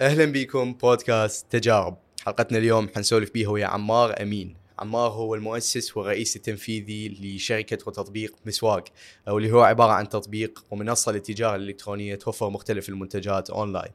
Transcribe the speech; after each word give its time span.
أهلا 0.00 0.24
بكم 0.24 0.72
بودكاست 0.72 1.46
تجارب. 1.50 1.96
حلقتنا 2.26 2.58
اليوم 2.58 2.88
حنسولف 2.94 3.30
بيها 3.30 3.48
ويا 3.48 3.66
عمار 3.66 4.22
أمين. 4.22 4.54
عمار 4.78 5.10
هو 5.10 5.34
المؤسس 5.34 5.96
والرئيس 5.96 6.36
التنفيذي 6.36 7.08
لشركة 7.08 7.78
وتطبيق 7.86 8.34
مسواق 8.46 8.84
واللي 9.28 9.52
هو 9.52 9.60
عبارة 9.60 9.92
عن 9.92 10.08
تطبيق 10.08 10.64
ومنصة 10.70 11.12
للتجارة 11.12 11.56
الإلكترونية 11.56 12.14
توفر 12.14 12.50
مختلف 12.50 12.88
المنتجات 12.88 13.50
أونلاين. 13.50 13.92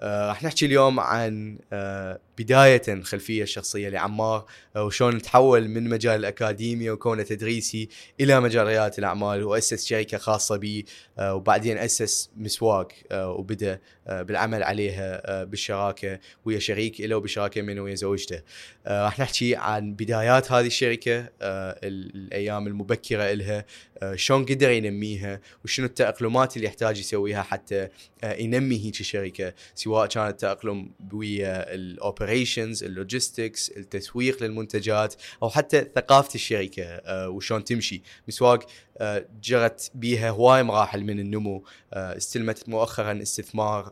آه، 0.00 0.28
راح 0.28 0.42
نحكي 0.42 0.66
اليوم 0.66 1.00
عن 1.00 1.58
آه، 1.72 2.20
بداية 2.38 3.02
خلفية 3.02 3.42
الشخصية 3.42 3.88
لعمار 3.88 4.46
آه، 4.76 4.84
وشون 4.84 5.22
تحول 5.22 5.68
من 5.68 5.88
مجال 5.88 6.20
الأكاديمية 6.20 6.90
وكونه 6.90 7.22
تدريسي 7.22 7.88
إلى 8.20 8.40
مجال 8.40 8.66
ريادة 8.66 8.94
الأعمال 8.98 9.44
وأسس 9.44 9.86
شركة 9.86 10.18
خاصة 10.18 10.56
به 10.56 10.84
وبعدين 11.20 11.78
أسس 11.78 12.30
مسواق 12.36 12.88
وبدأ 13.12 13.80
بالعمل 14.06 14.62
عليها 14.62 15.44
بالشراكة 15.44 16.20
ويا 16.44 16.58
شريك 16.58 17.00
له 17.00 17.16
وبشراكة 17.16 17.62
منه 17.62 17.82
ويا 17.82 17.94
زوجته. 17.94 18.42
راح 18.86 19.18
نحكي 19.18 19.56
عن 19.56 19.94
بدايات 19.94 20.52
هذه 20.52 20.66
الشركة 20.66 21.28
الأيام 21.42 22.66
المبكرة 22.66 23.32
إلها 23.32 23.64
شلون 24.14 24.44
قدر 24.44 24.70
ينميها 24.70 25.40
وشنو 25.64 25.86
التأقلمات 25.86 26.56
اللي 26.56 26.66
يحتاج 26.66 26.98
يسويها 26.98 27.42
حتى 27.42 27.88
ينمي 28.24 28.84
هيك 28.84 28.94
شركة 28.94 29.52
سواء 29.88 30.06
كانت 30.06 30.40
تأقلم 30.40 30.90
ويا 31.12 31.74
ال 31.74 31.84
operations 31.84 32.84
ال 32.84 32.93
logistics 32.93 33.70
التسويق 33.70 34.42
للمنتجات 34.42 35.14
أو 35.42 35.50
حتى 35.50 35.86
ثقافة 35.94 36.34
الشركة 36.34 36.82
آه، 36.84 37.28
وشون 37.28 37.64
تمشي. 37.64 38.02
مسواق 38.28 38.66
آه، 38.98 39.26
جرت 39.42 39.90
بيها 39.94 40.30
هواي 40.30 40.62
مراحل 40.62 41.04
من 41.04 41.20
النمو 41.20 41.64
آه، 41.92 42.16
استلمت 42.16 42.68
مؤخرا 42.68 43.22
استثمار 43.22 43.82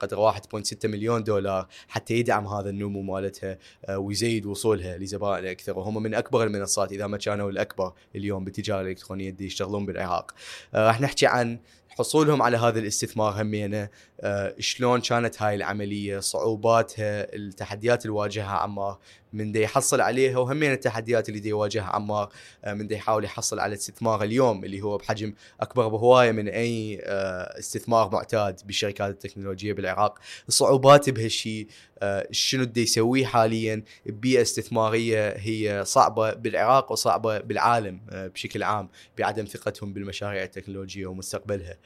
قدر 0.00 0.32
1.6 0.32 0.88
مليون 0.88 1.24
دولار 1.24 1.68
حتى 1.88 2.14
يدعم 2.14 2.46
هذا 2.46 2.70
النمو 2.70 3.02
مالتها 3.02 3.58
ويزيد 3.90 4.46
وصولها 4.46 4.98
لزبائن 4.98 5.46
أكثر. 5.46 5.78
وهم 5.78 6.02
من 6.02 6.14
أكبر 6.14 6.44
المنصات 6.44 6.92
إذا 6.92 7.06
ما 7.06 7.16
كانوا 7.16 7.50
الأكبر 7.50 7.92
اليوم 8.16 8.44
بالتجاره 8.44 8.80
الالكترونيه 8.80 9.30
اللي 9.30 9.46
يشتغلون 9.46 9.86
بالعراق. 9.86 10.34
راح 10.74 11.00
نحكي 11.00 11.26
عن 11.26 11.58
حصولهم 11.98 12.42
على 12.42 12.56
هذا 12.56 12.78
الاستثمار 12.78 13.42
همينه 13.42 13.88
آه 14.20 14.54
شلون 14.58 15.00
كانت 15.00 15.42
هاي 15.42 15.54
العملية؟ 15.54 16.18
صعوباتها 16.18 17.34
التحديات 17.34 18.02
اللي 18.04 18.16
واجهها 18.16 18.56
عمار؟ 18.56 18.98
من 19.32 19.52
دي 19.52 19.62
يحصل 19.62 20.00
عليها 20.00 20.38
وهمين 20.38 20.72
التحديات 20.72 21.28
اللي 21.28 21.40
دي 21.40 21.48
يواجهها 21.48 21.84
عمار 21.84 22.32
آه 22.64 22.74
من 22.74 22.86
دي 22.86 22.94
يحاول 22.94 23.24
يحصل 23.24 23.60
على 23.60 23.74
استثمار 23.74 24.22
اليوم 24.22 24.64
اللي 24.64 24.80
هو 24.80 24.96
بحجم 24.96 25.34
أكبر 25.60 25.88
بهواية 25.88 26.32
من 26.32 26.48
أي 26.48 27.00
آه 27.04 27.58
استثمار 27.58 28.10
معتاد 28.10 28.60
بالشركات 28.64 29.10
التكنولوجية 29.10 29.72
بالعراق. 29.72 30.18
الصعوبات 30.48 31.10
بهالشيء 31.10 31.66
آه 31.98 32.28
شنو 32.30 32.64
دي 32.64 32.82
يسويه 32.82 33.24
حاليا؟ 33.26 33.82
ببيئه 34.06 34.42
استثماريه 34.42 35.28
هي 35.36 35.84
صعبة 35.84 36.32
بالعراق 36.34 36.92
وصعبة 36.92 37.38
بالعالم 37.38 38.00
بشكل 38.12 38.62
عام 38.62 38.88
بعدم 39.18 39.44
ثقتهم 39.44 39.92
بالمشاريع 39.92 40.42
التكنولوجية 40.42 41.06
ومستقبلها. 41.06 41.76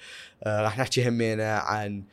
راح 0.47 0.79
نحكي 0.79 1.09
همينا 1.09 1.59
عن 1.59 2.05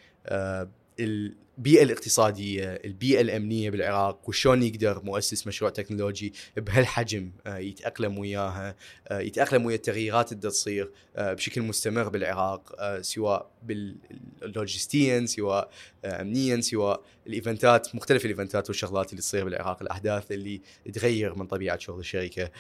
البيئة 1.58 1.84
الاقتصادية 1.84 2.82
البيئة 2.86 3.22
الأمنية 3.22 3.70
بالعراق 3.70 4.30
وشون 4.30 4.64
يقدر 4.64 5.02
مؤسس 5.04 5.48
مشروع 5.48 5.72
تكنولوجي 5.72 6.34
بهالحجم 6.58 7.32
آه، 7.48 7.58
يتأقلم 7.58 8.18
وياها 8.18 8.76
آه، 9.08 9.20
يتأقلم 9.20 9.66
ويا 9.66 9.76
التغييرات 9.76 10.32
اللي 10.32 10.50
تصير 10.50 10.92
آه، 11.16 11.34
بشكل 11.34 11.62
مستمر 11.62 12.10
بالعراق 12.10 12.76
سواء 13.02 13.53
باللوجستيا 13.66 15.26
سواء 15.26 15.70
امنيا 16.06 16.62
سواء 16.62 17.02
الإيفنتات 17.28 17.96
مختلف 17.96 18.26
الإيفنتات 18.26 18.70
والشغلات 18.70 19.10
اللي 19.12 19.22
تصير 19.22 19.46
بالعراق. 19.46 19.82
الأحداث 19.82 20.32
اللي 20.32 20.62
تغير 20.94 21.36
من 21.36 21.48
طبيعة 21.48 21.78
شغل 21.78 22.00
الشركة. 22.00 22.52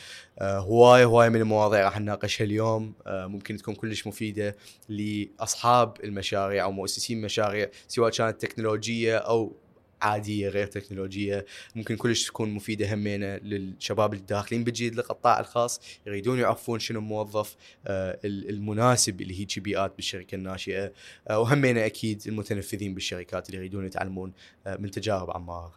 هواي 0.41 1.05
هواي 1.05 1.29
من 1.29 1.41
المواضيع 1.41 1.85
راح 1.85 1.99
نناقشها 1.99 2.45
اليوم. 2.45 2.93
ممكن 3.07 3.57
تكون 3.57 3.75
كلش 3.75 4.07
مفيدة 4.07 4.55
لأصحاب 4.89 5.97
المشاريع 6.03 6.63
أو 6.63 6.71
مؤسسين 6.71 7.21
مشاريع 7.21 7.69
سواء 7.87 8.11
كانت 8.11 8.41
تكنولوجية 8.41 9.17
أو 9.17 9.55
عادية 10.03 10.49
غير 10.49 10.67
تكنولوجية. 10.67 11.45
ممكن 11.75 11.95
كلش 11.95 12.27
تكون 12.27 12.49
مفيدة 12.49 12.93
همينة 12.93 13.35
للشباب 13.35 14.13
الداخلين 14.13 14.63
بجديد 14.63 14.95
للقطاع 14.95 15.39
الخاص 15.39 15.81
يريدون 16.07 16.39
يعرفون 16.39 16.79
شنو 16.79 16.99
الموظف 16.99 17.55
آه، 17.87 18.19
المناسب 18.25 19.21
اللي 19.21 19.39
هيك 19.39 19.59
بيئات 19.59 19.95
بالشركة 19.95 20.35
الناشئة. 20.35 20.93
آه، 21.27 21.39
وهمينة 21.39 21.85
أكيد 21.85 22.23
المتنفذين 22.27 22.93
بالشركات 22.93 23.47
اللي 23.47 23.57
يريدون 23.57 23.85
يتعلمون 23.85 24.33
آه، 24.67 24.75
من 24.75 24.91
تجارب 24.91 25.31
عمار 25.31 25.71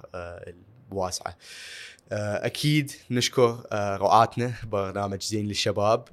الواسعة. 0.92 1.36
أكيد 2.12 2.92
نشكر 3.10 3.66
رعاتنا 3.72 4.54
برنامج 4.64 5.22
زين 5.22 5.46
للشباب. 5.48 6.08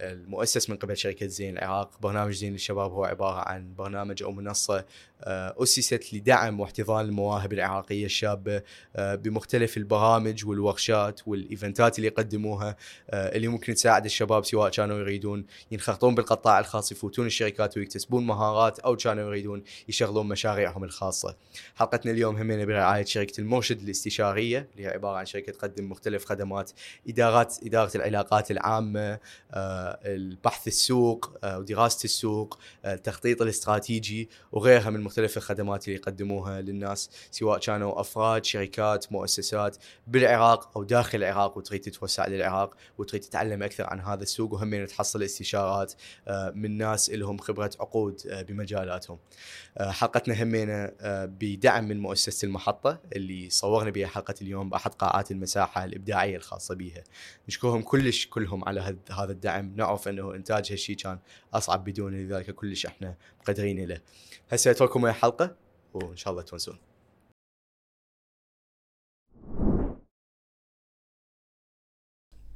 المؤسس 0.00 0.70
من 0.70 0.76
قبل 0.76 0.96
شركة 0.96 1.26
زين 1.26 1.58
العراق 1.58 2.00
برنامج 2.00 2.32
زين 2.32 2.52
للشباب 2.52 2.92
هو 2.92 3.04
عبارة 3.04 3.48
عن 3.48 3.74
برنامج 3.74 4.22
أو 4.22 4.32
منصة 4.32 4.84
أسست 5.22 6.14
لدعم 6.14 6.60
واحتضان 6.60 7.04
المواهب 7.04 7.52
العراقية 7.52 8.04
الشابة 8.04 8.62
آه، 8.96 9.14
بمختلف 9.14 9.76
البرامج 9.76 10.46
والورشات 10.46 11.20
والإيفنتات 11.26 11.96
اللي 11.98 12.08
يقدموها 12.08 12.76
آه، 13.10 13.36
اللي 13.36 13.48
ممكن 13.48 13.74
تساعد 13.74 14.04
الشباب 14.04 14.44
سواء 14.44 14.70
كانوا 14.70 14.98
يريدون 14.98 15.46
ينخرطون 15.70 16.14
بالقطاع 16.14 16.58
الخاص 16.58 16.92
يفوتون 16.92 17.26
الشركات 17.26 17.76
ويكتسبون 17.76 18.26
مهارات 18.26 18.78
أو 18.78 18.96
كانوا 18.96 19.24
يريدون 19.24 19.62
يشغلون 19.88 20.28
مشاريعهم 20.28 20.84
الخاصة. 20.84 21.36
حلقتنا 21.74 22.12
اليوم 22.12 22.36
همنا 22.36 22.64
برعاية 22.64 23.04
شركة 23.04 23.40
المرشد 23.40 23.80
الاستشارية 23.80 24.68
اللي 24.72 24.86
هي 24.86 24.92
عبارة 24.92 25.16
عن 25.16 25.26
شركة 25.26 25.52
تقدم 25.52 25.90
مختلف 25.90 26.24
خدمات 26.24 26.70
إدارات 27.08 27.56
إدارة 27.66 27.96
العلاقات 27.96 28.50
العامة 28.50 29.18
البحث 30.04 30.68
السوق 30.68 31.32
ودراسة 31.44 32.04
السوق 32.04 32.58
التخطيط 32.84 33.42
الاستراتيجي 33.42 34.28
وغيرها 34.52 34.90
من 34.90 35.07
مختلف 35.08 35.36
الخدمات 35.36 35.88
اللي 35.88 35.98
يقدموها 35.98 36.60
للناس 36.60 37.10
سواء 37.30 37.58
كانوا 37.58 38.00
أفراد 38.00 38.44
شركات 38.44 39.12
مؤسسات 39.12 39.76
بالعراق 40.06 40.76
أو 40.76 40.84
داخل 40.84 41.18
العراق 41.18 41.58
وتريد 41.58 41.80
تتوسع 41.80 42.26
للعراق 42.26 42.74
وتريد 42.98 43.22
تتعلم 43.22 43.62
أكثر 43.62 43.86
عن 43.86 44.00
هذا 44.00 44.22
السوق 44.22 44.52
وهم 44.52 44.84
تحصل 44.84 45.22
استشارات 45.22 45.92
آه، 46.28 46.52
من 46.54 46.78
ناس 46.78 47.10
لهم 47.10 47.38
خبرة 47.38 47.70
عقود 47.80 48.20
آه، 48.26 48.42
بمجالاتهم. 48.42 49.18
آه، 49.78 49.90
حلقتنا 49.90 50.42
همينة 50.42 50.92
بدعم 51.26 51.88
من 51.88 52.00
مؤسسة 52.00 52.46
المحطة 52.46 53.00
اللي 53.16 53.50
صورنا 53.50 53.90
بها 53.90 54.06
حلقة 54.06 54.34
اليوم 54.42 54.70
بأحد 54.70 54.94
قاعات 54.94 55.30
المساحة 55.30 55.84
الإبداعية 55.84 56.36
الخاصة 56.36 56.74
بها. 56.74 57.04
نشكرهم 57.48 57.82
كلش 57.82 58.26
كلهم 58.26 58.68
على 58.68 58.96
هذا 59.10 59.32
الدعم، 59.32 59.72
نعرف 59.76 60.08
أنه 60.08 60.34
انتاج 60.34 60.72
هالشيء 60.72 60.96
كان 60.96 61.18
أصعب 61.54 61.84
بدون 61.84 62.14
لذلك 62.14 62.50
كلش 62.50 62.86
إحنا 62.86 63.14
مقدرين 63.40 63.88
له. 63.88 64.00
هسه 64.50 64.70
اترككم 64.70 65.02
ويا 65.02 65.12
حلقة 65.12 65.56
وإن 65.94 66.16
شاء 66.16 66.32
الله 66.32 66.42
تونسون 66.42 66.78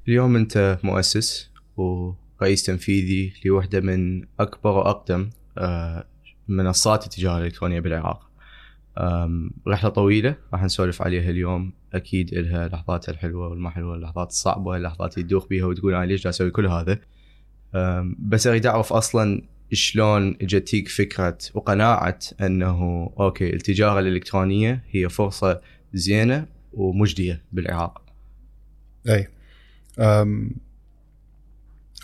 اليوم 0.08 0.36
أنت 0.36 0.78
مؤسس 0.84 1.50
ورئيس 1.76 2.62
تنفيذي 2.62 3.32
لوحدة 3.44 3.80
من 3.80 4.26
أكبر 4.40 4.70
وأقدم 4.70 5.30
آه، 5.58 6.06
منصات 6.48 7.04
التجارة 7.04 7.38
الإلكترونية 7.38 7.80
بالعراق. 7.80 8.30
رحلة 9.68 9.90
طويلة 9.90 10.36
راح 10.52 10.62
نسولف 10.62 11.02
عليها 11.02 11.30
اليوم. 11.30 11.72
أكيد 11.92 12.34
لها 12.34 12.68
لحظاتها 12.68 13.12
الحلوة 13.12 13.48
والما 13.48 13.70
حلوة 13.70 13.94
اللحظات 13.94 14.30
الصعبة 14.30 14.76
اللحظات 14.76 15.14
اللي 15.14 15.26
تدوخ 15.28 15.46
بيها 15.46 15.66
وتقول 15.66 15.94
أنا 15.94 16.06
ليش 16.06 16.26
أسوي 16.26 16.50
كل 16.50 16.66
هذا؟ 16.66 17.00
بس 18.18 18.46
أريد 18.46 18.66
أعرف 18.66 18.92
أصلا 18.92 19.42
شلون 19.76 20.36
اجتيك 20.42 20.88
فكرة 20.88 21.38
وقناعة 21.54 22.18
انه 22.40 23.10
أوكي 23.20 23.52
التجارة 23.52 24.00
الالكترونية 24.00 24.84
هي 24.90 25.08
فرصة 25.08 25.60
زينة 25.94 26.46
ومجدية 26.72 27.42
بالعراق. 27.52 28.02
أي 29.08 29.28
أم 29.98 30.50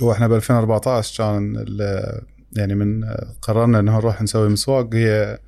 هو 0.02 0.12
إحنا 0.12 0.28
ب 0.28 0.32
2014 0.32 1.19
كان 1.19 1.66
يعني 2.56 2.75
من 2.75 3.04
قررنا 3.43 3.78
إنه 3.78 3.98
نروح 3.98 4.22
نسوي 4.22 4.48
مسواق 4.48 4.94
هي 4.94 5.38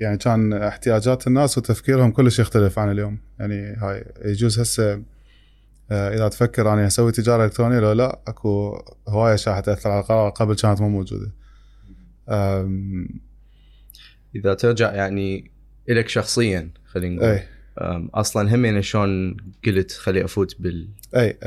يعني 0.00 0.18
كان 0.18 0.52
احتياجات 0.52 1.26
الناس 1.26 1.58
وتفكيرهم 1.58 2.10
كلش 2.10 2.38
يختلف 2.38 2.78
عن 2.78 2.90
اليوم 2.90 3.18
يعني 3.38 3.76
هاي 3.76 4.04
يجوز 4.24 4.60
هسه 4.60 5.02
آه، 5.90 6.14
إذا 6.14 6.28
تفكر 6.28 6.72
أني 6.72 6.86
أسوي 6.86 7.12
تجارة 7.12 7.44
إلكترونية 7.44 7.80
لو 7.80 7.92
لا 7.92 8.20
أكو 8.26 8.82
هواية 9.08 9.34
اشياء 9.34 9.56
حتاثر 9.56 9.90
على 9.90 10.00
القرار 10.00 10.30
قبل 10.30 10.54
كانت 10.54 10.80
مو 10.80 10.88
موجودة. 10.88 11.30
إذا 14.36 14.54
ترجع 14.54 14.94
يعني 14.94 15.50
الك 15.90 16.08
شخصيا 16.08 16.70
خلينا 16.86 17.16
نقول. 17.16 17.40
أصلا 18.14 18.54
هم 18.54 18.64
يعني 18.64 18.82
شلون 18.82 19.36
قلت 19.66 19.92
خلي 19.92 20.24
أفوت 20.24 20.60
بال 20.60 20.88
أي 21.16 21.38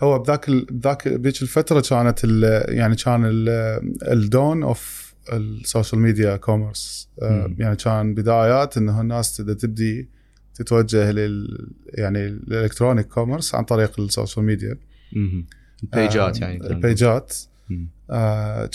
هو 0.00 0.18
بذاك 0.18 0.50
بذاك 0.50 1.08
بذيك 1.08 1.42
الفترة 1.42 1.80
كانت 1.80 2.24
يعني 2.68 2.96
كان 2.96 3.22
ال 4.02 4.14
dawn 4.14 4.62
of 4.62 5.14
ال 5.32 5.42
social 5.42 6.00
media 6.00 6.36
commerce. 6.36 7.08
يعني 7.58 7.76
كان 7.76 8.14
بدايات 8.14 8.76
إنه 8.76 9.00
الناس 9.00 9.36
تبدي 9.36 10.08
تتوجه 10.54 11.10
لل 11.10 11.68
يعني 11.88 12.26
ال 12.26 12.33
electronic 12.33 13.06
commerce 13.06 13.54
عن 13.54 13.64
طريق 13.64 14.00
ال 14.00 14.06
social 14.06 14.44
media. 14.44 14.78
البيجات 15.82 16.40
يعني. 16.40 16.66
البيجات 16.66 17.36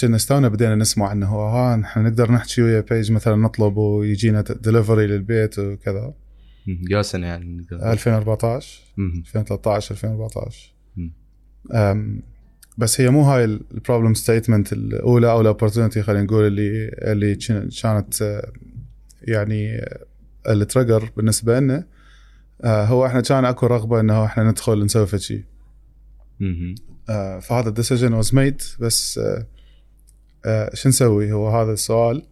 كنا 0.01 0.15
استونا 0.15 0.47
بدينا 0.47 0.75
نسمع 0.75 1.11
انه 1.11 1.27
ها 1.27 1.75
نحن 1.75 2.03
نقدر 2.03 2.31
نحكي 2.31 2.61
ويا 2.61 2.81
page 2.81 3.11
مثلا 3.11 3.35
نطلب 3.35 3.77
ويجينا 3.77 4.41
دليفري 4.41 5.07
للبيت 5.07 5.59
وكذا. 5.59 6.13
يا 6.89 7.01
سنة 7.01 7.27
يعني 7.27 7.57
نقدر. 7.57 7.91
2014 7.91 8.81
مهم. 8.97 9.23
2013 9.27 9.91
2014 9.91 10.73
مم. 10.97 11.13
أم، 11.71 12.21
بس 12.77 13.01
هي 13.01 13.09
مو 13.09 13.21
هاي 13.21 13.43
ال 13.43 13.52
problem 13.52 14.13
statement 14.13 14.73
الأولى 14.73 15.31
أو 15.31 15.41
ال 15.41 15.46
opportunity 15.46 16.01
خلينا 16.01 16.23
نقول 16.23 16.47
اللي 16.47 16.87
اللي 16.87 17.35
كانت 17.81 18.21
آه، 18.21 18.51
يعني 19.21 19.75
آه، 19.75 20.05
ال 20.47 20.55
trigger 20.55 21.11
بالنسبة 21.17 21.59
لنا 21.59 21.85
آه، 22.63 22.85
هو 22.85 23.05
إحنا 23.05 23.21
كان 23.21 23.45
أكو 23.45 23.65
رغبة 23.67 23.99
إنه 23.99 24.25
إحنا 24.25 24.43
ندخل 24.43 24.85
نسوي 24.85 25.19
شيء. 25.19 25.43
آه، 26.41 26.75
فهذا 27.41 27.69
ال 27.69 27.74
decision 27.74 28.13
was 28.13 28.35
made 28.35 28.61
بس 28.79 29.17
آه، 29.17 29.45
آه، 30.45 30.75
شو 30.75 30.89
نسوي؟ 30.89 31.31
هو 31.31 31.49
هذا 31.49 31.71
السؤال. 31.73 32.23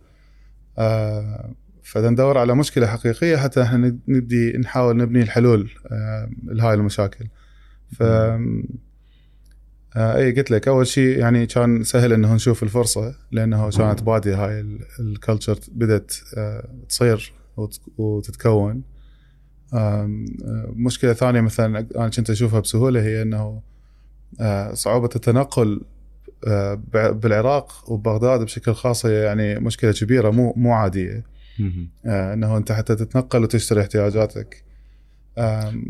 آه، 0.78 1.54
فبدنا 1.84 2.10
ندور 2.10 2.38
على 2.38 2.56
مشكلة 2.56 2.88
حقيقية 2.88 3.38
حتى 3.38 3.62
إحنا 3.64 3.98
نبدي 4.08 4.58
نحاول 4.58 4.98
نبني 4.98 5.22
الحلول 5.22 5.70
آه، 5.92 6.30
لهاي 6.44 6.74
المشاكل. 6.74 7.26
ف 7.98 8.04
آه، 9.98 10.16
اي 10.18 10.32
قلت 10.32 10.52
لك 10.52 10.68
أول 10.68 10.88
شيء 10.88 11.20
يعني 11.20 11.46
كان 11.46 11.84
سهل 11.84 12.14
إنه 12.14 12.34
نشوف 12.36 12.64
الفرصة 12.64 13.16
لأنه 13.32 13.70
كانت 13.70 14.04
بادية 14.04 14.46
هاي 14.46 14.66
الكلتشر 15.00 15.60
بدأت 15.72 16.14
آه، 16.38 16.70
تصير 16.90 17.34
وت- 17.58 17.80
وتتكون. 17.98 18.84
آه، 19.74 20.08
مشكلة 20.76 21.14
ثانية 21.14 21.42
مثلا 21.42 21.88
أنا 21.96 22.10
كنت 22.10 22.30
أشوفها 22.30 22.60
بسهولة 22.60 23.02
هي 23.02 23.22
إنه 23.22 23.38
آه، 23.38 23.64
صعوبة 24.74 25.10
التنقل 25.16 25.82
آه، 26.48 26.74
بالعراق 26.94 27.92
وبغداد 27.92 28.42
بشكل 28.42 28.74
خاص 28.74 29.06
هي 29.06 29.24
يعني 29.24 29.60
مشكلة 29.60 29.92
كبيرة 29.92 30.30
مو 30.30 30.54
مو 30.58 30.74
عادية. 30.74 31.24
آه، 32.06 32.34
إنه 32.34 32.58
أنت 32.58 32.72
حتى 32.72 32.96
تتنقل 32.96 33.44
وتشتري 33.44 33.82
احتياجاتك. 33.82 34.64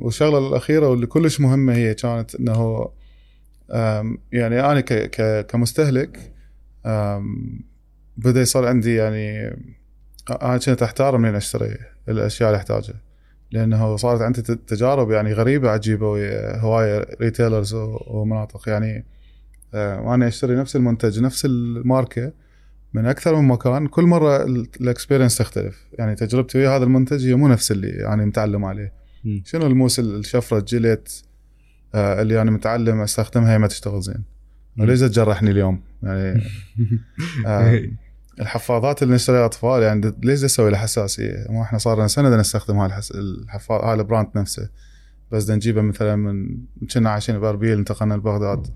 والشغلة 0.01 0.47
الأخيرة 0.47 0.87
واللي 0.89 1.05
كلش 1.05 1.39
مهمة 1.39 1.73
هي 1.73 1.93
كانت 1.93 2.35
إنه 2.35 2.89
يعني 4.31 4.59
أنا 4.59 4.81
كمستهلك 5.41 6.31
بدأ 8.17 8.41
يصير 8.41 8.67
عندي 8.67 8.95
يعني 8.95 9.47
أنا 10.29 10.57
كنت 10.57 10.83
أحتار 10.83 11.17
منين 11.17 11.35
أشتري 11.35 11.77
الأشياء 12.09 12.49
اللي 12.49 12.57
أحتاجها. 12.57 13.04
لأنه 13.51 13.95
صارت 13.95 14.21
عندي 14.21 14.41
تجارب 14.41 15.11
يعني 15.11 15.33
غريبة 15.33 15.69
عجيبة 15.69 16.09
ويا 16.09 16.59
هواية 16.59 17.05
retailers 17.21 17.73
ومناطق 18.07 18.69
يعني 18.69 19.05
آه، 19.73 20.01
وأنا 20.01 20.27
أشتري 20.27 20.55
نفس 20.55 20.75
المنتج 20.75 21.19
نفس 21.19 21.45
الماركة 21.45 22.31
من 22.93 23.05
أكثر 23.05 23.35
من 23.35 23.47
مكان 23.47 23.87
كل 23.87 24.03
مرة 24.03 24.43
ال 24.81 24.87
experience 24.87 25.37
تختلف. 25.37 25.85
يعني 25.99 26.15
تجربتي 26.15 26.57
ويا 26.57 26.69
هذا 26.69 26.83
المنتج 26.83 27.27
هي 27.27 27.35
مو 27.35 27.47
نفس 27.47 27.71
اللي 27.71 28.07
أنا 28.07 28.25
متعلم 28.25 28.65
عليه. 28.65 28.93
مم. 29.23 29.43
شنو 29.45 29.65
الموس 29.65 29.99
الشفرة 29.99 30.57
الجيليت 30.57 31.13
آه، 31.95 32.21
اللي 32.21 32.41
أنا 32.41 32.51
متعلم 32.51 33.01
أستخدمها 33.01 33.53
هي 33.53 33.57
ما 33.57 33.67
تشتغل 33.67 34.01
زين. 34.01 34.23
وليش 34.79 34.99
تجرحني 34.99 35.51
اليوم؟ 35.51 35.81
يعني 36.03 36.41
آه، 37.47 37.81
الحفاضات 38.39 39.03
اللي 39.03 39.15
نشتريها 39.15 39.45
أطفال 39.45 39.83
يعني 39.83 40.13
ليش 40.23 40.39
دا 40.39 40.45
أسوي 40.45 40.71
لها 40.71 40.79
حساسيه؟ 40.79 41.45
ما 41.49 41.61
إحنا 41.61 41.77
صار 41.77 41.97
لنا 41.97 42.07
سنة 42.07 42.37
نستخدم 42.37 42.77
هاي. 42.77 43.01
الحفاض 43.15 43.81
هاي 43.83 43.93
البراند 43.93 44.27
نفسه 44.35 44.69
بس 45.31 45.43
بدنا 45.43 45.55
نجيبها 45.55 45.83
مثلا 45.83 46.15
من 46.15 46.57
كنا 46.93 47.09
عايشين 47.09 47.39
بأربيل 47.39 47.77
انتقلنا 47.77 48.13
لبغداد 48.13 48.67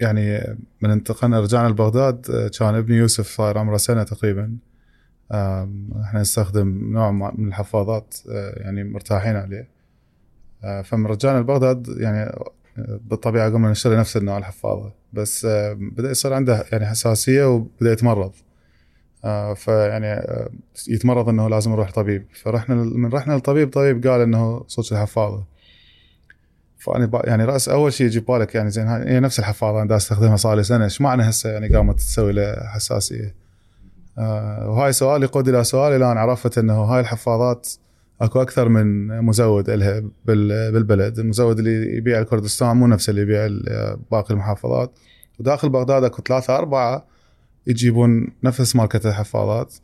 يعني 0.00 0.56
من 0.82 0.90
انتقلنا 0.90 1.40
رجعنا 1.40 1.68
لبغداد 1.68 2.50
كان 2.58 2.74
ابني 2.74 2.96
يوسف 2.96 3.28
صار 3.28 3.58
عمره 3.58 3.76
سنة 3.76 4.02
تقريبا 4.02 4.58
إحنا 6.04 6.20
نستخدم 6.20 6.92
نوع 6.92 7.10
من 7.10 7.48
الحفاضات 7.48 8.14
آه، 8.30 8.54
يعني 8.56 8.84
مرتاحين 8.84 9.36
عليه 9.36 9.68
آه، 10.64 10.82
فمن 10.82 11.06
رجعنا 11.06 11.38
لبغداد 11.38 11.88
يعني 11.88 12.32
بالطبيعة 12.86 13.50
قمنا 13.50 13.70
نشتري 13.70 13.96
نفس 13.96 14.16
النوع 14.16 14.38
الحفاضة. 14.38 14.92
بس 15.12 15.44
آه، 15.44 15.72
بدأ 15.72 16.10
يصير 16.10 16.32
عنده 16.32 16.64
يعني 16.72 16.86
حساسية 16.86 17.44
وبدأ 17.44 17.92
يتمرض. 17.92 18.32
آه، 19.24 19.54
فيعني 19.54 20.06
آه، 20.06 20.50
يتمرض 20.88 21.28
إنه 21.28 21.48
لازم 21.48 21.72
يروح 21.72 21.90
طبيب. 21.90 22.26
فرحنا 22.42 22.74
من 22.74 23.12
رحنا 23.12 23.32
للطبيب 23.32 23.72
طبيب 23.72 24.06
قال 24.06 24.20
إنه 24.20 24.64
صوت 24.66 24.92
الحفاضة. 24.92 25.44
فأنا 26.78 27.22
يعني 27.24 27.44
رأس 27.44 27.68
أول 27.68 27.92
شيء 27.92 28.06
يجي 28.06 28.20
ببالك 28.20 28.54
يعني 28.54 28.70
زين 28.70 28.88
هي 28.88 29.20
نفس 29.20 29.38
الحفاضة 29.38 29.82
أنا 29.82 29.96
أستخدمها 29.96 30.36
صار 30.36 30.56
لي 30.56 30.62
سنة. 30.62 30.84
إيش 30.84 31.00
معنى 31.00 31.22
هسه 31.22 31.50
يعني 31.50 31.68
قامت 31.68 31.96
تسوي 31.96 32.32
له 32.32 32.56
حساسية؟ 32.74 33.34
وهاي 34.66 34.92
سؤال 34.92 35.22
يقود 35.22 35.48
إلى 35.48 35.64
سؤال 35.64 35.92
إلى 35.92 36.12
أن 36.12 36.16
عرفت 36.16 36.58
إنه 36.58 36.82
هاي 36.82 37.00
الحفاضات 37.00 37.68
اكو 38.20 38.42
أكثر 38.42 38.68
من 38.68 39.08
مزود 39.22 39.70
لها 39.70 40.00
بال- 40.24 40.72
بالبلد. 40.72 41.18
المزود 41.18 41.58
اللي 41.58 41.96
يبيع 41.96 42.18
الكردستان 42.20 42.76
مو 42.76 42.86
نفس 42.86 43.08
اللي 43.08 43.20
يبيع 43.22 43.46
باقي 44.10 44.30
المحافظات. 44.34 44.98
وداخل 45.40 45.68
بغداد 45.68 46.04
اكو 46.04 46.22
ثلاثة 46.22 46.56
أربعة 46.56 47.06
يجيبون 47.66 48.26
نفس 48.44 48.76
ماركة 48.76 49.08
الحفاضات 49.08 49.74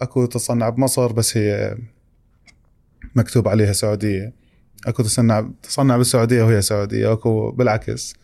اكو 0.00 0.26
تصنع 0.26 0.68
بمصر 0.68 1.12
بس 1.12 1.36
هي 1.36 1.76
مكتوب 3.14 3.48
عليها 3.48 3.72
سعودية. 3.72 4.32
اكو 4.86 5.02
تصنع 5.02 5.50
تصنع 5.62 5.96
بالسعودية 5.96 6.42
وهي 6.42 6.62
سعودية. 6.62 7.12
اكو 7.12 7.50
بالعكس. 7.50 8.14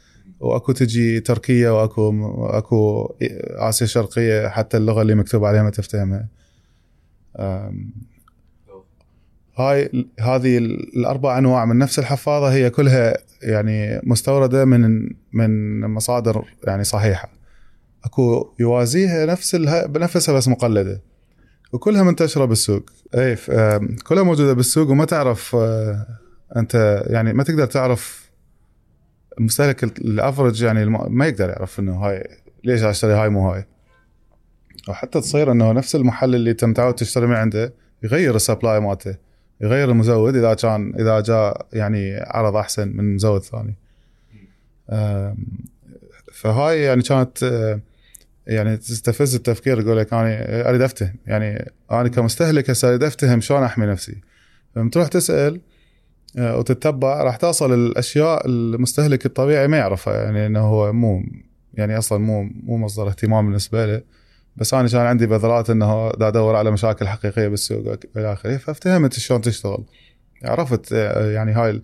واكو 0.41 0.73
تجي 0.73 1.21
تركيا 1.21 1.71
واكو 1.71 2.12
اكو 2.47 3.05
آسيا 3.50 3.87
الشرقيه 3.87 4.49
حتى 4.49 4.76
اللغة 4.76 5.03
اللي 5.03 5.14
مكتوب 5.14 5.44
عليها 5.44 5.62
ما 5.62 5.71
تفتهمها. 5.71 6.29
هاي 9.58 10.06
هذه 10.20 10.58
الأربع 10.58 11.38
أنواع 11.38 11.64
من 11.64 11.78
نفس 11.78 11.99
الحفاضه 11.99 12.52
هي 12.52 12.70
كلها 12.70 13.16
يعني 13.43 14.00
مستوردة 14.05 14.64
من 14.64 15.08
من 15.32 15.81
مصادر 15.81 16.44
يعني 16.66 16.84
صحيحة. 16.84 17.28
أكو 18.05 18.55
يوازيها 18.60 19.26
نفس 19.26 19.56
بنفسها 19.87 20.34
بس 20.34 20.49
مقلدة. 20.49 21.00
وكلها 21.72 22.02
منتشرة 22.02 22.44
بالسوق. 22.44 22.90
اي 23.14 23.37
كلها 24.06 24.23
موجودة 24.23 24.52
بالسوق 24.52 24.90
وما 24.90 25.04
تعرف 25.04 25.54
آه، 25.56 26.06
أنت 26.56 27.04
يعني 27.06 27.33
ما 27.33 27.42
تقدر 27.42 27.66
تعرف 27.66 28.30
المستهلك 29.38 29.85
ال- 29.85 30.04
ال 30.04 30.12
average 30.12 30.62
يعني 30.62 30.87
ما 30.87 31.26
يقدر 31.26 31.49
يعرف 31.49 31.80
إنه 31.80 31.97
هاي 31.97 32.28
ليش 32.64 32.83
أشتري 32.83 33.12
هاي 33.12 33.28
مو 33.28 33.50
هاي. 33.50 33.64
وحتى 34.88 35.21
تصير 35.21 35.52
إنه 35.52 35.73
نفس 35.73 35.97
المحل 35.97 36.35
اللي 36.35 36.50
انت 36.50 36.64
متعود 36.64 36.94
تشتري 36.94 37.26
من 37.26 37.35
عنده 37.35 37.75
يغير 38.02 38.37
ال 38.37 38.43
supply 38.43 38.80
مالته. 38.80 39.27
يغير 39.61 39.91
المزود 39.91 40.37
إذا 40.37 40.55
كان 40.55 40.95
إذا 41.00 41.21
جاء 41.21 41.67
يعني 41.73 42.17
عرض 42.17 42.57
أحسن 42.57 42.88
من 42.88 43.15
مزود 43.15 43.43
ثاني. 43.43 43.77
فهاي 46.33 46.83
يعني 46.83 47.03
كانت 47.03 47.43
آه، 47.43 47.81
يعني 48.47 48.77
تستفز 48.77 49.35
التفكير 49.35 49.81
يقول 49.81 49.99
لك 49.99 50.12
أنا 50.12 50.69
أريد 50.69 50.83
أفتهم. 50.83 51.15
يعني 51.27 51.73
أنا 51.91 52.09
كمستهلك 52.09 52.71
هسه 52.71 52.88
أريد 52.88 53.03
أفتهم 53.03 53.41
شلون 53.41 53.62
أحمي 53.62 53.87
نفسي. 53.87 54.21
لما 54.77 54.91
تروح 54.91 55.09
تسأل 55.09 55.61
آه، 56.38 56.59
وتتبع 56.59 57.23
راح 57.23 57.37
توصل 57.37 57.75
الأشياء 57.75 58.47
المستهلك 58.47 59.27
الطبيعي 59.27 59.69
ما 59.69 59.77
يعرفها. 59.77 60.25
يعني 60.25 60.47
إنه 60.47 60.61
هو 60.61 60.93
مو 60.93 61.23
يعني 61.75 61.99
أصلا 61.99 62.19
مو 62.19 62.43
مو 62.43 62.77
مصدر 62.77 63.09
اهتمام 63.09 63.47
بالنسبة 63.47 63.87
له. 63.87 64.03
بس 64.59 64.75
أنا 64.75 64.88
كان 64.88 65.00
عندي 65.00 65.27
بذرات 65.27 65.71
إنه 65.71 66.11
دا 66.11 66.29
أدور 66.29 66.57
على 66.57 66.71
مشاكل 66.71 67.09
حقيقية 67.09 67.49
بالسوق 67.49 67.99
إلى 68.17 68.33
آخره 68.33 68.57
فافتهمت 68.57 69.19
شلون 69.19 69.41
تشتغل. 69.41 69.85
عرفت 70.45 70.93
آه، 70.93 71.31
يعني 71.31 71.53
هاي 71.53 71.83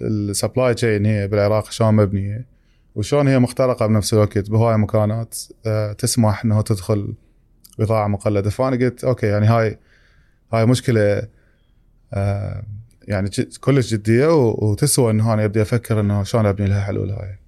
ال 0.00 0.11
supply 0.11 0.74
chain 0.74 1.06
هي 1.06 1.28
بالعراق 1.28 1.70
شلون 1.70 1.94
مبنية 1.94 2.46
وشلون 2.94 3.28
هي 3.28 3.38
مخترقة 3.38 3.86
بنفس 3.86 4.14
الوقت 4.14 4.50
بهواي 4.50 4.76
مكانات 4.76 5.38
آه، 5.66 5.92
تسمح 5.92 6.44
إنه 6.44 6.62
تدخل 6.62 7.14
بضاعة 7.78 8.08
مقلدة. 8.08 8.50
فأنا 8.50 8.76
قلت 8.76 9.04
okay 9.04 9.26
يعني 9.26 9.46
هاي 9.46 9.78
هاي 10.52 10.66
مشكلة 10.66 11.22
آه، 12.12 12.62
يعني 13.08 13.30
كلش 13.60 13.94
جدية 13.94 14.34
وتسوى 14.34 15.10
إنه 15.10 15.34
أنا 15.34 15.44
ابدي 15.44 15.62
أفكر 15.62 16.00
إنه 16.00 16.22
شلون 16.22 16.46
أبني 16.46 16.68
لها 16.68 16.80
حلول 16.80 17.10
هاي. 17.10 17.38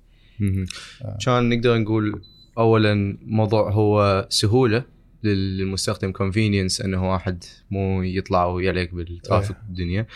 كان 1.24 1.48
نقدر 1.48 1.78
نقول 1.78 2.22
اولا 2.58 3.18
موضوع 3.26 3.70
هو 3.70 4.26
سهولة 4.30 4.84
للمستخدم 5.22 6.12
convenience 6.12 6.80
أنه 6.80 7.12
واحد 7.12 7.44
مو 7.70 8.02
يطلع 8.02 8.46
ويعلق 8.46 8.90
بال 8.92 9.07
traffic 9.07 9.56
بالدنيا. 9.66 10.06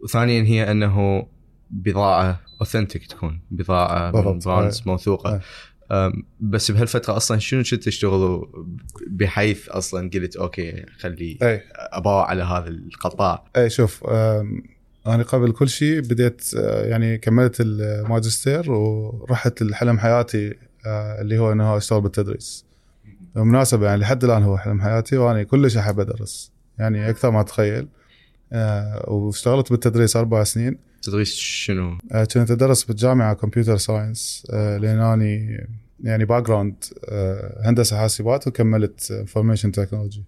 وثانيا 0.00 0.42
هي 0.42 0.70
أنه 0.70 1.26
بضاعة 1.70 2.40
authentic 2.60 3.06
تكون 3.06 3.40
بضاعة. 3.50 4.10
brands 4.10 4.82
موثوقة. 4.86 5.40
بس 6.40 6.70
بهالفترة 6.70 7.16
أصلا 7.16 7.38
شنو 7.38 7.62
كنت 7.62 7.84
تشتغلوا 7.84 8.46
بحيث 9.06 9.68
أصلا 9.68 10.10
قلت 10.14 10.36
okay 10.36 10.86
خلي 10.98 11.38
اباوع 11.74 12.30
على 12.30 12.42
هذا 12.42 12.68
القطاع؟ 12.68 13.44
إي 13.56 13.70
شوف 13.70 14.04
أنا 15.06 15.22
قبل 15.22 15.52
كل 15.52 15.68
شيء 15.68 16.00
بديت 16.00 16.50
آه، 16.56 16.86
يعني 16.86 17.18
كملت 17.18 17.56
الماجستير 17.60 18.72
ورحت 18.72 19.62
لحلم 19.62 19.98
حياتي 19.98 20.54
اللي 21.20 21.38
هو 21.38 21.52
إنه 21.52 21.76
اشتغل 21.76 22.00
بالتدريس. 22.00 22.64
بالمناسبة 23.34 23.86
يعني 23.86 24.00
لحد 24.00 24.24
الآن 24.24 24.42
هو 24.42 24.58
حلم 24.58 24.80
حياتي 24.80 25.16
وأنا 25.16 25.42
كلش 25.42 25.76
أحب 25.76 26.00
أدرس. 26.00 26.52
يعني 26.78 27.10
أكثر 27.10 27.30
ما 27.30 27.40
أتخيل. 27.40 27.88
آه، 28.52 29.10
واشتغلت 29.10 29.70
بالتدريس 29.70 30.16
أربع 30.16 30.44
سنين. 30.44 30.78
تدريس 31.02 31.34
شنو؟ 31.34 31.98
آه، 32.12 32.24
كنت 32.24 32.50
أدرس 32.50 32.84
بالجامعة 32.84 33.34
computer 33.34 33.76
science. 33.76 34.46
لأن 34.52 35.00
اني 35.00 35.66
يعني 36.04 36.24
background 36.24 36.84
هندسة 37.64 37.96
حاسبات 37.96 38.48
وكملت 38.48 39.10
information 39.10 39.72
technology 39.72 40.24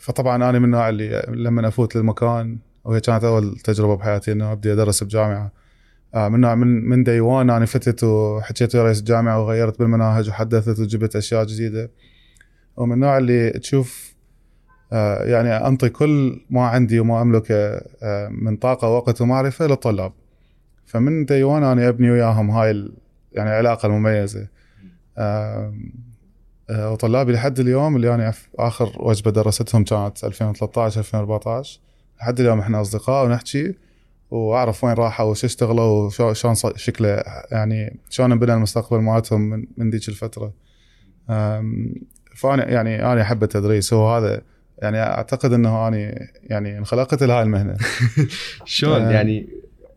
فطبعا 0.00 0.36
أنا 0.36 0.58
من 0.58 0.64
النوع 0.64 0.88
اللي 0.88 1.26
لما 1.28 1.68
أفوت 1.68 1.96
للمكان 1.96 2.58
وهي 2.84 3.00
كانت 3.00 3.24
أول 3.24 3.56
تجربة 3.58 3.96
بحياتي 3.96 4.32
إنه 4.32 4.52
أبدي 4.52 4.72
أدرس 4.72 5.04
بجامعة. 5.04 5.44
آه، 5.44 5.52
من 6.14 6.40
نوع 6.40 6.54
من 6.54 6.66
من 6.88 7.04
day 7.04 7.20
1 7.20 7.50
أنا 7.50 7.66
فتت 7.66 8.04
وحكيت 8.04 8.74
ويا 8.74 8.84
رئيس 8.84 8.98
الجامعة 9.00 9.40
وغيرت 9.40 9.78
بالمناهج 9.78 10.28
وحدثت 10.28 10.78
وجبت 10.80 11.16
أشياء 11.16 11.44
جديدة. 11.44 11.90
ومن 12.76 12.92
النوع 12.92 13.18
اللي 13.18 13.50
تشوف 13.50 14.14
آه، 14.92 15.24
يعني 15.24 15.48
أنطي 15.66 15.88
كل 15.88 16.40
ما 16.50 16.66
عندي 16.66 17.00
وما 17.00 17.22
أملكه 17.22 17.54
آه، 18.02 18.28
من 18.28 18.56
طاقة 18.56 18.88
ووقت 18.88 19.20
ومعرفة 19.20 19.66
للطلاب. 19.66 20.12
فمن 20.86 21.24
دي 21.24 21.42
1 21.42 21.62
أنا 21.62 21.88
أبني 21.88 22.10
وياهم 22.10 22.50
هاي 22.50 22.88
يعني 23.32 23.50
العلاقه 23.50 23.86
المميزة. 23.86 24.46
آه، 25.18 25.72
وطلابي 26.70 27.32
لحد 27.32 27.60
اليوم 27.60 27.96
اللي 27.96 28.14
أنا 28.14 28.32
أف- 28.32 28.48
آخر 28.58 28.92
وجبة 28.96 29.30
درستهم 29.30 29.84
كانت 29.84 30.24
2013 30.24 31.00
2014 31.00 31.80
لحد 32.20 32.40
اليوم 32.40 32.58
إحنا 32.60 32.80
أصدقاء 32.80 33.24
ونحكي. 33.26 33.74
وأعرف 34.30 34.84
وين 34.84 34.94
راحوا 34.94 35.30
وش 35.30 35.44
اشتغلوا 35.44 36.10
وشلون 36.20 36.54
شكله 36.76 37.22
يعني 37.50 38.00
شلون 38.10 38.32
انبنى 38.32 38.54
المستقبل 38.54 38.98
مالتهم 39.00 39.40
من, 39.40 39.64
من 39.76 39.90
ذيك 39.90 40.08
الفترة. 40.08 40.52
فأنا 42.36 42.70
يعني 42.70 43.12
أنا 43.12 43.22
أحب 43.22 43.42
التدريس 43.42 43.92
هو 43.92 44.16
هذا 44.16 44.42
يعني 44.78 45.02
أعتقد 45.02 45.52
إنه 45.52 45.88
أنا 45.88 46.28
يعني 46.42 46.78
انخلقت 46.78 47.22
لهاي 47.22 47.42
المهنة. 47.42 47.76
شلون. 48.64 49.02
يعني 49.02 49.48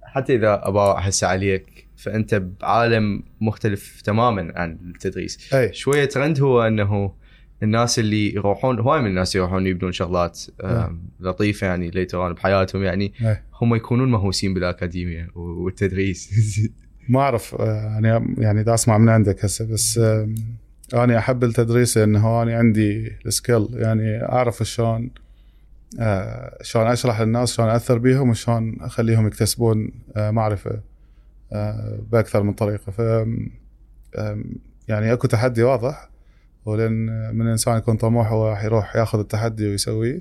حتى 0.04 0.36
إذا 0.36 0.62
اباوع 0.64 1.00
هسه 1.00 1.28
عليك 1.28 1.88
فأنت 1.98 2.36
بعالم 2.36 3.24
مختلف 3.42 4.02
تماما 4.02 4.54
عن 4.56 4.78
التدريس 4.82 5.54
أي 5.54 5.74
شوية 5.74 6.06
ترند 6.06 6.42
هو 6.42 6.62
إنه 6.62 7.14
الناس 7.64 8.00
اللي 8.00 8.36
يروحون 8.36 8.80
هواي 8.80 9.02
من 9.02 9.08
الناس 9.08 9.36
يروحون 9.36 9.68
يبنون 9.68 9.92
شغلات 9.92 10.42
نعم. 10.64 11.02
لطيفة 11.20 11.68
يعني 11.68 11.90
ليتر 11.90 12.34
بحياتهم 12.34 12.84
يعني. 12.84 13.14
اي 13.22 13.42
هم 13.62 13.76
يكونون 13.76 14.12
مهووسين 14.12 14.54
بالأكاديمية 14.54 15.28
والتدريس. 15.36 16.30
ما 17.10 17.20
أعرف 17.20 17.56
آه، 17.56 17.98
أنا 17.98 18.36
يعني 18.38 18.64
دا 18.64 18.74
أسمع 18.74 18.98
من 18.98 19.10
عندك 19.10 19.46
هسه 19.46 19.74
بس 19.74 20.00
أنا 20.94 21.18
أحب 21.18 21.44
التدريس 21.44 21.98
لأنه 21.98 22.42
أنا 22.42 22.58
عندي 22.58 23.12
ال 23.26 23.33
skill 23.33 23.68
يعني 23.72 24.24
أعرف 24.24 24.64
شلون 24.64 25.12
آه، 26.00 26.58
شلون 26.62 26.88
أشرح 26.88 27.22
للناس 27.22 27.54
شلون 27.56 27.70
اثر 27.70 27.98
بيهم 27.98 28.30
وشلون 28.30 28.78
أخليهم 28.82 29.28
يكتسبون 29.28 29.92
آه، 30.16 30.32
معرفة 30.32 30.82
بأكثر 32.12 32.44
من 32.44 32.54
طريقة. 32.54 32.92
ف 32.92 33.00
يعني 34.88 35.14
أكو 35.14 35.28
تحدي 35.28 35.64
واضح. 35.64 36.10
ولأن 36.66 37.06
من 37.36 37.42
الانسان 37.46 37.78
يكون 37.78 37.98
طموح 37.98 38.32
هو 38.32 38.50
راح 38.50 38.64
يروح 38.64 38.96
ياخذ 38.96 39.20
التحدي 39.20 39.68
ويسويه. 39.68 40.20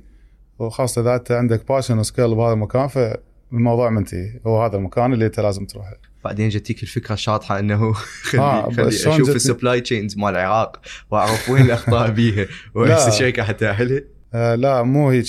وخاصة 0.58 1.00
إذا 1.02 1.14
أنت 1.14 1.32
عندك 1.32 1.68
passion 1.68 1.98
و 1.98 2.04
skill 2.04 2.34
بهذا 2.34 2.52
المكان 2.52 2.88
فالموضوع 2.88 3.90
منتهي. 3.90 4.40
هو 4.46 4.64
هذا 4.64 4.76
المكان 4.76 5.12
اللي 5.12 5.26
أنت 5.26 5.40
لازم 5.40 5.66
تروح 5.66 5.92
بعدين 6.24 6.48
جتك 6.48 6.82
الفكرة 6.82 7.14
الشاطحه 7.14 7.58
إنه 7.58 7.92
خلي, 7.92 8.40
آه، 8.42 8.70
خلي 8.70 8.88
أشوف؟ 8.88 9.28
السبلاي 9.30 9.80
تشينز 9.80 10.16
مال 10.18 10.28
العراق 10.30 10.80
وأعرف 11.10 11.50
وين 11.50 11.62
الأخطاء 11.62 12.10
بيها. 12.20 12.46
وهسه 12.74 13.04
لا. 13.04 13.10
شركه 13.10 13.42
حتاهلها 13.42 14.00
آه 14.34 14.54
لا 14.54 14.82
مو 14.82 15.10
هيك. 15.10 15.26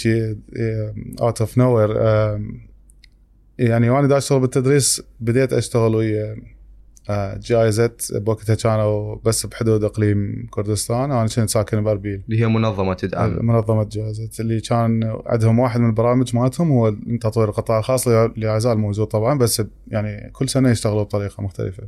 out 1.22 1.42
of 1.42 1.58
nowhere 1.58 1.98
يعني 3.60 3.90
وأنا 3.90 4.08
دا 4.08 4.18
أشتغل 4.18 4.40
بالتدريس 4.40 5.04
بديت 5.20 5.54
أشتغل 5.54 5.96
ويا 5.96 6.36
GIZ 7.10 8.02
بوقتها 8.12 8.56
كانوا 8.56 9.16
بس 9.26 9.46
بحدود 9.46 9.84
إقليم 9.84 10.48
كردستان. 10.52 11.12
أنا 11.12 11.28
كنت 11.28 11.50
ساكن 11.50 11.84
بأربيل. 11.84 12.24
اللي 12.26 12.42
هي 12.42 12.48
منظمة 12.48 12.94
تدعم. 12.94 13.46
منظمة 13.46 13.84
GIZ. 13.84 14.30
اللي 14.40 14.62
كان 14.62 15.22
عندهم 15.26 15.60
واحد 15.60 15.80
من 15.80 15.90
البرامج 15.90 16.36
مالتهم 16.36 16.72
هو 16.72 16.96
تطوير 17.22 17.50
القطاع 17.50 17.80
الخاص 17.80 18.08
اللي 18.08 18.34
لا 18.38 18.58
يزال 18.58 18.78
موجود 18.78 19.08
طبعا 19.08 19.38
بس 19.38 19.64
يعني 19.88 20.32
كل 20.32 20.50
سنة 20.50 20.70
يشتغلوا 20.70 21.04
بطريقة 21.04 21.44
مختلفة. 21.44 21.84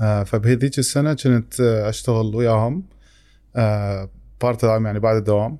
آه 0.00 0.22
فبهذيك 0.22 0.78
السنة 0.78 1.14
كنت 1.14 1.60
آه، 1.60 1.88
أشتغل 1.88 2.34
وياهم. 2.34 2.82
آه 3.56 4.08
part 4.42 4.60
time 4.60 4.86
يعني 4.86 4.98
بعد 5.00 5.16
الدوام. 5.16 5.58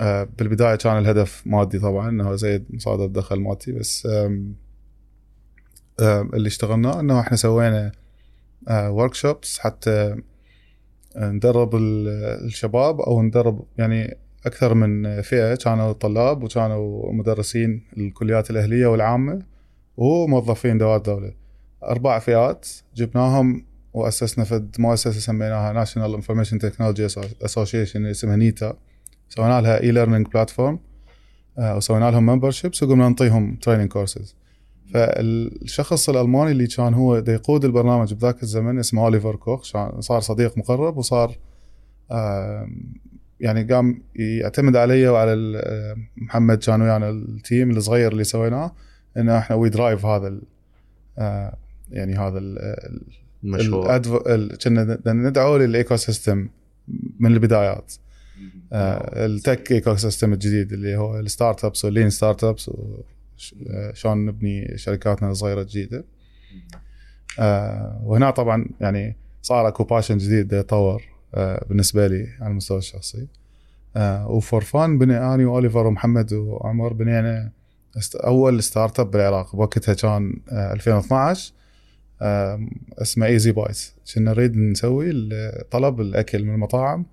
آه، 0.00 0.28
بالبداية 0.38 0.74
كان 0.74 0.98
الهدف 0.98 1.42
مادي 1.46 1.78
طبعا 1.78 2.08
إنه 2.08 2.34
زيد 2.34 2.64
مصادر 2.70 3.06
دخل 3.06 3.40
مادي 3.40 3.72
بس 3.72 4.08
اللي 6.00 6.46
اشتغلناه 6.46 7.00
إنه 7.00 7.20
إحنا 7.20 7.36
سوينا 7.36 7.92
workshops 8.70 9.58
حتى 9.58 10.16
ندرب 11.16 11.74
ال- 11.74 12.44
الشباب 12.44 13.00
أو 13.00 13.22
ندرب 13.22 13.64
يعني 13.78 14.16
أكثر 14.46 14.74
من 14.74 15.22
فئة 15.22 15.54
كانوا 15.54 15.92
طلاب 15.92 16.42
وكانوا 16.42 17.12
مدرسين 17.12 17.82
الكليات 17.96 18.50
الأهلية 18.50 18.86
والعامة 18.86 19.42
وموظفين 19.96 20.78
دوائر 20.78 20.98
دولة. 21.00 21.32
أربع 21.84 22.18
فئات 22.18 22.68
جبناهم 22.96 23.64
وأسسنا 23.94 24.44
في 24.44 24.64
مؤسسة 24.78 25.20
سميناها 25.20 25.72
National 25.72 26.14
Information 26.14 26.58
Technology 26.58 27.06
Association 27.44 28.06
اسمها 28.06 28.36
NITA. 28.36 28.76
سوينا 29.28 29.60
لها 29.60 29.80
e-learning 29.82 30.26
platform 30.26 30.78
وسوينا 31.58 32.10
لهم 32.10 32.26
memberships 32.26 32.82
وقمنا 32.82 33.08
نعطيهم 33.08 33.56
training 33.56 33.88
courses 33.88 34.36
فالشخص 34.94 36.08
الألماني 36.08 36.50
اللي 36.50 36.66
كان 36.66 36.94
هو 36.94 37.18
دا 37.18 37.32
يقود 37.32 37.64
البرنامج 37.64 38.14
بذاك 38.14 38.42
الزمن 38.42 38.78
اسمه 38.78 39.02
أوليفر 39.02 39.36
كوخ 39.36 39.62
صار 40.00 40.20
صديق 40.20 40.58
مقرب 40.58 40.96
وصار 40.96 41.36
يعني 43.40 43.62
قام 43.74 44.02
يعتمد 44.16 44.76
علي 44.76 45.08
وعلى 45.08 45.34
محمد 46.16 46.58
كان 46.58 46.82
ويانا 46.82 47.10
ال 47.10 47.22
team 47.22 47.70
الصغير 47.70 48.12
اللي 48.12 48.24
سويناه 48.24 48.72
إنه 49.16 49.38
إحنا 49.38 49.56
we 49.56 49.68
drive 49.68 50.06
هذا 50.06 50.28
ال- 50.28 50.42
يعني 51.90 52.14
هذا 52.18 52.38
ال- 52.38 52.58
ال- 52.58 53.02
المشروع. 53.44 53.98
كنا 54.64 54.98
ندعو 55.06 55.56
لل 55.56 55.96
ecosystem 55.96 56.48
من 57.20 57.32
البدايات. 57.32 57.92
آه، 58.72 59.26
ال 59.26 59.72
tech 59.72 59.96
ecosystem 59.96 60.32
الجديد 60.32 60.72
اللي 60.72 60.96
هو 60.96 61.18
ال 61.20 61.64
startups 61.64 61.84
وال 61.84 62.10
lean 62.10 62.44
startups 62.44 62.70
وشلون 63.36 64.26
نبني 64.26 64.78
شركاتنا 64.78 65.30
الصغيرة 65.30 65.60
الجديدة. 65.60 66.04
آه، 67.38 68.00
وهنا 68.04 68.30
طبعا 68.30 68.66
يعني 68.80 69.16
صار 69.42 69.68
اكو 69.68 69.84
passion 69.84 70.18
جديد 70.18 70.52
يتطور 70.52 71.02
آه، 71.34 71.64
بالنسبة 71.68 72.06
لي 72.06 72.28
على 72.40 72.50
المستوى 72.50 72.78
الشخصي. 72.78 73.26
آه، 73.96 74.28
و 74.30 74.38
for 74.38 74.64
fun 74.64 74.98
بني 74.98 75.34
اني 75.34 75.44
وأوليفر 75.44 75.86
ومحمد 75.86 76.32
وعمر 76.32 76.92
بنينا 76.92 77.50
أول 78.14 78.62
startup 78.62 79.10
بالعراق. 79.10 79.56
بوقتها 79.56 79.94
كان 79.94 80.40
آه، 80.52 80.72
2012 80.72 81.52
آم، 82.22 82.70
اسمه 82.98 83.26
Easy 83.26 83.52
Bite 83.52 83.78
كنا 84.14 84.30
نريد 84.30 84.56
نسوي 84.56 85.30
طلب 85.70 86.00
الأكل 86.00 86.44
من 86.44 86.54
المطاعم. 86.54 87.06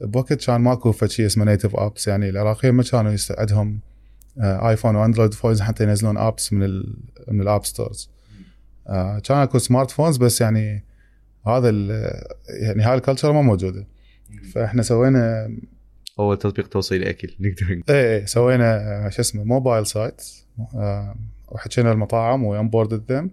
بوقت 0.00 0.44
كان 0.46 0.60
ماكو 0.60 0.92
فد 0.92 1.10
شيء 1.10 1.26
اسمه 1.26 1.44
native 1.44 1.76
apps 1.76 2.08
يعني 2.08 2.28
العراقيين 2.28 2.74
ما 2.74 2.82
كانوا 2.82 3.16
عندهم 3.30 3.80
iPhone 4.38 4.96
و 4.96 5.01
Android 5.01 5.34
phones 5.34 5.60
حتى 5.60 5.84
ينزلون 5.84 6.16
apps 6.16 6.52
من 6.52 6.62
ال 6.62 6.96
من 7.28 7.40
ال 7.40 7.46
app 7.46 7.64
stores 7.64 8.10
آه، 8.86 9.18
كان 9.18 9.36
اكو 9.36 9.58
smartphones 9.58 10.16
بس 10.16 10.40
يعني 10.40 10.84
هذا 11.46 11.70
يعني 12.48 12.82
هاي 12.82 12.94
ال 12.94 12.99
culture 12.99 13.32
ما 13.32 13.42
موجودة. 13.42 13.86
فإحنا 14.52 14.82
سوينا 14.82 15.50
اول 16.18 16.38
تطبيق 16.38 16.68
توصيل 16.68 17.04
أكل 17.04 17.34
نقدر 17.40 17.64
نقول. 17.64 17.84
إيه 17.88 18.18
إيه 18.18 18.24
سوينا 18.24 18.76
آه، 19.06 19.08
شو 19.08 19.22
اسمه 19.22 19.44
mobile 19.44 19.86
site 19.86 20.22
آه، 20.74 21.14
وحكينا 21.48 21.92
المطاعم 21.92 22.44
و 22.44 22.51
onboarded 22.51 23.12
them 23.12 23.30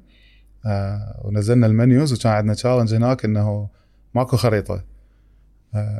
ونزلنا 1.24 1.68
ال 1.68 1.75
menus 1.75 2.14
وكان 2.14 2.32
عندنا 2.32 2.54
challenge 2.54 2.94
هناك 2.96 3.26
إنه 3.26 3.70
ماكو 4.16 4.38
خريطة. 4.38 4.84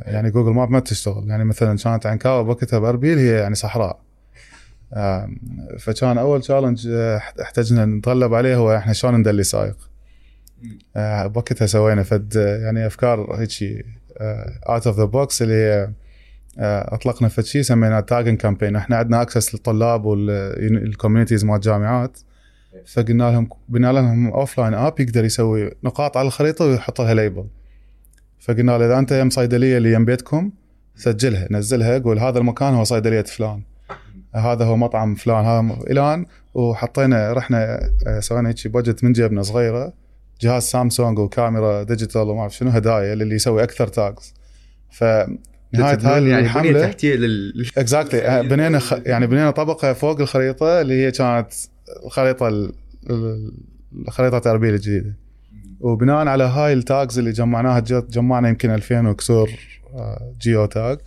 يعني 0.06 0.30
Google 0.30 0.50
Map 0.50 0.70
ما 0.70 0.80
تشتغل. 0.80 1.30
يعني 1.30 1.44
مثلا 1.44 1.76
كانت 1.76 2.06
عنكاوه 2.06 2.42
بوقتها 2.42 2.78
بأربيل 2.78 3.18
هي 3.18 3.40
يعني 3.40 3.54
صحراء. 3.54 4.00
فكان 5.78 6.18
أول 6.18 6.40
challenge 6.40 6.88
احتجنا 7.42 7.84
نتغلب 7.84 8.34
عليه 8.34 8.56
هو 8.56 8.76
إحنا 8.76 8.92
شلون 8.92 9.14
ندلي 9.14 9.42
سايق 9.42 9.76
آه، 10.96 11.26
بوقتها 11.26 11.66
سوينا 11.66 12.02
فد 12.02 12.36
يعني 12.36 12.86
أفكار 12.86 13.36
هيك 13.40 13.84
out 14.68 14.86
of 14.86 14.98
the 14.98 15.04
box 15.04 15.42
اللي 15.42 15.54
هي 15.54 15.90
آه، 16.58 16.94
أطلقنا 16.94 17.28
فد 17.28 17.44
شيء 17.44 17.62
سميناه 17.62 18.00
tagging 18.00 18.36
campaign 18.36 18.76
إحنا 18.76 18.96
عندنا 18.96 19.22
access 19.22 19.54
للطلاب 19.54 20.04
وال 20.04 20.25
communities 20.25 21.44
مال 21.44 21.54
الجامعات. 21.54 22.18
فقلنا 22.86 23.30
لهم 23.30 23.48
بنا 23.68 23.92
لهم 23.92 24.26
offline 24.26 24.74
app 24.74 25.00
يقدر 25.00 25.24
يسوي 25.24 25.70
نقاط 25.84 26.16
على 26.16 26.26
الخريطة 26.26 26.64
ويحط 26.64 27.00
لها 27.00 27.14
label 27.14 27.46
فقلنا 28.40 28.78
له 28.78 28.86
إذا 28.86 28.98
أنت 28.98 29.12
يم 29.12 29.30
صيدلية 29.30 29.76
اللي 29.76 29.92
يم 29.92 30.04
بيتكم 30.04 30.50
سجلها 30.96 31.48
نزلها 31.50 31.98
قول 31.98 32.18
هذا 32.18 32.38
المكان 32.38 32.74
هو 32.74 32.84
صيدلية 32.84 33.22
فلان. 33.22 33.62
هذا 34.34 34.64
هو 34.64 34.76
مطعم 34.76 35.14
فلان 35.14 35.44
هذا 35.44 35.76
إلان 35.90 36.26
وحطينا 36.54 37.32
رحنا 37.32 37.90
آه، 38.06 38.20
سوينا 38.20 38.48
هيك 38.48 38.66
budget 38.68 39.04
من 39.04 39.12
جيبنا 39.12 39.42
صغيرة 39.42 39.92
جهاز 40.40 40.62
سامسونج 40.62 41.18
وكاميرا 41.18 41.82
digital 41.82 42.20
وما 42.22 42.40
أعرف 42.40 42.54
شنو 42.56 42.70
هدايا 42.70 43.14
للي 43.14 43.34
يسوي 43.34 43.62
أكثر 43.62 43.86
tags 43.86 44.34
ف 44.90 45.04
نهاية 45.74 45.98
هاي 46.02 46.28
يعني 46.28 46.44
الحمله 46.44 46.72
بنية 46.72 46.82
تحتية 46.86 47.14
لل 47.16 47.66
exactly 47.78 48.42
بنينا 48.48 48.78
خ... 48.78 48.92
يعني 49.06 49.26
بنينا 49.26 49.50
طبقة 49.50 49.92
فوق 49.92 50.20
الخريطة 50.20 50.80
اللي 50.80 50.94
هي 51.06 51.10
كانت 51.10 51.52
الخريطة 52.06 52.48
ال... 52.48 52.72
ال- 53.10 53.52
الخريطه 54.08 54.50
اربيل 54.50 54.74
الجديدة. 54.74 55.16
وبناء 55.80 56.28
على 56.28 56.44
هاي 56.44 56.72
ال 56.72 56.81
tags 56.81 57.18
اللي 57.18 57.30
جمعناها 57.32 57.80
جت- 57.80 58.10
جمعنا 58.10 58.48
يمكن 58.48 58.70
2000 58.70 59.08
وكسور 59.08 59.50
آه، 59.94 60.34
جيو 60.40 60.66
تاج 60.66 60.98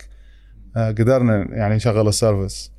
آه، 0.76 0.88
قدرنا 0.90 1.46
يعني 1.50 1.74
نشغل 1.74 2.08
ال 2.08 2.15
service. 2.15 2.72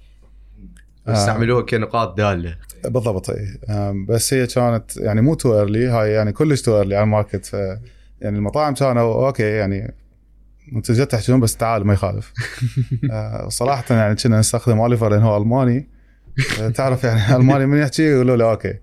استعملوها 1.13 1.61
كنقاط 1.61 2.17
دالة. 2.17 2.55
بالضبط 2.85 3.29
إي. 3.29 3.59
بس 4.07 4.33
هي 4.33 4.47
كانت 4.47 4.97
يعني 4.97 5.21
مو 5.21 5.33
too 5.33 5.59
early 5.59 5.87
هاي 5.87 6.11
يعني 6.11 6.31
كلش 6.31 6.61
too 6.61 6.77
early 6.77 6.95
على 6.95 7.03
ال 7.03 7.08
market. 7.08 7.45
ف 7.45 7.53
يعني 8.21 8.37
المطاعم 8.37 8.73
كانوا 8.73 9.27
okay 9.27 9.43
يعني 9.43 9.93
منتجات 10.71 11.11
تحجون 11.11 11.39
بس 11.39 11.57
تعال 11.57 11.87
ما 11.87 11.93
يخالف. 11.93 12.33
آه، 13.11 13.49
صراحة 13.49 13.95
يعني 13.95 14.15
كنا 14.15 14.39
نستخدم 14.39 14.79
اوليفر 14.79 15.09
لأن 15.09 15.21
هو 15.21 15.37
ألماني. 15.37 15.89
آه، 16.61 16.69
تعرف 16.69 17.03
يعني 17.03 17.21
ألماني 17.35 17.65
من 17.65 17.77
يحكي 17.77 18.03
يقولوا 18.03 18.35
له 18.35 18.51
okay. 18.51 18.79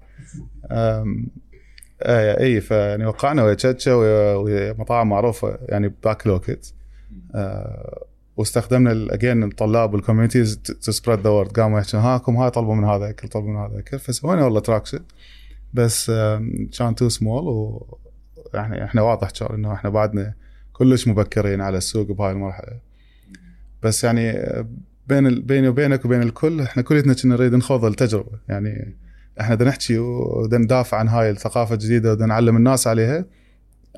آه، 0.70 2.40
إي 2.40 2.60
فيعني 2.60 3.06
وقعنا 3.06 3.44
ويا 3.44 3.54
تشاتشا 3.54 3.94
ويا 3.94 4.34
ويا 4.34 4.72
مطاعم 4.78 5.08
معروفة 5.08 5.58
يعني 5.68 5.94
back 6.04 6.26
look 6.26 6.58
at 6.58 6.74
آه، 7.34 8.04
واستخدمنا 8.36 9.14
again 9.14 9.42
الطلاب 9.42 9.94
وال 9.94 10.04
communities 10.04 10.58
to 10.58 10.92
spread 10.92 11.20
the 11.20 11.30
word 11.30 11.60
قاموا 11.60 11.80
يحكون 11.80 12.00
هاكم 12.00 12.36
هاي 12.36 12.50
طلبوا 12.50 12.74
من 12.74 12.84
هذا 12.84 13.10
اكل 13.10 13.28
طلبوا 13.28 13.50
من 13.50 13.56
هذا 13.56 13.78
اكل 13.78 13.98
فسوينا 13.98 14.44
والله 14.44 14.60
traction 14.60 15.00
بس 15.74 16.10
كان 16.78 16.94
too 16.96 17.08
small 17.08 17.48
و 17.48 17.86
يعني 18.54 18.84
إحنا 18.84 19.02
واضح 19.02 19.30
كان 19.30 19.48
إنه 19.54 19.72
إحنا 19.72 19.90
بعدنا 19.90 20.34
كلش 20.72 21.08
مبكرين 21.08 21.60
على 21.60 21.78
السوق 21.78 22.12
بهاي 22.12 22.32
المرحلة. 22.32 22.78
بس 23.82 24.04
يعني 24.04 24.30
آه، 24.30 24.66
بين 25.06 25.40
بيني 25.40 25.68
وبينك 25.68 26.04
وبين 26.04 26.22
الكل 26.22 26.60
إحنا 26.60 26.82
كلنا 26.82 27.14
كنا 27.14 27.34
نريد 27.34 27.54
نخوض 27.54 27.84
التجربة. 27.84 28.38
يعني 28.48 28.94
إحنا 29.40 29.54
بدنا 29.54 29.68
نحكي 29.68 29.98
وبدنا 29.98 30.64
ندافع 30.64 30.96
عن 30.96 31.08
هاي 31.08 31.30
الثقافة 31.30 31.74
الجديدة 31.74 32.12
وبدنا 32.12 32.26
نعلم 32.26 32.56
الناس 32.56 32.86
عليها 32.86 33.24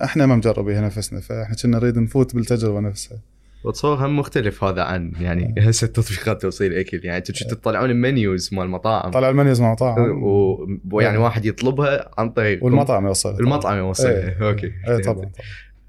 إحنا 0.04 0.26
ما 0.26 0.36
مجربيها 0.36 0.80
نفسنا. 0.80 1.20
فإحنا 1.20 1.56
كنا 1.62 1.78
نريد 1.78 1.98
نفوت 1.98 2.34
بالتجربة 2.34 2.80
نفسها. 2.80 3.18
وتصور 3.66 4.06
هم 4.06 4.18
مختلف 4.18 4.64
هذا 4.64 4.82
عن 4.82 5.12
يعني 5.20 5.54
هسه 5.68 5.86
تطبيقات 5.86 6.42
توصيل 6.42 6.74
اكل 6.74 7.00
يعني 7.04 7.18
أنتم 7.18 7.34
كنتوا 7.34 7.56
تطلعون 7.56 7.90
ال 7.90 8.01
menus 8.01 8.54
مال 8.54 8.62
المطاعم؟ 8.64 9.10
طلع 9.10 9.28
ال 9.30 9.35
menus 9.35 9.60
مع 9.60 9.72
مطاعم 9.72 10.22
و- 10.22 10.66
ويعني 10.92 11.18
واحد 11.18 11.44
يطلبها 11.44 12.10
عن 12.18 12.30
طريق 12.30 12.64
والمطعم 12.64 13.06
يوصل 13.06 13.40
المطعم 13.40 13.78
يوصلها. 13.78 14.10
إيه. 14.10 14.36
okay. 14.48 14.72
اي 14.88 14.98
طبعا 15.00 15.30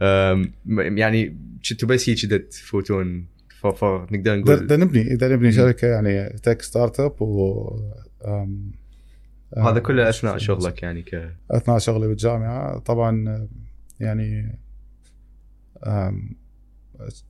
أم، 0.01 0.51
يعني 0.97 1.37
كنتوا 1.69 1.89
بس 1.89 2.09
هيك 2.09 2.31
تفوتون 2.51 3.25
بدنا 3.63 4.35
نقول 4.35 4.55
بدنا 4.55 4.85
نبني 4.85 5.15
بدنا 5.15 5.35
نبني 5.35 5.51
شركة 5.51 5.87
يعني 5.87 6.29
tech 6.43 6.61
startup 6.61 7.21
و 7.21 7.79
هذا 9.57 9.79
كله 9.79 10.09
أثناء 10.09 10.37
شغلك 10.37 10.83
يعني 10.83 11.01
ك 11.01 11.31
أثناء 11.51 11.77
شغلي 11.77 12.07
بالجامعة. 12.07 12.79
طبعا 12.79 13.47
يعني 13.99 14.57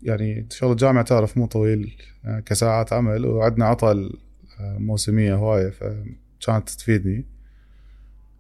يعني 0.04 0.48
شغل 0.52 0.72
الجامعة 0.72 1.04
تعرف 1.04 1.38
مو 1.38 1.46
طويل 1.46 1.96
يعني 2.24 2.42
كساعات 2.42 2.94
عمل 2.94 3.26
وعندنا 3.26 3.66
عطل 3.66 4.20
موسمية 4.62 5.36
هواية 5.36 5.70
فكانت 5.70 6.70
تفيدني. 6.70 7.26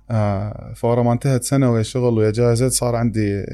آه، 0.09 0.73
فورا 0.75 1.03
ما 1.03 1.13
انتهت 1.13 1.43
سنة 1.43 1.71
ويا 1.71 1.83
شغل 1.83 2.13
ويا 2.17 2.31
جائزه 2.31 2.69
صار 2.69 2.95
عندي 2.95 3.45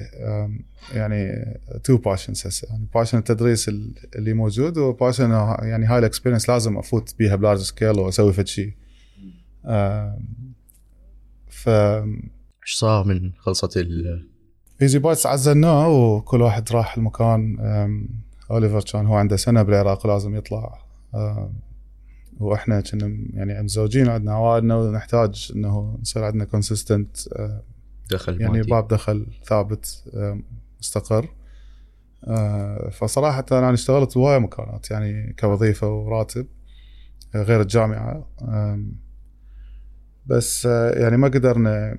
يعني 0.93 1.53
two 1.83 1.97
passions 1.97 2.47
هسه. 2.47 2.67
يعني 2.69 2.87
passion 2.95 3.17
التدريس 3.17 3.69
ال- 3.69 3.93
اللي 4.15 4.33
موجود 4.33 4.77
و 4.77 4.84
passion 4.84 5.31
يعني 5.61 5.85
هاي 5.85 5.99
ال 5.99 6.04
experience 6.04 6.49
لازم 6.49 6.77
أفوت 6.77 7.15
بيها 7.19 7.35
ب 7.35 7.39
large 7.39 7.59
scale 7.59 7.99
وأسوي 7.99 8.33
فد 8.33 8.47
شيء 8.47 8.73
ف 11.49 11.69
إيش 11.69 12.73
صار 12.75 13.07
من 13.07 13.31
خلصت 13.37 13.77
ال 13.77 14.27
ايزي 14.81 14.99
بايتس 14.99 15.25
عزلناه 15.25 15.87
وكل 15.89 16.41
واحد 16.41 16.71
راح 16.71 16.97
المكان 16.97 17.57
أوليفر 18.51 18.81
كان 18.81 19.05
هو 19.05 19.15
عنده 19.15 19.35
سنة 19.35 19.63
بالعراق 19.63 20.07
لازم 20.07 20.35
يطلع 20.35 20.79
وإحنا 22.39 22.81
كنا 22.81 23.17
يعني 23.33 23.63
مزوجين 23.63 24.09
عندنا 24.09 24.33
عوائلنا 24.33 24.75
ونحتاج 24.75 25.51
إنه 25.55 25.97
يصير 26.01 26.23
عندنا 26.23 26.45
consistent 26.45 27.17
دخل 28.11 28.41
يعني 28.41 28.53
مادي. 28.53 28.69
باب 28.69 28.87
دخل 28.87 29.27
ثابت 29.45 30.03
مستقر 30.79 31.29
أه، 32.27 32.89
فصراحة 32.89 33.45
أنا 33.51 33.73
اشتغلت 33.73 34.17
بهواية 34.17 34.37
مكانات 34.37 34.91
يعني 34.91 35.35
كوظيفة 35.39 35.89
وراتب 35.89 36.47
أه، 37.35 37.43
غير 37.43 37.61
الجامعة 37.61 38.27
أم، 38.41 38.95
بس 40.25 40.65
أه، 40.65 40.91
يعني 40.99 41.17
ما 41.17 41.27
قدرنا 41.27 41.97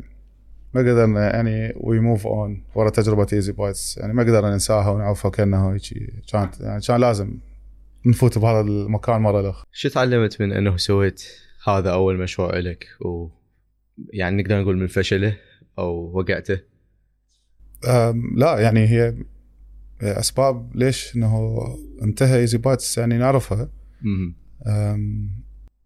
ما 0.74 0.80
قدرنا 0.80 1.34
يعني 1.34 1.72
we 1.76 2.00
move 2.00 2.26
on 2.26 2.64
ورا 2.74 2.90
تجربة 2.90 3.26
ايزي 3.32 3.52
بايتس 3.52 3.98
يعني 3.98 4.12
ما 4.12 4.22
قدرنا 4.22 4.50
ننساها 4.50 4.90
ونعوفها 4.90 5.30
كانه 5.30 5.72
هيك 5.72 5.82
كانت 6.32 6.60
يعني 6.60 6.80
كان 6.80 7.00
لازم 7.00 7.38
نفوت 8.06 8.38
بهذا 8.38 8.60
المكان 8.60 9.20
مرة 9.20 9.40
الأخرى 9.40 9.64
شو 9.72 9.88
تعلمت 9.88 10.42
من 10.42 10.52
إنه 10.52 10.76
سويت 10.76 11.24
هذا 11.66 11.90
أول 11.90 12.18
مشروع 12.18 12.58
لك 12.58 12.86
و 13.00 13.28
يعني 14.12 14.42
نقدر 14.42 14.62
نقول 14.62 14.76
من 14.76 14.86
فشله 14.86 15.36
أو 15.78 16.18
وقعته؟ 16.18 16.60
لا 18.36 18.58
يعني 18.58 18.86
هي 18.88 19.14
أسباب 20.02 20.76
ليش 20.76 21.16
إنه 21.16 21.58
انتهى 22.02 22.38
ايزي 22.38 22.58
بايتس 22.58 22.98
يعني 22.98 23.18
نعرفها. 23.18 23.68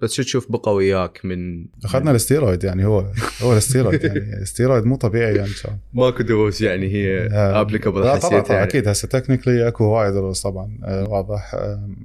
بس 0.00 0.12
شو 0.12 0.22
تشوف 0.22 0.52
بقى 0.52 0.74
وياك 0.74 1.24
من 1.24 1.66
أخذنا 1.84 2.10
ال 2.10 2.16
asteroid 2.16 2.64
يعني 2.64 2.86
هو 2.86 3.12
هو 3.42 3.52
ال 3.52 3.58
asteroid 3.58 4.04
يعني. 4.04 4.18
ال 4.36 4.42
asteroid 4.42 4.84
مو 4.84 4.96
طبيعي 4.96 5.34
يعني 5.34 5.50
كان 5.64 5.78
ماكو 5.94 6.22
دروس 6.22 6.60
يعني 6.60 6.88
هي 6.88 7.26
applicable 7.32 8.00
لا 8.00 8.18
طبعا 8.18 8.40
طبعا 8.40 8.56
يعني. 8.56 8.68
أكيد 8.68 8.88
هسه 8.88 9.08
technically 9.08 9.68
أكو 9.68 9.84
هواي 9.84 10.12
دروس 10.12 10.42
طبعا. 10.42 10.78
أه، 10.84 11.08
واضح. 11.08 11.54
أم، 11.54 11.96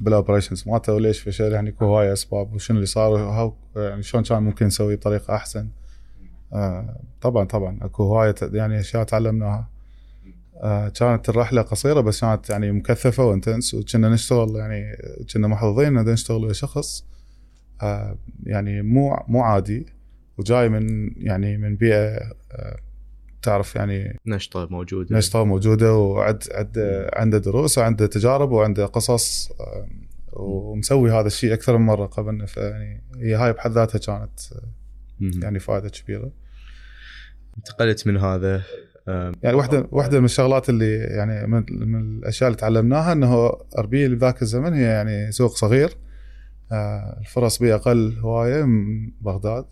بال 0.00 0.11
operations 0.11 0.64
مالته 0.66 0.94
وليش 0.94 1.20
فشل 1.20 1.52
يعني 1.52 1.70
اكو 1.70 1.84
هواي 1.84 2.12
أسباب 2.12 2.54
وشنو 2.54 2.76
اللي 2.76 2.86
صار 2.86 3.10
و 3.10 3.21
how 3.21 3.54
يعني 3.76 4.02
شلون 4.02 4.24
كان 4.24 4.42
ممكن 4.42 4.66
نسوي 4.66 4.96
بطريقة 4.96 5.34
أحسن. 5.34 5.68
أه، 6.52 7.00
طبعا 7.20 7.44
طبعا 7.44 7.78
أكو 7.82 8.02
هواي 8.02 8.34
يعني 8.42 8.80
أشياء 8.80 9.04
تعلمناها. 9.04 9.71
كانت 10.94 11.28
الرحلة 11.28 11.62
قصيرة 11.62 12.00
بس 12.00 12.20
كانت 12.20 12.50
يعني 12.50 12.72
مكثفة 12.72 13.24
و 13.24 13.30
intense 13.30 13.74
وكنا 13.74 14.08
نشتغل 14.08 14.56
يعني 14.56 14.96
كنا 15.32 15.48
محظوظين 15.48 15.98
ان 15.98 16.04
نشتغل 16.04 16.44
ويا 16.44 16.52
شخص. 16.52 17.04
أه، 17.82 18.18
يعني 18.42 18.82
مو 18.82 19.24
مو 19.28 19.40
عادي 19.40 19.86
وجاي 20.38 20.68
من 20.68 21.10
يعني 21.16 21.56
من 21.56 21.76
بيئة 21.76 22.16
أه، 22.52 22.78
تعرف 23.42 23.76
يعني 23.76 24.20
نشطة 24.26 24.68
موجودة. 24.70 25.16
نشطة 25.16 25.44
موجودة 25.44 25.94
وعد 25.94 26.44
عد 26.52 27.08
عنده 27.12 27.38
دروس 27.38 27.78
وعنده 27.78 28.06
تجارب 28.06 28.50
وعنده 28.50 28.86
قصص 28.86 29.52
ومسوي 30.32 31.10
هذا 31.10 31.26
الشيء 31.26 31.52
أكثر 31.54 31.78
من 31.78 31.86
مرة 31.86 32.06
قبلنا 32.06 32.46
فيعني 32.46 33.02
هي 33.16 33.34
هاي 33.34 33.52
بحد 33.52 33.70
ذاتها 33.70 33.98
كانت. 33.98 34.40
يعني 35.42 35.58
فائدة 35.58 35.88
كبيرة. 35.88 36.32
انتقلت 37.56 38.06
من 38.06 38.16
هذا 38.16 38.62
يعني 39.06 39.56
واحدة 39.56 39.88
واحدة 39.90 40.18
من 40.18 40.24
الشغلات 40.24 40.68
اللي 40.68 40.96
يعني 40.96 41.46
من, 41.46 41.64
من 41.70 42.00
الأشياء 42.00 42.48
اللي 42.48 42.60
تعلمناها 42.60 43.12
إنه 43.12 43.52
أربيل 43.78 44.16
بذاك 44.16 44.42
الزمن 44.42 44.72
هي 44.72 44.82
يعني 44.82 45.32
سوق 45.32 45.54
صغير. 45.56 45.96
آه، 46.72 47.18
الفرص 47.20 47.58
بيه 47.58 47.74
أقل 47.74 48.18
هواية 48.18 48.64
من 48.64 49.10
بغداد. 49.20 49.66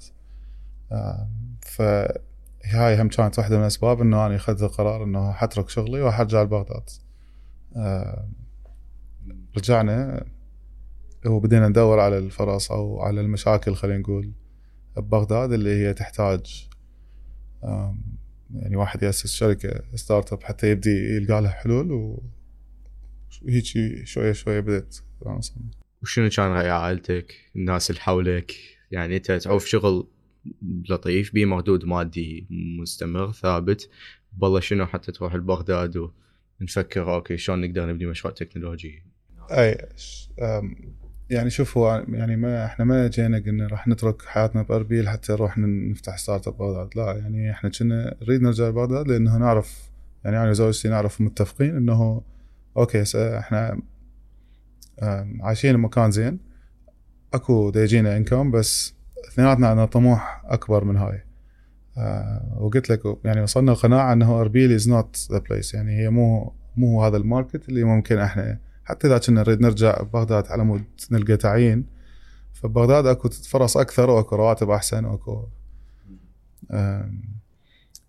آه، 0.93 1.29
فهاي 1.63 3.03
هم 3.03 3.09
كانت 3.09 3.39
واحدة 3.39 3.57
من 3.57 3.63
الأسباب 3.63 4.01
إنه 4.01 4.27
أنا 4.27 4.37
أخذت 4.37 4.63
القرار 4.63 5.05
إنه 5.05 5.33
حترك 5.33 5.69
شغلي 5.69 6.03
وحرجع 6.03 6.43
لبغداد. 6.43 6.91
آه، 7.77 8.29
رجعنا 9.57 10.27
وبدينا 11.27 11.69
ندور 11.69 12.01
على 12.01 12.19
الفرص 12.19 12.73
أو 12.73 13.01
على 13.01 13.21
المشاكل 13.21 13.75
خلينا 13.75 13.99
نقول 13.99 14.33
ببغداد 14.97 15.53
اللي 15.53 15.87
هي 15.87 15.95
تحتاج. 15.95 16.69
يعني 18.55 18.77
واحد 18.77 19.03
ياسس 19.03 19.35
شركة 19.35 19.83
startup 19.95 20.43
حتى 20.43 20.71
يبدي 20.71 20.91
يلقى 20.91 21.43
لها 21.43 21.51
حلول 21.51 21.93
وهيك 21.93 23.65
شوية 24.05 24.33
شوية 24.33 24.61
بدأت. 24.61 24.97
وشنو 26.03 26.29
كان 26.29 26.47
رأي 26.47 26.71
عائلتك؟ 26.71 27.35
الناس 27.57 27.91
اللي 27.91 28.01
حولك؟ 28.01 28.55
يعني 28.91 29.17
أنت 29.17 29.33
تعوف 29.33 29.67
شغل 29.67 30.09
لطيف 30.89 31.35
بيه 31.35 31.45
مردود 31.45 31.85
مادي 31.85 32.47
مستمر 32.81 33.33
ثابت. 33.33 33.91
والله 34.41 34.61
شنو 34.61 34.87
حتى 34.87 35.13
تروح 35.13 35.35
لبغداد 35.35 36.11
ونفكر 36.61 37.15
okay 37.15 37.37
شلون 37.37 37.61
نقدر 37.61 37.87
نبني 37.87 38.07
مشروع 38.07 38.35
تكنولوجي؟ 38.35 39.03
أي 39.51 39.89
يعني 41.31 41.51
شوف 41.51 41.79
هو 41.79 42.05
يعني 42.09 42.37
ما 42.37 42.65
إحنا 42.65 42.85
ما 42.85 43.09
جينا 43.09 43.39
قلنا 43.39 43.67
راح 43.67 43.89
نترك 43.89 44.23
حياتنا 44.23 44.63
بأربيل 44.63 45.09
حتى 45.09 45.33
نروح 45.33 45.59
نفتح 45.59 46.17
startup 46.17 46.57
بغداد. 46.59 46.89
لا 46.97 47.17
يعني 47.17 47.51
إحنا 47.51 47.71
كنا 47.71 48.15
نريد 48.23 48.43
نرجع 48.43 48.69
لبغداد 48.69 49.09
لأنه 49.09 49.39
نعرف 49.39 49.91
يعني 50.25 50.39
أنا 50.43 50.51
وزوجتي 50.51 50.89
نعرف 50.89 51.21
متفقين 51.21 51.77
إنه 51.77 52.23
okay 52.77 53.05
إحنا 53.17 53.81
عايشين 55.41 55.77
بمكان 55.77 56.11
زين. 56.11 56.39
أكو 57.35 57.71
دا 57.71 57.83
يجينا 57.83 58.17
انكم 58.17 58.51
بس 58.51 58.95
اثنيناتنا 59.29 59.69
عندنا 59.69 59.87
طموح 59.87 60.43
أكبر 60.45 60.85
من 60.85 60.97
هاي. 60.97 61.23
آه، 61.99 62.57
وقلت 62.61 62.91
لك 62.91 63.01
يعني 63.25 63.43
وصلنا 63.43 63.73
القناعة 63.73 64.13
إنه 64.13 64.41
أربيل 64.41 64.73
is 64.73 64.89
not 64.89 65.29
the 65.33 65.39
place 65.39 65.75
يعني 65.75 65.99
هي 65.99 66.11
مو 66.11 66.53
مو 66.77 67.05
هذا 67.05 67.17
ال 67.17 67.24
market 67.24 67.69
اللي 67.69 67.85
ممكن 67.85 68.19
إحنا 68.19 68.59
حتى 68.91 69.07
إذا 69.07 69.19
كنا 69.19 69.41
نريد 69.41 69.61
نرجع 69.61 70.03
بغداد 70.03 70.47
على 70.47 70.65
مود 70.65 70.85
نلقى 71.11 71.37
تعيين 71.37 71.87
فبغداد 72.53 73.07
أكو 73.07 73.29
فرص 73.29 73.77
أكثر 73.77 74.11
وأكو 74.11 74.37
رواتب 74.37 74.71
أحسن 74.71 75.05
وأكو 75.05 75.49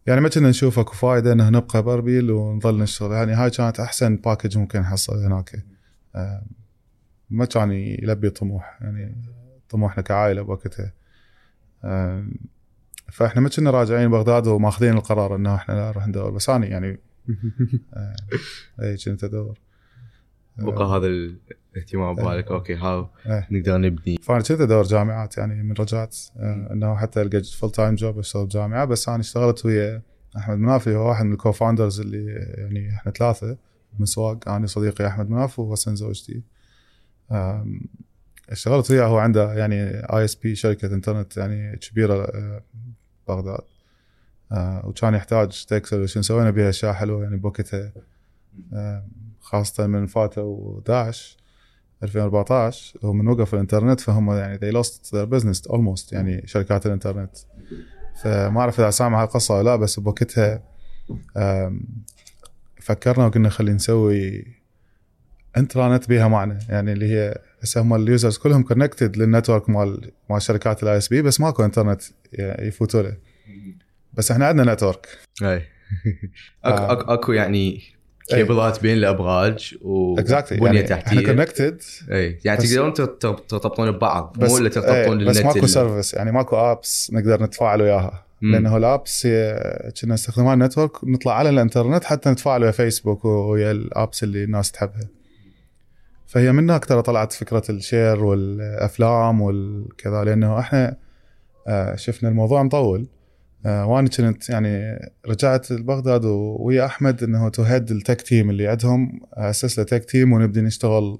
يعني 0.07 0.21
ما 0.21 0.29
كنا 0.29 0.49
نشوف 0.49 0.79
أكو 0.79 0.93
فائده 0.93 1.33
إنه 1.33 1.49
نبقى 1.49 1.83
باربيل 1.83 2.31
ونظل 2.31 2.77
نشتغل. 2.77 3.11
يعني 3.11 3.33
هاي 3.33 3.49
كانت 3.49 3.79
أحسن 3.79 4.15
package 4.15 4.57
ممكن 4.57 4.79
نحصل 4.79 5.17
هناك. 5.17 5.65
ما 7.29 7.45
كان 7.45 7.71
يلبي 7.71 8.29
طموح 8.29 8.79
يعني 8.81 9.15
طموحنا 9.69 10.03
كعائلة 10.03 10.41
بوقتها. 10.41 10.93
فإحنا 13.11 13.41
ما 13.41 13.49
كنا 13.49 13.71
راجعين 13.71 14.09
بغداد 14.09 14.47
وماخذين 14.47 14.93
القرار 14.93 15.35
إنه 15.35 15.55
إحنا 15.55 15.73
لا 15.73 15.89
نروح 15.89 16.07
ندور 16.07 16.31
بس 16.31 16.49
أنا 16.49 16.65
يعني 16.65 16.99
اي 18.81 18.97
كنت 18.97 19.23
أدور. 19.23 19.59
بقى 20.57 20.85
هذا 20.97 21.07
الاهتمام 21.07 22.15
ببالك 22.15 22.51
okay 22.51 22.75
how 22.75 23.07
إيه. 23.25 23.47
نقدر 23.51 23.77
نبني. 23.77 24.17
فأنا 24.21 24.39
كنت 24.39 24.51
أدور 24.51 24.83
جامعات 24.83 25.37
يعني 25.37 25.63
من 25.63 25.71
رجعت 25.71 26.17
آه، 26.37 26.69
إنه 26.71 26.95
حتى 26.95 27.21
القى 27.21 27.43
full 27.43 27.71
time 27.71 27.95
job 27.95 28.19
أشتغل 28.19 28.45
بجامعة. 28.45 28.85
بس 28.85 29.09
أنا 29.09 29.19
اشتغلت 29.19 29.65
ويا 29.65 30.01
أحمد 30.37 30.57
منافي 30.57 30.95
هو 30.95 31.09
واحد 31.09 31.25
من 31.25 31.31
ال 31.31 31.38
cofounders 31.38 31.99
اللي 31.99 32.25
يعني 32.57 32.93
إحنا 32.95 33.11
ثلاثة 33.11 33.57
بمسواق 33.93 34.49
أنا 34.49 34.67
صديقي 34.67 35.07
أحمد 35.07 35.29
مناف 35.29 35.59
وحسن 35.59 35.95
زوجتي. 35.95 36.43
آم، 37.31 37.81
اشتغلت 38.49 38.91
وياه. 38.91 39.05
هو 39.05 39.17
عنده 39.17 39.53
يعني 39.53 39.83
آي 39.99 40.25
إس 40.25 40.35
بي 40.35 40.55
شركة 40.55 40.93
إنترنت 40.93 41.37
يعني 41.37 41.77
كبيرة 41.77 42.23
آه، 42.23 42.63
بغداد. 43.27 43.61
آه، 44.51 44.87
وكان 44.87 45.13
يحتاج 45.13 45.65
تك 45.65 45.85
سوينا 46.05 46.49
بها 46.49 46.69
أشياء 46.69 46.93
حلوة 46.93 47.23
يعني 47.23 47.37
بوقتها. 47.37 47.93
خاصة 49.51 49.87
من 49.87 50.05
فاتوا 50.05 50.81
داعش 50.85 51.37
2014 52.03 52.99
ومن 53.03 53.27
وقف 53.27 53.53
الإنترنت 53.53 53.99
فهم 53.99 54.31
يعني 54.31 54.57
they 54.57 54.75
lost 54.75 54.91
their 54.91 55.29
business 55.35 55.71
almost 55.71 56.13
يعني 56.13 56.47
شركات 56.47 56.85
الإنترنت. 56.85 57.37
فما 58.23 58.59
أعرف 58.59 58.79
إذا 58.79 58.89
سامع 58.89 59.23
هالقصة 59.23 59.55
ولا 59.55 59.63
لا 59.63 59.75
بس 59.75 59.99
بوقتها 59.99 60.63
فكرنا 62.81 63.25
وقلنا 63.25 63.49
خلينا 63.49 63.75
نسوي 63.75 64.45
intranet 65.57 66.09
بيها 66.09 66.27
معنى 66.27 66.59
يعني 66.69 66.91
اللي 66.93 67.11
هي 67.11 67.41
هسه 67.63 67.81
هم 67.81 67.93
ال 67.93 68.01
users 68.01 68.37
كلهم 68.37 68.63
connected 68.63 69.17
لل 69.17 69.29
network 69.29 69.69
مال 69.69 70.11
مال 70.29 70.41
شركات 70.41 70.83
ال 70.83 70.97
ISP 70.97 71.21
بس 71.21 71.41
ماكو 71.41 71.65
إنترنت 71.65 72.01
يفوتوا 72.59 73.01
له. 73.01 73.17
بس 74.13 74.31
إحنا 74.31 74.47
عندنا 74.47 74.73
network 74.73 75.07
أي. 75.43 75.61
اكو 76.63 77.13
أكو 77.13 77.31
يعني 77.31 77.81
كيبلات 78.35 78.81
بين 78.81 78.97
الأبراج 78.97 79.75
وبنيه 79.81 80.65
يعني 80.65 80.93
إحنا 80.93 80.95
تحتية. 80.95 81.25
connected 81.25 81.81
اي 82.11 82.37
يعني 82.45 82.61
تقدرون 82.61 82.93
ترتب- 82.93 83.47
ترتبطون 83.47 83.91
ببعض 83.91 84.35
بس 84.39 84.51
مو 84.51 84.57
إلا 84.57 84.69
ترتبطون 84.69 85.19
إيه 85.21 85.27
بس 85.29 85.37
ماكو 85.37 85.67
service 85.67 86.13
يعني 86.13 86.31
ماكو 86.31 86.55
apps 86.55 87.11
نقدر 87.13 87.43
نتفاعل 87.43 87.81
وياها. 87.81 88.25
لأنه 88.41 88.77
ال 88.77 88.87
apps 88.87 89.27
كنا 90.01 90.13
استخدمان 90.13 90.63
network 90.63 90.91
نطلع 91.03 91.33
على 91.33 91.49
الإنترنت 91.49 92.03
حتى 92.03 92.29
نتفاعل 92.29 92.63
ويا 92.63 92.71
فيسبوك 92.71 93.25
ويا 93.25 93.71
ال 93.71 93.82
apps 93.82 94.23
اللي 94.23 94.43
الناس 94.43 94.71
تحبها. 94.71 95.07
فهي 96.27 96.51
من 96.51 96.63
هناك 96.69 96.85
ترى 96.85 97.01
طلعت 97.01 97.33
فكرة 97.33 97.63
ال 97.69 97.78
share 97.78 98.23
والأفلام 98.23 99.41
والكذا 99.41 100.23
لأنه 100.23 100.59
إحنا 100.59 100.97
آه، 101.67 101.95
شفنا 101.95 102.29
الموضوع 102.29 102.63
مطول. 102.63 103.07
وأنا 103.65 104.07
كنت 104.09 104.49
يعني 104.49 104.99
رجعت 105.27 105.71
لبغداد 105.71 106.25
ويا 106.25 106.85
أحمد 106.85 107.23
إنه 107.23 107.49
to 107.49 107.63
head 107.63 107.91
ال 107.91 107.97
tech 107.97 108.21
team 108.21 108.49
اللي 108.49 108.67
عندهم 108.67 109.21
أسس 109.33 109.79
له 109.79 109.85
tech 109.85 110.05
team 110.05 110.33
ونبدي 110.33 110.61
نشتغل 110.61 111.19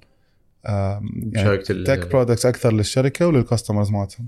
يعني 0.66 1.58
tech 1.58 2.08
products 2.08 2.46
أكثر 2.46 2.74
للشركة 2.74 3.28
ولل 3.28 3.44
customers 3.44 3.92
مالتهم. 3.92 4.28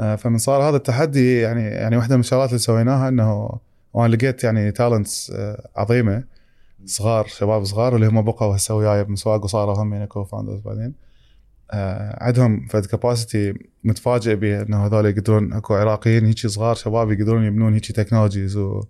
آه، 0.00 0.16
فمن 0.16 0.38
صار 0.38 0.62
هذا 0.62 0.76
التحدي 0.76 1.40
يعني 1.40 1.62
يعني 1.62 1.96
واحدة 1.96 2.16
من 2.16 2.20
الشغلات 2.20 2.48
اللي 2.48 2.58
سويناها 2.58 3.08
إنه 3.08 3.58
وأنا 3.94 4.14
لقيت 4.14 4.44
يعني 4.44 4.72
talents 4.72 5.32
عظيمة 5.76 6.24
صغار 6.86 7.26
شباب 7.26 7.64
صغار 7.64 7.96
اللي 7.96 8.06
هم 8.06 8.22
بقوا 8.22 8.56
هسه 8.56 8.74
وياي 8.74 9.04
بمسواق 9.04 9.44
وصاروا 9.44 9.82
هم 9.82 9.92
يعني 9.94 10.06
co-founders 10.06 10.60
بعدين. 10.60 10.84
آه، 10.84 11.03
عندهم 12.20 12.66
فد 12.66 12.86
capacity 12.86 13.54
متفاجئ 13.84 14.34
به 14.34 14.62
إنه 14.62 14.86
هذول 14.86 15.06
يقدرون 15.06 15.52
أكو 15.52 15.74
عراقيين 15.74 16.26
هيك 16.26 16.46
صغار 16.46 16.74
شباب 16.74 17.12
يقدرون 17.12 17.44
يبنون 17.44 17.74
هيك 17.74 17.92
technologies 17.92 18.56
و... 18.56 18.84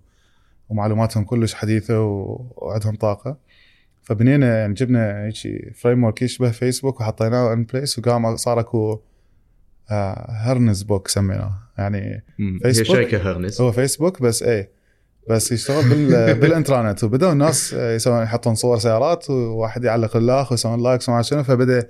ومعلوماتهم 0.69 1.23
كلش 1.23 1.53
حديثة 1.53 2.01
و... 2.01 2.41
وعندهم 2.55 2.95
طاقة 2.95 3.37
فبنينا 4.03 4.59
يعني 4.59 4.73
جبنا 4.73 5.25
هيك 5.25 5.35
framework 5.75 6.21
يشبه 6.21 6.51
فيسبوك 6.51 7.01
وحطيناه 7.01 7.53
in 7.53 7.63
place 7.63 7.99
وقام 7.99 8.35
صار 8.35 8.59
أكو 8.59 8.99
آه 9.91 10.27
هرنز 10.29 10.83
بوك 10.83 11.07
سميناه 11.07 11.53
يعني 11.77 12.23
مم. 12.39 12.59
هي 12.65 12.73
فيسبوك؟ 12.73 12.95
شركة 12.97 13.31
هرنس 13.31 13.61
هو 13.61 13.71
فيسبوك 13.71 14.21
بس 14.21 14.43
إيه 14.43 14.69
بس 15.29 15.51
يشتغل 15.51 15.89
بال 15.89 16.33
بالإنترنت 16.39 17.03
وبدأوا 17.03 17.31
الناس 17.31 17.73
يسوون 17.73 18.23
يحطون 18.23 18.55
صور 18.55 18.79
سيارات 18.79 19.29
وواحد 19.29 19.83
يعلق 19.83 20.17
الاخ 20.17 20.51
ويسوون 20.51 20.83
likes 20.83 21.09
وما 21.09 21.21
شنو 21.21 21.43
فبدأ 21.43 21.87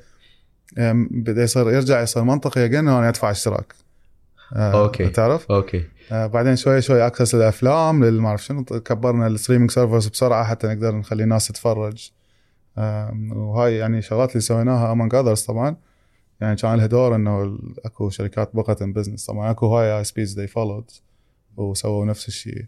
بدأ 1.12 1.44
يصير 1.44 1.70
يرجع 1.70 2.02
يصير 2.02 2.24
منطقي 2.24 2.66
again 2.66 2.80
انه 2.80 3.00
أنا 3.00 3.10
أدفع 3.10 3.32
اشتراك. 3.32 3.76
آه، 4.54 4.84
أوكي. 4.84 5.10
تعرف؟ 5.10 5.52
أوكي. 5.52 5.84
آه، 6.12 6.28
بعدين 6.28 6.56
شوي 6.56 6.82
شوي 6.82 7.08
access 7.08 7.36
للأفلام 7.36 8.04
للما 8.04 8.30
أعرف 8.30 8.46
شنو 8.46 8.64
كبرنا 8.64 9.28
ال 9.28 9.32
streaming 9.32 9.72
servers 9.72 10.08
بسرعة 10.08 10.46
حتى 10.46 10.68
نقدر 10.68 10.96
نخلي 10.96 11.24
الناس 11.24 11.48
تتفرج. 11.48 12.12
آم، 12.78 13.32
وهاي 13.32 13.78
يعني 13.78 14.02
شغلات 14.02 14.30
اللي 14.30 14.42
سويناها 14.42 14.92
among 14.92 15.16
others 15.16 15.42
طبعا. 15.42 15.76
يعني 16.42 16.56
كان 16.56 16.76
لها 16.76 16.86
دور 16.86 17.16
إنه 17.16 17.60
أكو 17.86 18.10
شركات 18.10 18.56
بقت 18.56 18.82
in 18.82 18.94
business 18.94 19.26
طبعا 19.26 19.52
أكو 19.52 19.78
هاي 19.78 19.98
ISPs 19.98 20.40
they 20.40 20.48
followed 20.48 20.92
وسووا 21.58 22.06
نفس 22.06 22.28
الشيء. 22.28 22.66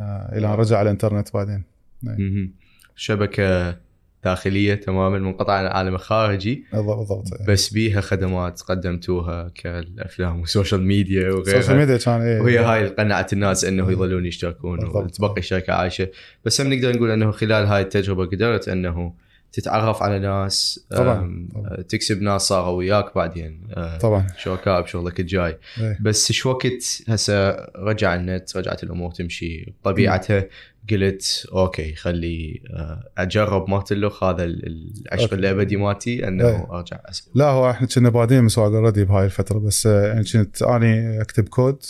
آه 0.00 0.36
إلى 0.38 0.46
ان 0.46 0.52
رجع 0.52 0.82
الإنترنت 0.82 1.34
بعدين. 1.34 1.64
مهم. 2.02 2.52
شبكة 2.96 3.76
داخلية 4.24 4.74
تماما 4.74 5.18
منقطعة 5.18 5.54
عن 5.54 5.66
العالم 5.66 5.94
الخارجي. 5.94 6.64
بالضبط 6.72 7.24
بس 7.48 7.72
بيها 7.72 8.00
خدمات 8.00 8.62
قدمتوها 8.62 9.50
كالأفلام 9.54 10.40
وال 10.40 10.51
social 10.51 10.82
media 10.82 11.28
ال 11.28 11.32
social 11.32 11.56
وغيرها 11.56 11.74
ميديا 11.74 11.96
كان 11.96 12.20
إيه. 12.20 12.40
وهي 12.40 12.58
هاي 12.58 12.80
اللي 12.80 12.90
قنعت 12.90 13.32
الناس 13.32 13.64
انه 13.64 13.90
يظلون 13.92 14.26
يشتركون. 14.26 14.84
وتبقي 14.84 15.38
الشركة 15.38 15.72
عايشة. 15.72 16.08
بس 16.44 16.60
هم 16.60 16.72
نقدر 16.72 16.96
نقول 16.96 17.10
إنه 17.10 17.30
خلال 17.30 17.66
هاي 17.66 17.82
التجربة 17.82 18.26
قدرت 18.26 18.68
إنه 18.68 19.12
تتعرف 19.52 20.02
على 20.02 20.18
ناس 20.18 20.86
طبعاً، 20.90 21.48
طبعاً. 21.54 21.82
تكسب 21.82 22.22
ناس 22.22 22.42
صاروا 22.42 22.70
وياك 22.78 23.14
بعدين 23.14 23.68
أه، 23.76 23.98
طبعا 23.98 24.26
شركاء 24.38 24.82
بشغلك 24.82 25.20
الجاي 25.20 25.58
إيه. 25.80 25.98
بس 26.00 26.32
شو 26.32 26.50
وقت 26.50 27.02
هسه 27.08 27.50
رجع 27.76 28.14
النت 28.14 28.56
رجعت 28.56 28.82
الأمور 28.82 29.10
تمشي 29.12 29.74
بطبيعتها 29.82 30.44
قلت 30.90 31.46
أوكي 31.52 31.94
خلي 31.94 32.62
أه، 32.70 33.08
أجرب 33.18 33.70
مرة 33.70 33.90
اللوخ 33.90 34.24
هذا 34.24 34.44
ال- 34.44 34.92
العشق. 35.06 35.32
الابدي 35.34 35.76
مالتي 35.76 36.28
أنه 36.28 36.48
إيه. 36.48 36.66
أرجع 36.70 37.00
أسوي 37.04 37.32
لا 37.34 37.44
هو 37.44 37.70
إحنا 37.70 37.86
كنا 37.86 38.08
بادين 38.08 38.44
مسواق 38.44 38.72
already 38.72 39.04
بهاي 39.04 39.24
الفترة 39.24 39.58
بس 39.58 39.86
آه، 39.86 40.06
يعني 40.06 40.24
كنت 40.32 40.62
اني 40.62 41.20
أكتب 41.22 41.48
كود 41.48 41.82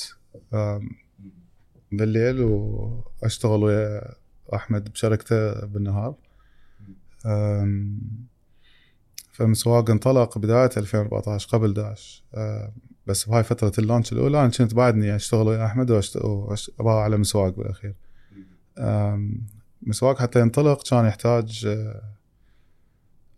بالليل 1.93 2.41
وأشتغل 2.43 3.65
ويا 3.65 4.15
أحمد 4.55 4.89
بشركته 4.93 5.67
بالنهار 5.67 6.15
فمسواق 9.33 9.91
انطلق 9.91 10.39
بداية 10.39 10.71
2014 10.77 11.49
قبل 11.49 11.75
داعش 11.75 12.25
آم، 12.37 12.73
بس 13.07 13.29
بهاي 13.29 13.43
فترة 13.45 13.73
اللانش 13.79 14.13
الأولى 14.13 14.41
أنا 14.41 14.49
كنت 14.49 14.75
بعدني 14.75 15.17
أشتغل 15.17 15.47
ويا 15.49 15.67
أحمد 15.67 15.91
واباوع 15.91 17.05
على 17.05 17.17
مسواق 17.17 17.57
بالأخير. 17.57 17.95
أم، 18.79 19.47
مسواق 19.83 20.19
حتى 20.19 20.41
ينطلق 20.41 20.91
كان 20.91 21.05
يحتاج 21.05 21.65
آه، 21.67 22.03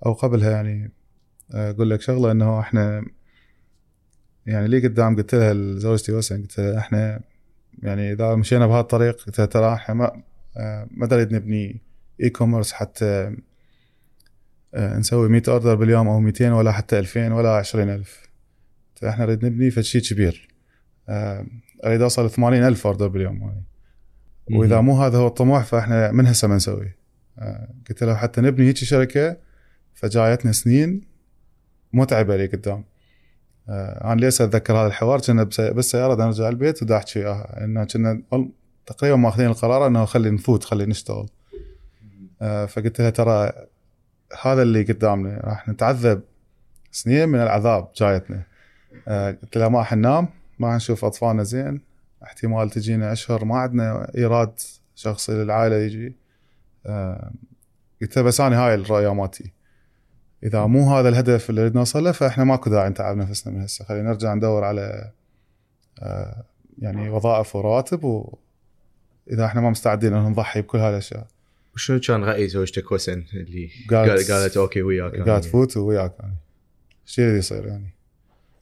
أو 0.07 0.13
قبلها 0.13 0.51
يعني 0.51 0.93
آه، 1.55 1.71
أقول 1.71 1.91
لك 1.91 2.01
شغلة 2.01 2.31
إنه 2.31 2.61
إحنا 2.61 3.05
يعني 4.47 4.69
لي 4.69 4.89
قدام 4.89 5.17
قلت 5.17 5.35
لها 5.35 5.55
لزوجتي 5.55 6.13
وسن 6.13 6.43
قلت 6.43 6.61
لها 6.61 6.79
إحنا 6.79 7.21
يعني 7.83 8.13
إذا 8.13 8.35
مشينا 8.35 8.67
بهذا 8.67 8.81
الطريق 8.81 9.25
قلت 9.27 9.39
لها 9.39 9.47
ترى 9.47 9.75
إحنا 9.75 9.95
ما 9.95 10.23
ما 10.91 11.07
نبني 11.33 11.81
e-commerce 12.23 12.73
حتى 12.73 13.37
نسوي 14.75 15.29
100 15.29 15.43
order 15.49 15.75
باليوم 15.75 16.09
أو 16.09 16.21
200 16.21 16.53
ولا 16.53 16.73
حتى 16.73 16.99
2000 16.99 17.35
ولا 17.35 17.57
20000 17.57 18.31
قلت 18.95 19.03
لها 19.03 19.11
إحنا 19.11 19.25
نريد 19.27 19.45
نبني 19.45 19.71
فد 19.71 19.83
شيء 19.83 20.03
كبير. 20.03 20.49
آه، 21.09 21.47
أريد 21.85 22.03
أوصل 22.03 22.31
80000 22.31 22.87
order 22.87 23.09
باليوم 23.09 23.41
يعني. 23.41 23.65
وإذا 24.51 24.81
مو 24.81 25.03
هذا 25.03 25.19
هو 25.19 25.27
الطموح 25.27 25.65
فإحنا 25.65 26.13
من 26.13 26.27
هسه 26.27 26.49
ما 26.49 26.57
نسوي 26.57 26.93
آه، 27.39 27.69
قلت 27.89 28.05
له 28.05 28.15
حتى 28.15 28.41
نبني 28.41 28.67
هيك 28.67 28.77
شركة 28.77 29.37
فجايتنا 29.95 30.53
سنين 30.53 31.01
متعبه 31.93 32.37
لي 32.37 32.47
قدام. 32.47 32.85
آه، 33.69 34.13
أنا 34.13 34.21
ليش 34.21 34.43
أتذكر 34.43 34.77
هذا 34.77 34.87
الحوار؟ 34.87 35.21
كنا 35.21 35.45
بالسياره 35.59 36.15
بدنا 36.15 36.27
نرجع 36.27 36.49
البيت 36.49 36.83
ودا 36.83 36.97
احكي 36.97 37.19
وياها 37.19 37.65
انه 37.65 37.85
كنا 37.85 38.23
تقريبا 38.87 39.17
ماخذين 39.17 39.47
القرار 39.47 39.87
إنه 39.87 40.05
خلي 40.05 40.31
نفوت 40.31 40.65
خلي 40.65 40.87
نشتغل. 40.87 41.29
آه، 42.43 42.67
فقلت 42.67 43.01
لها 43.01 43.11
ترى 43.11 43.53
هذا 44.43 44.63
اللي 44.63 44.83
قدامنا 44.83 45.41
راح 45.45 45.69
نتعذب. 45.69 46.23
سنين 46.93 47.29
من 47.29 47.43
العذاب 47.43 47.89
جايتنا. 47.97 48.43
آه، 49.09 49.31
قلت 49.31 49.59
لها 49.59 49.69
ما 49.69 49.83
حننام 49.83 50.29
ما 50.59 50.73
حنشوف 50.73 51.05
أطفالنا 51.05 51.43
زين. 51.43 51.81
احتمال 52.23 52.71
تجينا 52.71 53.13
أشهر 53.13 53.45
ما 53.45 53.59
عندنا 53.59 54.11
إيراد 54.17 54.61
شخصي 54.95 55.33
للعائلة 55.33 55.77
يجي. 55.77 56.17
آه، 56.87 57.31
قلت 58.03 58.17
لها 58.17 58.25
بس 58.25 58.41
أنا 58.41 58.67
هاي 58.67 58.75
الرؤية 58.75 59.15
مالتي. 59.15 59.53
إذا 60.45 60.67
مو 60.67 60.97
هذا 60.97 61.09
الهدف 61.09 61.51
اللي 61.51 61.61
نريد 61.61 61.75
نوصل 61.75 62.05
له 62.05 62.13
فإحنا 62.13 62.45
ماكو 62.45 62.71
داعي 62.71 62.89
نتعب 62.89 63.17
نفسنا 63.17 63.55
من 63.55 63.63
هسه. 63.63 63.85
خلينا 63.85 64.09
نرجع 64.09 64.35
ندور 64.35 64.65
على 64.65 65.11
آه، 66.03 66.45
يعني 66.79 67.11
وظائف 67.11 67.57
ورواتب 67.57 68.05
واذا 68.05 69.47
إحنا 69.47 69.61
ما 69.61 69.71
مستعدين 69.71 70.15
ان 70.15 70.23
نضحي 70.23 70.63
بكل 70.63 70.79
هاي 70.79 70.91
الأشياء. 70.91 71.27
وشنو 71.75 72.01
كان 72.01 72.25
راي 72.25 72.49
زوجتك 72.49 72.93
وسن 72.93 73.25
اللي 73.35 73.71
قالت- 73.91 74.11
قالت, 74.11 74.31
قالت 74.31 74.57
أوكي 74.57 74.83
وياك 74.83 75.15
قاعد 75.21 75.41
تفوت 75.41 75.77
وياك 75.77 76.15
يعني. 76.21 76.37
الشيء 77.07 77.25
اللي 77.25 77.39
يصير 77.39 77.67
يعني. 77.67 77.95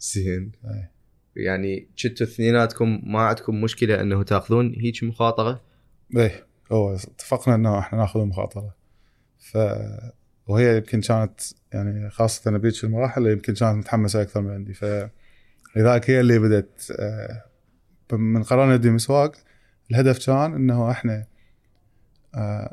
زين. 0.00 0.52
أي. 0.64 0.88
يعني 1.36 1.88
كنتوا 2.02 2.26
اثنيناتكم 2.26 3.00
ما 3.04 3.20
عندكم 3.20 3.60
مشكلة 3.60 4.00
إنه 4.00 4.22
تأخذون 4.22 4.74
هيك 4.78 5.04
مخاطرة؟ 5.04 5.60
إيه. 6.16 6.46
هو 6.72 6.94
اتفقنا 6.94 7.54
إنه 7.54 7.78
إحنا 7.78 7.98
نأخذ 7.98 8.20
المخاطره 8.20 8.74
ف 9.38 9.58
وهي 10.46 10.76
يمكن 10.76 11.00
كانت 11.00 11.40
يعني 11.72 12.10
خاصة 12.10 12.50
بيك 12.58 12.84
المراحل 12.84 13.26
يمكن 13.26 13.54
كانت 13.54 13.62
متحمسة 13.76 14.22
أكثر 14.22 14.40
من 14.40 14.50
عندي. 14.50 14.74
فلذلك 14.74 16.10
هي 16.10 16.20
اللي 16.20 16.38
بدت 16.38 16.96
آه، 16.98 17.44
من 18.12 18.42
قررنا 18.42 18.76
نبدي 18.76 18.90
مسواق 18.90 19.32
الهدف 19.90 20.26
كان 20.26 20.54
إنه 20.54 20.90
إحنا 20.90 21.26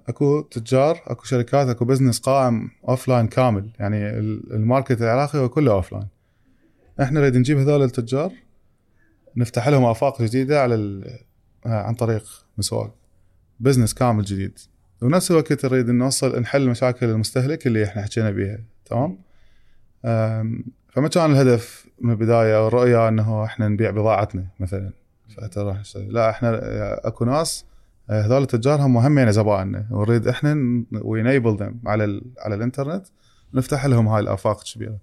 اكو 0.09 0.41
تجار 0.41 1.01
اكو 1.07 1.23
شركات 1.23 1.67
اكو 1.67 1.85
business 1.85 2.19
قائم 2.19 2.69
offline 2.89 3.27
كامل. 3.27 3.69
يعني 3.79 4.09
ال- 4.09 4.53
ال 4.53 4.60
market 4.60 5.01
العراقي 5.01 5.39
هو 5.39 5.49
كله 5.49 5.71
offline 5.71 6.07
إحنا 7.01 7.19
نريد 7.19 7.37
نجيب 7.37 7.57
هذول 7.57 7.83
التجار 7.83 8.31
نفتح 9.37 9.67
لهم 9.67 9.85
آفاق 9.85 10.21
جديدة 10.21 10.61
على 10.61 10.75
آه، 11.65 11.69
عن 11.83 11.93
طريق 11.95 12.23
مسواق 12.57 12.95
business 13.59 13.93
كامل 13.93 14.23
جديد. 14.23 14.59
ونفس 15.01 15.31
الوقت 15.31 15.65
نريد 15.65 15.89
نوصل 15.89 16.39
نحل 16.41 16.69
مشاكل 16.69 17.05
المستهلك 17.09 17.67
اللي 17.67 17.83
إحنا 17.83 18.01
حكينا 18.01 18.31
بيها. 18.31 18.59
تمام؟ 18.85 19.17
فما 20.89 21.07
كان 21.13 21.31
الهدف 21.31 21.85
من 22.01 22.11
البداية 22.11 22.57
أو 22.57 22.67
الرؤيه 22.67 23.07
إنه 23.07 23.45
إحنا 23.45 23.67
نبيع 23.67 23.91
بضاعتنا 23.91 24.47
مثلا. 24.59 24.91
فترى 25.37 25.81
لا 25.95 26.29
إحنا 26.29 26.49
آه، 26.49 27.01
أكو 27.07 27.25
ناس 27.25 27.65
آه، 27.65 27.74
هذول 28.09 28.41
التجار 28.41 28.81
هم 28.81 28.97
همين 28.97 29.31
زبائننا 29.31 29.87
ونريد 29.91 30.27
إحنا 30.27 30.83
we 31.01 31.15
enable 31.15 31.55
them 31.57 31.79
على 31.85 32.03
ال 32.03 32.21
على 32.39 32.55
الإنترنت 32.55 33.05
نفتح 33.53 33.85
لهم 33.85 34.07
هاي 34.07 34.19
الآفاق 34.21 34.59
الكبيره. 34.67 34.97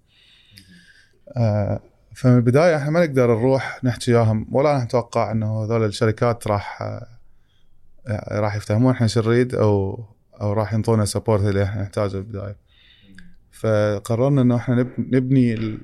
آه، 1.37 1.81
فمن 2.15 2.37
البدايه 2.37 2.77
إحنا 2.77 2.91
ما 2.91 3.07
نقدر 3.07 3.27
نروح 3.39 3.85
نحكي 3.85 4.15
وياهم 4.15 4.47
ولا 4.53 4.85
نتوقع 4.85 5.33
إنه 5.33 5.65
هذول 5.65 5.85
الشركات 5.85 6.47
راح 6.47 6.83
آه، 6.83 8.41
راح 8.41 8.57
يفتهمون 8.57 8.93
إحنا 8.95 9.07
شو 9.07 9.21
نريد 9.21 9.55
أو 9.55 10.05
أو 10.41 10.53
راح 10.53 10.75
ينطونا 10.75 11.05
support 11.05 11.43
اللي 11.43 11.63
إحنا 11.63 11.83
نحتاجه 11.83 12.13
بالبداية. 12.13 12.57
فقررنا 13.51 14.43
إنه 14.43 14.57
إحنا 14.57 14.75
نب- 14.75 15.15
نبني 15.15 15.79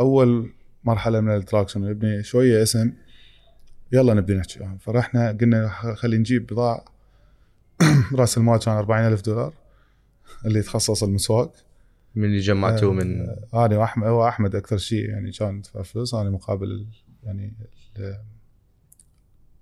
أول 0.00 0.52
مرحلة 0.84 1.20
من 1.20 1.36
ال 1.36 1.41
traction 1.41 1.80
نبني 1.80 2.22
شوية 2.22 2.62
اسم 2.62 2.92
يلا 3.92 4.14
نبدي 4.14 4.34
نحكي. 4.34 4.60
وياهم 4.60 4.78
فرحنا. 4.78 5.32
قلنا 5.32 5.68
خ- 5.68 5.94
خلي 5.94 6.18
نجيب 6.18 6.46
بضاعة. 6.46 6.84
رأس 8.14 8.38
المال 8.38 8.58
كان 8.58 8.74
40 8.74 9.06
ألف 9.06 9.20
دولار. 9.22 9.52
اللي 10.44 10.62
تخصص 10.62 11.02
المسواق 11.02 11.52
من 12.14 12.24
اللي 12.24 12.38
جمعتوه 12.38 12.92
من 12.92 13.20
آه، 13.54 13.66
أنا 13.66 13.78
واحمد 13.78 14.06
هو 14.06 14.28
أحمد 14.28 14.54
أكثر 14.54 14.76
شيء 14.76 15.08
يعني 15.08 15.30
كان 15.32 15.58
يدفع 15.58 15.82
فلوس. 15.82 16.14
أنا 16.14 16.30
مقابل 16.30 16.86
يعني 17.24 17.52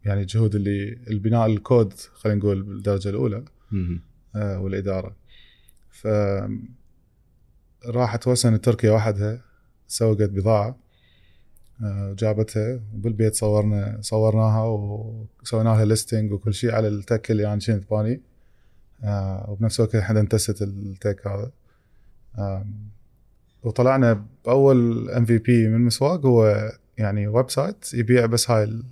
يعني 0.05 0.21
الجهود 0.21 0.55
اللي 0.55 0.99
البناء 1.11 1.47
الكود 1.47 1.93
خلينا 1.93 2.39
نقول 2.39 2.63
بالدرجة 2.63 3.09
الأولى. 3.09 3.45
آه، 4.37 4.59
والإدارة. 4.59 5.17
ف 5.91 6.07
راحت 7.87 8.29
وسن 8.29 8.61
تركيا 8.61 8.91
وحدها 8.93 9.41
سوقت 9.87 10.31
بضاعة. 10.31 10.77
آه، 11.83 12.11
وجابتها 12.11 12.81
وبالبيت 12.95 13.35
صورنا 13.35 13.99
صورناها 14.01 14.65
وسوينا 14.65 15.69
لها 15.69 15.85
ليستنج 15.85 16.33
وكل 16.33 16.55
شيء 16.55 16.71
على 16.75 16.89
التك 16.89 17.31
اللي 17.31 17.47
أنا 17.47 17.59
كنت 17.67 17.91
باني 17.91 18.21
آه، 19.05 19.47
وبنفس 19.51 19.81
الوقت 19.81 19.95
إحنا 19.95 20.21
ن 20.21 20.29
test 20.29 20.63
ال 20.63 20.76
tech 20.76 21.27
هذا. 21.27 21.51
وطلعنا 23.63 24.25
بأول 24.45 25.11
MVP 25.11 25.69
من 25.69 25.81
مسواق 25.81 26.27
هو 26.27 26.71
يعني 26.99 27.27
website 27.27 27.95
يبيع 27.95 28.27
بس 28.27 28.51
هاي 28.51 28.83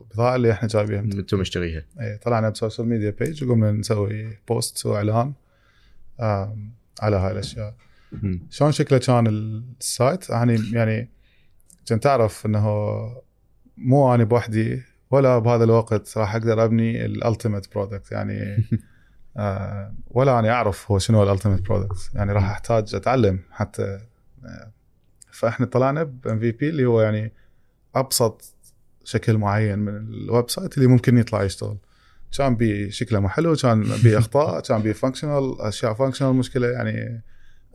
البضاعة 0.00 0.36
اللي 0.36 0.52
إحنا 0.52 0.68
جايبينها 0.68 1.00
أنتم 1.00 1.38
مشتريها. 1.38 1.84
إيه 2.00 2.16
طلعنا 2.16 2.48
ب 2.48 2.54
social 2.54 2.88
media 2.88 3.10
page 3.10 3.44
وقمنا 3.44 3.72
نسوي 3.72 4.38
post 4.48 4.86
وإعلان 4.86 5.32
على 7.00 7.16
هاي 7.16 7.32
الأشياء. 7.32 7.74
شلون 8.50 8.72
شكله 8.72 8.98
كان 8.98 9.26
ال 9.80 9.90
site 9.90 10.30
يعني 10.30 10.58
يعني 10.72 11.08
كنت 11.88 12.02
تعرف 12.02 12.46
إنه 12.46 12.66
مو 13.76 14.14
أنا 14.14 14.24
بوحدي 14.24 14.82
ولا 15.10 15.38
بهذا 15.38 15.64
الوقت 15.64 16.18
راح 16.18 16.34
أقدر 16.34 16.64
أبني 16.64 17.04
ال 17.04 17.12
ultimate 17.12 17.74
product 17.74 18.12
يعني 18.12 18.38
آه 19.36 19.94
ولا 20.06 20.38
أنا 20.38 20.50
أعرف 20.50 20.90
هو 20.90 20.98
شنو 20.98 21.22
ال 21.22 21.26
ultimate 21.26 21.60
product 21.60 22.10
يعني 22.14 22.32
راح 22.32 22.50
أحتاج 22.50 22.94
أتعلم 22.94 23.40
حتى 23.50 24.00
آه 24.44 24.72
فإحنا 25.30 25.66
طلعنا 25.66 26.02
ب 26.02 26.38
MVP 26.38 26.68
اللي 26.68 26.84
هو 26.84 27.00
يعني 27.00 27.32
أبسط 27.94 28.54
شكل 29.04 29.38
معين 29.38 29.78
من 29.78 29.96
ال 29.96 30.50
website 30.50 30.76
اللي 30.78 30.88
ممكن 30.88 31.18
يطلع 31.18 31.42
يشتغل. 31.42 31.76
كان 32.38 32.56
بي 32.56 32.90
شكله 32.90 33.20
مو 33.20 33.28
حلو 33.28 33.56
كان 33.56 33.84
بي 34.02 34.18
أخطاء 34.18 34.60
كان 34.60 34.82
بي 34.82 34.94
functional 34.94 35.60
أشياء 35.60 35.94
functional 35.94 36.32
مشكلة 36.32 36.66
يعني 36.66 37.22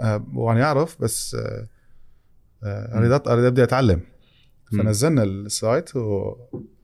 آه 0.02 0.26
وأنا 0.34 0.64
أعرف 0.64 1.02
بس 1.02 1.36
آه، 1.36 1.68
أريد 2.64 3.18
أط- 3.18 3.28
أريد 3.28 3.44
أبدأ 3.46 3.64
أتعلم. 3.64 4.02
فنزلنا 4.78 5.24
ال 5.24 5.38
site 5.38 5.96
و 5.96 6.36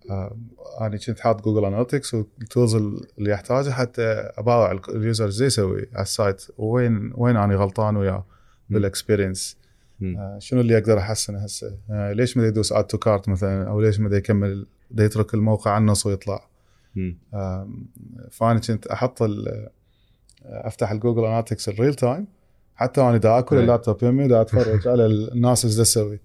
آه، 0.10 0.38
أنا 0.82 0.98
كنت 0.98 1.20
حاط 1.20 1.42
Google 1.44 1.66
Analytics 1.66 2.14
وال 2.14 2.31
tools 2.31 2.76
اللي 2.76 3.32
يحتاجها 3.32 3.72
حتى 3.74 4.02
أباوع 4.38 4.72
ال- 4.72 4.96
ال 4.96 5.03
user 5.03 5.30
شدي 5.30 5.46
يسوي 5.46 5.90
على 5.94 6.04
ال 6.04 6.11
site. 6.11 6.46
وين 6.58 7.12
وين 7.16 7.38
أنا 7.38 7.56
غلطان 7.56 7.96
وياه 7.98 8.26
بال 8.70 8.83
experience. 8.83 9.58
آه، 10.18 10.38
شنو 10.40 10.62
اللي 10.62 10.78
أقدر 10.78 10.98
أحسنه 11.00 11.40
هسه؟ 11.40 11.78
آه، 11.92 12.12
ليش 12.14 12.38
ما 12.38 12.48
يدوس 12.48 12.72
add 12.74 12.84
to 12.84 12.98
cart 12.98 13.30
مثلا؟ 13.30 13.68
أو 13.70 13.82
ليش 13.82 14.00
ما 14.00 14.18
يكمل؟ 14.18 14.68
دا 14.92 15.06
يترك 15.06 15.34
الموقع 15.34 15.72
على 15.72 15.82
النص 15.82 16.06
ويطلع. 16.06 16.48
فأنا 18.32 18.60
كنت 18.68 18.88
أحط 18.88 19.20
أفتح 20.46 20.92
ال 20.92 20.97
Google 20.97 21.26
Analytics 21.26 21.70
ال 21.70 21.75
real 21.75 21.94
time 21.94 22.28
حتى 22.76 23.02
وأنا 23.02 23.18
دا 23.18 23.40
آكل 23.40 23.56
أي. 23.56 23.62
اللابتوب 23.62 24.04
يمي 24.04 24.28
دا 24.28 24.42
أتفرج 24.42 24.88
على 24.92 25.06
الناس 25.06 25.66
إيش 25.66 25.76
تسوي 25.76 26.20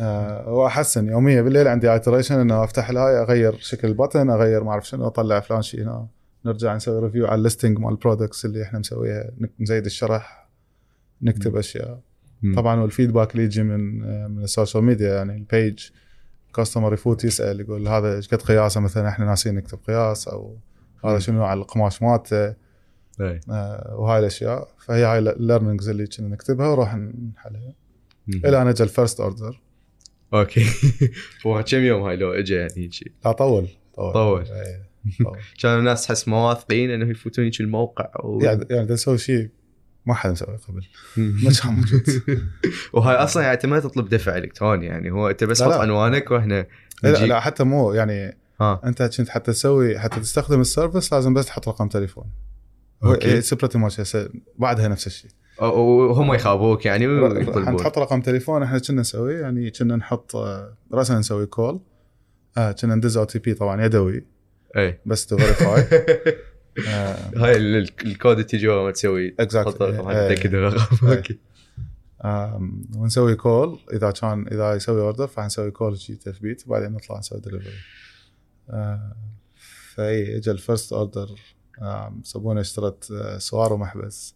آه، 0.00 0.52
وأحسن 0.52 1.08
يوميا 1.08 1.42
بالليل 1.42 1.68
عندي 1.68 1.92
iteration 1.92 2.38
إنه 2.40 2.64
أفتح 2.64 2.90
الهاي 2.90 3.22
أغير 3.22 3.56
شكل 3.58 3.88
ال 3.88 3.94
button 3.94 4.30
أغير 4.30 4.64
ما 4.64 4.70
أعرف 4.70 4.88
شنو 4.88 5.06
أطلع 5.06 5.40
فلان 5.40 5.62
شيء 5.62 5.82
هنا. 5.82 6.06
نرجع 6.46 6.76
نسوي 6.76 7.00
review 7.00 7.26
على 7.26 7.34
ال 7.34 7.39
listing 7.39 7.78
مال 7.78 7.90
ال 7.90 7.96
products 7.96 8.44
اللي 8.44 8.62
إحنا 8.62 8.78
مسويها. 8.78 9.30
نزيد 9.60 9.84
الشرح 9.84 10.48
نكتب 11.22 11.56
أشياء. 11.56 12.00
مم. 12.42 12.54
طبعا 12.54 12.80
وال 12.80 12.90
feedback 12.90 13.32
اللي 13.32 13.44
يجي 13.44 13.62
من 13.62 14.04
آه، 14.04 14.26
من 14.26 14.42
ال 14.42 14.48
social 14.48 14.84
media 14.84 15.14
يعني 15.14 15.36
ال 15.36 15.46
page 15.46 15.88
customer 16.54 16.94
يفوت 16.94 17.24
يسأل 17.24 17.60
يقول 17.60 17.88
هذا 17.88 18.16
إيش 18.16 18.28
قد 18.28 18.42
قياسه؟ 18.42 18.80
مثلا 18.80 19.08
إحنا 19.08 19.24
ناسيين 19.26 19.54
نكتب 19.54 19.78
قياس 19.86 20.28
أو 20.28 20.56
هذا. 21.04 21.18
شنو 21.18 21.44
على 21.44 21.60
القماش 21.60 22.02
مالته. 22.02 22.54
آه، 23.50 23.94
وهاي 23.98 24.20
الأشياء. 24.20 24.68
فهي 24.86 25.04
هاي 25.04 25.18
ال 25.18 25.25
learnings 25.25 25.88
اللي 25.88 26.06
كنا 26.06 26.28
نكتبها 26.28 26.68
وراح 26.68 26.94
نحلها. 27.36 27.74
إلى 28.28 28.62
أن 28.62 28.66
اجى 28.68 28.82
ال 28.82 28.88
first 28.88 29.20
order 29.20 29.60
okay. 30.34 30.66
هو 31.46 31.62
كم 31.62 31.78
يوم 31.78 32.02
هاي 32.02 32.16
لو 32.16 32.32
اجى 32.32 32.54
يعني 32.54 32.90
شيء 32.90 33.12
لا 33.24 33.32
طول. 33.32 33.68
طول. 33.94 34.12
طول. 34.12 34.44
إيه، 34.44 34.90
طول. 35.24 35.38
كان 35.60 35.78
الناس 35.78 36.06
تحس 36.06 36.28
ما 36.28 36.48
واثقين 36.48 36.90
انه 36.90 37.10
يفوتون 37.10 37.44
يجي 37.44 37.64
الموقع 37.64 38.10
و... 38.24 38.40
يعني 38.42 38.66
يعني 38.70 38.86
دا 38.86 38.94
نسوي 38.94 39.18
شيء 39.18 39.50
ما 40.06 40.14
حد 40.14 40.30
مسويه 40.30 40.56
قبل. 40.56 40.82
ما 41.16 41.50
كان 41.62 41.72
موجود. 41.72 42.02
وهاي 42.92 43.16
أصلا 43.16 43.42
يعني 43.42 43.54
أنت 43.54 43.66
ما 43.66 43.80
تطلب 43.80 44.08
دفع 44.08 44.36
إلكتروني 44.36 44.86
يعني. 44.86 45.10
هو 45.10 45.30
أنت 45.30 45.44
بس 45.44 45.62
حط. 45.62 45.72
عنوانك 45.72 46.30
وإحنا 46.30 46.66
لا. 47.02 47.26
لا 47.26 47.40
حتى 47.40 47.64
مو 47.64 47.92
يعني 47.92 48.36
ها 48.60 48.80
أنت 48.84 49.02
كنت 49.02 49.28
حتى 49.28 49.52
تسوي 49.52 49.98
حتى 49.98 50.20
تستخدم 50.20 50.60
ال 50.60 50.66
service 50.66 51.12
لازم 51.12 51.34
بس 51.34 51.46
تحط 51.46 51.68
رقم 51.68 51.88
تليفون. 51.88 52.24
okay. 53.04 53.40
Pretty 53.40 53.78
much 53.78 54.16
بعدها 54.58 54.88
نفس 54.88 55.06
الشيء. 55.06 55.30
وهم 55.60 56.34
يخابروك 56.34 56.86
يعني 56.86 57.06
ويطلبون. 57.06 57.74
نحط 57.74 57.98
رقم 57.98 58.20
تليفون 58.20 58.62
إحنا 58.62 58.78
كنا 58.78 59.00
نسوي 59.00 59.34
يعني 59.34 59.70
كنا 59.70 59.96
نحط 59.96 60.36
آه، 60.36 60.76
راسا 60.92 61.18
نسوي 61.18 61.46
call 61.46 61.80
آه 62.58 62.72
كنا 62.72 62.94
ندز 62.94 63.16
OTP 63.16 63.54
طبعا 63.54 63.84
يدوي. 63.84 64.24
اي 64.76 65.00
بس 65.06 65.26
to 65.26 65.36
verify 65.38 65.82
هاي 67.36 67.56
ال- 67.56 67.76
ال- 67.76 67.88
الكود 68.04 68.32
اللي 68.32 68.44
تجي 68.44 68.68
ما 68.68 68.90
تسوي. 68.90 69.34
exactly 69.40 70.02
تاكد 70.28 70.54
الرقم 70.54 71.06
إيه. 71.08 71.14
okay. 71.16 71.38
ونسوي 72.96 73.34
call 73.34 73.78
إذا 73.92 74.10
كان 74.10 74.46
إذا 74.52 74.74
يسوي 74.74 75.00
order 75.00 75.26
فحنسوي 75.26 75.70
call 75.70 75.98
شي 75.98 76.14
تثبيت 76.14 76.62
وبعدين 76.66 76.92
نطلع 76.92 77.18
نسوي 77.18 77.40
دليفري 77.40 77.72
فإي 79.94 80.36
اجى 80.36 80.50
ال 80.50 80.57
first 80.57 80.92
order 80.92 81.28
زبونه 82.22 82.60
اشترت 82.60 83.10
آه، 83.10 83.38
سوار 83.38 83.72
ومحبس. 83.72 84.34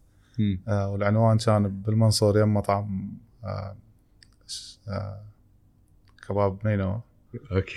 آه، 0.67 0.89
والعنوان 0.89 1.37
كان 1.37 1.81
بالمنصور 1.81 2.37
يم 2.37 2.53
مطعم 2.53 3.17
آه، 3.43 3.75
كباب 6.27 6.67
نينو 6.67 7.01
okay. 7.51 7.75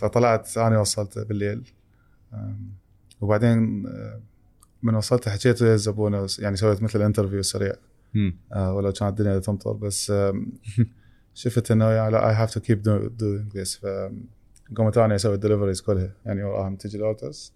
فطلعت 0.00 0.58
أنا 0.58 0.80
وصلت 0.80 1.18
بالليل. 1.18 1.70
وبعدين 3.20 3.86
من 4.82 4.94
وصلت 4.94 5.28
حكيت 5.28 5.62
ويا 5.62 5.74
الزبونه 5.74 6.26
يعني 6.38 6.56
سويت 6.56 6.82
مثل 6.82 7.02
interview 7.02 7.42
سريع. 7.42 7.74
ولو 8.56 8.92
كانت 8.92 9.02
الدنيا 9.20 9.38
تمطر 9.38 9.72
بس 9.72 10.12
شفت 11.34 11.70
إنه 11.70 11.90
يعني 11.90 12.12
لا 12.12 12.28
I 12.28 12.34
have 12.34 12.54
to 12.54 12.60
keep 12.60 12.82
doing 12.82 13.56
this 13.56 13.76
فقمت 13.76 14.98
أنا 14.98 15.14
أسوي 15.14 15.34
ال 15.34 15.38
deliveries 15.38 15.80
كلها 15.80 16.12
يعني 16.26 16.42
وراهم 16.42 16.76
تجي 16.76 16.96
ال 16.96 17.04
orders 17.04 17.52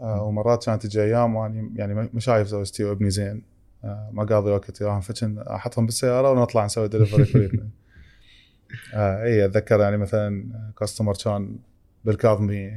ومرات 0.00 0.66
كانت 0.66 0.82
تجي 0.86 1.02
أيام 1.02 1.36
واني 1.36 1.72
يعني 1.76 1.94
ما 1.94 2.20
شايف 2.20 2.48
زوجتي 2.48 2.84
وابني 2.84 3.10
زين. 3.10 3.42
آه، 3.84 4.10
ما 4.12 4.24
قاضي 4.24 4.50
وقت 4.50 4.82
وياهم 4.82 5.00
فكنت 5.00 5.38
أحطهم 5.38 5.86
بالسيارة 5.86 6.30
ونطلع 6.30 6.64
نسوي 6.64 6.88
دليفري 6.88 7.24
كلنا 7.24 7.68
آه 8.94 9.22
إي 9.22 9.44
أتذكر 9.44 9.80
يعني 9.80 9.96
مثلا 9.96 10.50
customer 10.78 11.14
كان 11.24 11.58
بالكاظمية 12.04 12.70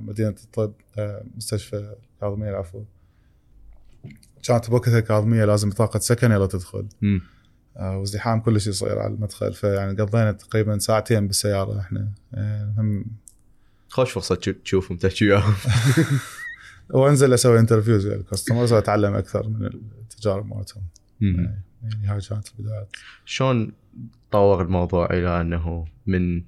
مدينة 0.00 0.34
الطب 0.44 0.72
آه، 0.98 1.24
مستشفى 1.36 1.94
الكاظميه 2.14 2.50
العفو 2.50 2.82
كانت 4.42 4.70
بوقتها 4.70 4.98
الكاظمية 4.98 5.44
لازم 5.44 5.70
بطاقه 5.70 5.98
سكن 5.98 6.30
يلا 6.32 6.46
تدخل. 6.46 6.86
آه، 7.76 7.98
وازدحام 7.98 8.40
كلش 8.40 8.66
يصير 8.66 8.98
على 8.98 9.14
المدخل. 9.14 9.52
فيعني 9.52 10.02
قضينا 10.02 10.32
تقريبا 10.32 10.78
ساعتين 10.78 11.26
بالسيارة 11.26 11.80
إحنا. 11.80 12.08
آه، 12.34 12.74
هم 12.78 13.04
خوش 13.88 14.12
فرصة 14.12 14.34
تشو- 14.34 14.62
تشوفهم 14.64 14.96
تحكي 14.96 15.24
وياهم. 15.30 15.54
وانزل 16.90 17.34
أسوي 17.34 17.58
interviews 17.58 18.06
ويا 18.06 18.16
ال 18.16 18.22
customers 18.22 18.72
واتعلم 18.72 19.14
أكثر 19.14 19.48
من 19.48 19.66
التجارب 19.66 20.46
مالتهم. 20.46 20.82
مم. 21.20 21.62
يعني 21.82 22.06
هاي 22.06 22.20
كانت 22.20 22.48
البدايات. 22.58 22.96
شلون 23.24 23.72
تطور 24.30 24.62
الموضوع 24.62 25.10
إلى 25.10 25.40
أنه 25.40 25.84
من 26.06 26.42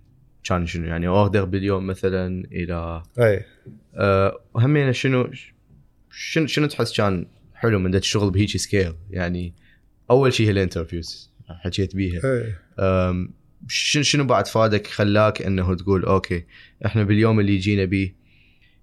كان 0.45 0.67
شنو؟ 0.67 0.87
يعني 0.87 1.09
order 1.09 1.45
باليوم 1.45 1.87
مثلا 1.87 2.45
إلى 2.53 3.03
إي. 3.19 3.45
أه 3.95 4.41
وهمين 4.55 4.93
شنو 4.93 5.31
شنو 6.11 6.47
شنو 6.47 6.67
تحس 6.67 6.97
كان 6.97 7.27
حلو 7.55 7.79
من 7.79 8.01
تشتغل 8.01 8.31
بهيجي 8.31 8.59
scale 8.59 8.95
يعني 9.11 9.55
أول 10.11 10.33
شيء 10.33 10.47
هي 10.47 10.51
ال 10.51 10.58
interviews 10.58 11.31
حكيت 11.49 11.97
بيها. 11.97 12.21
شنو 13.69 14.03
شنو 14.03 14.25
بعد 14.25 14.47
فادك 14.47 14.87
خلاك 14.87 15.43
إنه 15.43 15.75
تقول 15.75 16.05
okay 16.05 16.45
إحنا 16.87 17.03
باليوم 17.03 17.41
اللي 17.41 17.55
يجينا 17.55 17.85
بيه 17.85 18.15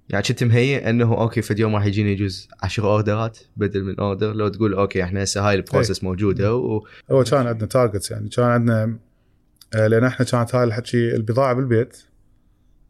يعني 0.09 0.23
كنت 0.23 0.43
مهيئ 0.43 0.89
انه 0.89 1.21
okay 1.21 1.41
في 1.41 1.51
اليوم 1.51 1.75
راح 1.75 1.85
يجينا 1.85 2.09
يجوز 2.09 2.47
10 2.63 2.87
اوردرات 2.87 3.39
بدل 3.57 3.83
من 3.83 3.99
order. 3.99 4.33
لو 4.33 4.47
تقول 4.47 4.73
okay 4.73 5.03
إحنا 5.03 5.23
هسه 5.23 5.49
هاي 5.49 5.55
ال 5.55 5.61
process 5.61 6.03
موجودة 6.03 6.55
و... 6.55 6.87
هو 7.11 7.23
كان 7.23 7.47
عندنا 7.47 7.67
targets 7.67 8.11
يعني. 8.11 8.29
كان 8.29 8.45
عندنا 8.45 8.99
آه، 9.75 9.87
لأن 9.87 10.03
إحنا 10.03 10.25
كانت 10.25 10.55
هاي 10.55 10.63
الحكي 10.63 11.15
البضاعة 11.15 11.53
بالبيت 11.53 11.97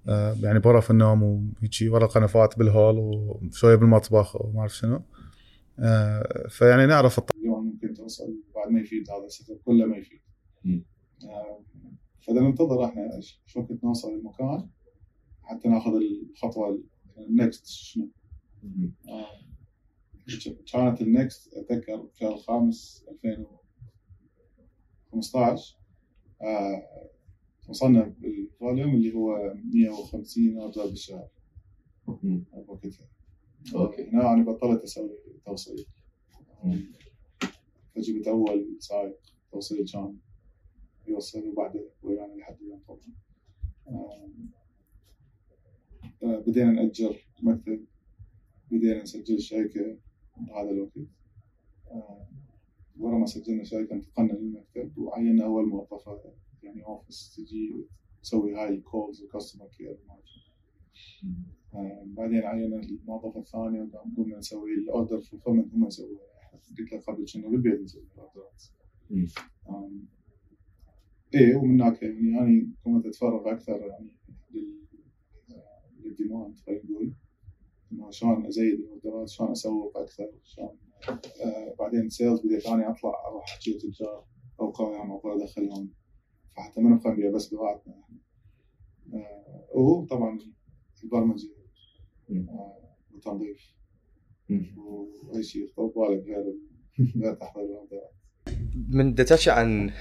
آه، 0.08 0.36
يعني 0.42 0.60
بغرف 0.60 0.92
النوم 0.92 1.24
وهيجي 1.24 1.90
ورا 1.90 2.06
القنفات 2.06 2.60
بالهول 2.60 2.98
وشوية 2.98 3.76
بالمطبخ 3.76 4.36
وما 4.42 4.60
أعرف 4.60 4.76
شنو. 4.76 5.02
آه، 5.80 6.48
فيعني 6.50 6.86
نعرف 6.86 7.20
اليوم 7.38 7.66
ممكن 7.66 7.94
توصل 7.94 8.36
بعد 8.56 8.72
ما 8.72 8.80
يفيد 8.80 9.10
هذا 9.10 9.26
ال 9.26 9.35
set 9.35 9.62
كله 9.66 9.86
ما 9.86 9.98
يفيد. 9.98 10.20
مم. 10.64 10.86
آه، 11.24 11.60
فدا 12.28 12.42
ننتظر 12.42 12.86
إحنا 12.86 13.20
شو 13.46 13.60
وقت 13.60 13.84
نوصل 13.84 14.14
المكان 14.14 14.70
حتى 15.44 15.70
ناخذ 15.70 15.92
الخطوة 16.32 16.80
ال 17.18 17.28
next 17.28 17.68
شنو؟ 17.68 18.10
آه، 19.10 19.28
كانت 20.72 21.02
ال 21.02 21.12
next 21.12 21.54
أتذكر 21.54 22.04
الشهر 22.04 22.34
الخامس 22.34 23.06
2015 23.10 25.78
آه، 26.42 27.10
وصلنا 27.70 28.04
بال 28.04 28.27
volume 28.27 28.96
اللي 28.96 29.14
هو 29.14 29.54
150 29.74 30.58
order 30.58 30.86
بالشهر. 30.86 31.28
وقتها 32.68 33.08
okay. 33.76 34.10
هنا 34.10 34.34
أنا 34.34 34.44
بطلت 34.44 34.84
أسوي 34.84 35.18
توصيل. 35.46 35.86
فجبت 37.96 38.28
أول 38.28 38.76
سايق 38.80 39.20
توصيل 39.52 39.88
كان 39.88 40.18
يوصل 41.08 41.48
وبعده 41.48 41.90
ويانا 42.04 42.34
لحد 42.34 42.58
اليوم 42.62 42.80
طبعا. 42.88 43.00
آه، 43.88 44.28
بدينا 46.22 46.72
نأجر 46.72 47.28
مكتب 47.44 47.86
بدينا 48.72 49.02
نسجل 49.02 49.42
شركة 49.42 49.98
بهذا 50.38 50.70
الوقت. 50.70 50.98
آه، 51.92 52.28
ورا 53.00 53.18
ما 53.18 53.26
سجلنا 53.26 53.64
شركة 53.64 53.94
انتقلنا 53.94 54.34
للمكتب 54.34 54.98
وعينا 54.98 55.46
أول 55.46 55.68
موظفة 55.68 56.22
يعني 56.64 56.86
office 56.86 57.36
تجي 57.36 57.86
تسوي 58.22 58.56
هاي 58.56 58.70
ال 58.70 58.79
calls 58.79 59.24
و 59.24 59.29
customer 59.29 59.68
care 59.68 59.98
بعدين 62.06 62.44
عينا 62.44 62.80
الموظفة 62.80 63.40
الثانية 63.40 63.82
وقام 63.82 64.16
قمنا 64.18 64.38
نسوي 64.38 64.74
ال 64.74 64.82
order 64.82 65.22
fulfillment 65.22 65.74
هم 65.74 65.88
يسووها 65.88 66.20
قلت 66.54 66.80
لك 66.80 67.04
قبل 67.04 67.26
كنا 67.34 67.50
بالبيت 67.50 67.82
نسوي 67.82 68.04
الأوردرات 68.16 68.64
إيه 71.36 71.56
ومن 71.56 71.82
هناك 71.82 72.04
يعني 72.04 72.40
أنا 72.40 72.68
كنت 72.84 73.06
أتفرغ 73.06 73.52
أكثر 73.52 73.78
يعني 73.82 74.12
لل 76.06 76.12
لل 76.12 76.23
demand 76.23 76.58
خلينا 76.66 76.82
نقول 76.84 77.14
إنه 77.92 78.12
شلون 78.12 78.46
أزيد 78.46 78.80
الاوردرات 78.80 79.30
شلون 79.30 79.52
اسوق 79.52 79.98
أكثر 79.98 80.32
شلون 80.44 80.78
آه 81.10 81.76
بعدين 81.80 82.10
sales 82.10 82.40
بديت 82.40 82.66
أنا 82.66 82.92
أطلع 82.92 83.28
أروح 83.28 83.44
أحكي 83.44 83.74
تجار 83.74 84.26
أو 84.60 84.70
قوام 84.72 85.12
أو 85.12 85.42
أدخلهم. 85.42 85.94
فحتى 86.58 86.82
ما 86.82 86.90
نبقى 86.90 87.32
بس 87.32 87.54
بضاعتنا 87.54 88.04
آه 89.14 89.68
وطبعا 89.78 90.40
البرمجة. 91.04 91.50
آه 92.30 92.96
والتنظيف. 93.12 93.76
وأي 94.78 95.44
شيء 95.44 95.64
يخطر 95.64 95.86
ببالك 95.86 96.24
غير 96.26 96.56
غير 97.24 97.34
تحضير 97.34 97.66
الاوردرات 97.66 98.12
من 98.90 99.16
تحكي 99.16 99.50
عن 99.50 99.92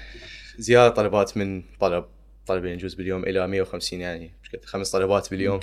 زيادة 0.58 0.94
طلبات 0.94 1.36
من 1.36 1.62
طلب 1.80 2.04
طلبين 2.46 2.72
يجوز 2.72 2.94
باليوم 2.94 3.22
إلى 3.22 3.46
150 3.48 4.00
يعني 4.00 4.30
خمس 4.64 4.90
طلبات 4.92 5.30
باليوم. 5.30 5.60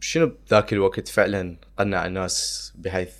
شنو 0.00 0.26
بذاك 0.46 0.72
الوقت 0.72 1.08
فعلا 1.08 1.56
قنع 1.76 2.06
الناس 2.06 2.72
بحيث 2.78 3.10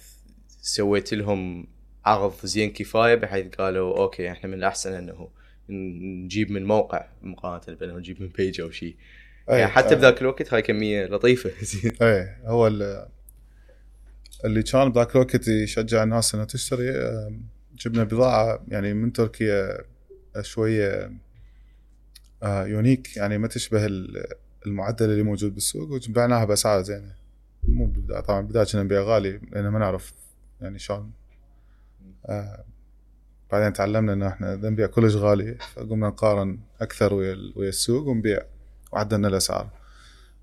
سويت 0.48 1.14
لهم 1.14 1.66
عرض 2.04 2.34
زين 2.44 2.70
كفاية 2.72 3.14
بحيث 3.14 3.46
قالوا 3.46 3.98
okay 3.98 4.30
إحنا 4.30 4.50
من 4.50 4.54
الأحسن 4.54 4.92
إنه 4.92 5.28
نجيب 5.68 6.50
من 6.50 6.64
موقع 6.64 7.06
مقارنة 7.22 7.76
بانه 7.78 7.96
نجيب 7.98 8.22
من 8.22 8.28
page 8.28 8.60
أو 8.60 8.70
شيء 8.70 8.96
يعني 9.48 9.66
حتى 9.66 9.94
بذاك 9.94 10.20
الوقت 10.22 10.54
هاي 10.54 10.62
كمية 10.62 11.06
لطيفة. 11.06 11.50
زين. 11.64 11.92
إيه 12.02 12.40
هو 12.44 12.66
ال- 12.66 13.08
اللي 14.44 14.62
كان 14.62 14.92
بذاك 14.92 15.16
الوقت 15.16 15.48
يشجع 15.48 16.02
الناس 16.02 16.34
انها 16.34 16.46
تشتري 16.46 16.92
جبنا 17.78 18.04
بضاعة 18.04 18.64
يعني 18.68 18.94
من 18.94 19.12
تركيا 19.12 19.78
شوية 20.40 21.12
آه، 22.42 22.66
يونيك 22.66 23.16
يعني 23.16 23.38
ما 23.38 23.48
تشبه 23.48 23.86
المعدل 24.66 25.10
اللي 25.10 25.22
موجود 25.22 25.54
بالسوق 25.54 25.90
وبعناها 26.08 26.44
بأسعار 26.44 26.82
زينة. 26.82 27.14
مو 27.68 27.86
بالبدايه 27.86 28.20
طبعا 28.20 28.40
بالبدايه 28.40 28.64
كنا 28.64 28.82
نبيع 28.82 29.00
غالي 29.00 29.40
لأن 29.52 29.68
ما 29.68 29.78
نعرف 29.78 30.12
يعني 30.60 30.78
شلون. 30.78 31.10
آه 32.26 32.64
بعدين 33.52 33.72
تعلمنا 33.72 34.12
إنه 34.12 34.28
إحنا 34.28 34.54
بدنا 34.54 34.70
نبيع 34.70 34.86
كلش 34.86 35.14
غالي 35.14 35.56
فقمنا 35.74 36.08
نقارن 36.08 36.58
أكثر 36.80 37.14
ويا 37.14 37.36
ويا 37.56 37.68
السوق 37.68 38.06
ونبيع 38.06 38.40
وعدلنا 38.92 39.28
الأسعار. 39.28 39.70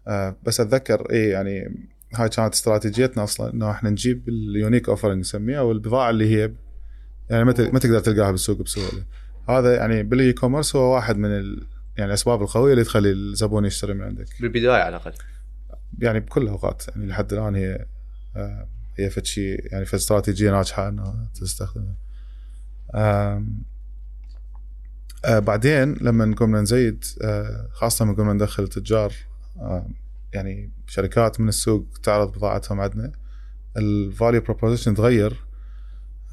آه 0.07 0.35
بس 0.43 0.59
أتذكر 0.59 1.11
إي 1.11 1.29
يعني 1.29 1.75
هاي 2.13 2.29
كانت 2.29 2.53
استراتيجيتنا 2.53 3.23
أصلا 3.23 3.53
إنه 3.53 3.71
إحنا 3.71 3.89
نجيب 3.89 4.29
ال 4.29 4.38
unique 4.38 4.89
offering 4.89 5.19
نسميها 5.19 5.61
والبضاعة 5.61 6.09
اللي 6.09 6.35
هي 6.35 6.51
يعني 7.29 7.43
ما 7.45 7.51
تقدر 7.79 7.99
تلقاها 7.99 8.31
بالسوق 8.31 8.61
بسهولة. 8.61 9.03
هذا 9.49 9.75
يعني 9.75 10.03
بال 10.03 10.33
e-commerce 10.33 10.75
هو 10.75 10.95
واحد 10.95 11.17
من 11.17 11.57
يعني 11.97 12.09
الأسباب 12.09 12.41
القوية 12.41 12.73
اللي 12.73 12.83
تخلي 12.83 13.11
الزبون 13.11 13.65
يشتري 13.65 13.93
من 13.93 14.01
عندك 14.01 14.41
بالبداية 14.41 14.83
على 14.83 14.89
الأقل 14.89 15.13
يعني 15.99 16.19
بكل 16.19 16.41
الأوقات 16.41 16.83
يعني 16.87 17.07
لحد 17.07 17.33
الآن 17.33 17.55
هي 17.55 17.85
آه، 18.35 18.67
هي 18.95 19.09
فد 19.09 19.25
شيء 19.25 19.73
يعني 19.73 19.85
فد 19.85 19.95
استراتيجية 19.95 20.51
ناجحة 20.51 20.89
إنها 20.89 21.29
تستخدمها. 21.35 21.95
آه، 22.95 23.45
بعدين 25.25 25.93
لما 26.01 26.35
قمنا 26.35 26.61
نزيد 26.61 27.05
آه، 27.21 27.67
خاصة 27.71 28.05
لما 28.05 28.13
قمنا 28.13 28.33
ندخل 28.33 28.67
تجار 28.67 29.13
يعني 30.33 30.71
شركات 30.87 31.39
من 31.39 31.49
السوق 31.49 31.85
تعرض 32.03 32.31
بضاعتهم 32.31 32.81
عندنا 32.81 33.11
ال 33.77 33.88
value 33.88 34.41
proposition 34.41 34.95
تغير 34.95 35.43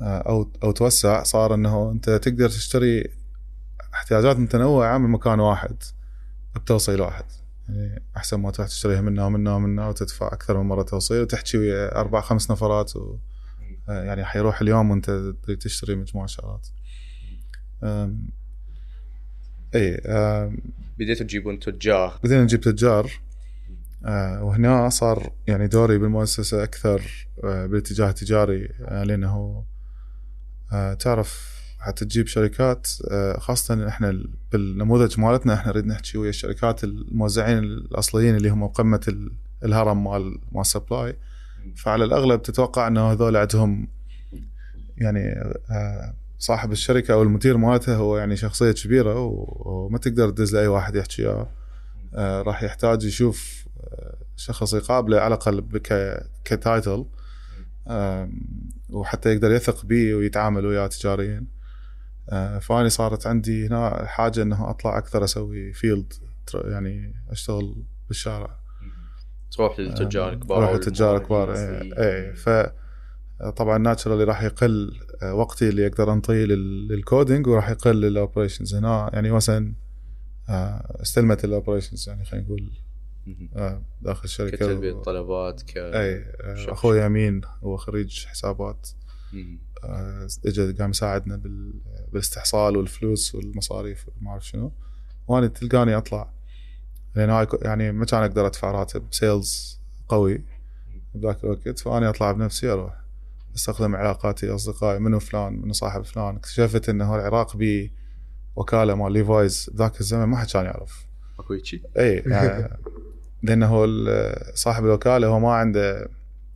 أو 0.01 0.51
أو 0.63 0.71
توسع 0.71 1.23
صار 1.23 1.55
إنه 1.55 1.91
أنت 1.91 2.11
تقدر 2.11 2.49
تشتري 2.49 3.20
احتياجات 3.95 4.37
متنوعة 4.37 4.99
من 4.99 5.11
مكان 5.11 5.41
واحد 5.41 5.83
بتوصيل 6.57 7.01
واحد. 7.01 7.25
يعني 7.69 8.03
أحسن 8.17 8.41
ما 8.41 8.51
تروح 8.51 8.69
تشتريها 8.69 9.01
منا 9.01 9.27
ومنا 9.27 9.55
ومنا 9.55 9.89
وتدفع 9.89 10.27
أكثر 10.27 10.59
من 10.59 10.69
مرة 10.69 10.83
توصيل 10.83 11.21
وتحكي 11.23 11.59
ويا 11.59 12.01
أربع 12.01 12.21
خمس 12.21 12.51
نفرات 12.51 12.97
و... 12.97 13.17
يعني 13.89 14.25
حيروح 14.25 14.61
اليوم 14.61 14.91
وأنت 14.91 15.11
تشتري 15.61 15.95
مجموعة 15.95 16.27
شغلات. 16.27 16.69
أم، 17.83 18.29
إي 19.75 19.95
أم، 19.95 20.59
بديتوا 20.99 21.27
تجيبون 21.27 21.59
تجار. 21.59 22.21
بدينا 22.25 22.43
نجيب 22.43 22.61
تجار. 22.61 23.11
آه، 24.05 24.45
وهنا 24.45 24.89
صار 24.89 25.33
يعني 25.47 25.67
دوري 25.69 25.99
بالمؤسسة 25.99 26.63
أكثر 26.65 27.29
آه، 27.45 27.67
بالاتجاه 27.67 28.09
التجاري 28.09 28.69
آه، 28.81 29.05
لأنه 29.05 29.65
آه، 30.73 30.95
تعرف 30.95 31.50
حتى 31.81 32.05
تجيب 32.05 32.27
شركات 32.27 32.89
آه، 33.11 33.39
خاصة 33.39 33.89
إحنا 33.89 34.11
ال- 34.11 34.31
بالنموذج 34.53 35.21
مالتنا 35.21 35.55
إحنا 35.55 35.73
نريد 35.73 35.87
نحكي 35.87 36.19
ويا 36.19 36.31
الشركات 36.31 36.85
الموزعين 36.85 37.59
الأصليين 37.59 38.37
اللي 38.37 38.49
هم 38.51 38.67
قمة 38.67 39.01
ال- 39.09 39.33
الهرم 39.65 40.05
مال 40.05 40.39
مال 40.53 40.67
supply 40.67 41.17
فعلى 41.77 42.05
الأغلب 42.05 42.43
تتوقع 42.43 42.87
إنه 42.87 43.13
هذول 43.13 43.37
عندهم 43.37 43.89
يعني 44.97 45.21
آه، 45.71 46.15
صاحب 46.39 46.73
الشركة 46.73 47.15
أو 47.15 47.23
المدير 47.23 47.57
مالته 47.57 47.97
هو 47.97 48.19
يعني 48.19 48.37
شخصية 48.37 48.73
كبيرة 48.73 49.15
وما 49.21 49.99
تقدر 49.99 50.31
تدز 50.31 50.55
لأي 50.57 50.67
واحد 50.67 50.95
يحكي 50.97 51.27
آه، 52.15 52.43
راح 52.43 52.63
يحتاج 52.63 53.05
يشوف 53.05 53.65
شخص 54.37 54.75
يقابله 54.75 55.21
على 55.21 55.35
الأقل 55.35 55.61
ك 56.45 56.53
title. 56.53 57.05
وحتى 58.91 59.33
يقدر 59.35 59.51
يثق 59.53 59.85
بيه 59.87 60.15
ويتعامل 60.15 60.67
وياه 60.67 60.87
تجاريا. 60.87 61.45
آه، 62.31 62.59
فاني 62.59 62.89
صارت 62.91 63.27
عندي 63.27 63.67
هنا 63.67 64.05
حاجة 64.07 64.43
إنه 64.43 64.71
أطلع 64.71 64.99
أكثر 64.99 65.25
أسوي 65.25 65.73
field 65.73 66.13
يعني 66.55 67.15
أشتغل 67.31 67.85
بالشارع 68.09 68.57
تروح 69.51 69.81
للتجار 69.81 70.33
الكبار 70.33 70.59
أروح 70.59 70.69
أو 70.71 70.75
للتجار 70.75 71.17
الكبار 71.17 71.55
اي 71.55 71.93
اي 71.99 72.35
ف 72.35 72.49
طبعا 73.57 73.79
naturally 73.79 74.25
راح 74.25 74.43
يقل 74.43 75.01
آه، 75.23 75.35
وقتي 75.35 75.69
اللي 75.69 75.87
أقدر 75.87 76.13
أنطيه 76.13 76.45
لل- 76.45 76.89
لل 76.89 77.03
coding 77.03 77.47
وراح 77.47 77.71
يقل 77.71 78.01
لل 78.01 78.13
operations 78.13 78.75
هنا 78.75 79.11
يعني 79.13 79.31
مثلا 79.31 79.75
آه، 80.49 80.99
استلمت 81.03 81.45
ال 81.45 81.51
operations 81.51 82.09
يعني 82.09 82.25
خلينا 82.25 82.47
نقول. 82.47 82.71
آه، 83.57 83.83
داخل 84.03 84.25
الشركة 84.25 84.57
كتلبية 84.57 84.93
و- 84.93 85.03
طلبات 85.03 85.63
ك 85.63 85.77
اي 85.77 86.15
آه،. 86.41 86.73
أخوي 86.73 87.07
أمين 87.07 87.41
هو 87.65 87.77
خريج 87.77 88.27
حسابات. 88.27 88.89
آه، 89.35 89.39
اجى 90.47 90.73
قام 90.73 90.91
يساعدنا 90.91 91.37
بال- 91.37 91.81
بالاستحصال 92.13 92.77
والفلوس 92.77 93.35
والمصاريف 93.35 94.07
وما 94.09 94.31
أعرف 94.31 94.47
شنو. 94.47 94.73
وأنا 95.29 95.47
تلقاني 95.47 95.97
أطلع. 95.97 96.31
لأن 97.17 97.47
يعني 97.63 97.93
ما 97.93 98.05
كان 98.05 98.23
أقدر 98.23 98.47
أدفع 98.47 98.71
راتب 98.71 99.07
sales 99.11 99.81
قوي 100.09 100.45
بذاك 101.15 101.45
الوقت. 101.45 101.79
فاني 101.79 102.09
أطلع 102.09 102.33
بنفسي 102.33 102.69
أروح. 102.73 103.01
أستخدم 103.57 103.97
علاقاتي 103.97 104.55
أصدقائي 104.55 104.99
منو 104.99 105.19
فلان 105.19 105.53
منو 105.63 105.73
صاحب 105.73 106.05
فلان. 106.05 106.37
اكتشفت 106.37 106.89
انه 106.89 107.15
العراق 107.17 107.57
بي 107.57 107.93
وكالة 108.57 108.95
مال 108.95 109.13
ليفايز 109.13 109.71
ذاك 109.77 110.01
الزمن 110.01 110.25
ما 110.25 110.37
حد 110.37 110.47
كان 110.51 110.65
يعرف. 110.65 111.07
أكو 111.39 111.55
هيجي 111.55 111.83
اي 111.99 112.15
يعني 112.27 112.69
لأنه 113.43 113.87
صاحب 114.55 114.85
الوكالة 114.85 115.27
هو 115.27 115.39
ما 115.41 115.53
عنده 115.53 116.09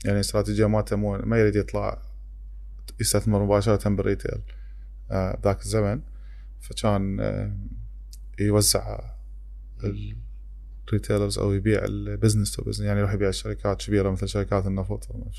يعني 0.05 0.21
استراتيجية 0.21 0.67
مالته 0.67 0.97
مو 0.97 1.17
ما 1.19 1.39
يريد 1.39 1.57
يطلع. 1.57 1.99
يستثمر 3.01 3.45
مباشرة 3.45 3.89
بال 3.89 4.01
retail. 4.01 4.43
آه، 5.11 5.39
ذاك 5.45 5.61
الزمن 5.61 6.01
فكان 6.61 7.21
آه، 7.21 7.57
يوزع 8.41 9.01
ال 10.89 10.94
retailers 10.94 11.39
أو 11.39 11.53
يبيع 11.53 11.85
ال 11.85 11.92
business 11.92 12.53
to 12.53 12.63
business 12.63 12.87
يعني 12.87 12.99
يروح 13.01 13.13
يبيع 13.13 13.29
الشركات 13.29 13.83
كبيرة 13.83 14.11
مثل 14.11 14.29
شركات 14.29 14.67
النفط 14.67 15.11
وما. 15.11 15.31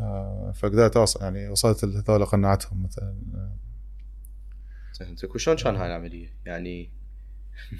آه، 0.00 0.52
فقدرت 0.56 0.96
أوصل 0.96 1.22
يعني 1.22 1.48
وصلت 1.48 1.84
لهذول 1.84 2.24
قنعتهم 2.24 2.82
مثلا. 2.82 3.16
فهمتك. 5.00 5.34
وشلون 5.34 5.56
كان 5.56 5.76
هاي 5.76 5.86
العملية؟ 5.86 6.28
يعني 6.46 6.90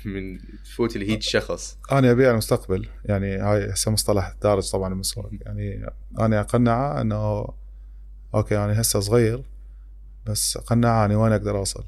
من 0.04 0.38
تفوت 0.64 0.96
لهيج 0.96 1.22
شخص. 1.22 1.78
أنا 1.92 2.10
أبيع 2.10 2.30
المستقبل. 2.30 2.88
يعني 3.04 3.36
هاي 3.36 3.72
هسه 3.72 3.90
مصطلح 3.90 4.36
دارج 4.42 4.70
طبعا 4.70 4.88
بالمسواق 4.88 5.30
يعني 5.46 5.86
أنا 6.18 6.40
أقنعه 6.40 7.00
إنه 7.00 7.48
أوكي 8.34 8.58
أنا 8.58 8.80
هسه 8.80 9.00
صغير 9.00 9.42
بس 10.26 10.56
اقنعه 10.56 11.04
أني 11.04 11.14
وين 11.14 11.32
أقدر 11.32 11.58
أوصل؟ 11.58 11.84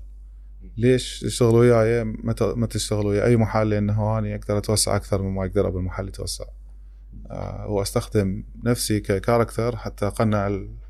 ليش 0.76 1.20
تشتغل 1.20 1.54
وياي؟ 1.54 2.04
ما 2.04 2.32
ت- 2.32 2.42
ما 2.42 2.66
تشتغل 2.66 3.06
ويا 3.06 3.24
أي 3.24 3.36
محل؟ 3.36 3.70
لأنه 3.70 4.18
أنا 4.18 4.34
أقدر 4.34 4.58
أتوسع 4.58 4.96
أكثر 4.96 5.22
مما 5.22 5.44
يقدر 5.46 5.68
ابو 5.68 5.78
المحل 5.78 6.08
يتوسع 6.08 6.44
آه، 7.30 7.66
وأستخدم 7.68 8.44
نفسي 8.64 9.00
ك 9.00 9.08
character 9.08 9.76
حتى 9.76 10.06
أقنع 10.06 10.46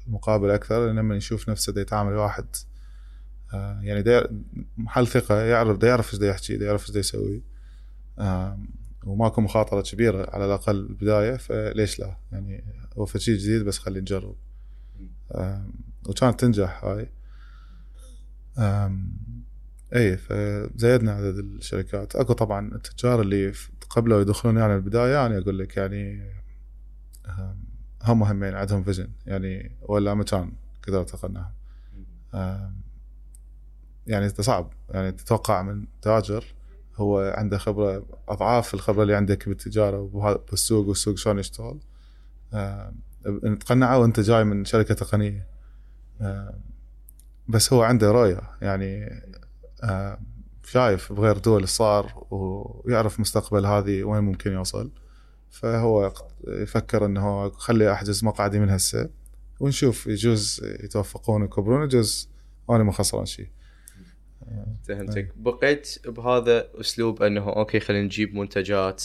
المقابل 0.07 0.51
أكثر 0.51 0.87
لما 0.93 1.17
يشوف 1.17 1.49
نفسه 1.49 1.73
دا 1.73 1.81
يتعامل 1.81 2.13
واحد 2.13 2.47
آه، 3.55 3.81
يعني 3.83 4.03
دا 4.03 4.43
محل 4.77 5.07
ثقة 5.07 5.41
يعرف 5.43 5.79
دا 5.79 5.89
يعرف 5.89 6.13
إيش 6.13 6.21
دا 6.21 6.29
يحكي 6.29 6.57
دا 6.57 6.67
يعرف 6.67 6.83
إيش 6.83 6.91
دا 6.91 7.01
يسوي. 7.01 7.43
آم، 8.19 8.69
وماكو 9.05 9.41
مخاطرة 9.41 9.81
كبيرة 9.81 10.31
على 10.31 10.45
الأقل 10.45 10.87
بالبداية 10.87 11.37
فليش 11.37 11.99
لا؟ 12.01 12.17
يعني 12.33 12.65
هو 12.99 13.07
شيء 13.07 13.37
جديد 13.37 13.63
بس 13.65 13.79
خلينا 13.79 14.01
نجرب. 14.01 14.37
وكانت 16.09 16.41
تنجح 16.41 16.85
هاي. 16.85 17.11
اي 19.95 20.16
فزيدنا 20.16 21.12
عدد 21.12 21.39
الشركات. 21.39 22.16
أكو 22.16 22.33
طبعا 22.33 22.74
التجار 22.74 23.20
اللي 23.20 23.53
قبلوا 23.91 24.20
يدخلون 24.20 24.57
يعني 24.57 24.74
البدايه 24.77 25.14
يعني 25.14 25.39
أقول 25.39 25.59
لك 25.59 25.77
يعني 25.77 26.31
هم 28.03 28.22
همين 28.22 28.55
عندهم 28.55 28.83
فيجن 28.83 29.09
يعني 29.27 29.77
ولا 29.83 30.14
ما 30.14 30.24
كان 30.24 30.53
قدرت 30.89 31.14
اقنعهم 31.14 31.53
يعني 34.07 34.29
صعب 34.29 34.72
يعني 34.91 35.12
تتوقع 35.12 35.62
من 35.62 35.87
تاجر 36.03 36.45
هو 36.97 37.35
عنده 37.37 37.59
خبرة 37.59 38.07
أضعاف 38.29 38.74
الخبرة 38.74 39.03
اللي 39.03 39.14
عندك 39.14 39.49
بالتجارة 39.49 39.99
وبهذا- 40.01 40.41
بالسوق 40.51 40.89
والسوق 40.89 41.16
شلون 41.16 41.39
يشتغل. 41.39 41.81
آم، 43.27 43.41
ان 43.45 43.59
تقنعه 43.59 43.99
وانت 43.99 44.20
جاي 44.20 44.45
من 44.45 44.64
شركة 44.64 44.95
تقنية. 44.95 45.47
آم، 46.20 46.61
بس 47.49 47.72
هو 47.72 47.83
عنده 47.83 48.11
رؤية 48.12 48.41
يعني 48.62 49.22
آم، 49.85 50.16
شايف 50.64 51.12
بغير 51.12 51.39
دول 51.39 51.68
صار 51.68 52.27
ويعرف 52.31 53.20
مستقبل 53.20 53.66
هذه 53.66 54.03
وين 54.03 54.22
ممكن 54.22 54.53
يوصل. 54.53 54.91
فهو 55.51 56.12
يفكر 56.49 57.07
إنه 57.07 57.29
هو 57.29 57.51
خلي 57.51 57.93
أحجز 57.93 58.24
مقعدي 58.24 58.59
من 58.59 58.70
هسه 58.70 59.11
ونشوف 59.61 60.07
يجوز 60.07 60.61
يتوفقون 60.85 61.43
ويكبرون 61.43 61.85
يجوز 61.85 62.29
أنا 62.70 62.85
ما 62.85 62.93
خسران 62.93 63.27
شيء. 63.27 63.49
فهمتك 64.89 65.33
بقيت 65.37 65.99
بهذا 66.07 66.81
أسلوب 66.81 67.22
إنه 67.22 67.49
أوكي 67.49 67.81
خلينا 67.81 68.05
نجيب 68.05 68.35
منتجات 68.35 69.05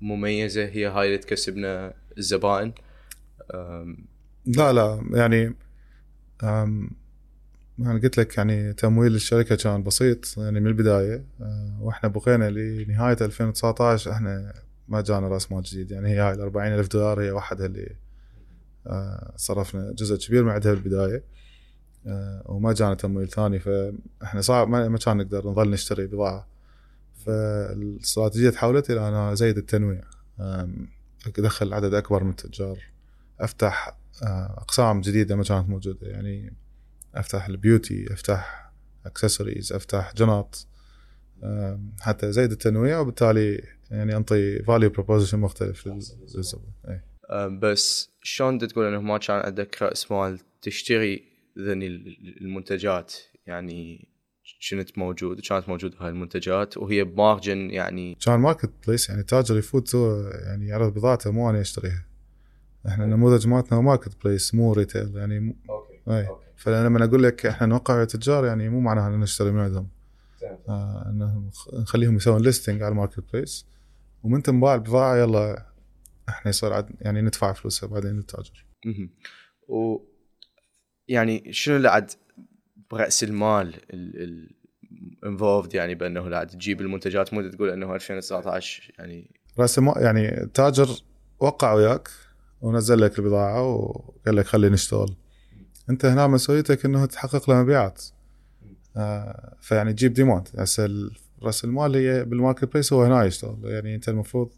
مميزة 0.00 0.64
هي 0.64 0.86
هاي 0.86 1.06
اللي 1.06 1.18
تكسبنا 1.18 1.94
الزبائن. 2.18 2.72
لا 4.46 4.72
لا 4.72 5.02
يعني 5.12 5.54
أنا 7.80 8.00
قلت 8.02 8.18
لك 8.18 8.36
يعني 8.36 8.72
تمويل 8.72 9.14
الشركة 9.14 9.56
كان 9.56 9.82
بسيط 9.82 10.38
يعني 10.38 10.60
من 10.60 10.66
البداية. 10.66 11.24
آه، 11.40 11.78
وإحنا 11.80 12.08
بقينا 12.08 12.50
لنهاية 12.50 13.16
2019 13.20 14.12
إحنا 14.12 14.54
ما 14.88 15.00
جانا 15.00 15.28
راس 15.28 15.52
مال 15.52 15.62
جديد. 15.62 15.90
يعني 15.90 16.08
هي 16.08 16.18
هاي 16.18 16.32
ال 16.32 16.40
40 16.40 16.72
ألف 16.72 16.88
دولار 16.88 17.22
هي 17.22 17.30
وحدها 17.30 17.66
اللي 17.66 17.96
آه، 18.86 19.32
صرفنا 19.36 19.92
جزء 19.92 20.16
كبير 20.16 20.44
من 20.44 20.50
عندها 20.50 20.74
بالبداية. 20.74 21.22
آه، 22.06 22.42
وما 22.46 22.72
جانا 22.72 22.94
تمويل 22.94 23.28
ثاني. 23.28 23.58
فاحنا 23.58 24.40
صعب 24.40 24.68
ما 24.68 24.98
كان 24.98 25.16
نقدر 25.16 25.46
نظل 25.46 25.70
نشتري 25.70 26.06
بضاعة. 26.06 26.48
فالاستراتيجية 27.26 28.50
تحولت 28.50 28.90
إلى 28.90 29.08
أنا 29.08 29.32
ازيد 29.32 29.58
التنويع. 29.58 30.04
أدخل 31.38 31.74
عدد 31.74 31.94
أكبر 31.94 32.24
من 32.24 32.30
التجار. 32.30 32.78
أفتح 33.40 33.98
آه، 34.22 34.54
أقسام 34.58 35.00
جديدة 35.00 35.36
ما 35.36 35.44
كانت 35.44 35.68
موجودة. 35.68 36.06
يعني 36.08 36.56
أفتح 37.14 37.46
ال 37.46 37.55
beauty 37.55 38.12
أفتح 38.12 38.72
اكسسوارز 39.06 39.72
أفتح 39.72 40.14
جنط 40.16 40.66
حتى 42.00 42.28
ازيد 42.28 42.50
التنويع 42.52 42.98
وبالتالي 43.00 43.62
يعني 43.90 44.16
أنطي 44.16 44.62
value 44.62 44.90
proposition 44.90 45.38
مختلف 45.38 45.86
لل- 45.86 46.02
للزبون. 46.36 46.72
إيه. 46.88 47.04
بس 47.46 48.10
شلون 48.22 48.58
تقول 48.58 48.86
إنه 48.86 49.00
ما 49.00 49.18
كان 49.18 49.36
عندك 49.36 49.82
رأس 49.82 50.10
مال 50.12 50.38
تشتري 50.62 51.22
ذني 51.58 51.86
المنتجات؟ 52.40 53.14
يعني 53.46 54.08
كنت 54.70 54.98
موجود؟ 54.98 55.40
كانت 55.40 55.68
موجوده 55.68 55.96
هاي 56.00 56.08
المنتجات 56.08 56.76
وهي 56.76 57.04
ب 57.04 57.13
margin 57.13 57.70
يعني 57.70 58.14
كان 58.24 58.40
marketplace 58.40 59.08
يعني 59.08 59.22
تاجر 59.22 59.56
يفوت 59.58 59.94
يعني 60.46 60.66
يعرض 60.66 60.94
بضاعته 60.94 61.30
مو 61.30 61.50
أنا 61.50 61.60
أشتريها. 61.60 62.07
إحنا 62.88 63.04
النموذج 63.04 63.46
مالتنا 63.46 63.80
marketplace 63.80 64.54
مو 64.54 64.72
retail 64.72 65.16
يعني 65.16 65.40
مو- 65.40 65.56
okay 65.70 66.00
أي. 66.08 66.28
فلما 66.56 67.04
أقول 67.04 67.22
لك 67.22 67.46
إحنا 67.46 67.66
نوقع 67.66 68.04
تجار 68.04 68.44
يعني 68.46 68.68
مو 68.68 68.80
معناها 68.80 69.08
ان 69.08 69.20
نشتري 69.20 69.50
من 69.50 69.60
عندهم. 69.60 69.88
آه 70.68 71.34
نخليهم 71.72 72.16
يسوون 72.16 72.42
listing 72.42 72.82
على 72.82 72.92
ال 72.92 73.24
marketplace 73.32 73.66
ومن 74.22 74.42
تنباع 74.42 74.74
البضاعه 74.74 75.16
يلا 75.16 75.66
إحنا 76.28 76.48
يصير 76.48 76.72
عد 76.72 76.90
يعني 77.00 77.22
ندفع 77.22 77.52
فلوسها 77.52 77.86
بعدين 77.88 78.10
للتاجر. 78.16 78.66
و 79.68 79.98
يعني 81.08 81.52
شنو 81.52 81.76
اللي 81.76 81.88
عاد 81.88 82.10
برأس 82.90 83.24
المال 83.24 83.74
involved 85.26 85.74
يعني 85.74 85.94
بأنه 85.94 86.28
لا 86.28 86.44
تجيب 86.44 86.80
المنتجات 86.80 87.34
مو 87.34 87.48
تقول 87.50 87.70
إنه 87.70 87.94
2019 87.94 88.92
يعني 88.98 89.30
رأس 89.58 89.78
المال 89.78 89.94
يعني 90.02 90.42
التاجر 90.42 90.88
وقع 91.40 91.72
وياك. 91.72 92.08
ونزل 92.60 93.00
لك 93.00 93.18
البضاعة 93.18 93.62
وقال 93.62 94.36
لك 94.36 94.46
خلينا 94.46 94.74
نشتغل. 94.74 95.14
أنت 95.90 96.04
هنا 96.04 96.26
مسؤوليتك 96.26 96.84
إنه 96.84 97.06
تحقق 97.06 97.50
له 97.50 97.62
مبيعات. 97.62 98.04
آه 98.96 99.54
فيعني 99.60 99.92
تجيب 99.92 100.12
demand 100.12 100.48
هسه 100.58 101.10
رأس 101.42 101.64
المال 101.64 101.96
هي 101.96 102.24
بال 102.24 102.64
marketplace 102.64 102.92
هو 102.92 103.04
هنا 103.04 103.24
يشتغل. 103.24 103.58
يعني 103.64 103.94
أنت 103.94 104.08
المفروض 104.08 104.50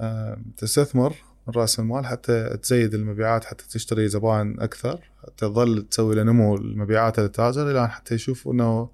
آه 0.00 0.38
تستثمر 0.56 1.14
من 1.46 1.54
رأس 1.54 1.80
المال 1.80 2.06
حتى 2.06 2.56
تزيد 2.56 2.94
المبيعات 2.94 3.44
حتى 3.44 3.64
تشتري 3.68 4.08
زبائن 4.08 4.60
أكثر 4.60 5.10
حتى 5.22 5.32
تظل 5.36 5.82
تسوي 5.82 6.14
له 6.14 6.22
نمو 6.22 6.56
المبيعات 6.56 7.20
للتاجر 7.20 7.70
إلى 7.70 7.88
حتى 7.88 8.14
يشوفوا 8.14 8.52
إنه 8.52 8.90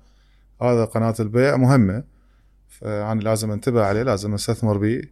هذا 0.62 0.84
قناة 0.84 1.14
البيع 1.20 1.57
مهمة. 1.57 2.05
فأنا 2.68 3.20
لازم 3.20 3.51
أنتبه 3.51 3.82
عليه 3.84 4.03
لازم 4.03 4.34
أستثمر 4.34 4.78
به. 4.78 5.03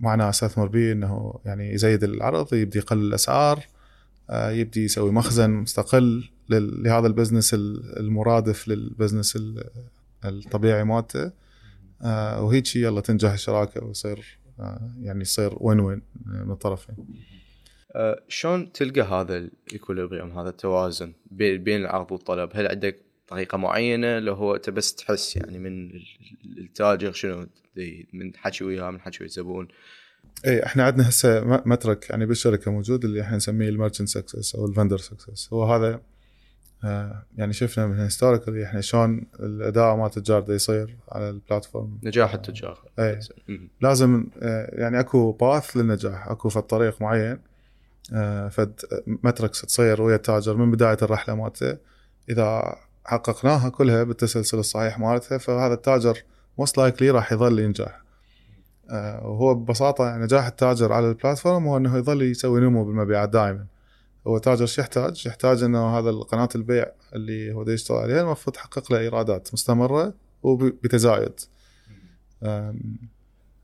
آم، 0.00 0.04
معناه 0.04 0.28
استثمر 0.28 0.66
به 0.66 0.92
إنه 0.92 1.34
يعني 1.44 1.72
يزيد 1.74 2.04
العرض 2.04 2.54
يبدي 2.54 2.78
يقلل 2.78 3.08
الأسعار 3.08 3.64
آه، 4.30 4.50
يبدي 4.50 4.84
يسوي 4.84 5.10
مخزن 5.12 5.50
مستقل 5.50 6.24
لهذا 6.48 7.06
ال 7.06 7.11
business 7.11 7.54
ال- 7.54 7.98
المرادف 7.98 8.68
لل 8.68 8.82
business 8.82 9.36
ال- 9.36 9.64
الطبيعي 10.24 10.84
مالته. 10.84 11.32
آه، 12.02 12.42
وهيك 12.42 12.76
يلا 12.76 13.00
تنجح 13.00 13.32
الشراكه 13.32 13.84
ويصير 13.84 14.38
آه، 14.60 14.90
يعني 15.02 15.20
يصير 15.20 15.52
win 15.60 15.80
win 15.80 16.02
من 16.26 16.50
الطرفين 16.50 16.94
شلون 18.28 18.72
تلقى 18.72 19.00
هذا 19.00 19.36
ال 19.36 19.44
equilibrium 19.44 20.38
هذا 20.38 20.48
التوازن 20.48 21.12
بي- 21.30 21.58
بين 21.58 21.80
العرض 21.80 22.12
والطلب؟ 22.12 22.50
هل 22.54 22.66
عندك 22.68 22.96
طريقة 23.30 23.58
معينة 23.58 24.18
لو 24.18 24.34
هو 24.34 24.54
أنت 24.56 24.70
بس 24.70 24.94
تحس 24.94 25.36
يعني 25.36 25.58
من 25.58 25.90
ال- 25.90 26.04
التاجر 26.58 27.12
شنو 27.12 27.46
من 28.12 28.36
حكي 28.36 28.64
وياه 28.64 28.90
من 28.90 29.00
حكي 29.00 29.18
ويا 29.20 29.26
الزبون 29.28 29.68
اي 30.46 30.66
إحنا 30.66 30.84
عندنا 30.84 31.08
هسه 31.08 31.40
metric 31.66 32.10
يعني 32.10 32.26
بالشركة 32.26 32.70
موجود 32.70 33.04
اللي 33.04 33.20
إحنا 33.22 33.36
نسميه 33.36 33.68
ال 33.68 33.72
merchant 33.72 34.08
success 34.08 34.54
أو 34.54 34.66
ال 34.66 34.71
vendor 34.71 34.98
success. 34.98 35.52
هو 35.52 35.64
هذا 35.74 36.00
آه، 36.84 37.24
يعني 37.36 37.52
شفنا 37.52 37.86
من 37.86 37.98
historically 37.98 38.64
إحنا 38.64 38.80
شلون 38.80 39.26
الأداء 39.40 39.96
مال 39.96 40.06
التجار 40.06 40.40
ده 40.40 40.54
يصير 40.54 40.96
على 41.08 41.30
ال 41.30 41.37
platform. 41.37 41.98
نجاح 42.02 42.34
التجار. 42.34 42.78
اي. 42.98 43.20
لازم 43.80 44.26
آه، 44.42 44.70
يعني 44.80 45.00
أكو 45.00 45.32
path 45.32 45.76
للنجاح 45.76 46.28
أكو 46.28 46.48
فد 46.48 46.62
طريق 46.62 47.02
معين 47.02 47.38
آه، 48.14 48.48
فد 48.48 48.80
metrics 49.06 49.60
تصير 49.62 50.02
ويا 50.02 50.16
التاجر 50.16 50.56
من 50.56 50.70
بداية 50.70 50.98
الرحلة 51.02 51.34
مالته. 51.34 51.76
إذا 52.30 52.76
حققناها 53.04 53.68
كلها 53.68 54.02
بالتسلسل 54.04 54.58
الصحيح 54.58 54.98
مالتها 54.98 55.38
فهذا 55.38 55.74
التاجر 55.74 56.18
most 56.58 56.78
likely 56.78 57.10
راح 57.10 57.32
يظل 57.32 57.58
ينجح. 57.58 58.00
آه، 58.90 59.26
وهو 59.26 59.54
ببساطة 59.54 60.16
نجاح 60.16 60.46
التاجر 60.46 60.92
على 60.92 61.08
ال 61.08 61.14
platform 61.14 61.66
هو 61.66 61.76
إنه 61.76 61.96
يظل 61.98 62.22
يسوي 62.22 62.60
نمو 62.60 62.84
بالمبيعات 62.84 63.28
دائما. 63.28 63.66
هو 64.26 64.38
تاجر 64.38 64.66
شو 64.66 64.80
يحتاج؟ 64.80 65.26
يحتاج 65.26 65.62
إنه 65.62 65.98
هذا 65.98 66.10
قناه 66.10 66.48
البيع 66.54 66.86
اللي 67.14 67.52
هو 67.52 67.70
يشتغل 67.70 67.96
عليها 67.98 68.20
المفروض 68.20 68.56
تحقق 68.56 68.92
له 68.92 68.98
إيرادات 68.98 69.48
مستمرة 69.54 70.14
وبتزايد 70.42 71.40
آم، 72.42 72.96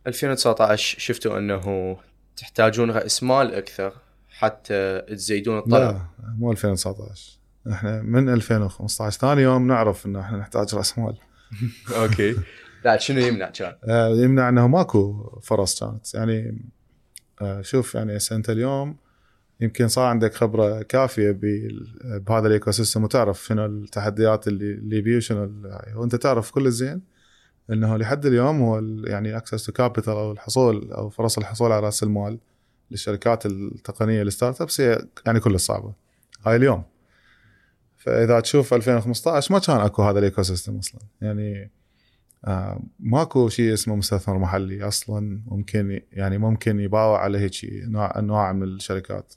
2019 0.07 0.99
شفتوا 0.99 1.39
إنه 1.39 1.97
تحتاجون 2.37 2.91
رأس 2.91 3.23
مال 3.23 3.55
أكثر 3.55 3.93
حتى 4.29 5.03
تزيدون 5.09 5.59
الطلب؟ 5.59 5.73
لا 5.75 6.01
مو 6.39 6.53
2019 6.53 7.36
إحنا 7.73 8.03
من 8.03 8.29
2015 8.29 9.19
ثاني 9.19 9.43
يوم 9.43 9.67
نعرف 9.67 10.07
إنه 10.07 10.21
إحنا 10.21 10.39
نحتاج 10.39 10.75
راس 10.75 10.99
مال. 10.99 11.17
okay. 12.03 12.37
لا 12.85 12.97
شنو 12.97 13.21
يمنع 13.21 13.51
كان؟ 13.51 13.75
آه، 13.85 14.09
يمنع 14.09 14.49
إنه 14.49 14.67
ماكو 14.67 15.31
فرص 15.43 15.81
كانت. 15.81 16.15
يعني 16.15 16.65
آه، 17.43 17.63
شوف 17.63 17.95
يعني 17.95 18.17
هسه 18.17 18.37
أنت 18.37 18.51
اليوم 18.51 18.97
يمكن 19.61 19.89
صار 19.89 20.07
عندك 20.07 20.35
خبرة 20.35 20.83
كافية 20.83 21.39
بهذا 22.27 22.47
ال 22.47 22.71
ecosystem 22.71 23.05
وتعرف 23.05 23.45
شنو 23.45 23.67
التحديات 23.67 24.49
اللي 24.49 24.73
اللي 24.75 25.01
بيه 25.01 25.17
وشنو 25.17 25.51
وأنت 25.97 26.15
تعرف 26.15 26.51
كل 26.51 26.67
الزين 26.67 27.03
إنه 27.71 27.97
لحد 27.97 28.27
اليوم 28.27 28.61
هو 28.61 28.79
يعني 29.05 29.37
access 29.37 29.67
to 29.67 29.73
capital 29.73 30.13
أو 30.13 30.33
الحصول 30.33 30.93
أو 30.93 31.09
فرص 31.11 31.39
الحصول 31.39 31.73
على 31.73 31.87
راس 31.87 32.03
المال 32.03 32.39
للشركات 32.91 33.47
التقنية 33.47 34.23
ال 34.23 34.61
startups 34.61 34.81
هي 34.81 35.07
يعني 35.27 35.41
كلها 35.41 35.59
صعبة. 35.59 35.93
هاي 36.47 36.57
اليوم. 36.57 36.83
فإذا 38.07 38.41
تشوف 38.41 38.75
2015 38.75 39.55
ما 39.55 39.61
كان 39.61 39.77
أكو 39.77 40.03
هذا 40.03 40.19
ال 40.19 40.43
ecosystem 40.43 40.79
أصلا. 40.79 41.01
يعني 41.21 41.71
آه 42.45 42.81
ماكو 43.01 43.49
شيء 43.49 43.73
اسمه 43.73 43.97
مستثمر 43.97 44.39
محلي 44.39 44.89
أصلا. 44.89 45.41
ممكن 45.47 46.01
يعني 46.13 46.39
ممكن 46.39 46.81
يباوع 46.81 47.21
على 47.21 47.39
هيك 47.39 47.53
نوع 47.65 48.19
انواع 48.19 48.53
من 48.53 48.63
الشركات. 48.63 49.35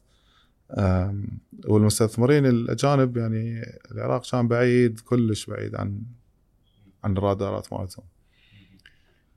والمستثمرين 1.68 2.46
الأجانب 2.46 3.18
يعني 3.18 3.62
العراق 3.92 4.32
كان 4.32 4.48
بعيد 4.48 5.00
كلش 5.00 5.46
بعيد 5.46 5.76
عن 5.76 6.02
عن 7.04 7.18
الرادارات 7.18 7.74
مالتهم. 7.74 8.06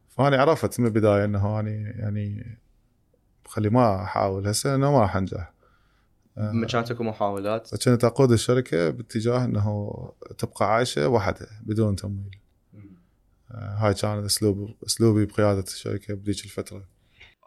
فاني 0.09 0.37
عرفت 0.37 0.81
من 0.81 0.87
البداية 0.87 1.25
إنه 1.25 1.61
اني 1.61 1.83
يعني 1.83 2.59
خلي 3.47 3.71
ما 3.71 4.03
أحاول 4.03 4.49
هسه 4.49 4.75
إنه 4.75 4.93
ما 4.93 5.01
راح 5.01 5.17
أنجح. 5.17 5.53
ما 6.37 6.67
كانت 6.67 6.91
اكو 6.91 7.05
محاولات 7.05 7.67
فكنت 7.67 8.05
اقود 8.05 8.33
الشركة 8.33 8.91
باتجاه 8.91 9.45
إنه 9.45 10.13
تبقى 10.39 10.75
عايشة 10.75 11.09
وحدها 11.09 11.61
بدون 11.63 11.97
تمويل. 11.97 12.39
آه، 13.51 13.75
هاي 13.79 13.95
كان 13.95 14.25
اسلوب 14.25 14.77
أسلوبي 14.87 15.27
بقيادة 15.27 15.63
الشركة 15.63 16.15
بذيك 16.15 16.45
الفترة. 16.45 16.89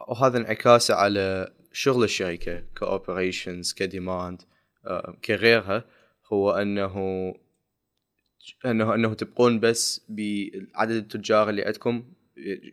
وهذا 0.07 0.37
انعكاسه 0.37 0.95
على 0.95 1.53
شغل 1.71 2.03
الشركة 2.03 2.63
ك 2.75 2.84
operations 2.84 3.73
ك 3.73 3.83
demand 3.83 4.41
آه، 4.85 5.17
كغيرها 5.25 5.85
هو 6.33 6.51
انه 6.51 6.95
انه 8.65 8.95
أنه 8.95 9.13
تبقون 9.13 9.59
بس 9.59 10.01
بعدد 10.09 10.91
التجار 10.91 11.49
اللي 11.49 11.63
عندكم 11.63 12.03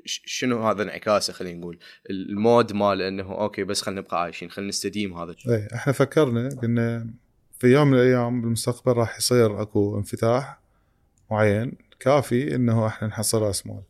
شنو 0.05 0.63
هذا 0.63 0.83
انعكاسه 0.83 1.33
خلينا 1.33 1.59
نقول 1.61 1.79
ال 2.11 2.23
mode 2.23 2.73
مال 2.73 3.03
إنه 3.03 3.33
okay 3.33 3.65
بس 3.65 3.83
خلينا 3.83 4.01
نبقى 4.01 4.23
عايشين 4.23 4.51
خلينا 4.51 4.69
نستديم 4.69 5.19
هذا. 5.19 5.35
إيه 5.49 5.69
إحنا 5.75 5.93
فكرنا 5.93 6.49
قلنا 6.63 7.15
في 7.59 7.67
يوم 7.67 7.89
من 7.89 7.95
الأيام 7.95 8.41
بالمستقبل 8.43 8.93
راح 8.93 9.19
يصير 9.19 9.63
أكو 9.63 9.99
انفتاح 9.99 10.61
معين 11.31 11.73
كافي 12.01 12.55
إنه 12.55 12.87
إحنا 12.87 13.09
نحصل 13.09 13.43
رأس 13.43 13.67
مال 13.67 13.83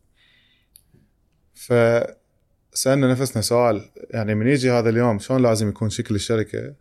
فسألنا 1.53 3.11
نفسنا 3.11 3.41
سؤال 3.41 3.89
يعني 4.09 4.35
من 4.35 4.47
يجي 4.47 4.71
هذا 4.71 4.89
اليوم 4.89 5.19
شلون 5.19 5.41
لازم 5.41 5.69
يكون 5.69 5.89
شكل 5.89 6.15
الشركة 6.15 6.75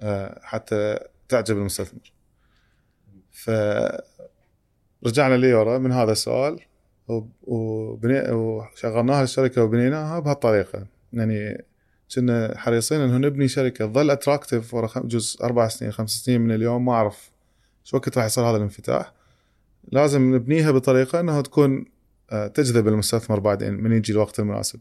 آه، 0.00 0.40
حتى 0.42 0.98
تعجب 1.28 1.56
المستثمر 1.56 2.12
ف 3.30 3.50
رجعنا 5.06 5.36
ليورا 5.36 5.78
من 5.78 5.92
هذا 5.92 6.12
السؤال 6.12 6.60
وشغلناها 7.08 9.22
الشركة 9.22 9.64
وبنيناها 9.64 10.18
بهالطريقة. 10.18 10.86
يعني 11.12 11.64
كنا 12.14 12.58
حريصين 12.58 13.00
إنه 13.00 13.18
نبني 13.18 13.48
شركة 13.48 13.86
تظل 13.86 14.10
اتراكتيف 14.10 14.74
ورا 14.74 14.90
جزء 14.96 15.44
أربع 15.44 15.68
سنين 15.68 15.92
خمس 15.92 16.10
سنين 16.10 16.40
من 16.40 16.54
اليوم 16.54 16.84
ما 16.84 16.92
أعرف 16.92 17.30
شو 17.84 17.96
وقت 17.96 18.18
راح 18.18 18.26
يصير 18.26 18.44
هذا 18.44 18.56
الانفتاح. 18.56 19.12
لازم 19.92 20.34
نبنيها 20.34 20.70
بطريقة 20.70 21.20
إنها 21.20 21.42
تكون 21.42 21.84
آه، 22.30 22.46
تجذب 22.46 22.88
المستثمر 22.88 23.40
بعدين 23.40 23.74
من 23.74 23.92
يجي 23.92 24.12
الوقت 24.12 24.40
المناسب. 24.40 24.80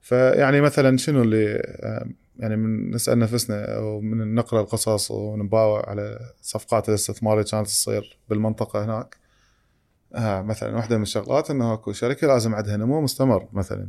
فيعني 0.00 0.60
مثلا 0.60 0.96
شنو 0.96 1.22
اللي 1.22 1.54
آه، 1.56 2.08
يعني 2.38 2.56
من 2.56 2.90
نسأل 2.90 3.18
نفسنا 3.18 3.76
أو 3.76 4.00
من 4.00 4.34
نقرأ 4.34 4.60
القصص 4.60 5.10
ونباوع 5.10 5.90
على 5.90 6.18
صفقات 6.42 6.88
الاستثمار 6.88 7.32
اللي 7.32 7.50
كانت 7.50 7.66
تصير 7.66 8.18
بالمنطقة 8.28 8.84
هناك. 8.84 9.16
آه 10.14 10.42
مثلا 10.42 10.76
واحدة 10.76 10.96
من 10.96 11.02
الشغلات 11.02 11.50
إنه 11.50 11.74
أكو 11.74 11.92
شركة 11.92 12.26
لازم 12.26 12.54
عندها 12.54 12.76
نمو 12.76 13.00
مستمر 13.00 13.48
مثلا. 13.52 13.88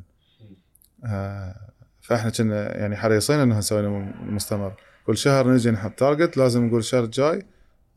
آه 1.06 1.56
فإحنا 2.02 2.30
كنا 2.30 2.78
يعني 2.78 2.96
حريصين 2.96 3.40
إنه 3.40 3.58
نسوي 3.58 3.82
نمو 3.82 4.00
مستمر. 4.22 4.74
كل 5.08 5.18
شهر 5.18 5.48
نجي 5.48 5.72
نحط 5.72 5.92
target 5.92 6.38
لازم 6.38 6.66
نقول 6.66 6.80
الشهر 6.80 7.04
الجاي 7.04 7.46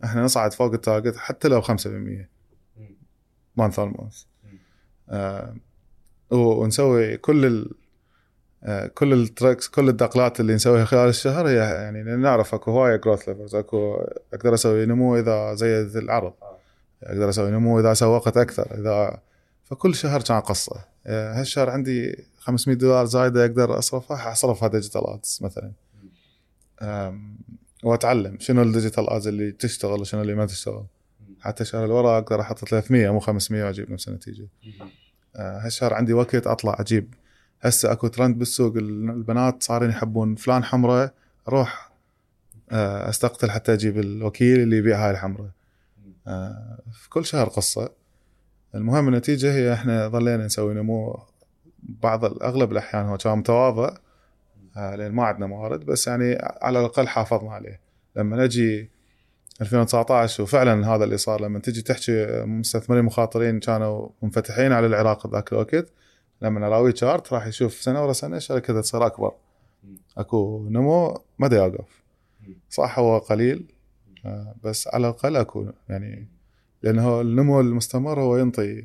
إحنا 0.05 0.23
نصعد 0.23 0.53
فوق 0.53 0.73
ال 0.73 0.79
target 0.79 1.17
حتى 1.17 1.49
لو 1.49 1.63
5% 1.63 1.67
month 3.57 3.79
on 3.79 3.95
month 3.99 4.25
ونسوي 6.31 7.17
كل 7.17 7.45
ال 7.47 7.71
آه، 8.65 8.87
كل 8.87 9.13
ال 9.13 9.21
tricks 9.21 9.69
كل 9.69 9.89
الدقلات 9.89 10.41
اللي 10.41 10.55
نسويها 10.55 10.85
خلال 10.85 11.09
الشهر 11.09 11.49
هي 11.49 11.57
يعني 11.57 12.03
نعرف 12.03 12.55
أكو 12.55 12.71
هواية 12.71 12.97
growth 12.97 13.29
levers 13.29 13.55
أكو 13.55 13.95
أقدر 14.35 14.55
أسوي 14.55 14.87
نمو 14.87 15.17
إذا 15.17 15.55
زيد 15.55 15.97
العرض. 15.97 16.33
أقدر 17.07 17.29
أسوي 17.29 17.51
نمو 17.51 17.81
إذا 17.81 17.95
سوقت 17.95 18.37
أكثر 18.37 18.79
إذا 18.81 19.21
فكل 19.65 19.95
شهر 19.95 20.23
كان 20.23 20.41
قصة. 20.41 20.85
آه، 21.07 21.41
هالشهر 21.41 21.71
عندي 21.71 22.25
500 22.39 22.77
دولار 22.77 23.05
زايدة 23.05 23.45
أقدر 23.45 23.79
أصرفها 23.79 24.17
حاصرفها 24.17 24.69
digital 24.69 25.07
ads 25.07 25.39
مثلا. 25.43 25.73
وأتعلم 27.85 28.37
شنو 28.41 28.63
ال 28.63 28.69
digital 28.69 29.11
ads 29.11 29.27
اللي 29.29 29.53
تشتغل 29.53 30.01
وشنو 30.01 30.23
اللي 30.23 30.35
ما 30.35 30.47
تشتغل. 30.47 30.85
حتى 31.41 31.63
الشهر 31.63 31.83
اللي 31.85 31.95
ورا 31.95 32.19
أقدر 32.19 32.41
أحط 32.41 32.59
300 32.59 33.11
مو 33.11 33.21
500 33.21 33.65
وأجيب 33.65 33.91
نفس 33.91 34.09
النتيجة. 34.09 34.47
آه، 35.37 35.59
هالشهر 35.67 35.95
عندي 35.95 36.13
وقت 36.13 36.47
أطلع 36.47 36.77
أجيب. 36.81 37.15
هسه 37.63 37.93
أكو 37.93 38.07
ترند 38.09 38.39
بالسوق 38.39 38.77
ال- 38.77 39.11
البنات 39.11 39.63
صارين 39.63 39.91
يحبون 39.91 40.35
فلان 40.35 40.65
حمراء 40.65 41.13
أروح 41.49 41.93
آه، 42.71 43.09
أستقتل 43.09 43.51
حتى 43.51 43.73
أجيب 43.75 43.99
الوكيل 43.99 44.61
اللي 44.61 44.77
يبيع 44.77 45.05
هاي 45.07 45.11
الحمراء. 45.11 45.49
في 46.93 47.09
كل 47.11 47.25
شهر 47.25 47.49
قصة. 47.49 47.91
المهم 48.75 49.09
النتيجة 49.09 49.55
هي 49.55 49.73
إحنا 49.73 50.09
ظلينا 50.09 50.47
نسوي 50.47 50.75
نمو 50.75 51.19
بعض 51.83 52.25
أغلب 52.25 52.73
الأحيان 52.73 53.07
هو 53.07 53.17
كان 53.17 53.39
متواضع 53.39 53.97
آه، 54.77 54.97
لأن 54.97 55.13
ما 55.13 55.25
عندنا 55.25 55.47
موارد 55.47 55.85
بس 55.85 56.07
يعني 56.07 56.39
على 56.41 56.81
الأقل 56.81 57.09
حافظنا 57.09 57.51
عليه. 57.53 57.81
لما 58.17 58.45
نجي 58.45 58.91
2019 59.61 60.43
وفعلا 60.43 60.95
هذا 60.95 61.05
اللي 61.05 61.17
صار 61.17 61.41
لما 61.41 61.59
تجي 61.59 61.83
تحكي 61.83 62.43
مستثمرين 62.45 63.05
مخاطرين 63.05 63.61
كانوا 63.61 64.09
منفتحين 64.23 64.73
على 64.73 64.87
العراق 64.87 65.33
ذاك 65.33 65.53
الوقت 65.53 65.93
لما 66.43 66.67
اراوي 66.67 66.97
chart 66.97 67.33
راح 67.33 67.47
يشوف 67.47 67.75
سنة 67.75 68.03
ورا 68.03 68.13
سنة 68.13 68.37
الشركة 68.37 68.81
تصير 68.81 69.07
أكبر. 69.07 69.35
أكو 70.19 70.69
نمو 70.71 71.21
ما 71.39 71.49
يوقف. 71.53 72.03
صح 72.71 72.99
هو 72.99 73.19
قليل 73.19 73.59
آه، 73.59 73.76
بس 74.65 74.89
على 74.89 75.09
الأقل 75.09 75.37
اكو 75.37 75.67
يعني 75.89 76.29
لأنه 76.83 77.21
النمو 77.21 77.61
المستمر 77.61 78.21
هو 78.21 78.37
ينطي 78.37 78.85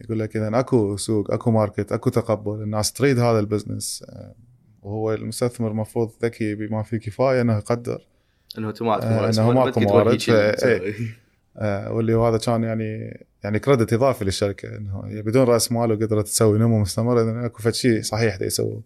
يقول 0.00 0.18
لك 0.18 0.36
إذا 0.36 0.58
أكو 0.58 0.96
سوق 0.96 1.30
أكو 1.30 1.50
market 1.50 1.92
أكو 1.92 2.10
تقبل 2.10 2.62
الناس 2.62 2.92
تريد 2.92 3.18
هذا 3.18 3.38
ال 3.38 3.45
business 3.45 4.04
آه، 4.08 4.34
وهو 4.82 5.14
المستثمر 5.14 5.70
المفروض 5.70 6.12
ذكي 6.22 6.54
بما 6.54 6.82
فيه 6.82 6.96
كفاية 6.96 7.40
إنه 7.40 7.56
يقدر. 7.56 8.06
إنه 8.58 8.68
أنتم 8.68 8.88
آه، 8.88 9.28
بس 9.28 9.38
ماكو 9.38 9.80
موارد، 9.80 10.18
تسوي. 10.18 10.94
آه، 11.56 11.92
واللي 11.92 12.14
هذا 12.14 12.38
كان 12.38 12.62
يعني 12.62 13.20
يعني 13.44 13.58
كريدت 13.58 13.92
إضافي 13.92 14.24
للشركة 14.24 14.76
إنه 14.76 15.02
بدون 15.04 15.44
رأس 15.44 15.72
مال 15.72 15.92
وقدرت 15.92 16.24
تسوي 16.24 16.58
نمو 16.58 16.80
مستمر 16.80 17.22
اذا 17.22 17.46
أكو 17.46 17.62
فد 17.62 17.74
شيء 17.74 18.02
صحيح 18.02 18.42
يسووه. 18.42 18.82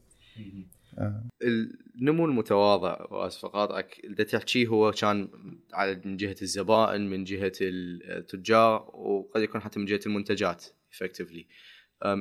النمو 1.94 2.24
المتواضع 2.24 3.06
وأسف 3.10 3.44
اقاطعك 3.44 4.00
اللي 4.04 4.24
تحكيه 4.24 4.66
هو 4.66 4.92
كان 4.92 5.28
على 5.72 6.00
من 6.04 6.16
جهة 6.16 6.36
الزبائن 6.42 7.10
من 7.10 7.24
جهة 7.24 7.52
التجار 7.60 8.90
وقد 8.94 9.42
يكون 9.42 9.60
حتى 9.60 9.80
من 9.80 9.86
جهة 9.86 10.00
المنتجات 10.06 10.64
افكتفلي 10.92 11.46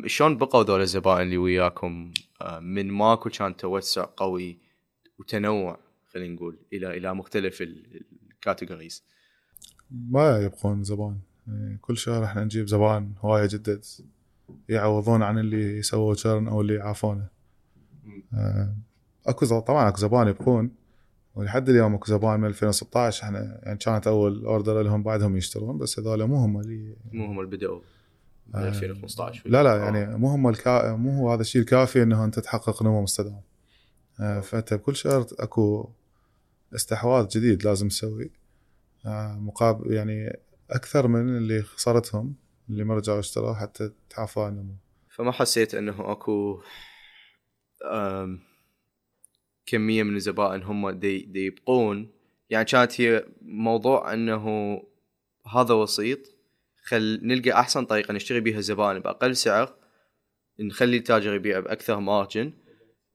شلون 0.05 0.37
بقوا 0.37 0.63
ذول 0.63 0.81
الزبائن 0.81 1.21
اللي 1.21 1.37
وياكم؟ 1.37 2.13
من 2.61 2.91
ماكو 2.91 3.29
كان 3.29 3.57
توسع 3.57 4.05
قوي 4.17 4.57
وتنوع 5.19 5.79
خلينا 6.07 6.33
نقول 6.35 6.57
إلى 6.73 6.97
إلى 6.97 7.13
مختلف 7.13 7.61
ال 7.61 7.74
categories 7.74 9.03
ما 9.91 10.39
يبقون 10.39 10.83
زبائن. 10.83 11.19
يعني 11.47 11.77
كل 11.81 11.97
شهر 11.97 12.23
إحنا 12.23 12.43
نجيب 12.43 12.67
زبائن 12.67 13.13
هواية 13.19 13.47
جدد 13.47 13.85
يعوضون 14.69 15.23
عن 15.23 15.39
اللي 15.39 15.81
سووا 15.81 16.15
churn 16.15 16.47
أو 16.47 16.61
اللي 16.61 16.79
عافونا. 16.79 17.27
آه، 19.27 19.29
اكو 19.29 19.59
طبعا 19.59 19.89
أكو 19.89 19.97
زبائن 19.97 20.27
يبقون 20.27 20.71
ولحد 21.35 21.69
اليوم 21.69 21.95
أكو 21.95 22.05
زبائن 22.05 22.39
من 22.39 22.47
2016 22.47 23.23
إحنا 23.23 23.59
يعني 23.63 23.77
كانت 23.77 24.07
أول 24.07 24.45
order 24.45 24.81
لهم 24.81 25.03
بعدهم 25.03 25.37
يشترون 25.37 25.77
بس 25.77 25.99
هذول 25.99 26.23
مو 26.23 26.35
هم 26.35 26.59
اللي 26.59 26.95
مو 27.11 27.25
هم 27.25 27.39
اللي 27.39 27.57
بدأوا 27.57 27.79
من 28.47 28.61
آه، 28.61 28.67
2015 28.67 29.49
لا 29.49 29.63
لا 29.63 29.77
يعني 29.77 30.17
مو 30.17 30.27
هم 30.27 30.47
الكا... 30.47 30.95
مو 30.95 31.11
هو 31.11 31.33
هذا 31.33 31.41
الشيء 31.41 31.61
الكافي 31.61 32.03
إنه 32.03 32.25
أنت 32.25 32.39
تحقق 32.39 32.83
نمو 32.83 33.01
مستدام. 33.01 33.41
آه، 34.19 34.39
فأنت 34.39 34.73
بكل 34.73 34.95
شهر 34.95 35.25
أكو 35.39 35.89
استحواذ 36.75 37.27
جديد 37.27 37.65
لازم 37.65 37.87
تسوي. 37.87 38.31
آه، 39.05 39.39
مقابل 39.39 39.93
يعني 39.93 40.39
أكثر 40.69 41.07
من 41.07 41.37
اللي 41.37 41.61
خسرتهم 41.61 42.35
اللي 42.69 42.83
ما 42.83 42.95
رجعوا 42.95 43.19
اشتروا 43.19 43.53
حتى 43.53 43.91
تحافظ 44.09 44.41
على 44.41 44.49
النمو. 44.49 44.75
فما 45.09 45.31
حسيت 45.31 45.75
إنه 45.75 46.11
أكو 46.11 46.61
كمية 49.65 50.03
من 50.03 50.15
الزبائن 50.15 50.63
هم 50.63 50.89
دي, 50.89 51.19
دي 51.19 51.45
يبقون. 51.45 52.11
يعني 52.49 52.65
كانت 52.65 53.01
هي 53.01 53.25
موضوع 53.41 54.13
إنه 54.13 54.77
هذا 55.55 55.73
وسيط 55.73 56.19
خل 56.83 57.19
نلقى 57.23 57.51
أحسن 57.51 57.85
طريقة 57.85 58.13
نشتري 58.13 58.39
بها 58.39 58.57
الزبائن 58.57 58.99
بأقل 58.99 59.35
سعر 59.35 59.75
نخلي 60.59 60.97
التاجر 60.97 61.33
يبيع 61.33 61.59
بأكثر 61.59 61.99
مارجن. 61.99 62.53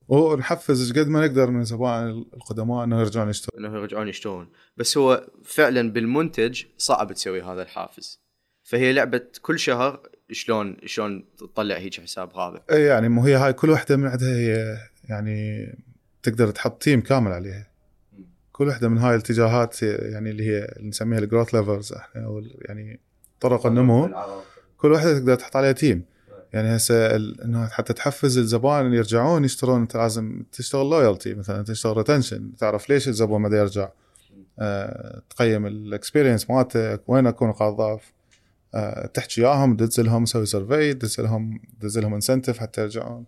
ونحفز 0.08 0.98
قد 0.98 1.08
ما 1.08 1.26
نقدر 1.26 1.50
من 1.50 1.60
الزبائن 1.60 2.24
القدماء 2.34 2.84
إنه 2.84 3.00
يرجعون 3.00 3.28
يشترون. 3.28 3.64
إنه 3.64 3.78
يرجعون 3.78 4.08
يشترون. 4.08 4.48
بس 4.76 4.98
هو 4.98 5.30
فعلا 5.44 5.92
بالمنتج 5.92 6.64
صعب 6.78 7.12
تسوي 7.12 7.42
هذا 7.42 7.62
الحافز. 7.62 8.20
فهي 8.62 8.92
لعبة 8.92 9.26
كل 9.42 9.58
شهر 9.58 10.08
شلون 10.32 10.76
شلون 10.86 11.24
تطلع 11.38 11.76
هيك 11.76 12.00
حساب 12.00 12.30
رابع 12.36 12.60
اي 12.72 12.82
يعني 12.82 13.08
مو 13.08 13.24
هي 13.24 13.34
هاي 13.34 13.52
كل 13.52 13.70
واحدة 13.70 13.96
من 13.96 14.06
عندها 14.06 14.36
هي 14.36 14.76
يعني 15.08 15.66
تقدر 16.22 16.50
تحط 16.50 16.82
team 16.82 17.00
كامل 17.00 17.32
عليها. 17.32 17.66
كل 18.52 18.68
واحدة 18.68 18.88
من 18.88 18.98
هاي 18.98 19.14
الاتجاهات 19.14 19.82
يعني 19.82 20.30
اللي 20.30 20.46
هي 20.46 20.64
اللي 20.64 20.88
نسميها 20.88 21.18
ال 21.18 21.24
growth 21.24 21.54
levers 21.54 21.92
إحنا 21.92 22.24
أو 22.24 22.42
يعني 22.60 23.00
طرق 23.40 23.66
النمو. 23.66 24.08
كل 24.76 24.92
واحدة 24.92 25.18
تقدر 25.18 25.34
تحط 25.34 25.56
عليها 25.56 25.72
team 25.72 26.04
يعني 26.52 26.76
هسه 26.76 27.16
إنه 27.16 27.66
حتى 27.66 27.92
تحفز 27.92 28.38
الزبائن 28.38 28.86
اللي 28.86 28.96
يرجعون 28.96 29.44
يشترون 29.44 29.80
أنت 29.80 29.96
لازم 29.96 30.42
تشتغل 30.52 30.90
loyalty 30.90 31.34
مثلا 31.34 31.64
تشتغل 31.64 31.96
retention 31.96 32.56
تعرف 32.56 32.90
ليش 32.90 33.08
الزبون 33.08 33.40
ما 33.40 33.56
يرجع؟ 33.56 33.88
أه 34.58 35.22
تقيم 35.30 35.66
ال 35.66 35.74
experience 35.74 36.50
مالتك 36.50 37.02
وين 37.06 37.26
أكو 37.26 37.48
نقاط 37.48 37.74
ضعف 37.74 38.12
أه 38.74 39.06
تحكي 39.06 39.42
وياهم 39.42 39.76
تدز 39.76 40.00
لهم 40.00 40.24
تسوي 40.24 40.46
survey 40.46 40.94
تدز 40.94 41.20
لهم 41.20 41.60
تدز 41.80 41.98
لهم 41.98 42.14
incentive 42.14 42.58
حتى 42.58 42.80
يرجعون. 42.80 43.24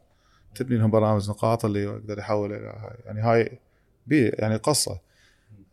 تبني 0.54 0.78
لهم 0.78 0.90
برامج 0.90 1.30
نقاط 1.30 1.64
اللي 1.64 1.82
يقدر 1.82 2.18
يحول 2.18 2.52
إلى 2.52 2.66
هاي. 2.66 2.96
يعني 3.04 3.20
هاي 3.20 3.58
بي 4.06 4.28
يعني 4.28 4.56
قصة. 4.56 5.00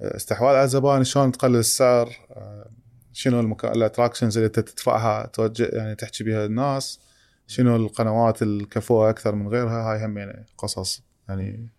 استحواذ 0.01 0.55
على 0.55 0.63
الزبائن 0.63 1.03
شلون 1.03 1.31
تقلل 1.31 1.55
السعر 1.55 2.09
أه، 2.31 2.69
شنو 3.13 3.39
المكا... 3.39 3.71
ال 3.71 3.77
attractions 3.77 4.37
اللي 4.37 4.49
تدفعها 4.49 5.27
توجه 5.27 5.69
يعني 5.73 5.95
تحكي 5.95 6.23
بها 6.23 6.45
الناس 6.45 6.99
شنو 7.47 7.75
القنوات 7.75 8.41
الكفوة 8.41 9.09
أكثر 9.09 9.35
من 9.35 9.47
غيرها. 9.47 9.91
هاي 9.91 10.05
هم 10.05 10.17
يعني 10.17 10.45
قصص 10.57 11.03
يعني 11.29 11.69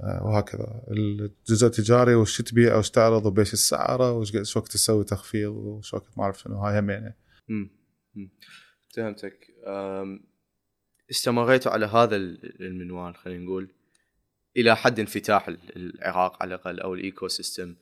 آه، 0.00 0.24
وهكذا. 0.24 0.82
الجزء 0.90 1.66
التجاري 1.66 2.14
وش 2.14 2.42
تبيع 2.42 2.76
وش 2.76 2.90
تعرض 2.90 3.26
وبيش 3.26 3.52
السعره 3.52 4.12
وش 4.12 4.56
وقت 4.56 4.72
تسوي 4.72 5.04
تخفيض 5.04 5.52
وش 5.52 5.94
وقت 5.94 6.06
ما 6.16 6.24
أعرف 6.24 6.40
شنو. 6.40 6.56
هاي 6.56 6.78
هم 6.78 6.90
يعني. 6.90 7.16
فهمتك. 8.96 9.46
استمريتوا 11.10 11.72
على 11.72 11.86
هذا 11.86 12.16
ال- 12.16 12.62
المنوال 12.62 13.16
خلينا 13.16 13.44
نقول 13.44 13.68
إلى 14.56 14.76
حد 14.76 15.00
انفتاح 15.00 15.48
ال- 15.48 15.76
العراق 15.76 16.42
على 16.42 16.54
الأقل 16.54 16.80
أو 16.80 16.94
ال 16.94 17.28
ecosystem 17.28 17.74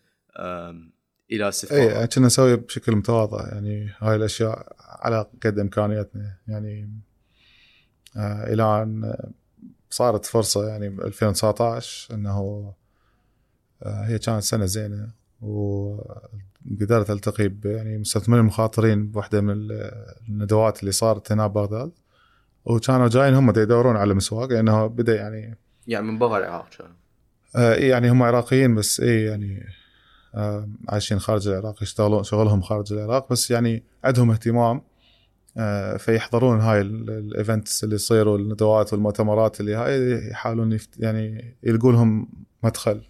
إلى 1.33 1.45
اي 1.45 1.49
استثمار 1.49 2.07
كنا 2.07 2.27
نسوي 2.27 2.57
بشكل 2.57 2.97
متواضع 2.97 3.49
يعني 3.49 3.93
هاي 3.99 4.17
الأشياء 4.17 4.77
على 4.81 5.27
قد 5.45 5.59
إمكانياتنا. 5.59 6.37
يعني 6.49 6.91
آه 8.17 8.53
إلى 8.53 8.83
أن 8.83 9.15
صارت 9.91 10.27
فرصة 10.27 10.69
يعني 10.69 10.89
ب 10.89 11.01
2019 11.01 12.15
إنه 12.15 12.75
آه 13.83 14.05
هي 14.05 14.19
كانت 14.19 14.43
سنة 14.43 14.65
زينة 14.67 15.11
وقدرت 15.41 17.11
ألتقي 17.11 17.53
يعني 17.65 17.99
مستثمرين 17.99 18.45
مخاطرين 18.45 19.11
بواحده 19.11 19.41
من 19.41 19.51
ال- 19.53 19.91
الندوات 20.29 20.81
اللي 20.81 20.93
صارت 20.93 21.33
هنا 21.33 21.47
ببغداد 21.47 21.93
وكانوا 22.65 23.09
جايين 23.09 23.35
هم 23.35 23.51
يدورون 23.51 23.97
على 23.97 24.15
مسواگ 24.15 24.49
لأنه 24.49 24.87
بدأ 24.87 25.17
يعني 25.17 25.59
يعني 25.87 26.07
من 26.07 26.19
برا 26.19 26.39
العراق 26.39 26.69
كان 26.79 26.87
آه 27.57 27.75
إيه 27.75 27.91
يعني 27.91 28.11
هم 28.11 28.23
عراقيين 28.23 28.75
بس 28.75 29.01
اي 29.01 29.23
يعني 29.25 29.67
آه 30.35 30.69
عايشين 30.89 31.19
خارج 31.19 31.49
العراق 31.49 31.83
يشتغلون 31.83 32.23
شغلهم 32.25 32.63
خارج 32.63 32.93
العراق 32.93 33.31
بس 33.33 33.51
يعني 33.51 33.83
عندهم 34.05 34.31
اهتمام 34.31 34.83
آه 35.59 35.97
فيحضرون 35.97 36.61
هاي 36.61 36.81
ال- 36.81 37.11
events 37.11 37.85
اللي 37.85 37.95
يصير 37.95 38.29
والندوات 38.29 38.93
والمؤتمرات 38.93 39.61
اللي 39.61 39.75
هاي 39.75 40.29
يحاولون 40.31 40.73
يفت 40.73 40.91
يعني 40.99 41.55
يلقوا 41.63 41.93
لهم 41.93 42.29
مدخل. 42.65 43.01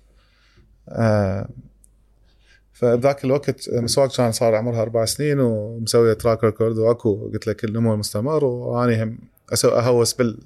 آه 0.88 1.48
فبذاك 2.72 3.24
الوقت 3.24 3.68
مسواگ 3.72 4.16
كان 4.16 4.32
صار 4.32 4.55
عمرها 4.55 4.82
أربع 4.82 5.05
سنين 5.05 5.40
ومسوية 5.40 6.12
track 6.12 6.45
record 6.45 6.78
وأكو 6.78 7.30
قلت 7.32 7.46
لك 7.46 7.64
النمو 7.64 7.94
المستمر 7.94 8.44
واني 8.44 9.03
هم 9.03 9.18
أسو 9.53 9.68
اهوس 9.68 10.14
بال 10.14 10.38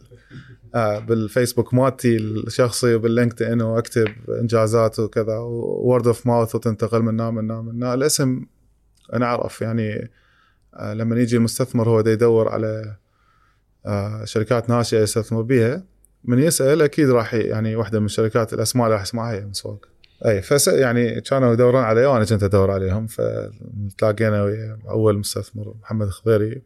آه 0.75 0.99
بالفيسبوك 0.99 1.75
مالتي 1.75 2.17
الشخصي 2.17 2.95
وباللينكد 2.95 3.43
ان 3.43 3.63
وأكتب 3.63 4.09
إنجازات 4.29 4.99
وكذا 4.99 5.37
و 5.37 5.51
word 5.51 6.07
of 6.07 6.27
mouth 6.27 6.55
وتنتقل 6.55 7.03
من 7.03 7.21
هنا 7.21 7.31
من 7.31 7.51
هنا 7.51 7.61
من 7.63 7.69
هنا 7.83 7.95
الاسم 7.95 8.47
أنا 9.13 9.27
أعرف 9.27 9.61
يعني 9.61 10.11
آه 10.75 10.95
لما 10.95 11.21
يجي 11.21 11.37
المستثمر 11.37 11.89
هو 11.89 12.01
دا 12.01 12.13
يدور 12.13 12.49
على 12.49 12.97
آه 13.87 14.25
شركات 14.25 14.71
ناشئة 14.71 15.01
يستثمر 15.01 15.43
بيها 15.43 15.85
من 16.25 16.39
يسأل 16.39 16.83
أكيد 16.83 17.11
راح 17.11 17.35
يعني 17.35 17.77
واحدة 17.77 18.01
من 18.01 18.07
الشركات 18.07 18.53
الأسماء 18.53 18.89
راح 18.89 19.03
يسمعها 19.03 19.33
هي 19.33 19.47
مسواگ 19.47 19.89
أي 20.27 20.43
فس 20.43 20.69
يعني 20.69 21.21
كانوا 21.21 21.53
يدورون 21.53 21.83
علي 21.83 22.07
وأنا 22.07 22.25
كنت 22.25 22.43
أدور 22.43 22.71
عليهم 22.71 23.07
فتلاقينا 23.07 24.43
ويا 24.43 24.79
أول 24.89 25.19
مستثمر 25.19 25.75
محمد 25.83 26.09
خضيري 26.09 26.63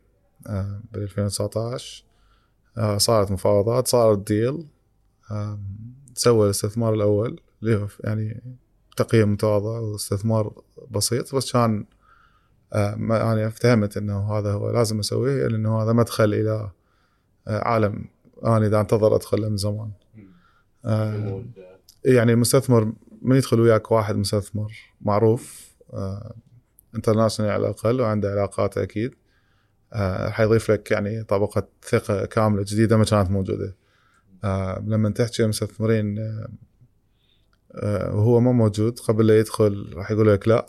آه، 0.47 0.81
بال 0.93 1.03
2019 1.03 2.05
آه، 2.05 2.10
صارت 2.97 3.31
مفاوضات 3.31 3.89
صار 3.89 4.13
الديل 4.13 4.67
آه، 5.31 5.59
سوى 6.15 6.45
الاستثمار 6.45 6.95
الأول 6.95 7.41
اللي 7.63 7.77
هو 7.77 7.87
يعني 8.05 8.43
تقييم 8.97 9.33
متواضع 9.33 9.79
واستثمار 9.79 10.63
بسيط 10.91 11.35
بس 11.35 11.53
كان 11.53 11.85
آه، 12.73 12.95
أنا 12.95 13.47
افتهمت 13.47 13.97
إنه 13.97 14.33
هذا 14.33 14.53
هو 14.53 14.71
لازم 14.71 14.99
أسويه 14.99 15.47
لأنه 15.47 15.83
هذا 15.83 15.93
مدخل 15.93 16.35
إلى 16.35 16.71
آه، 17.49 17.69
عالم 17.69 18.05
أنا 18.45 18.67
إذا 18.67 18.81
انتظر 18.81 19.17
أدخل 19.17 19.51
من 19.51 19.57
زمان. 19.57 19.91
آه، 20.85 21.45
يعني 22.05 22.33
المستثمر 22.33 22.93
من 23.23 23.37
يدخل 23.37 23.61
وياك 23.61 23.91
واحد 23.91 24.17
مستثمر 24.17 24.73
معروف 25.01 25.75
آه 25.93 26.35
انترناشونال 26.95 27.51
على 27.51 27.61
الأقل 27.61 28.01
وعنده 28.01 28.31
علاقات 28.31 28.79
أكيد. 28.79 29.11
آه 29.11 29.20
راح 29.95 30.41
يضيف 30.41 30.71
لك 30.71 30.91
يعني 30.91 31.25
طبقة 31.25 31.69
ثقة 31.83 32.25
كاملة 32.27 32.65
جديدة 32.69 32.97
ما 32.97 33.05
كانت 33.05 33.31
موجودة. 33.31 33.77
آه 34.45 34.85
لما 34.87 35.11
تحكي 35.11 35.47
مستثمرين 35.47 36.19
آه 36.19 36.49
آه 37.75 38.15
وهو 38.15 38.41
ما 38.41 38.53
موجود 38.53 38.99
قبل 38.99 39.27
لا 39.27 39.39
يدخل 39.39 39.93
راح 39.95 40.11
يقول 40.11 40.33
لك 40.33 40.49
لا. 40.49 40.67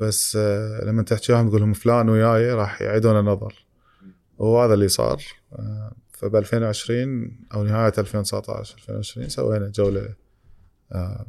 بس 0.00 0.36
آه 0.36 0.84
لما 0.84 1.02
تحكي 1.02 1.32
لهم 1.32 1.48
تقول 1.48 1.60
لهم 1.60 1.72
فلان 1.72 2.08
وياي 2.08 2.52
راح 2.52 2.82
يعيدون 2.82 3.18
النظر. 3.18 3.66
وهذا 4.38 4.74
اللي 4.74 4.88
صار. 4.88 5.22
آه 5.52 5.92
فب 6.12 6.36
2020 6.36 7.38
أو 7.54 7.64
نهاية 7.64 7.92
2019 7.98 8.76
2020 8.78 9.28
سوينا 9.28 9.68
جولة 9.68 10.14
آه، 10.92 11.26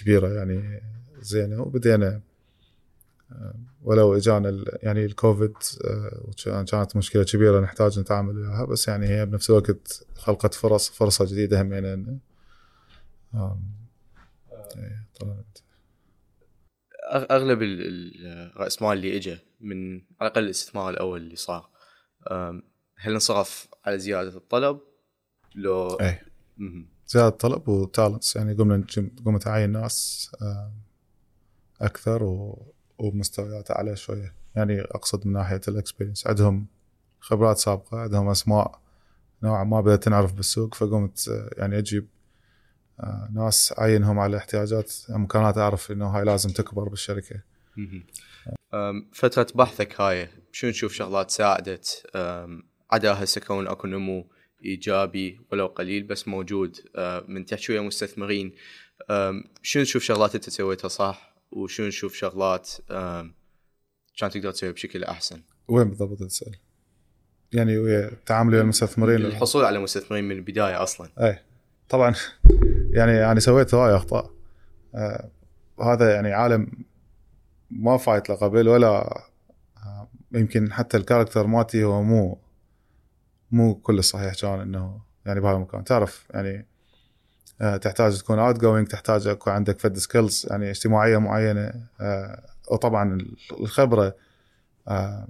كبيرة 0.00 0.28
يعني 0.28 0.82
زينة 1.20 1.62
وبدينا 1.62 2.06
آه، 2.06 2.20
ولو 3.82 4.16
اجانا 4.16 4.64
يعني 4.82 5.04
الكوفيد 5.04 5.54
آه، 5.84 6.64
كانت 6.64 6.96
مشكلة 6.96 7.24
كبيرة 7.24 7.60
نحتاج 7.60 7.98
نتعامل 7.98 8.38
وياها 8.38 8.64
بس 8.64 8.88
يعني 8.88 9.06
هي 9.08 9.26
بنفس 9.26 9.50
الوقت 9.50 10.04
خلقت 10.16 10.54
فرص 10.54 10.90
فرصة 10.90 11.24
جديدة 11.24 11.62
لنا 11.62 12.18
آم، 13.34 13.62
إيه، 14.76 15.06
أغلب 17.30 17.62
ال- 17.62 17.86
ال- 17.86 18.52
راس 18.56 18.82
مال 18.82 18.92
اللي 18.92 19.16
اجى 19.16 19.38
من 19.60 19.94
على 19.96 20.04
الأقل 20.22 20.44
الاستثمار 20.44 20.90
الأول 20.90 21.20
اللي 21.20 21.36
صار 21.36 21.70
هل 22.98 23.12
انصرف 23.12 23.68
على 23.84 23.98
زيادة 23.98 24.36
الطلب؟ 24.36 24.80
لو 25.54 25.88
إيه 25.96 26.22
مهم. 26.56 26.88
زيادة 27.06 27.28
طلب 27.28 27.68
و 27.68 27.76
talents 27.76 28.36
يعني 28.36 28.54
قمنا 28.54 28.86
قمنا 29.26 29.38
تعين 29.38 29.70
ناس 29.70 30.30
أكثر 31.80 32.22
و- 32.24 32.72
وبمستويات 32.98 33.70
أعلى 33.70 33.96
شوية. 33.96 34.34
يعني 34.56 34.80
أقصد 34.80 35.26
من 35.26 35.32
ناحية 35.32 35.60
ال 35.68 35.73
experience 35.73 36.26
عندهم 36.26 36.66
خبرات 37.20 37.58
سابقة 37.58 37.98
عندهم 37.98 38.28
أسماء 38.28 38.80
نوعا 39.42 39.64
ما 39.64 39.80
بدأت 39.80 40.04
تنعرف 40.04 40.32
بالسوق 40.32 40.74
فقمت 40.74 41.28
آه، 41.28 41.50
يعني 41.60 41.78
أجيب 41.78 42.08
آه، 43.00 43.28
ناس 43.32 43.74
أعينهم 43.78 44.18
على 44.18 44.36
احتياجات 44.36 44.92
إمكانات 45.10 45.58
أعرف 45.58 45.90
إنه 45.90 46.06
هاي 46.06 46.24
لازم 46.24 46.50
تكبر 46.50 46.88
بالشركة. 46.88 47.42
فترة 49.12 49.46
بحثك 49.54 50.00
هاي 50.00 50.28
شنو 50.52 50.70
تشوف 50.70 50.92
شغلات 50.92 51.30
ساعدت؟ 51.30 52.10
عدا 52.90 53.12
هسه 53.12 53.40
كون 53.40 53.66
أكو 53.66 53.86
نمو 53.86 54.26
إيجابي 54.64 55.40
ولو 55.52 55.66
قليل 55.66 56.02
بس 56.02 56.28
موجود 56.28 56.76
أه، 56.96 57.24
من 57.28 57.44
تحكي 57.44 57.72
ويا 57.72 57.80
مستثمرين. 57.80 58.52
شنو 59.62 59.84
تشوف 59.84 60.02
شغلات 60.02 60.34
أنت 60.34 60.50
سويتها 60.50 60.88
صح؟ 60.88 61.35
وشنو 61.52 61.88
تشوف 61.88 62.14
شغلات 62.14 62.70
كان 64.16 64.30
تقدر 64.30 64.50
تسويها 64.50 64.72
بشكل 64.72 65.04
أحسن. 65.04 65.42
وين 65.68 65.88
بالضبط 65.88 66.18
تسأل؟ 66.18 66.56
يعني 67.52 67.78
ويا 67.78 68.08
التعامل 68.08 68.54
ويا 68.54 68.62
المستثمرين 68.62 69.16
الحصول 69.16 69.64
على 69.64 69.78
مستثمرين 69.78 70.24
من 70.24 70.36
البداية 70.36 70.82
أصلا. 70.82 71.08
اي 71.20 71.38
طبعا 71.88 72.14
يعني 72.96 73.12
يعني 73.12 73.40
سويت 73.40 73.74
هواي 73.74 73.96
أخطاء. 73.96 74.30
آه 74.94 75.30
هذا 75.82 76.14
يعني 76.14 76.32
عالم 76.32 76.84
ما 77.70 77.96
فايت 77.96 78.28
له 78.28 78.36
قبل 78.36 78.68
ولا 78.68 78.88
آه 79.76 80.08
يمكن 80.32 80.72
حتى 80.72 80.96
ال 80.96 81.01
character 81.01 81.46
مالتي 81.46 81.84
هو 81.84 82.02
مو 82.02 82.38
مو 83.50 83.74
كل 83.74 84.04
صحيح 84.04 84.34
كان 84.34 84.60
إنه 84.60 85.00
يعني 85.26 85.40
بهذا 85.40 85.56
المكان. 85.56 85.84
تعرف 85.84 86.26
يعني 86.30 86.66
تحتاج 87.58 88.18
تكون 88.18 88.38
outgoing 88.38 88.88
تحتاج 88.88 89.26
يكون 89.26 89.52
عندك 89.52 89.80
فد 89.80 89.96
skills 89.96 90.46
يعني 90.50 90.70
اجتماعية 90.70 91.18
معينة. 91.18 91.72
آه 92.00 92.42
وطبعا 92.70 93.18
الخبرة 93.60 94.16
آه 94.88 95.28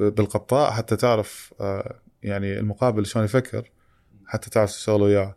بالقطاع 0.00 0.70
حتى 0.70 0.96
تعرف 0.96 1.54
آه 1.60 1.94
يعني 2.22 2.58
المقابل 2.58 3.06
شلون 3.06 3.24
يفكر 3.24 3.70
حتى 4.26 4.50
تعرف 4.50 4.70
تشتغل 4.70 5.02
وياه. 5.02 5.36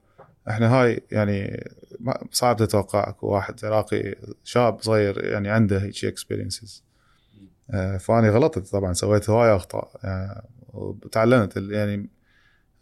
إحنا 0.50 0.74
هاي 0.74 1.02
يعني 1.12 1.64
صعب 2.32 2.58
تتوقع 2.58 3.10
اكو 3.10 3.28
واحد 3.28 3.66
عراقي 3.66 4.16
شاب 4.44 4.82
صغير 4.82 5.26
يعني 5.26 5.50
عنده 5.50 5.82
هيك 5.82 6.06
experiences 6.06 6.84
فاني 8.00 8.30
غلطت 8.30 8.72
طبعا 8.72 8.94
سويت 8.94 9.30
هواي 9.30 9.56
أخطاء. 9.56 10.00
آه، 10.04 10.44
وتعلمت. 10.74 11.58
يعني 11.58 12.10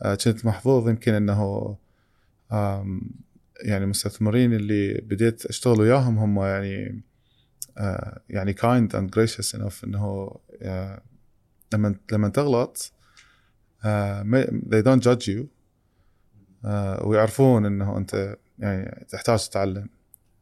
آه، 0.02 0.16
كنت 0.16 0.46
محظوظ 0.46 0.90
يمكن 0.90 1.14
إنه 1.14 1.78
يعني 3.64 3.84
المستثمرين 3.84 4.54
اللي 4.54 4.94
بديت 4.94 5.46
أشتغل 5.46 5.80
وياهم 5.80 6.18
هم 6.18 6.40
يعني 6.40 7.02
آه، 7.78 8.22
يعني 8.30 8.54
kind 8.54 8.96
and 8.96 9.12
gracious 9.12 9.56
enough 9.56 9.84
إنه 9.84 10.36
آه، 10.62 11.02
لما 11.74 11.96
لما 12.12 12.30
تغلط 12.30 12.94
آه، 13.86 14.24
they 14.70 14.84
don't 14.84 15.04
judge 15.04 15.28
you 15.28 15.46
ويعرفون 17.06 17.66
إنه 17.66 17.98
أنت 17.98 18.38
يعني 18.60 19.06
تحتاج 19.10 19.50
تتعلم. 19.50 19.90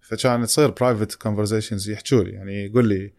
فكان 0.01 0.45
تصير 0.45 0.69
private 0.69 1.15
conversations 1.15 1.89
يحكوا 1.89 2.23
لي 2.23 2.31
يعني 2.31 2.65
يقول 2.65 2.89
لي 2.89 3.13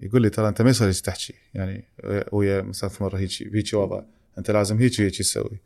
يقول 0.00 0.22
لي 0.22 0.30
ترى 0.30 0.48
أنت 0.48 0.62
ما 0.62 0.70
يصير 0.70 0.92
تحكي 0.92 1.34
يعني 1.54 1.84
ويا 2.32 2.62
مستثمر 2.62 3.16
هيك 3.16 3.48
بهيك 3.48 3.74
وضع 3.74 4.02
أنت 4.38 4.50
لازم 4.50 4.78
هيك 4.78 4.98
وهيك 4.98 5.18
تسوي. 5.18 5.60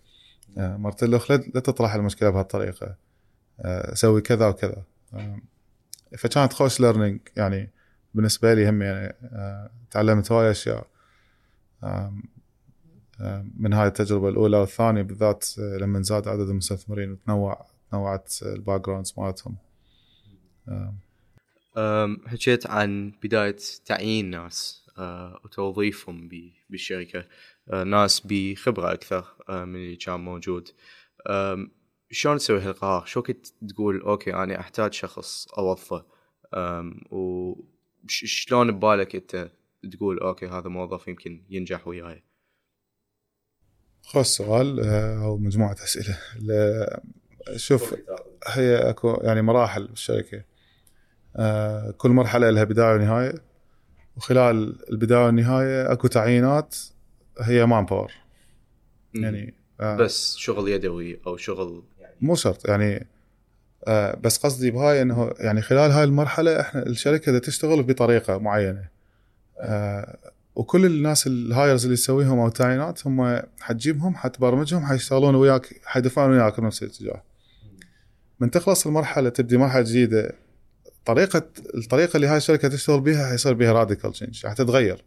مرت 0.57 1.05
له 1.05 1.21
لا 1.29 1.61
تطرح 1.61 1.95
المشكلة 1.95 2.31
بهالطريقة. 2.31 2.97
آه، 3.61 3.95
سوي 3.95 4.21
كذا 4.21 4.49
وكذا. 4.49 4.83
آه، 5.15 5.41
فكانت 6.19 6.53
خوش 6.53 6.81
learning 6.81 7.21
يعني 7.37 7.71
بالنسبة 8.15 8.55
لي 8.55 8.69
هم 8.69 8.83
يعني 8.83 9.15
آه، 9.23 9.71
تعلمت 9.91 10.33
هواي 10.33 10.51
أشياء. 10.51 10.87
من 13.57 13.73
هاي 13.73 13.87
التجربة 13.87 14.29
الأولى 14.29 14.57
والثانية 14.57 15.03
بالذات 15.03 15.47
آه، 15.59 15.77
لما 15.77 16.03
زاد 16.03 16.29
عدد 16.29 16.49
المستثمرين 16.49 17.13
وتنوع 17.13 17.67
تنوعت 17.91 18.35
ال 18.43 18.81
backgrounds 18.81 19.15
مالتهم 19.19 19.57
حكيت 22.27 22.67
عن 22.67 23.13
بداية 23.23 23.57
تعيين 23.87 24.31
ناس 24.31 24.87
وتوظيفهم 25.45 26.29
ب- 26.29 26.53
بالشركة. 26.71 27.19
أه، 27.19 27.27
ناس 27.71 28.23
بخبرة 28.25 28.93
أكثر 28.93 29.25
أه، 29.49 29.65
من 29.65 29.75
اللي 29.77 29.97
كان 29.97 30.21
موجود. 30.21 30.69
شلون 32.11 32.37
تسوي 32.39 32.61
هالقرار؟ 32.61 33.05
شو 33.05 33.23
كنت 33.23 33.47
تقول؟ 33.69 34.01
أوكي 34.01 34.35
أنا 34.35 34.61
أحتاج 34.61 34.93
شخص 34.93 35.49
أوظفه. 35.59 36.05
أم، 36.55 37.01
وشلون 37.11 38.73
ببالك 38.73 39.15
أنت 39.15 39.51
تقول 39.93 40.19
أوكي 40.19 40.47
هذا 40.47 40.69
موظف 40.69 41.09
يمكن 41.09 41.43
ينجح 41.51 41.89
وياي؟ 41.89 42.25
خوش 44.03 44.27
سؤال 44.27 44.81
آه، 44.81 45.25
أو 45.25 45.39
مجموعة 45.39 45.73
أسئلة. 45.73 46.19
ل- 46.41 47.01
شوف 47.57 47.95
هي 48.47 48.77
أكو 48.91 49.21
يعني 49.23 49.43
مراحل 49.43 49.87
بالشركة 49.89 50.45
آه، 51.37 51.91
كل 51.91 52.11
مرحلة 52.11 52.51
لها 52.51 52.65
بداية 52.65 52.95
ونهاية. 52.95 53.35
وخلال 54.17 54.91
البداية 54.93 55.27
والنهاية 55.27 55.93
أكو 55.93 56.07
تعيينات 56.09 56.77
هي 57.41 57.67
manpower. 57.67 58.13
يعني 59.15 59.55
آه، 59.81 59.97
بس 59.97 60.37
شغل 60.37 60.69
يدوي 60.69 61.21
أو 61.27 61.37
شغل 61.37 61.83
يعني 62.01 62.15
مو 62.21 62.35
شرط 62.35 62.69
يعني 62.69 63.07
آه، 63.87 64.17
بس 64.17 64.39
قصدي 64.39 64.71
بهاي 64.71 65.03
إنه 65.03 65.33
يعني 65.39 65.63
خلال 65.63 65.91
هاي 65.91 66.05
المرحلة 66.05 66.61
إحنا 66.61 66.87
الشركة 66.87 67.39
تشتغل 67.39 67.83
بطريقة 67.83 68.39
معينة 68.39 68.89
آه، 69.59 70.19
وكل 70.55 70.87
الناس 70.87 71.27
ال 71.27 71.37
hires 71.37 71.85
اللي 71.85 71.97
تسويهم 71.97 72.39
أو 72.39 72.47
التعيينات 72.47 73.07
هم 73.07 73.43
حتجيبهم 73.61 74.15
حتبرمجهم 74.15 74.87
حيشتغلون 74.87 75.35
وياك 75.35 75.81
حيدفعون 75.85 76.31
وياك 76.31 76.61
بنفس 76.61 76.83
الاتجاه. 76.83 77.23
من 78.41 78.51
تخلص 78.51 78.87
المرحلة 78.87 79.29
تبدي 79.29 79.57
مرحلة 79.57 79.83
جديدة 79.83 80.35
طريقة 81.05 81.43
الطريقة 81.75 82.17
اللي 82.17 82.27
هاي 82.27 82.37
الشركة 82.37 82.69
تشتغل 82.69 83.01
بها 83.01 83.31
حيصير 83.31 83.53
بها 83.53 83.73
radical 83.73 84.13
change 84.13 84.47
حتتغير 84.47 85.05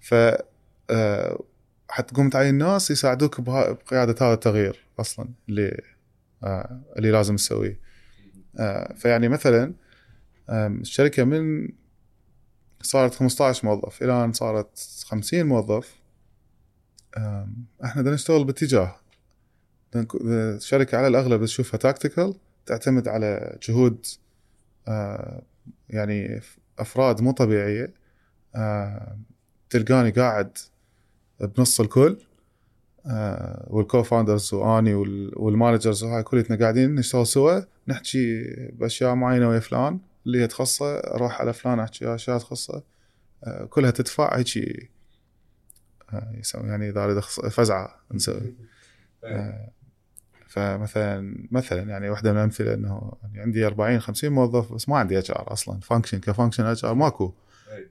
ف 0.00 0.14
حتقوم 1.88 2.30
تعين 2.30 2.54
ناس 2.54 2.90
يساعدوك 2.90 3.40
بقيادة 3.40 4.26
هذا 4.26 4.34
التغيير 4.34 4.86
أصلا 5.00 5.28
اللي 5.48 5.82
آه، 6.42 6.80
اللي 6.96 7.10
لازم 7.10 7.36
تسويه. 7.36 7.80
آه، 8.58 8.94
فيعني 8.94 9.28
مثلا 9.28 9.74
الشركة 10.50 11.24
من 11.24 11.68
صارت 12.82 13.14
15 13.14 13.66
موظف 13.66 14.02
إلى 14.02 14.24
ان 14.24 14.32
صارت 14.32 14.78
50 15.06 15.46
موظف. 15.46 16.00
إحنا 17.84 18.02
بدنا 18.02 18.14
نشتغل 18.14 18.44
باتجاه. 18.44 18.96
الشركة 20.14 20.98
على 20.98 21.06
الأغلب 21.06 21.44
تشوفها 21.44 21.78
تاكتيكال 21.78 22.34
تعتمد 22.66 23.08
على 23.08 23.58
جهود 23.62 24.06
آه، 24.88 25.42
يعني 25.88 26.40
أفراد 26.78 27.20
مو 27.20 27.32
طبيعية. 27.32 27.94
آه، 28.54 29.18
تلقاني 29.70 30.10
قاعد 30.10 30.58
بنص 31.40 31.80
الكل. 31.80 32.16
آه، 33.06 33.66
وال 33.70 34.02
co-founders 34.02 34.54
واني 34.54 34.94
وال- 34.94 35.32
وال 35.36 35.50
managers 35.50 36.04
وهاي 36.04 36.22
كلنا 36.22 36.56
قاعدين 36.60 36.94
نشتغل 36.94 37.26
سوا. 37.26 37.60
نحكي 37.88 38.42
بأشياء 38.72 39.14
معينة 39.14 39.48
ويا 39.48 39.60
فلان. 39.60 39.98
اللي 40.26 40.42
هي 40.42 40.46
تخصه 40.46 40.98
أروح 40.98 41.40
على 41.40 41.52
فلان 41.52 41.80
أحكي 41.80 42.14
أشياء 42.14 42.38
تخصه. 42.38 42.82
آه، 43.44 43.64
كلها 43.64 43.90
تدفع. 43.90 44.36
هيجي 44.38 44.90
آه، 46.12 46.32
يسوي 46.38 46.68
يعني 46.68 46.88
إذا 46.88 47.04
أريد 47.04 47.18
فزعة 47.20 47.96
نسوي. 48.12 48.54
فمثلا 50.48 51.34
مثلا 51.50 51.82
يعني 51.82 52.10
واحدة 52.10 52.32
من 52.32 52.38
الامثله 52.38 52.74
إنه 52.74 53.12
يعني 53.22 53.40
عندي 53.40 53.66
40 53.66 54.00
50 54.00 54.32
موظف 54.32 54.72
بس 54.72 54.88
ما 54.88 54.98
عندي 54.98 55.18
HR 55.18 55.52
أصلا. 55.52 55.80
ف 55.80 55.84
function 55.84 56.18
ك 56.18 56.23
function 56.23 56.64
HR 56.66 56.94
ماكو. 56.94 57.32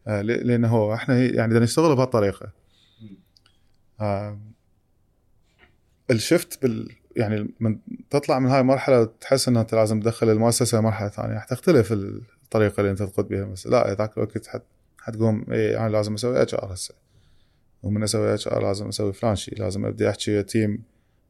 لأنه 0.07 0.67
هو 0.67 0.93
إحنا 0.93 1.17
يعني 1.25 1.59
نشتغل 1.59 1.95
بهالطريقة 1.95 2.51
آه، 4.01 4.39
الشفت 6.11 6.61
بال 6.61 6.95
يعني 7.15 7.53
من 7.59 7.79
تطلع 8.09 8.39
من 8.39 8.49
هاي 8.49 8.59
المرحلة 8.59 9.01
وتحس 9.01 9.47
انه 9.47 9.61
أنت 9.61 9.75
لازم 9.75 9.99
تدخل 9.99 10.29
المؤسسة 10.29 10.81
مرحلة 10.81 11.09
ثانية. 11.09 11.39
حتختلف 11.39 11.91
الطريقة 11.91 12.79
اللي 12.79 12.91
أنت 12.91 13.03
تقود 13.03 13.27
بها 13.27 13.45
بس 13.45 13.67
لا 13.67 13.93
ذاك 13.93 14.17
الوقت 14.17 14.47
حت 14.47 14.63
حتقوم 14.99 15.45
اي 15.51 15.77
أنا 15.77 15.89
لازم 15.89 16.13
أسوي 16.13 16.41
HR 16.41 16.73
هسه. 16.73 16.93
ومن 17.83 18.03
أسوي 18.03 18.33
HR 18.33 18.63
لازم 18.63 18.87
أسوي 18.87 19.13
فلان 19.13 19.35
شيء. 19.35 19.59
لازم 19.59 19.85
ابدي 19.85 20.09
أحكي 20.09 20.31
ويا 20.31 20.41
team 20.41 20.83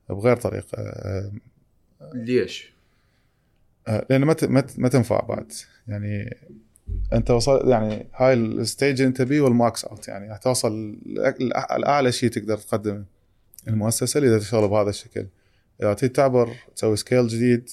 بغير 0.09 0.35
طريقة. 0.35 0.77
آه، 0.77 1.31
ليش؟ 2.13 2.73
آه، 3.87 4.05
لأن 4.09 4.23
ما 4.23 4.35
ما 4.77 4.89
تنفع 4.89 5.19
بعد. 5.19 5.51
يعني 5.87 6.37
انت 7.13 7.31
وصل 7.31 7.69
يعني 7.69 8.07
هاي 8.15 8.33
ال 8.33 8.45
stage 8.45 9.01
انت 9.01 9.21
بيه 9.21 9.41
وال 9.41 9.59
max 9.59 9.85
out 9.85 10.07
يعني 10.07 10.33
حتوصل 10.35 10.95
لأع- 11.05 11.77
لأعلى 11.79 12.11
شيء 12.11 12.29
تقدر 12.29 12.57
تقدمه. 12.57 13.05
المؤسسة 13.67 14.17
اللي 14.17 14.29
إذا 14.29 14.39
تشتغل 14.39 14.67
بهذا 14.67 14.89
الشكل. 14.89 15.27
إذا 15.81 15.93
تريد 15.93 16.11
تعبر 16.11 16.55
تسوي 16.75 16.95
scale 16.95 17.27
جديد 17.27 17.69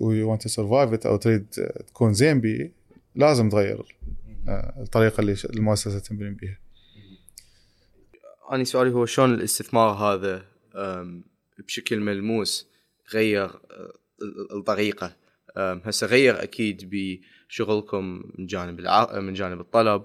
و 0.00 0.30
you 0.32 0.36
want 0.36 0.42
to 0.42 0.48
survive 0.48 1.06
أو 1.06 1.16
تريد 1.16 1.46
تكون 1.86 2.12
زين 2.14 2.40
بيه 2.40 2.72
لازم 3.14 3.48
تغير 3.48 3.96
آه، 4.48 4.82
الطريقة 4.82 5.20
اللي 5.20 5.36
المؤسسة 5.54 5.98
تنبني 5.98 6.30
بيها. 6.30 6.58
أنا 8.52 8.64
سؤالي 8.64 8.90
هو 8.90 9.06
شلون 9.06 9.34
الاستثمار 9.34 9.88
هذا 9.94 10.44
بشكل 11.66 12.00
ملموس 12.00 12.68
غير 13.14 13.44
ال- 13.44 14.56
الطريقة؟ 14.58 15.16
أم، 15.56 15.82
هسه 15.84 16.06
غير 16.06 16.42
أكيد 16.42 16.90
بشغلكم 17.48 18.22
من 18.38 18.46
جانب 18.46 18.78
الع... 18.78 19.20
من 19.20 19.34
جانب 19.34 19.60
الطلب 19.60 20.02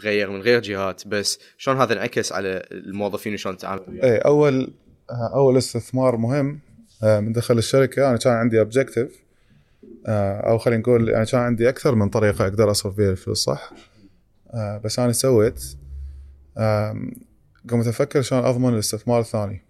غير 0.00 0.30
من 0.30 0.40
غير 0.40 0.60
جهات 0.60 1.08
بس 1.08 1.38
شلون 1.58 1.76
هذا 1.76 1.92
انعكس 1.92 2.32
على 2.32 2.68
الموظفين 2.72 3.34
وشلون 3.34 3.56
تعاملوا 3.56 3.88
وياهم؟ 3.88 4.04
اي 4.04 4.18
أول 4.18 4.74
آه، 5.10 5.34
أول 5.34 5.56
استثمار 5.56 6.16
مهم 6.16 6.60
آه، 7.02 7.20
من 7.20 7.32
دخل 7.32 7.58
الشركة 7.58 8.08
أنا 8.08 8.16
كان 8.16 8.32
عندي 8.32 8.60
objective 8.60 9.24
أو 10.06 10.58
خلينا 10.58 10.80
نقول 10.80 11.08
يعني 11.08 11.26
كان 11.26 11.40
عندي 11.40 11.68
أكثر 11.68 11.94
من 11.94 12.08
طريقة 12.08 12.44
أقدر 12.44 12.70
أصرف 12.70 12.96
بها 12.96 13.10
الفلوس 13.10 13.44
صح؟ 13.44 13.72
آه، 14.54 14.78
بس 14.78 14.98
أنا 14.98 15.12
سويت 15.12 15.64
قمت 17.70 17.86
أفكر 17.86 18.22
شلون 18.22 18.44
أضمن 18.44 18.74
الاستثمار 18.74 19.20
الثاني. 19.20 19.62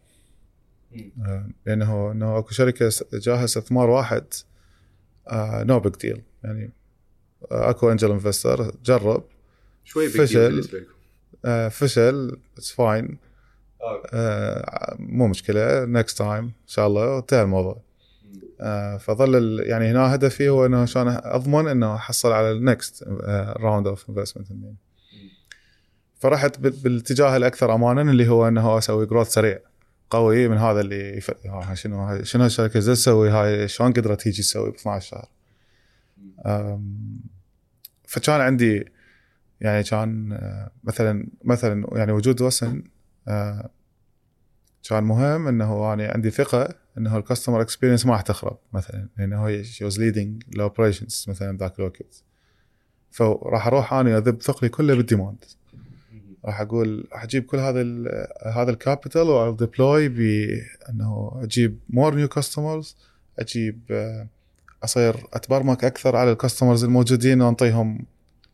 آه، 1.26 1.48
لأنه 1.66 2.12
إنه 2.12 2.38
أكو 2.38 2.50
شركة 2.50 2.90
جاها 3.12 3.44
استثمار 3.44 3.90
واحد 3.90 4.24
no 5.62 5.80
big 5.80 5.92
deal 5.94 6.22
يعني 6.44 6.70
آه، 7.52 7.70
أكو 7.70 7.90
angel 7.92 8.10
investor 8.10 8.72
جرب. 8.84 9.22
شوي 9.84 10.08
فشل. 10.08 10.68
آه، 11.44 11.68
فشل 11.68 12.36
it's 12.58 12.72
fine 12.72 13.18
مو 14.98 15.26
مشكلة. 15.26 15.84
next 15.84 16.18
time 16.18 16.44
إن 16.44 16.50
شاء 16.66 16.86
الله. 16.86 17.14
وانتهى 17.16 17.42
الموضوع. 17.42 17.80
آه، 18.60 18.96
فظل 18.96 19.60
يعني 19.66 19.90
هنا 19.90 20.14
هدفي 20.14 20.48
هو 20.48 20.66
إنه 20.66 20.82
عشان 20.82 21.08
أضمن 21.22 21.68
إنه 21.68 21.94
أحصل 21.94 22.32
على 22.32 22.50
ال 22.52 22.63
next 22.63 23.04
round 23.56 23.86
of 23.86 24.10
investment 24.10 24.48
فرحت 26.18 26.58
بال- 26.60 26.70
بالاتجاه 26.82 27.36
الأكثر 27.36 27.74
امانا 27.74 28.02
اللي 28.10 28.28
هو 28.28 28.48
إنه 28.48 28.78
أسوي 28.78 29.06
growth 29.06 29.28
سريع. 29.28 29.58
قوي 30.10 30.48
من 30.48 30.56
هذا 30.56 30.80
اللي 30.80 31.16
يف... 31.16 31.30
آه، 31.46 31.74
شنو 31.74 32.22
شنو 32.24 32.44
الشركة 32.46 32.80
زي 32.80 32.92
تسوي؟ 32.92 33.30
هاي 33.30 33.68
شلون 33.68 33.92
قدرت 33.92 34.20
تيجي 34.22 34.42
تسوي 34.42 34.70
ب 34.70 34.74
12 34.74 35.08
شهر؟ 35.10 35.28
فكان 38.06 38.40
عندي 38.40 38.84
يعني 39.60 39.82
كان 39.82 40.32
آه، 40.32 40.70
مثلا 40.84 41.26
مثلا 41.44 41.86
يعني 41.92 42.12
وجود 42.12 42.42
وسن 42.42 42.82
آه، 43.28 43.70
كان 44.88 45.04
مهم 45.04 45.48
إنه 45.48 45.92
أنا 45.92 46.08
عندي 46.08 46.30
ثقة 46.30 46.74
إنه 46.98 47.16
ال 47.16 47.21
customer 47.21 47.60
experience 47.60 48.06
ما 48.06 48.12
راح 48.12 48.20
تخرب 48.20 48.58
مثلا 48.72 49.08
لأنه 49.18 49.46
هي 49.46 49.64
she 49.64 49.84
was 49.84 50.00
leading 50.00 50.42
ال 50.54 50.61
operations 50.61 51.26
مثلا 51.28 51.58
ذاك 51.58 51.78
الوقت. 51.78 52.24
فراح 53.10 53.66
أروح 53.66 53.92
أنا 53.92 54.18
اذب 54.18 54.42
ثقلي 54.42 54.68
كله 54.68 54.94
بال 54.94 55.07
demand 55.07 55.44
راح 56.44 56.60
أقول 56.60 57.08
راح 57.12 57.22
أجيب 57.22 57.44
كل 57.44 57.58
هذا 57.58 57.82
هذا 58.54 58.70
ال 58.70 58.77
capital 58.77 59.22
و 59.22 59.35
deploy 59.35 60.08
بأنه 60.08 61.40
أجيب 61.42 61.78
more 61.88 62.14
new 62.14 62.28
customers 62.28 62.96
أجيب 63.38 63.80
آه، 63.90 64.28
أصير 64.84 65.16
اتبرمج 65.32 65.84
أكثر 65.84 66.16
على 66.16 66.32
ال 66.32 66.38
customers 66.38 66.84
الموجودين 66.84 67.42
وأنطيهم 67.42 68.06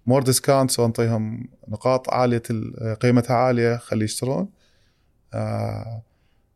more 0.06 0.22
discounts 0.22 0.80
وأنطيهم 0.80 1.48
نقاط 1.68 2.10
عالية 2.10 2.42
ال- 2.50 2.96
قيمتها 3.00 3.36
عالية 3.36 3.76
خلي 3.76 4.04
يشترون. 4.04 4.48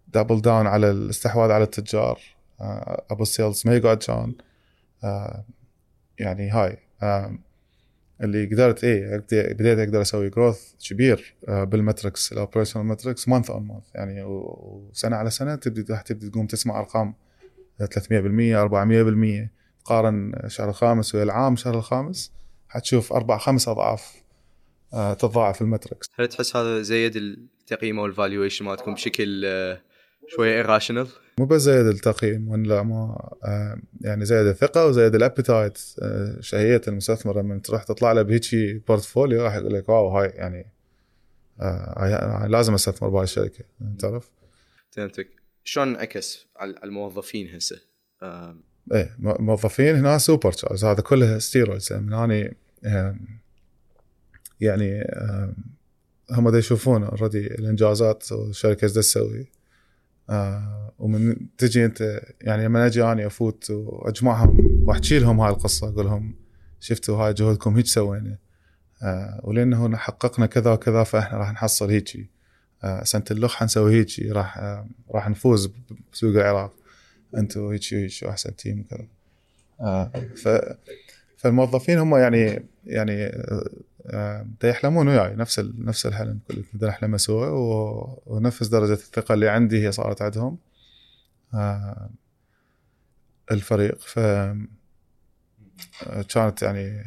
double 0.08 0.40
down 0.40 0.66
على 0.66 0.90
الاستحواذ 0.90 1.50
على 1.50 1.64
التجار. 1.64 2.20
آه، 2.60 3.04
أبو 3.10 3.22
ال 3.22 3.29
sales 3.29 3.62
ما 3.66 3.76
يقعد 3.76 3.96
كان 3.96 4.34
آه، 5.04 5.44
يعني 6.18 6.50
هاي. 6.50 6.78
آه، 7.02 7.38
اللي 8.20 8.46
قدرت 8.46 8.84
إيه 8.84 9.16
بديت 9.32 9.78
أقدر 9.78 10.00
أسوي 10.02 10.30
growth 10.30 10.72
كبير 10.90 11.34
آه، 11.48 11.64
بال 11.64 11.79
metrics 11.79 12.32
ال 12.32 12.37
operational 12.37 12.86
metrics 12.86 13.28
month 13.28 13.50
on 13.50 13.66
month 13.66 13.84
يعني 13.94 14.22
وسنة 14.22 15.16
على 15.16 15.30
سنة 15.30 15.54
تبدي 15.54 15.92
راح 15.92 16.00
تبدي 16.02 16.30
تقوم 16.30 16.46
تسمع 16.46 16.78
أرقام 16.80 17.14
300% 17.82 17.84
400% 18.56 19.50
قارن 19.84 20.32
الشهر 20.44 20.68
الخامس 20.68 21.14
ويا 21.14 21.22
العام 21.22 21.52
الشهر 21.52 21.74
الخامس 21.74 22.32
حتشوف 22.68 23.12
أربع 23.12 23.38
خمس 23.38 23.68
أضعاف 23.68 24.24
آه، 24.94 25.14
تتضاعف 25.14 25.62
ال 25.62 25.68
metrics 25.68 26.10
هل 26.14 26.28
تحس 26.28 26.56
هذا 26.56 26.82
زيد 26.82 27.16
التقييم 27.16 27.98
أو 27.98 28.06
ال 28.06 28.12
valuation 28.12 28.64
مالتكم 28.64 28.94
بشكل 28.94 29.42
آه، 29.44 29.80
شوية 30.28 30.56
irrational؟ 30.56 31.08
مو 31.38 31.46
بس 31.46 31.60
زايد 31.60 31.86
التقييم 31.86 32.48
ولا 32.48 32.82
ما 32.82 33.30
آه، 33.44 33.80
يعني 34.00 34.24
زايد 34.24 34.46
الثقة 34.46 34.86
وزايد 34.86 35.14
ال 35.14 35.21
appetite 35.21 35.78
شهيه 36.40 36.80
المستثمر 36.88 37.42
لما 37.42 37.58
تروح 37.58 37.84
تطلع 37.84 38.12
له 38.12 38.22
بهيجي 38.22 38.74
portfolio 38.88 39.42
راح 39.42 39.54
يقول 39.54 39.74
لك 39.74 39.88
wow 39.88 40.08
هاي 40.08 40.28
يعني 40.28 40.66
لازم 42.48 42.74
أستثمر 42.74 43.08
بهاي 43.08 43.24
الشركة 43.24 43.64
تعرف؟ 43.98 44.30
فهمتك 44.90 45.28
شلون 45.64 45.88
انعكس 45.88 46.46
على 46.56 46.74
الموظفين 46.84 47.54
هسه؟ 47.54 47.80
إيه 48.92 49.16
موظفين 49.20 49.96
هنا 49.96 50.18
super 50.18 50.52
charge 50.52 50.84
هذا 50.84 51.00
كله 51.00 51.38
steroids 51.38 51.92
من 51.92 52.12
اني 52.12 52.56
آم، 52.84 53.20
يعني 54.60 55.02
آم، 55.02 55.54
هم 56.30 56.50
دا 56.50 56.58
يشوفون 56.58 57.04
already 57.04 57.46
الإنجازات 57.46 58.32
والشركة 58.32 58.84
إيش 58.84 58.92
تسوي. 58.92 59.46
آه، 60.30 60.92
ومن 60.98 61.36
تجي 61.58 61.84
أنت 61.84 62.20
يعني 62.40 62.64
لما 62.64 62.86
أجي 62.86 63.04
اني 63.04 63.26
أفوت 63.26 63.70
وأجمعهم 63.70 64.78
وأحكي 64.82 65.18
لهم 65.18 65.40
هاي 65.40 65.50
القصة 65.50 65.88
أقول 65.88 66.06
لهم 66.06 66.34
شفتوا 66.80 67.16
هاي 67.16 67.32
جهودكم 67.34 67.76
هيك 67.76 67.86
سوينا 67.86 68.38
آه، 69.02 69.40
ولأنه 69.44 69.96
حققنا 69.96 70.46
كذا 70.46 70.72
وكذا 70.72 71.04
فإحنا 71.04 71.38
راح 71.38 71.52
نحصل 71.52 71.90
هيجي 71.90 72.30
آه، 72.84 73.04
سنة 73.04 73.24
اللخ 73.30 73.54
حنسوي 73.54 73.94
هيجي 73.94 74.32
راح 74.32 74.58
راح 75.10 75.28
نفوز 75.28 75.70
بسوق 76.12 76.30
العراق. 76.36 76.72
أنتم 77.36 77.66
هيك 77.68 77.94
هيك 77.94 78.24
احسن 78.24 78.56
team 78.56 78.80
وكذا. 78.80 79.06
آه، 79.80 80.12
ف 80.36 80.48
فالموظفين 81.36 81.98
هم 81.98 82.16
يعني 82.16 82.66
يعني 82.86 83.24
آه، 84.06 84.46
دا 84.62 84.68
يحلمون 84.68 85.08
وياي 85.08 85.34
نفس 85.34 85.58
ال- 85.58 85.84
نفس 85.84 86.06
الحلم. 86.06 86.40
كله 86.48 86.64
بدنا 86.74 86.90
نحلمه 86.90 87.16
سوا 87.16 87.46
و- 87.46 88.22
ونفس 88.26 88.66
درجة 88.68 88.92
الثقة 88.92 89.34
اللي 89.34 89.48
عندي 89.48 89.86
هي 89.86 89.92
صارت 89.92 90.22
عندهم. 90.22 90.58
آه، 91.54 92.10
الفريق. 93.50 93.98
ف 93.98 94.18
آه، 94.18 94.64
كانت 96.34 96.62
يعني 96.62 97.04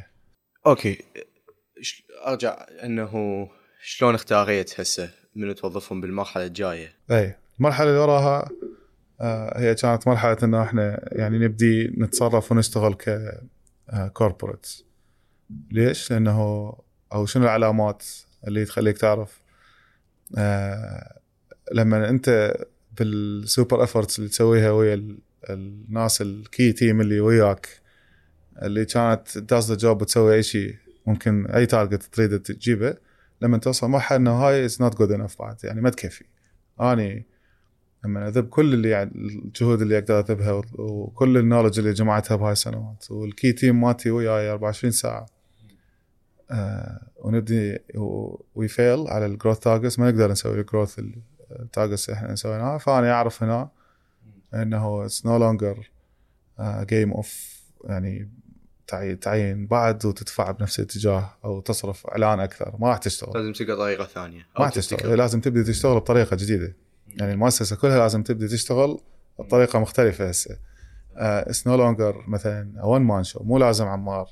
أوكي. 0.65 0.97
أرجع 2.27 2.65
إنه 2.83 3.11
شلون 3.81 4.15
اختاريت 4.15 4.79
هسه 4.79 5.09
من 5.35 5.55
توظفهم 5.55 6.01
بالمرحلة 6.01 6.45
الجاية؟ 6.45 6.93
اي 7.11 7.35
المرحلة 7.59 7.89
اللي 7.89 7.99
وراها 7.99 8.49
هي 9.55 9.75
كانت 9.75 10.07
مرحلة 10.07 10.37
إنه 10.43 10.63
إحنا 10.63 11.09
يعني 11.11 11.39
نبدي 11.39 11.87
نتصرف 11.97 12.51
ونشتغل 12.51 12.93
ك 12.93 13.31
corporate 14.13 14.67
ليش؟ 15.71 16.11
لأنه 16.11 16.73
أو 17.13 17.25
شنو 17.25 17.43
العلامات 17.43 18.03
اللي 18.47 18.65
تخليك 18.65 18.97
تعرف؟ 18.97 19.41
آه، 20.37 21.19
لما 21.73 22.09
أنت 22.09 22.53
بال 22.99 23.23
super 23.23 23.83
efforts 23.83 24.19
اللي 24.19 24.29
تسويها 24.29 24.71
ويا 24.71 24.93
ال- 24.93 25.19
الناس 25.49 26.21
ال 26.21 26.34
key 26.34 26.71
team 26.71 27.01
اللي 27.01 27.19
وياك 27.19 27.67
اللي 28.61 28.85
كانت 28.85 29.37
does 29.37 29.71
the 29.71 29.77
job 29.77 30.01
وتسوي 30.01 30.35
أي 30.35 30.43
شيء 30.43 30.75
ممكن 31.05 31.45
أي 31.45 31.65
target 31.65 32.03
تريد 32.03 32.39
تجيبه 32.39 32.97
لما 33.41 33.57
توصل 33.57 33.87
مرحلة 33.87 34.17
إنه 34.17 34.31
هاي 34.31 34.65
is 34.65 34.81
not 34.81 34.97
good 34.97 35.11
enough 35.11 35.39
بعد 35.39 35.57
يعني 35.63 35.81
ما 35.81 35.89
تكفي. 35.89 36.25
أني 36.81 37.25
لما 38.07 38.27
أذب 38.27 38.49
كل 38.49 38.73
اللي 38.73 38.89
يعني 38.89 39.11
الجهود 39.15 39.81
اللي 39.81 39.97
أقدر 39.97 40.19
أذبها 40.19 40.61
وكل 40.73 41.37
ال 41.37 41.42
knowledge 41.42 41.79
اللي 41.79 41.93
جمعتها 41.93 42.35
بهاي 42.35 42.51
السنوات 42.51 43.11
وال 43.11 43.27
key 43.27 43.51
team 43.51 43.81
مالتي 43.81 44.11
وياي 44.11 44.49
24 44.49 44.91
ساعة. 44.91 45.25
آه 46.51 47.07
ونبدي 47.17 47.77
و 48.55 48.63
we 48.63 48.78
fail 48.78 49.07
على 49.07 49.25
ال 49.25 49.30
growth 49.30 49.59
targets 49.59 49.99
ما 49.99 50.11
نقدر 50.11 50.31
نسوي 50.31 50.59
ال 50.59 50.65
growth 50.65 50.99
ال 51.51 51.59
targets 51.59 52.09
اللي 52.09 52.17
إحنا 52.17 52.35
سويناها. 52.35 52.77
فأنا 52.77 53.11
أعرف 53.11 53.43
هنا 53.43 53.69
إنه 54.53 55.05
it's 55.05 55.25
no 55.25 55.37
longer 55.37 55.91
game 56.61 57.11
of 57.11 57.57
يعني 57.83 58.29
تعي- 58.87 59.15
تعين 59.15 59.67
بعد 59.67 60.05
وتدفع 60.05 60.51
بنفس 60.51 60.79
الاتجاه 60.79 61.29
أو 61.45 61.59
تصرف 61.61 62.07
إعلان 62.07 62.39
أكثر 62.39 62.75
ما 62.79 62.89
راح 62.89 62.97
تشتغل. 62.97 63.31
لازم 63.35 63.51
تلقى 63.53 63.77
طريقة 63.77 64.05
ثانية. 64.05 64.39
ما 64.39 64.65
راح 64.65 64.69
تشتغل. 64.73 65.17
لازم 65.17 65.41
تبدي 65.41 65.63
تشتغل 65.63 65.95
بطريقة 65.95 66.35
جديدة. 66.35 66.75
يعني 67.17 67.31
المؤسسة 67.33 67.75
كلها 67.75 67.99
لازم 67.99 68.23
تبدي 68.23 68.47
تشتغل 68.47 68.99
بطريقة 69.39 69.79
مختلفة 69.79 70.29
هسه. 70.29 70.57
it's 71.15 71.67
no 71.67 71.75
longer 71.75 72.23
مثلا 72.27 72.85
one 72.85 73.01
man 73.01 73.23
show 73.23 73.43
مو 73.43 73.57
لازم 73.57 73.85
عمار 73.85 74.29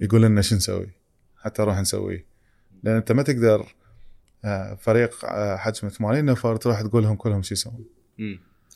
يقول 0.00 0.22
لنا 0.22 0.42
شو 0.42 0.56
نسوي 0.56 0.90
حتى 1.38 1.62
نروح 1.62 1.78
نسويه. 1.78 2.24
لأن 2.82 2.96
أنت 2.96 3.12
ما 3.12 3.22
تقدر 3.22 3.74
آه، 4.44 4.74
فريق 4.74 5.24
آه، 5.24 5.56
حجمه 5.56 5.90
80 5.90 6.24
نفر 6.24 6.56
تروح 6.56 6.82
تقول 6.82 7.02
لهم 7.02 7.16
كلهم 7.16 7.42
شو 7.42 7.54
يسوون. 7.54 7.84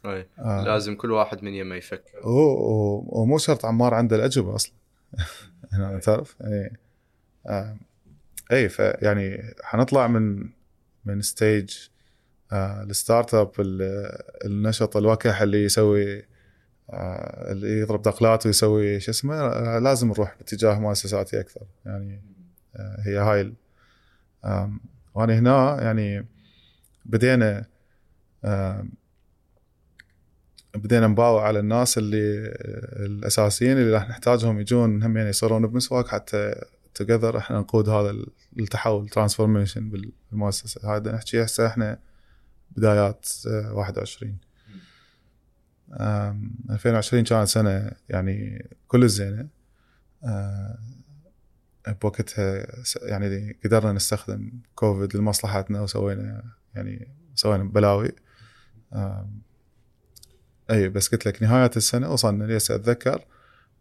أي. 0.04 0.26
آه. 0.38 0.64
لازم 0.64 0.94
كل 0.94 1.10
واحد 1.10 1.44
من 1.44 1.54
يمه 1.54 1.74
يفكر 1.76 2.18
و- 2.28 2.30
و- 2.30 3.04
ومو 3.22 3.38
شرط 3.38 3.64
عمار 3.64 3.94
عنده 3.94 4.16
الأجوبة 4.16 4.54
أصلا. 4.54 4.72
هنا 5.72 5.98
تعرف؟ 5.98 6.36
يعني 6.40 6.78
آه، 7.46 7.76
اي 8.52 8.68
فيعني 8.68 9.42
حنطلع 9.62 10.06
من 10.06 10.50
من 11.04 11.22
stage 11.22 11.76
آه 11.76 11.93
ال 12.54 13.34
startup 13.34 13.50
ال- 13.58 14.22
النشط 14.44 14.96
الوكح 14.96 15.42
اللي 15.42 15.64
يسوي 15.64 16.22
آه 16.90 17.52
اللي 17.52 17.80
يضرب 17.80 18.02
دقلات 18.02 18.46
ويسوي 18.46 19.00
شو 19.00 19.10
اسمه 19.10 19.34
آه 19.34 19.78
لازم 19.78 20.08
نروح 20.08 20.36
باتجاه 20.38 20.78
مؤسساتي 20.78 21.40
أكثر. 21.40 21.66
يعني 21.86 22.22
آه 22.76 22.96
هي 23.06 23.16
هاي 23.16 23.54
وأنا 25.14 25.38
هنا 25.38 25.82
يعني 25.82 26.26
بدينا 27.04 27.64
بدينا 30.74 31.06
نباوع 31.06 31.46
على 31.46 31.58
الناس 31.58 31.98
اللي 31.98 32.46
الأساسيين 33.06 33.78
اللي 33.78 33.90
راح 33.92 34.08
نحتاجهم 34.08 34.60
يجون 34.60 35.02
هم 35.02 35.16
يعني 35.16 35.28
يصيرون 35.28 35.66
بمسواك 35.66 36.08
حتى 36.08 36.54
توجذر 36.94 37.38
إحنا 37.38 37.58
نقود 37.58 37.88
هذا 37.88 38.16
التحول 38.58 39.08
ترانسفورميشن 39.08 39.90
بالمؤسسة. 40.30 40.96
هذا 40.96 41.12
نحكي 41.12 41.44
هسه 41.44 41.66
إحنا 41.66 41.98
بدايات 42.76 43.28
آه، 43.46 43.72
21 43.72 44.38
2020 46.70 47.24
كانت 47.24 47.48
سنة 47.48 47.90
يعني 48.08 48.68
كل 48.88 49.02
الزينة. 49.02 49.48
آه، 50.24 50.78
بوقتها 52.02 52.66
يعني 53.02 53.56
قدرنا 53.64 53.92
نستخدم 53.92 54.52
كوفيد 54.74 55.16
لمصلحتنا 55.16 55.80
وسوينا 55.80 56.42
يعني 56.74 57.08
سوينا 57.34 57.64
بلاوي. 57.64 58.12
اي 60.70 60.88
بس 60.88 61.08
قلت 61.08 61.26
لك 61.26 61.42
نهاية 61.42 61.70
السنة 61.76 62.12
وصلنا 62.12 62.44
لسه 62.44 62.74
أتذكر. 62.74 63.24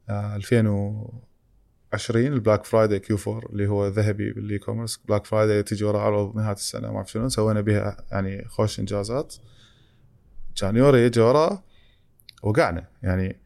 آه، 0.10 0.36
2000 0.36 0.68
20 1.94 2.26
ال 2.26 2.32
Black 2.32 2.66
Friday 2.66 3.00
Q 3.00 3.18
4 3.28 3.50
اللي 3.50 3.68
هو 3.68 3.88
ذهبي 3.88 4.34
بال 4.34 4.60
e-commerce 4.60 4.98
Black 5.08 5.26
Friday 5.26 5.64
تجي 5.64 5.86
ورا 5.86 6.00
عروض 6.00 6.36
نهاية 6.36 6.56
السنة 6.56 6.92
ما 6.92 6.98
أعرف 6.98 7.12
شنو 7.12 7.30
سوينا 7.30 7.62
بها 7.62 8.06
يعني 8.12 8.46
خوش 8.48 8.80
إنجازات. 8.80 9.36
كان 10.56 10.76
يوري 10.76 11.00
يجي 11.06 11.20
ورا 11.20 11.64
وقعنا. 12.44 12.88
يعني 13.04 13.40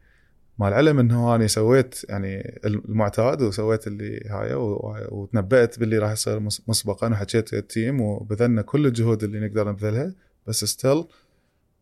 مع 0.58 0.68
العلم 0.68 0.98
إنه 0.98 1.34
أنا 1.34 1.46
سويت 1.46 2.04
يعني 2.08 2.60
المعتاد 2.64 3.42
وسويت 3.42 3.86
اللي 3.86 4.28
هاي 4.30 4.54
وتنبأت 5.10 5.78
باللي 5.78 5.98
راح 5.98 6.12
يصير 6.12 6.40
مسبقا 6.40 7.08
وحكيت 7.08 7.54
ال 7.54 7.63
team 7.63 8.00
وبذلنا 8.00 8.62
كل 8.62 8.86
الجهود 8.86 9.24
اللي 9.24 9.40
نقدر 9.40 9.68
نبذلها. 9.68 10.14
بس 10.46 10.64
still 10.64 11.04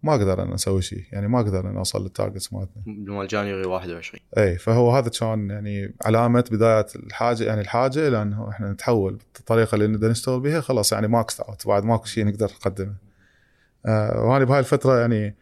ما 0.03 0.14
أقدر 0.14 0.42
أنا 0.42 0.55
أسوي 0.55 0.82
شيء. 0.82 1.05
يعني 1.12 1.28
ما 1.28 1.40
أقدر 1.40 1.70
أنا 1.70 1.78
أوصل 1.78 2.03
لل 2.03 2.14
targets 2.14 2.53
مالتنا. 2.53 2.82
مال 2.86 3.26
January 3.27 3.66
21 3.66 4.20
اي 4.38 4.59
فهو 4.59 4.90
هذا 4.90 5.09
كان 5.09 5.51
يعني 5.51 5.94
علامة 6.05 6.44
بداية 6.51 6.86
الحاجة 6.97 7.44
يعني 7.44 7.61
الحاجة 7.61 8.09
إلى 8.09 8.22
أنه 8.22 8.51
إحنا 8.51 8.72
نتحول 8.72 9.18
بالطريقة 9.34 9.74
اللي 9.74 9.86
نقدر 9.86 10.11
نشتغل 10.11 10.40
بها 10.40 10.61
خلاص 10.61 10.92
يعني 10.92 11.09
max 11.09 11.41
out 11.41 11.66
بعد 11.66 11.84
ماكو 11.84 12.05
شيء 12.05 12.26
نقدر 12.26 12.47
نقدمه. 12.47 12.94
آه 13.86 14.24
وأنا 14.24 14.44
بهاي 14.44 14.59
الفترة 14.59 15.01
يعني 15.01 15.36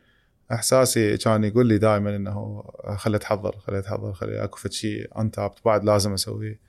إحساسي 0.53 1.17
كان 1.17 1.45
يقول 1.45 1.67
لي 1.67 1.79
دائما 1.79 2.17
إنه 2.17 2.65
خلي 2.97 3.17
اتحضر 3.17 3.57
خلي 3.59 3.79
اتحضر 3.79 4.13
خلي 4.13 4.45
أكو 4.45 4.69
شيء 4.69 5.21
انتابت 5.21 5.59
بعد 5.65 5.85
لازم 5.85 6.13
أسويه. 6.13 6.61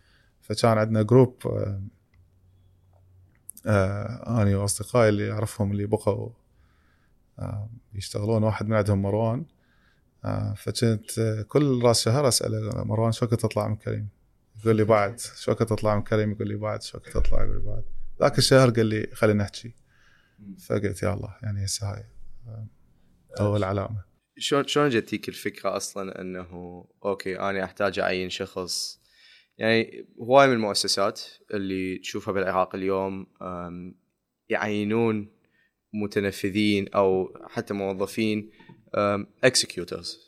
فكان 0.41 0.77
عندنا 0.77 1.01
group 1.01 1.35
آه 1.45 1.81
آه 3.67 4.41
اني 4.41 4.55
وأصدقائي 4.55 5.09
اللي 5.09 5.31
أعرفهم 5.31 5.71
اللي 5.71 5.85
بقوا 5.85 6.29
يشتغلون 7.93 8.43
واحد 8.43 8.67
من 8.67 8.75
عندهم 8.75 9.01
مروان. 9.01 9.45
آه 10.25 10.53
فكنت 10.53 11.19
آه، 11.19 11.41
كل 11.41 11.81
راس 11.83 12.03
شهر 12.03 12.27
اساله 12.27 12.83
مروان 12.83 13.11
شو 13.11 13.25
وقت 13.25 13.33
تطلع 13.33 13.67
من 13.67 13.75
كريم؟ 13.75 14.09
يقول 14.59 14.75
لي 14.75 14.83
بعد. 14.83 15.19
شو 15.19 15.51
وقت 15.51 15.63
تطلع 15.63 15.95
من 15.95 16.01
كريم؟ 16.01 16.31
يقول 16.31 16.47
لي 16.47 16.55
بعد. 16.55 16.81
شو 16.81 16.97
وقت 16.97 17.09
تطلع؟ 17.09 17.43
يقول 17.43 17.55
لي 17.55 17.65
بعد. 17.65 17.83
ذاك 18.21 18.37
الشهر 18.37 18.69
قال 18.69 18.85
لي 18.85 19.07
خلينا 19.13 19.43
نحكي. 19.43 19.73
فقلت 20.67 21.03
يا 21.03 21.13
الله 21.13 21.35
يعني 21.43 21.65
هسه 21.65 21.93
هاي. 21.93 22.03
آه، 22.47 22.67
أول 23.39 23.63
علامة. 23.63 24.03
شلون 24.37 24.67
شلون 24.67 24.89
جتيك 24.89 25.29
الفكرة 25.29 25.77
أصلا 25.77 26.21
إنه 26.21 26.85
أوكي 27.05 27.39
أنا 27.39 27.63
أحتاج 27.63 27.99
أعين 27.99 28.29
شخص؟ 28.29 29.01
يعني 29.57 30.07
هواي 30.19 30.47
من 30.47 30.53
المؤسسات 30.53 31.21
اللي 31.53 31.97
تشوفها 31.97 32.33
بالعراق 32.33 32.75
اليوم 32.75 33.27
يعينون 34.49 35.34
متنفذين 36.03 36.87
أو 36.95 37.37
حتى 37.49 37.73
موظفين 37.73 38.49
executors 39.43 40.25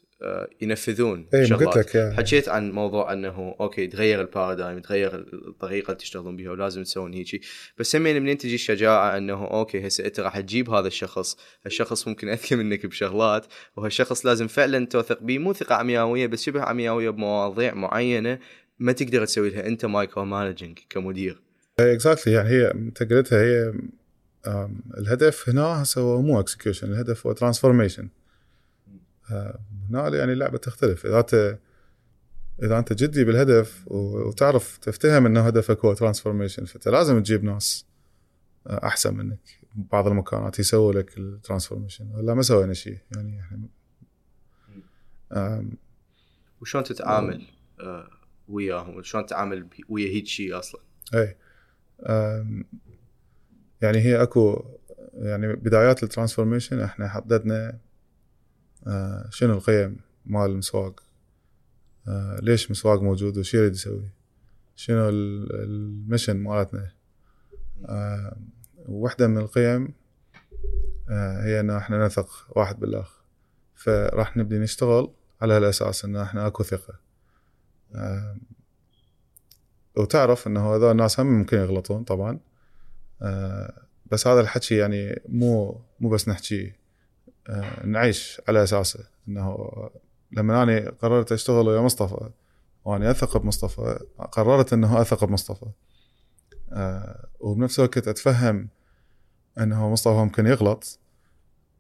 ينفذون 0.62 1.28
اي. 1.34 1.46
قلت 1.46 1.78
لك 1.78 1.96
يا- 1.96 2.14
حكيت 2.18 2.50
عن 2.50 2.72
موضوع 2.72 3.14
إنه 3.14 3.56
أوكي 3.60 3.88
تغير 3.88 4.22
ال 4.22 4.28
paradigm 4.28 4.80
تغير 4.80 5.16
الطريقة 5.48 5.86
اللي 5.88 5.98
تشتغلون 6.00 6.36
بها 6.38 6.52
ولازم 6.52 6.84
تسوون 6.84 7.14
هيجي 7.14 7.42
بس 7.78 7.96
همين 7.96 8.22
منين 8.22 8.38
تجي 8.38 8.56
الشجاعة 8.56 9.18
إنه 9.18 9.46
أوكي 9.48 9.88
هسه 9.88 10.06
أنت 10.06 10.20
راح 10.20 10.40
تجيب 10.40 10.70
هذا 10.70 10.88
الشخص. 10.88 11.38
الشخص 11.66 12.08
ممكن 12.08 12.30
أذكى 12.30 12.56
منك 12.56 12.86
بشغلات 12.86 13.46
وهالشخص 13.76 14.26
لازم 14.26 14.48
فعلا 14.48 14.86
توثق 14.86 15.22
به 15.24 15.38
مو 15.40 15.54
ثقة 15.54 15.76
عمياويه 15.76 16.28
بس 16.28 16.44
شبه 16.44 16.62
عمياويه 16.62 17.10
بمواضيع 17.10 17.74
معينة 17.74 18.40
ما 18.80 18.92
تقدر 18.92 19.26
تسوي 19.26 19.50
لها. 19.50 19.68
أنت 19.68 19.86
micro 19.86 20.26
managing 20.26 20.80
كمدير 20.90 21.42
exactly 21.80 22.34
يعني 22.34 22.50
هي 22.50 22.72
أنت 22.72 23.04
قلتها 23.04 23.42
هي 23.44 23.74
الهدف 24.98 25.50
هنا 25.50 25.84
هسه 25.84 26.02
هو 26.02 26.22
مو 26.22 26.40
execution 26.40 26.92
الهدف 26.92 27.28
هو 27.28 27.34
transformation 27.34 28.10
هنا 29.90 30.16
يعني 30.16 30.34
اللعبة 30.34 30.58
تختلف. 30.58 31.06
إذا 31.06 31.20
انت 31.20 31.58
إذا 32.64 32.80
أنت 32.80 32.94
جدي 32.94 33.24
بالهدف 33.24 33.84
وتعرف 33.88 34.78
تفتهم 34.78 35.26
إنه 35.26 35.42
هدفك 35.42 35.86
هو 35.86 35.94
transformation 35.94 36.66
فأنت 36.66 36.88
لازم 36.88 37.20
تجيب 37.20 37.44
ناس 37.44 37.86
آه، 38.68 38.88
أحسن 38.88 39.18
منك. 39.18 39.40
بعض 39.76 40.08
المكانات 40.08 40.60
يسووا 40.60 40.94
لك 40.94 41.18
ال 41.18 41.24
transformation 41.24 42.12
ولا 42.16 42.34
ما 42.34 42.42
سوينا 42.42 42.74
شيء؟ 42.74 42.98
يعني 43.16 43.40
إحنا 43.40 43.68
وشلون 46.62 46.84
تتعامل 46.84 47.48
آه، 47.80 48.10
وياهم؟ 48.48 48.96
وشلون 48.96 49.26
تتعامل 49.26 49.68
ويا 49.90 50.08
هيك 50.08 50.28
شيء 50.28 50.60
أصلا؟ 50.60 50.82
اي 51.14 51.38
يعني 53.82 53.98
هي 53.98 54.22
أكو 54.24 54.66
يعني 55.14 55.54
بدايات 55.54 56.04
ال 56.04 56.09
transformation 56.09 56.80
إحنا 56.80 57.08
حددنا 57.10 57.78
آه، 58.88 59.30
شنو 59.30 59.54
القيم 59.54 59.98
مال 60.26 60.52
المسواگ 60.52 61.04
آه، 62.08 62.40
ليش 62.42 62.72
مسواگ 62.72 63.02
موجود 63.02 63.38
وش 63.38 63.54
يريد 63.54 63.74
يسوي؟ 63.74 64.10
شنو 64.76 65.10
ال- 65.10 65.64
المشن 65.64 66.38
مالتنا؟ 66.38 66.92
آه، 67.86 68.38
واحدة 68.86 69.28
من 69.28 69.38
القيم 69.38 69.94
آه، 71.10 71.44
هي 71.46 71.60
ان 71.60 71.70
إحنا 71.70 72.06
نثق 72.06 72.30
واحد 72.58 72.80
بالآخر. 72.80 73.22
فراح 73.76 74.38
نبدي 74.38 74.60
نشتغل 74.60 75.12
على 75.42 75.54
هالأساس 75.54 76.06
ان 76.06 76.16
إحنا 76.16 76.48
أكو 76.48 76.64
ثقة. 76.64 77.00
آه، 77.96 78.38
وتعرف 79.98 80.48
إنه 80.48 80.76
هذول 80.76 80.92
الناس 80.92 81.20
هم 81.20 81.28
ممكن 81.28 81.58
يغلطون 81.58 82.04
طبعا. 82.04 82.40
بس 84.12 84.28
هذا 84.28 84.42
الحكي 84.42 84.78
يعني 84.78 85.22
مو 85.30 85.82
مو 86.00 86.10
بس 86.10 86.30
نحكي 86.30 86.74
آه، 87.50 87.86
نعيش 87.86 88.42
على 88.48 88.64
اساسه 88.64 89.00
إنه 89.28 89.70
لما 90.32 90.64
أنا 90.64 90.90
قررت 90.90 91.32
أشتغل 91.32 91.68
ويا 91.68 91.82
مصطفى 91.82 92.30
وأنا 92.86 93.12
أثق 93.12 93.38
بمصطفى 93.38 94.00
قررت 94.32 94.74
إنه 94.74 95.02
أثق 95.02 95.26
بمصطفى. 95.26 95.66
آه، 96.72 97.28
وبنفس 97.40 97.80
الوقت 97.80 98.08
أتفهم 98.08 98.70
إنه 99.60 99.90
مصطفى 99.90 100.16
ممكن 100.16 100.46
يغلط 100.46 101.00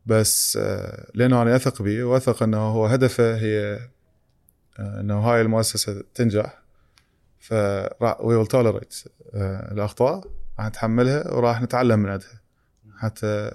بس 0.05 0.57
آه، 0.61 1.11
لأنه 1.13 1.41
أنا 1.41 1.55
أثق 1.55 1.81
به 1.81 2.03
وأثق 2.03 2.43
إنه 2.43 2.57
هو 2.57 2.85
هدفه 2.85 3.37
هي 3.37 3.79
آه، 4.79 4.99
إنه 4.99 5.19
هاي 5.19 5.41
المؤسسة 5.41 6.03
تنجح. 6.15 6.61
فراح 7.39 8.21
وي 8.21 8.35
ويل 8.35 8.47
توليريت 8.47 8.95
الأخطاء. 9.71 10.23
راح 10.59 10.67
نتحملها 10.67 11.33
وراح 11.33 11.61
نتعلم 11.61 11.99
من 11.99 12.09
عندها. 12.09 12.41
حتى 12.97 13.51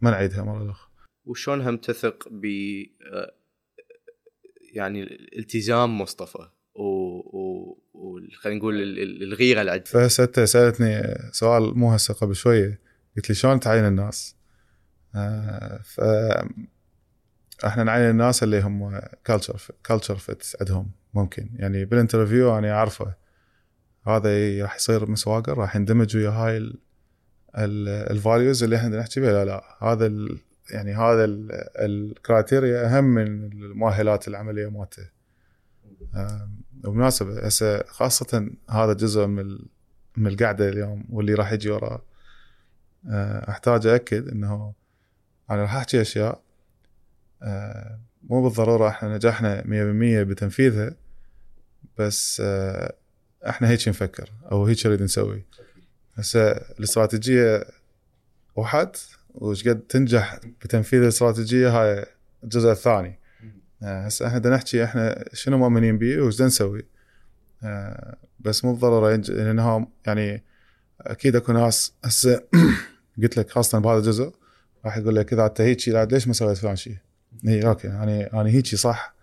ما 0.00 0.10
نعيدها 0.10 0.42
مرة 0.42 0.70
أخرى 0.70 0.90
وشلون 1.24 1.60
هم 1.60 1.76
تثق 1.76 2.28
ب 2.30 2.44
يعني 4.74 5.02
التزام 5.38 5.98
مصطفى 5.98 6.48
و, 6.74 6.82
و... 6.82 7.78
و... 7.92 8.18
خلينا 8.40 8.58
نقول 8.58 8.82
ال- 8.82 8.98
ال- 8.98 9.22
الغيرة 9.22 9.60
اللي 9.60 9.72
عنده 9.72 9.84
فهسه 9.84 10.24
انت 10.24 10.40
سألتني 10.40 11.02
سؤال 11.32 11.78
مو 11.78 11.92
هسه 11.92 12.14
قبل 12.14 12.34
شوية. 12.34 12.80
قلت 13.16 13.28
لي 13.28 13.34
شلون 13.34 13.60
تعين 13.60 13.84
الناس؟ 13.84 14.36
آه 15.14 15.80
ف 15.84 16.00
إحنا 17.66 17.84
نعين 17.84 18.10
الناس 18.10 18.42
اللي 18.42 18.60
هم 18.60 19.00
culture 19.26 19.60
culture 19.86 20.16
fit 20.16 20.42
عندهم 20.60 20.90
ممكن. 21.14 21.50
يعني 21.54 21.84
بال 21.84 21.97
interview 21.97 22.58
أنا 22.58 22.72
أعرفه. 22.72 23.14
هذا 24.06 24.62
راح 24.62 24.76
يصير 24.76 25.10
مسواگر 25.10 25.58
راح 25.58 25.76
يندمج 25.76 26.16
ويا 26.16 26.30
هاي 26.30 26.72
ال 27.56 27.71
values 27.71 28.62
اللي 28.62 28.76
إحنا 28.76 28.98
نحكي 28.98 29.20
بها. 29.20 29.32
لا 29.32 29.44
لا 29.44 29.62
هذا 29.80 30.12
يعني 30.70 30.94
هذا 30.94 31.24
ال 31.76 31.88
criteria 31.88 32.86
أهم 32.86 33.04
من 33.04 33.52
المؤهلات 33.52 34.28
العملية 34.28 34.70
مالته. 34.70 35.08
وبمناسبة 36.84 37.46
هسه 37.46 37.82
خاصة 37.82 38.50
هذا 38.70 38.92
جزء 38.92 39.26
من 39.26 39.58
من 40.16 40.26
القعدة 40.26 40.68
اليوم 40.68 41.04
واللي 41.10 41.34
راح 41.34 41.52
يجي 41.52 41.70
وراه. 41.70 42.02
آه، 43.08 43.50
أحتاج 43.50 43.86
اكد 43.86 44.28
إنه 44.28 44.74
أنا 45.50 45.62
راح 45.62 45.74
أحكي 45.74 46.00
أشياء 46.00 46.42
آه، 47.42 48.00
مو 48.22 48.42
بالضرورة 48.42 48.88
إحنا 48.88 49.14
نجحنا 49.14 49.62
100% 49.62 50.22
بتنفيذها 50.22 50.94
بس 51.98 52.42
آه، 52.44 52.94
إحنا 53.48 53.68
هيك 53.68 53.88
نفكر 53.88 54.30
أو 54.52 54.66
هيك 54.66 54.86
نريد 54.86 55.02
نسوي. 55.02 55.44
هسه 56.14 56.50
الاستراتيجية 56.50 57.64
واحد 58.56 58.96
وش 59.34 59.68
قد 59.68 59.80
تنجح 59.80 60.40
بتنفيذ 60.62 61.02
الاستراتيجية 61.02 61.68
هاي 61.68 62.06
الجزء 62.44 62.70
الثاني. 62.70 63.18
آه، 63.82 64.06
هسه 64.06 64.26
إحنا 64.26 64.38
بدنا 64.38 64.54
نحكي 64.54 64.84
إحنا 64.84 65.24
شنو 65.32 65.58
مؤمنين 65.58 65.98
به 65.98 66.20
وش 66.22 66.42
نسوي. 66.42 66.86
آه، 67.62 68.16
بس 68.40 68.64
مو 68.64 68.72
بالضرورة 68.72 69.16
لانها 69.16 69.86
يعني 70.06 70.44
أكيد 71.00 71.36
أكو 71.36 71.52
ناس 71.52 71.92
هسه 72.04 72.42
قلت 73.22 73.36
لك 73.36 73.50
خاصة 73.50 73.78
بهذا 73.78 73.98
الجزء 73.98 74.32
راح 74.84 74.96
يقول 74.96 75.16
لك 75.16 75.32
إذا 75.32 75.46
أنت 75.46 75.60
هيك 75.60 75.88
ليش 75.88 76.26
ما 76.26 76.32
سويت 76.32 76.56
فلان 76.56 76.76
شيء؟ 76.76 76.96
اي 77.48 77.66
أوكي 77.66 77.88
أنا 77.88 78.40
أنا 78.40 78.48
هيك 78.48 78.74
صح. 78.74 79.14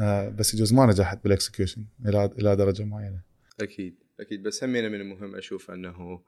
آه، 0.00 0.28
بس 0.28 0.54
يجوز 0.54 0.72
ما 0.72 0.86
نجحت 0.86 1.24
بال 1.24 1.35
execution 1.35 1.84
إلى 2.06 2.24
إلى 2.24 2.56
درجة 2.56 2.84
معينة. 2.84 3.31
أكيد 3.62 3.94
أكيد. 4.20 4.42
بس 4.42 4.64
همينه 4.64 4.88
من 4.88 5.00
المهم 5.00 5.34
أشوف 5.34 5.70
أنه 5.70 6.22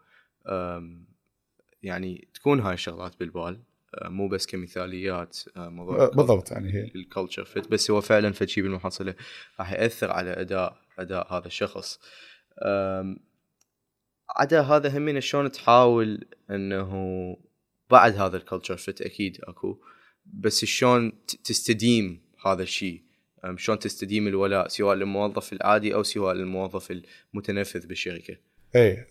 يعني 1.83 2.29
تكون 2.35 2.61
هاي 2.61 2.75
الشغلات 2.75 3.19
بالبال 3.21 3.61
آه، 3.95 4.09
مو 4.09 4.29
بس 4.29 4.47
كمثاليات 4.47 5.39
آه، 5.57 5.69
موضوع 5.69 6.05
آه، 6.05 6.09
بالضبط 6.09 6.51
يعني 6.51 6.75
هي. 6.75 6.85
ال 6.95 7.01
culture 7.01 7.45
fit 7.45 7.69
بس 7.69 7.91
هو 7.91 8.01
فعلا 8.01 8.33
فشي 8.33 8.63
بالمحصله 8.63 9.15
راح 9.61 9.73
يأثر 9.73 10.11
على 10.11 10.31
أداء 10.31 10.77
أداء 10.99 11.35
هذا 11.35 11.47
الشخص. 11.47 12.01
عدا 14.37 14.61
هذا 14.61 14.99
همين 14.99 15.21
شلون 15.21 15.51
تحاول 15.51 16.27
أنه 16.51 16.93
بعد 17.91 18.17
هذا 18.17 18.37
ال 18.37 18.42
culture 18.42 18.77
fit 18.77 19.01
أكيد 19.01 19.39
أكو 19.43 19.79
بس 20.27 20.65
شلون 20.65 21.13
تستديم 21.27 22.23
هذا 22.47 22.63
الشيء 22.63 23.03
شلون 23.57 23.79
تستديم 23.79 24.29
الولاء 24.29 24.69
سواء 24.69 24.97
للموظف 24.97 25.53
العادي 25.53 25.95
أو 25.95 26.03
سواء 26.03 26.35
للموظف 26.35 27.03
المتنفذ 27.35 27.87
بالشركة؟ 27.87 28.37
اي 28.77 29.07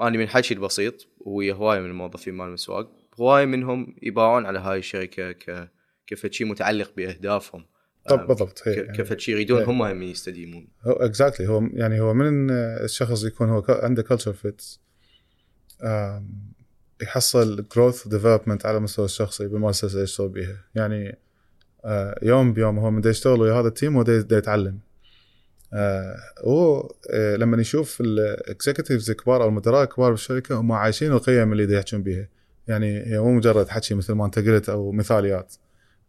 أنا 0.00 0.10
من 0.18 0.28
حكي 0.28 0.54
البسيط 0.54 1.06
ويا 1.20 1.54
هواي 1.54 1.80
من 1.80 1.90
الموظفين 1.90 2.34
مال 2.34 2.46
المسواگ 2.46 2.90
هواي 3.20 3.46
منهم 3.46 3.96
يباعون 4.02 4.46
على 4.46 4.58
هاي 4.58 4.78
الشركة 4.78 5.32
ك 5.32 5.68
كفد 6.06 6.32
شيء 6.32 6.46
متعلق 6.46 6.92
بأهدافهم. 6.96 7.64
طب 8.08 8.26
بالضبط 8.26 8.62
هي 8.68 8.74
ك- 8.74 8.78
يعني 8.78 8.98
كفد 8.98 9.20
شيء 9.20 9.34
يريدون 9.34 9.58
إيه. 9.58 9.70
هم 9.70 9.82
هم 9.82 10.02
يستديمون. 10.02 10.68
هو 10.82 10.92
exactly 10.92 11.48
هو 11.48 11.62
يعني 11.72 12.00
هو 12.00 12.14
من 12.14 12.50
الشخص 12.50 13.24
يكون 13.24 13.48
هو 13.48 13.64
عنده 13.68 14.02
culture 14.02 14.32
fit 14.32 14.62
يحصل 17.02 17.64
growth 17.76 18.06
و 18.06 18.11
development 18.11 18.66
على 18.66 18.76
المستوى 18.76 19.04
الشخصي 19.04 19.48
بالمؤسسه 19.48 19.88
اللي 19.92 20.02
يشتغل 20.02 20.28
بيها. 20.28 20.64
يعني 20.74 21.18
يوم 22.22 22.52
بيوم 22.52 22.78
هو 22.78 23.00
دا 23.00 23.10
يشتغل 23.10 23.40
ويا 23.40 23.52
هذا 23.52 23.68
ال 23.68 23.75
team 23.75 24.02
دا 24.02 24.38
يتعلم. 24.38 24.78
آه، 25.72 26.16
هو 26.44 26.92
آه، 27.10 27.36
لما 27.36 27.60
يشوف 27.60 28.00
ال 28.00 28.10
executives 28.10 29.10
الكبار 29.10 29.42
أو 29.42 29.48
المدراء 29.48 29.82
الكبار 29.82 30.10
بالشركة 30.10 30.60
هم 30.60 30.72
عايشين 30.72 31.12
القيم 31.12 31.52
اللي 31.52 31.66
دا 31.66 31.78
يحكون 31.78 32.02
بيها. 32.02 32.28
يعني 32.68 33.06
هي 33.06 33.18
مو 33.18 33.32
مجرد 33.32 33.68
حكي 33.68 33.94
مثل 33.94 34.12
ما 34.12 34.26
أنت 34.26 34.38
قلت 34.38 34.68
أو 34.68 34.92
مثاليات. 34.92 35.54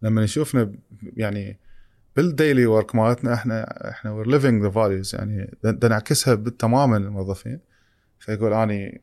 لما 0.02 0.24
يشوفنا 0.24 0.64
ب- 0.64 0.80
يعني 1.18 1.60
بال 2.15 2.30
daily 2.30 2.65
work 2.65 2.95
مالتنا 2.95 3.34
إحنا 3.34 3.90
إحنا 3.90 4.12
we're 4.11 4.27
living 4.27 4.64
the 4.64 4.69
values 4.69 5.15
يعني 5.16 5.58
نعكسها 5.84 6.36
تماما 6.36 6.98
للموظفين 6.98 7.60
فيقول 8.20 8.54
أني 8.54 9.02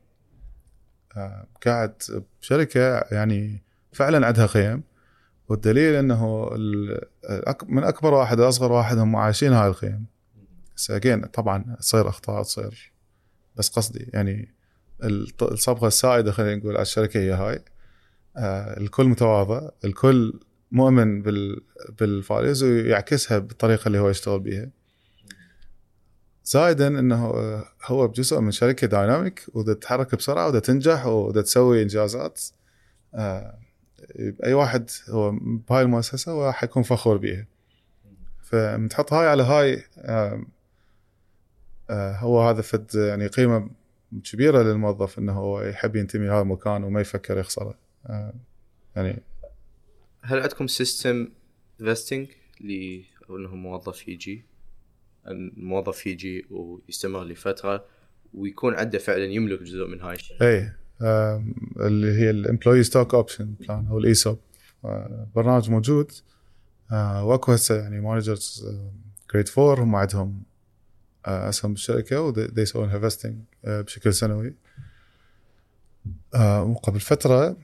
آه، 1.17 1.47
قاعد 1.65 1.93
بشركة 2.41 2.99
يعني 3.11 3.63
فعلا 3.93 4.27
عندها 4.27 4.45
قيم. 4.45 4.83
والدليل 5.49 5.95
إنه 5.95 6.49
من 7.67 7.83
أكبر 7.83 8.13
واحد 8.13 8.39
لاصغر 8.39 8.71
واحد 8.71 8.97
هم 8.97 9.15
عايشين 9.15 9.53
هاي 9.53 9.67
القيم 9.67 10.05
again 10.91 11.27
طبعا 11.27 11.75
تصير 11.79 12.09
أخطاء 12.09 12.43
تصير 12.43 12.93
بس 13.55 13.69
قصدي 13.69 14.09
يعني 14.13 14.55
الصبغه 15.41 15.87
السائدة 15.87 16.31
خلينا 16.31 16.55
نقول 16.55 16.73
على 16.73 16.81
الشركة 16.81 17.19
هي 17.19 17.31
هاي. 17.31 17.65
آه 18.37 18.79
الكل 18.79 19.05
متواضع 19.05 19.69
الكل 19.85 20.39
مؤمن 20.71 21.21
بال 21.21 21.61
بالفاليوز 21.99 22.63
ويعكسها 22.63 23.39
بالطريقة 23.39 23.87
اللي 23.87 23.99
هو 23.99 24.09
يشتغل 24.09 24.39
بيها. 24.39 24.69
زائدا 26.45 26.87
إنه 26.87 27.25
آه، 27.25 27.65
هو 27.85 28.07
بجزء 28.07 28.39
من 28.39 28.51
شركة 28.51 28.87
dynamic 28.87 29.45
ودا 29.53 29.73
تتحرك 29.73 30.15
بسرعة 30.15 30.47
ودا 30.47 30.59
تنجح 30.59 31.05
ودا 31.05 31.41
تسوي 31.41 31.81
إنجازات. 31.81 32.41
آه، 33.13 33.59
أي 34.43 34.53
واحد 34.53 34.89
هو 35.09 35.31
بهاي 35.41 35.81
المؤسسة 35.81 36.31
هو 36.31 36.51
حيكون 36.51 36.83
فخور 36.83 37.17
بيها. 37.17 37.47
فمن 38.43 38.89
تحط 38.89 39.13
هاي 39.13 39.27
على 39.27 39.43
هاي 39.43 39.83
آه، 41.89 42.15
هو 42.17 42.49
هذا 42.49 42.61
فد 42.61 42.95
يعني 42.95 43.27
قيمة 43.27 43.69
كبيرة 44.23 44.63
للموظف 44.63 45.19
إنه 45.19 45.33
هو 45.33 45.61
يحب 45.61 45.95
ينتمي 45.95 46.27
لهذا 46.27 46.41
المكان 46.41 46.83
وما 46.83 47.01
يفكر 47.01 47.37
يخسره. 47.37 47.77
آه، 48.05 48.33
يعني 48.95 49.21
هل 50.21 50.39
عندكم 50.39 50.67
system 50.67 51.27
vesting 51.77 52.27
ل 52.61 53.01
أو 53.29 53.37
إنه 53.37 53.55
موظف 53.55 54.07
يجي؟ 54.07 54.45
الموظف 55.27 56.07
يجي 56.07 56.45
ويستمر 56.49 57.23
لفترة 57.23 57.85
ويكون 58.33 58.75
عنده 58.75 58.99
فعلا 58.99 59.25
يملك 59.25 59.61
جزء 59.61 59.87
من 59.87 60.01
هاي 60.01 60.15
الشيء؟ 60.15 60.37
اي 60.41 60.71
اللي 61.01 62.11
هي 62.11 62.29
ال 62.29 62.35
employee 62.35 62.83
stock 62.83 63.13
option 63.13 63.53
plan 63.59 63.87
أو 63.87 63.97
ال 63.97 64.05
ESOP 64.05 64.39
برنامج 65.35 65.69
موجود. 65.69 66.11
آه، 66.91 67.25
واكو 67.25 67.51
هسه 67.51 67.75
يعني 67.75 68.01
managers 68.01 68.67
grade 69.33 69.49
4 69.57 69.83
هم 69.83 69.95
عندهم 69.95 70.43
آه، 71.25 71.49
أسهم 71.49 71.73
بالشركة 71.73 72.21
ودا 72.21 72.61
يسوون 72.61 72.89
ها 72.89 72.95
vesting 72.95 73.35
بشكل 73.63 74.13
سنوي. 74.13 74.53
آه، 76.35 76.63
وقبل 76.63 76.99
فترة 76.99 77.57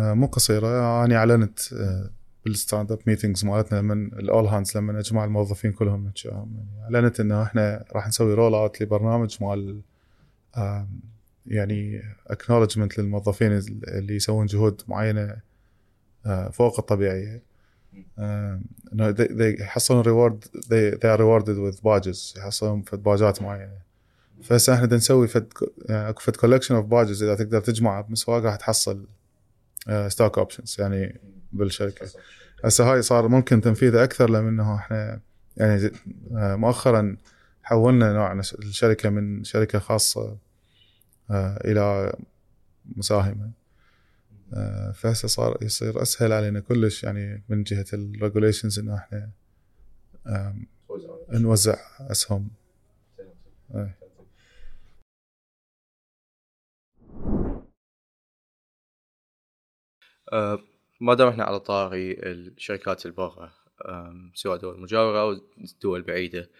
آه، 0.00 0.14
مو 0.14 0.26
قصيرة 0.26 1.04
أنا 1.04 1.16
أعلنت 1.16 1.72
آه، 1.72 2.10
بال 2.44 2.92
stand-up 2.92 2.98
meetings 3.06 3.44
مالتنا 3.44 3.78
لما 3.78 3.94
ال 3.94 4.46
all-hands 4.46 4.76
لما 4.76 4.98
اجمع 4.98 5.24
الموظفين 5.24 5.72
كلهم 5.72 6.12
يعني 6.24 6.66
أعلنت 6.82 7.20
إنه 7.20 7.42
إحنا 7.42 7.84
راح 7.92 8.08
نسوي 8.08 8.34
roll 8.34 8.54
out 8.54 8.82
لبرنامج 8.82 9.36
مال 9.40 9.80
يعني 11.46 12.02
acknowledgment 12.26 12.98
للموظفين 12.98 13.52
اللي 13.88 14.16
يسوون 14.16 14.46
جهود 14.46 14.82
معينة 14.88 15.36
آه، 16.26 16.48
فوق 16.48 16.78
الطبيعيه 16.78 17.42
آم، 18.18 18.62
انه 18.92 19.14
يحصلون 19.60 20.00
reward 20.00 20.44
they, 20.44 20.98
are 20.98 21.18
rewarded 21.18 21.56
with 21.74 21.80
badges 21.84 22.38
يحصلون 22.38 22.82
فد 22.82 23.02
باجات 23.02 23.42
معينة. 23.42 23.78
فهسه 24.42 24.74
إحنا 24.74 24.96
نسوي 24.96 25.28
فد 25.28 25.52
يعني 25.88 26.08
اكو 26.08 26.20
فد 26.20 26.36
collection 26.36 26.74
of 26.74 26.86
badges 26.86 27.22
إذا 27.22 27.34
تقدر 27.34 27.60
تجمع 27.60 28.00
بمسواق 28.00 28.42
راح 28.42 28.56
تحصل 28.56 29.06
stock 30.08 30.38
options 30.38 30.76
يعني 30.78 31.20
بالشركة. 31.52 32.06
هسه 32.64 32.92
هاي 32.92 33.02
صار 33.02 33.28
ممكن 33.28 33.60
تنفيذه 33.60 34.04
أكثر 34.04 34.30
لأن 34.30 34.48
انه 34.48 34.74
إحنا 34.76 35.20
يعني 35.56 35.90
آه، 36.36 36.56
مؤخرا 36.56 37.16
حولنا 37.62 38.12
نوع 38.12 38.32
الشركة 38.32 39.10
من 39.10 39.44
شركة 39.44 39.78
خاصة 39.78 40.20
آه، 40.20 40.36
إلى 41.30 42.12
مساهمة 42.96 43.50
آه، 44.54 44.92
فهسه 44.92 45.28
صار 45.28 45.58
يصير 45.62 46.02
أسهل 46.02 46.32
علينا 46.32 46.60
كلش 46.60 47.04
يعني 47.04 47.42
من 47.48 47.62
جهة 47.62 47.86
ال 47.92 47.99
regulations 47.99 48.78
إنه 48.78 48.94
إحنا 48.94 49.30
نوزع 51.32 51.76
أسهم 52.00 52.50
إيه. 53.74 53.98
آه، 60.32 60.58
ما 61.00 61.14
دام 61.14 61.28
إحنا 61.28 61.44
على 61.44 61.60
طاري 61.60 62.12
الشركات 62.12 63.06
البرة 63.06 63.52
سواء 64.34 64.56
دول 64.58 64.80
مجاورة 64.80 65.20
أو 65.20 65.40
دول 65.82 66.02
بعيدة 66.02 66.50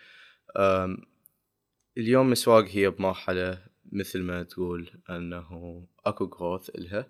اليوم 1.99 2.31
مسواق 2.31 2.65
هي 2.65 2.91
بمرحلة 2.91 3.74
مثل 3.95 4.23
ما 4.23 4.43
تقول 4.43 4.91
أنه 5.11 5.83
أكو 6.07 6.27
جروث 6.27 6.71
إلها. 6.71 7.07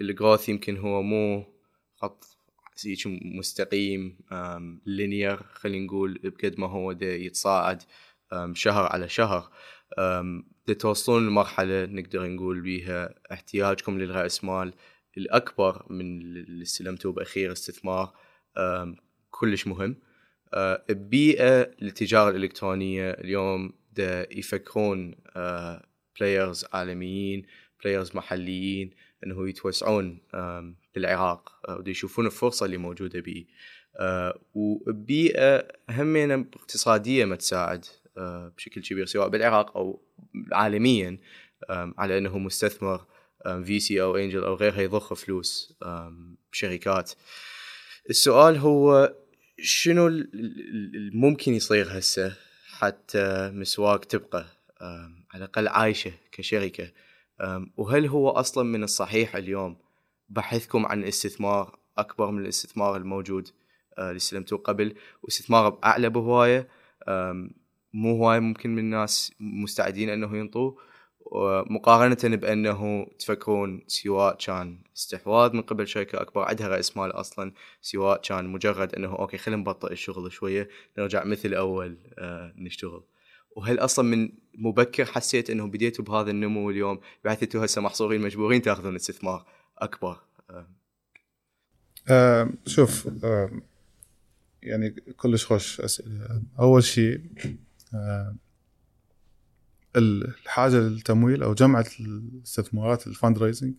الجروث 0.00 0.48
يمكن 0.48 0.76
هو 0.76 1.02
مو 1.02 1.44
خط 1.96 2.24
هيك 2.84 2.98
مستقيم 3.06 4.18
linear 4.86 5.42
خلينا 5.42 5.86
نقول 5.86 6.20
بقد 6.24 6.60
ما 6.60 6.66
هو 6.66 6.92
دا 6.92 7.14
يتصاعد 7.14 7.82
شهر 8.52 8.86
على 8.92 9.08
شهر. 9.08 9.50
توصلون 10.78 11.26
لمرحلة 11.26 11.84
نقدر 11.84 12.26
نقول 12.26 12.60
بيها 12.60 13.14
احتياجكم 13.32 13.98
للرأس 13.98 14.44
مال 14.44 14.74
الأكبر 15.16 15.86
من 15.90 16.20
اللي 16.20 16.62
استلمتوه 16.62 17.12
بأخير 17.12 17.52
استثمار. 17.52 18.12
كلش 19.30 19.66
مهم. 19.66 19.96
آه، 20.54 20.84
ببيئة 20.88 21.70
للتجارة 21.80 22.30
الإلكترونية 22.30 23.10
اليوم 23.10 23.72
يفكرون 24.30 25.14
players 26.20 26.64
عالميين 26.72 27.46
players 27.82 28.16
محليين 28.16 28.90
إنه 29.26 29.48
يتوسعون 29.48 30.18
بالعراق 30.94 31.52
آه، 31.68 31.76
ودا 31.76 31.90
يشوفون 31.90 32.26
الفرصة 32.26 32.66
اللي 32.66 32.76
موجودة 32.76 33.20
بيه 33.20 33.44
آه، 34.00 34.38
وبيئة 34.54 35.68
همينة 35.90 36.34
اقتصادية 36.54 37.24
ما 37.24 37.36
تساعد 37.36 37.84
آه، 38.18 38.52
بشكل 38.56 38.82
كبير 38.82 39.06
سواء 39.06 39.28
بالعراق 39.28 39.76
أو 39.76 40.02
عالميا 40.52 41.18
على 41.70 42.18
إنه 42.18 42.38
مستثمر 42.38 43.06
VC 43.64 44.02
أو 44.02 44.16
angel 44.16 44.44
أو 44.44 44.54
غيرها 44.54 44.80
يضخ 44.80 45.14
فلوس 45.14 45.78
بشركات. 46.52 47.12
السؤال 48.10 48.56
هو 48.56 49.14
شنو 49.58 50.06
ال- 50.08 50.30
ال- 50.34 50.96
ال- 50.96 51.16
ممكن 51.16 51.54
يصير 51.54 51.98
هسه؟ 51.98 52.36
حتى 52.82 53.50
مسواق 53.54 54.00
تبقى 54.04 54.44
آم، 54.82 55.24
على 55.34 55.44
الأقل 55.44 55.68
عايشة 55.68 56.12
كشركة. 56.32 56.92
آم، 57.40 57.72
وهل 57.76 58.06
هو 58.06 58.30
أصلا 58.30 58.64
من 58.64 58.82
الصحيح 58.84 59.36
اليوم 59.36 59.76
بحثكم 60.28 60.86
عن 60.86 61.04
استثمار 61.04 61.78
أكبر 61.98 62.30
من 62.30 62.42
الاستثمار 62.42 62.96
الموجود 62.96 63.48
آه، 63.98 64.08
اللي 64.08 64.16
استلمتوه 64.16 64.58
قبل؟ 64.58 64.94
واستثمار 65.22 65.68
بأعلى 65.68 66.10
بهواية 66.10 66.68
آم، 67.08 67.50
مو 67.94 68.16
هواي 68.16 68.40
ممكن 68.40 68.70
من 68.70 68.78
الناس 68.78 69.32
مستعدين 69.40 70.08
إنه 70.08 70.36
ينطوه؟ 70.36 70.76
مقارنة 71.70 72.36
بأنه 72.36 73.06
تفكرون 73.18 73.82
سواء 73.86 74.36
كان 74.36 74.78
استحواذ 74.96 75.52
من 75.52 75.62
قبل 75.62 75.88
شركة 75.88 76.20
أكبر 76.20 76.42
عندها 76.42 76.68
رأس 76.68 76.96
مال 76.96 77.10
أصلا. 77.10 77.52
سواء 77.82 78.20
كان 78.20 78.44
مجرد 78.44 78.94
أنه 78.94 79.08
أوكي 79.18 79.38
خلينا 79.38 79.60
نبطئ 79.60 79.92
الشغل 79.92 80.32
شوية 80.32 80.68
نرجع 80.98 81.24
مثل 81.24 81.54
أول 81.54 81.98
آه 82.18 82.52
نشتغل. 82.56 83.02
وهل 83.56 83.78
أصلا 83.78 84.04
من 84.04 84.32
مبكر 84.54 85.04
حسيت 85.04 85.50
أنه 85.50 85.66
بديتوا 85.66 86.04
بهذا 86.04 86.30
النمو 86.30 86.70
اليوم؟ 86.70 87.00
بحيث 87.24 87.42
أنتوا 87.42 87.64
هسه 87.64 87.80
محصورين 87.80 88.20
مجبورين 88.20 88.62
تأخذون 88.62 88.94
استثمار 88.94 89.46
أكبر. 89.78 90.16
آه 90.50 90.66
آه، 92.10 92.50
شوف 92.66 93.24
آه، 93.24 93.50
يعني 94.62 94.90
كلش 94.90 95.46
خوش 95.46 95.80
اسئله 95.80 96.42
أول 96.58 96.84
شيء 96.84 97.20
آه، 97.94 98.36
الحاجة 99.96 100.74
للتمويل 100.76 101.42
أو 101.42 101.54
جمع 101.54 101.84
الاستثمارات 102.00 103.06
ال 103.06 103.38
fundraising 103.42 103.74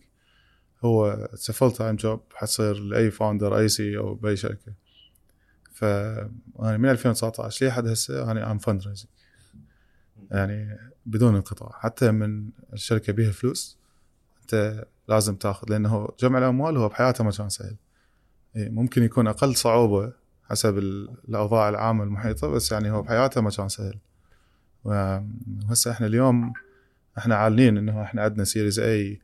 هو 0.84 1.28
full-time 1.34 1.96
job 1.96 2.20
حتصير 2.34 2.74
لأي 2.74 3.10
founder 3.10 3.58
أي 3.58 3.68
CEO 3.68 4.14
بأي 4.14 4.36
شركة. 4.36 4.72
ف 5.72 5.82
يعني 5.82 6.78
من 6.78 6.88
2019 6.90 7.66
لحد 7.66 7.86
هسه 7.86 8.30
أنا 8.30 8.50
am 8.50 8.58
fundraising 8.58 9.08
يعني 10.30 10.78
بدون 11.06 11.34
انقطاع. 11.34 11.70
حتى 11.80 12.10
من 12.10 12.50
الشركة 12.72 13.12
بيها 13.12 13.30
فلوس 13.30 13.78
أنت 14.42 14.84
لازم 15.08 15.36
تاخذ 15.36 15.70
لأنه 15.70 16.08
جمع 16.20 16.38
الأموال 16.38 16.76
هو 16.76 16.88
بحياته 16.88 17.24
ما 17.24 17.30
كان 17.30 17.48
سهل. 17.48 17.76
إيه، 18.56 18.68
ممكن 18.68 19.02
يكون 19.02 19.26
أقل 19.26 19.56
صعوبة 19.56 20.12
حسب 20.50 20.78
ال- 20.78 21.16
الأوضاع 21.28 21.68
العامة 21.68 22.04
المحيطة 22.04 22.48
بس 22.48 22.72
يعني 22.72 22.90
هو 22.90 23.02
بحياته 23.02 23.40
ما 23.40 23.50
كان 23.50 23.68
سهل. 23.68 23.98
وهسه 24.84 25.90
إحنا 25.90 26.06
اليوم 26.06 26.52
إحنا 27.18 27.34
عالنين 27.36 27.78
انه 27.78 28.02
إحنا 28.02 28.22
عندنا 28.22 28.44
Series 28.44 28.78
A 28.78 29.20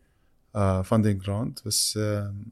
funding 0.85 1.31
round 1.31 1.59
بس 1.66 1.99
آم، 2.03 2.45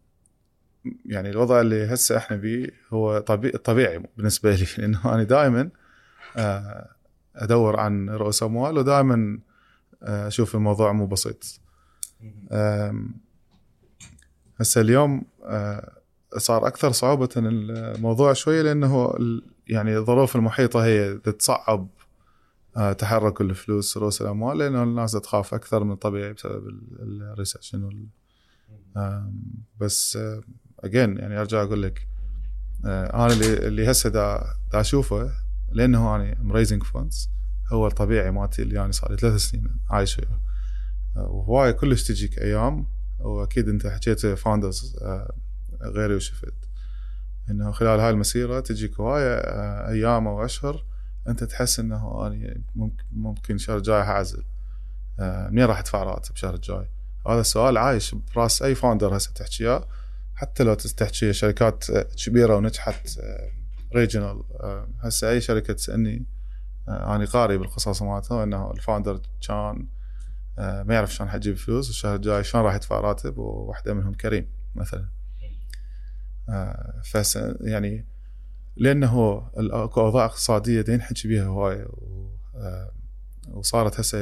يعني 1.06 1.30
الوضع 1.30 1.60
اللي 1.60 1.84
هسه 1.94 2.16
إحنا 2.16 2.36
بيه 2.36 2.70
هو 2.92 3.18
طبيعي 3.18 3.58
طبيعي 3.58 4.02
بالنسبة 4.16 4.54
لي 4.54 4.66
لأنه 4.78 5.14
أنا 5.14 5.22
دائما 5.22 5.70
أدور 7.36 7.80
عن 7.80 8.10
رؤوس 8.10 8.42
اموال 8.42 8.78
ودائما 8.78 9.38
أشوف 10.02 10.54
الموضوع 10.54 10.92
مو 10.92 11.06
بسيط. 11.06 11.60
هسه 14.60 14.80
اليوم 14.80 15.22
آه، 15.44 15.92
صار 16.36 16.66
أكثر 16.66 16.92
صعوبة 16.92 17.28
الموضوع 17.36 18.32
شوية 18.32 18.62
لأنه 18.62 19.14
يعني 19.68 19.96
الظروف 19.96 20.36
المحيطة 20.36 20.84
هي 20.84 21.14
تصعب 21.14 21.80
آه، 21.80 21.97
تحرك 22.98 23.40
الفلوس 23.40 23.96
رؤوس 23.96 24.22
الأموال 24.22 24.58
لأنه 24.58 24.82
الناس 24.82 25.12
تخاف 25.12 25.54
أكثر 25.54 25.84
من 25.84 25.92
الطبيعي 25.92 26.32
بسبب 26.32 26.68
ال 27.00 27.09
recession 27.09 27.84
وال 27.84 28.08
بس 29.80 30.18
اجين 30.80 31.18
يعني 31.18 31.40
أرجع 31.40 31.62
أقول 31.62 31.82
لك 31.82 32.08
آه، 32.84 33.24
أنا 33.24 33.32
اللي 33.32 33.66
اللي 33.66 33.90
هسه 33.90 34.10
دا, 34.10 34.54
دا 34.72 34.80
أشوفه 34.80 35.30
لأنه 35.72 36.16
أنا 36.16 36.36
م 36.42 36.47
raising 36.47 36.82
funds 36.82 37.30
هو 37.72 37.86
الطبيعي 37.86 38.30
مالتي 38.30 38.62
اللي 38.62 38.84
أنا 38.84 38.92
صار 38.92 39.10
لي 39.10 39.16
ثلاث 39.16 39.40
سنين 39.40 39.80
عايش 39.90 40.18
وياه 40.18 40.40
آه، 41.16 41.30
وهواي 41.30 41.72
كلش 41.72 42.02
تجيك 42.08 42.38
أيام 42.38 42.86
وأكيد 43.20 43.68
أنت 43.68 43.86
حكيت 43.86 44.26
founders 44.26 44.96
غيري 45.82 46.14
وشفت. 46.14 46.54
إنه 47.50 47.70
خلال 47.70 48.00
هاي 48.00 48.10
المسيرة 48.10 48.60
تجيك 48.60 49.00
هواية 49.00 49.34
آه، 49.34 49.88
أيام 49.88 50.26
أو 50.28 50.44
أشهر 50.44 50.84
أنت 51.28 51.44
تحس 51.44 51.80
إنه 51.80 52.26
أنا 52.26 52.54
ممكن 52.76 53.04
ممكن 53.12 53.54
الشهر 53.54 53.76
الجاي 53.76 54.04
حاعزل 54.04 54.44
آه، 55.20 55.48
منين 55.48 55.64
راح 55.64 55.78
أدفع 55.78 56.02
راتب 56.02 56.34
الشهر 56.34 56.54
الجاي؟ 56.54 56.86
هذا 57.28 57.40
السؤال 57.40 57.78
عايش 57.78 58.14
براس 58.14 58.62
أي 58.62 58.74
founder 58.74 59.16
هسه 59.16 59.32
تحكيه 59.32 59.84
حتى 60.34 60.64
لو 60.64 60.74
تحكي 60.74 61.32
شركات 61.32 61.90
آه، 61.90 62.06
كبيرة 62.26 62.56
ونجحت 62.56 63.20
regional 63.94 64.42
هسه 65.00 65.30
أي 65.30 65.40
شركة 65.40 65.72
تسألني 65.72 66.26
آه، 66.88 67.16
أنا 67.16 67.24
قاري 67.24 67.58
بالقصص 67.58 68.02
مالتها 68.02 68.44
إنه 68.44 68.70
ال 68.70 68.77
founder 68.77 69.20
كان 69.48 69.86
آه، 70.58 70.82
ما 70.82 70.94
يعرف 70.94 71.14
شلون 71.14 71.30
حيجيب 71.30 71.56
فلوس 71.56 71.90
الشهر 71.90 72.14
الجاي 72.14 72.44
شلون 72.44 72.64
راح 72.64 72.74
يدفع 72.74 73.00
راتب 73.00 73.38
وواحدة 73.38 73.94
منهم 73.94 74.14
كريم 74.14 74.48
مثلا. 74.74 75.08
آه، 76.48 77.00
فس 77.04 77.38
يعني 77.60 78.06
لأنه 78.78 79.42
اكو 79.56 80.00
اوضاع 80.00 80.24
اقتصاديه 80.24 80.80
دين 80.80 80.96
نحكي 80.96 81.28
بيها 81.28 81.44
هواي 81.44 81.86
آه، 82.54 82.92
وصارت 83.50 84.00
هسه 84.00 84.18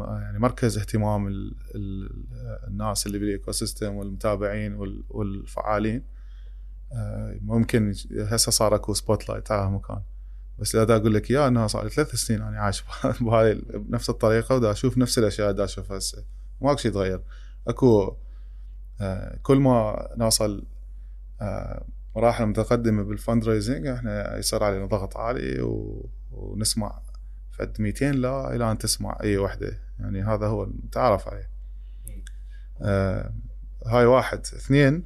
يعني 0.00 0.38
مركز 0.38 0.78
اهتمام 0.78 1.28
ال- 1.28 1.54
ال- 1.74 2.26
الناس 2.68 3.06
اللي 3.06 3.18
بال 3.18 3.52
ecosystem 3.52 3.94
والمتابعين 3.94 4.74
وال- 4.74 5.04
والفعالين. 5.10 6.02
آه، 6.92 7.38
ممكن 7.42 7.94
هسه 8.18 8.50
صار 8.52 8.74
اكو 8.74 8.94
spotlight 8.94 9.50
على 9.50 9.70
مكان 9.70 10.00
بس 10.58 10.74
لا 10.76 10.84
دا 10.84 10.96
أقول 10.96 11.14
لك 11.14 11.30
إياه 11.30 11.48
انه 11.48 11.66
صار 11.66 11.88
ثلاث 11.88 12.14
سنين 12.14 12.42
أنا 12.42 12.58
عايش 12.60 12.84
بهاي 13.20 13.54
بنفس 13.54 14.10
الطريقة 14.10 14.54
ودا 14.54 14.70
أشوف 14.70 14.98
نفس 14.98 15.18
الأشياء 15.18 15.52
دا 15.52 15.64
أشوفها 15.64 15.98
هسه. 15.98 16.24
ماكو 16.60 16.76
شيء 16.76 16.92
تغير 16.92 17.22
اكو 17.68 18.16
آه، 19.00 19.38
كل 19.42 19.58
ما 19.58 20.08
نوصل 20.16 20.64
مراحل 22.16 22.46
متقدمه 22.46 23.02
بال 23.02 23.48
fundraising 23.48 23.86
إحنا 23.86 24.36
يصير 24.38 24.64
علينا 24.64 24.86
ضغط 24.86 25.16
عالي 25.16 25.62
و... 25.62 26.08
ونسمع 26.30 27.02
فد 27.50 27.80
200 27.80 28.10
لا 28.10 28.54
إلى 28.56 28.70
أن 28.70 28.78
تسمع 28.78 29.18
أي 29.22 29.38
وحدة. 29.38 29.78
يعني 29.98 30.22
هذا 30.22 30.46
هو 30.46 30.64
المتعارف 30.64 31.28
عليه. 31.28 31.50
آه 32.82 33.34
هاي 33.86 34.04
واحد. 34.04 34.38
اثنين 34.38 35.04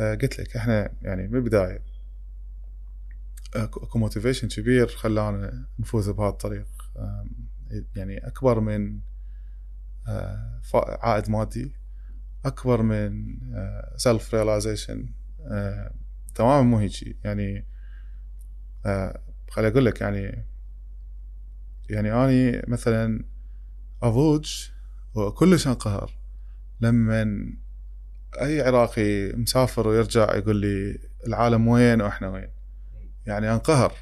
آه 0.00 0.14
قلت 0.14 0.40
لك 0.40 0.56
إحنا 0.56 0.92
يعني 1.02 1.28
من 1.28 1.34
البداية 1.36 1.82
اكو 3.54 3.80
اكو 3.84 3.98
motivation 3.98 4.48
كبير 4.48 4.86
خلانا 4.86 5.66
نفوز 5.78 6.10
بهذا 6.10 6.28
الطريق. 6.28 6.68
يعني 7.96 8.26
أكبر 8.26 8.60
من 8.60 9.00
آه، 10.08 10.60
عائد 10.74 11.30
مادي 11.30 11.76
أكبر 12.44 12.82
من 12.82 13.38
self-realization 13.96 15.08
تماما 16.34 16.62
مو 16.62 16.78
هيجي 16.78 17.16
يعني 17.24 17.66
آه، 18.86 19.20
خلي 19.50 19.68
أقول 19.68 19.84
لك 19.84 20.00
يعني 20.00 20.46
يعني 21.90 22.12
أني 22.12 22.62
مثلا 22.68 23.24
اضوج 24.02 24.68
وكلش 25.14 25.66
انقهر 25.66 26.10
لما 26.80 27.46
أي 28.40 28.60
عراقي 28.62 29.32
مسافر 29.32 29.88
ويرجع 29.88 30.36
يقول 30.36 30.56
لي 30.56 30.98
العالم 31.26 31.68
وين 31.68 32.00
وإحنا 32.00 32.28
وين. 32.28 32.48
يعني 33.26 33.52
أنقهر 33.52 33.92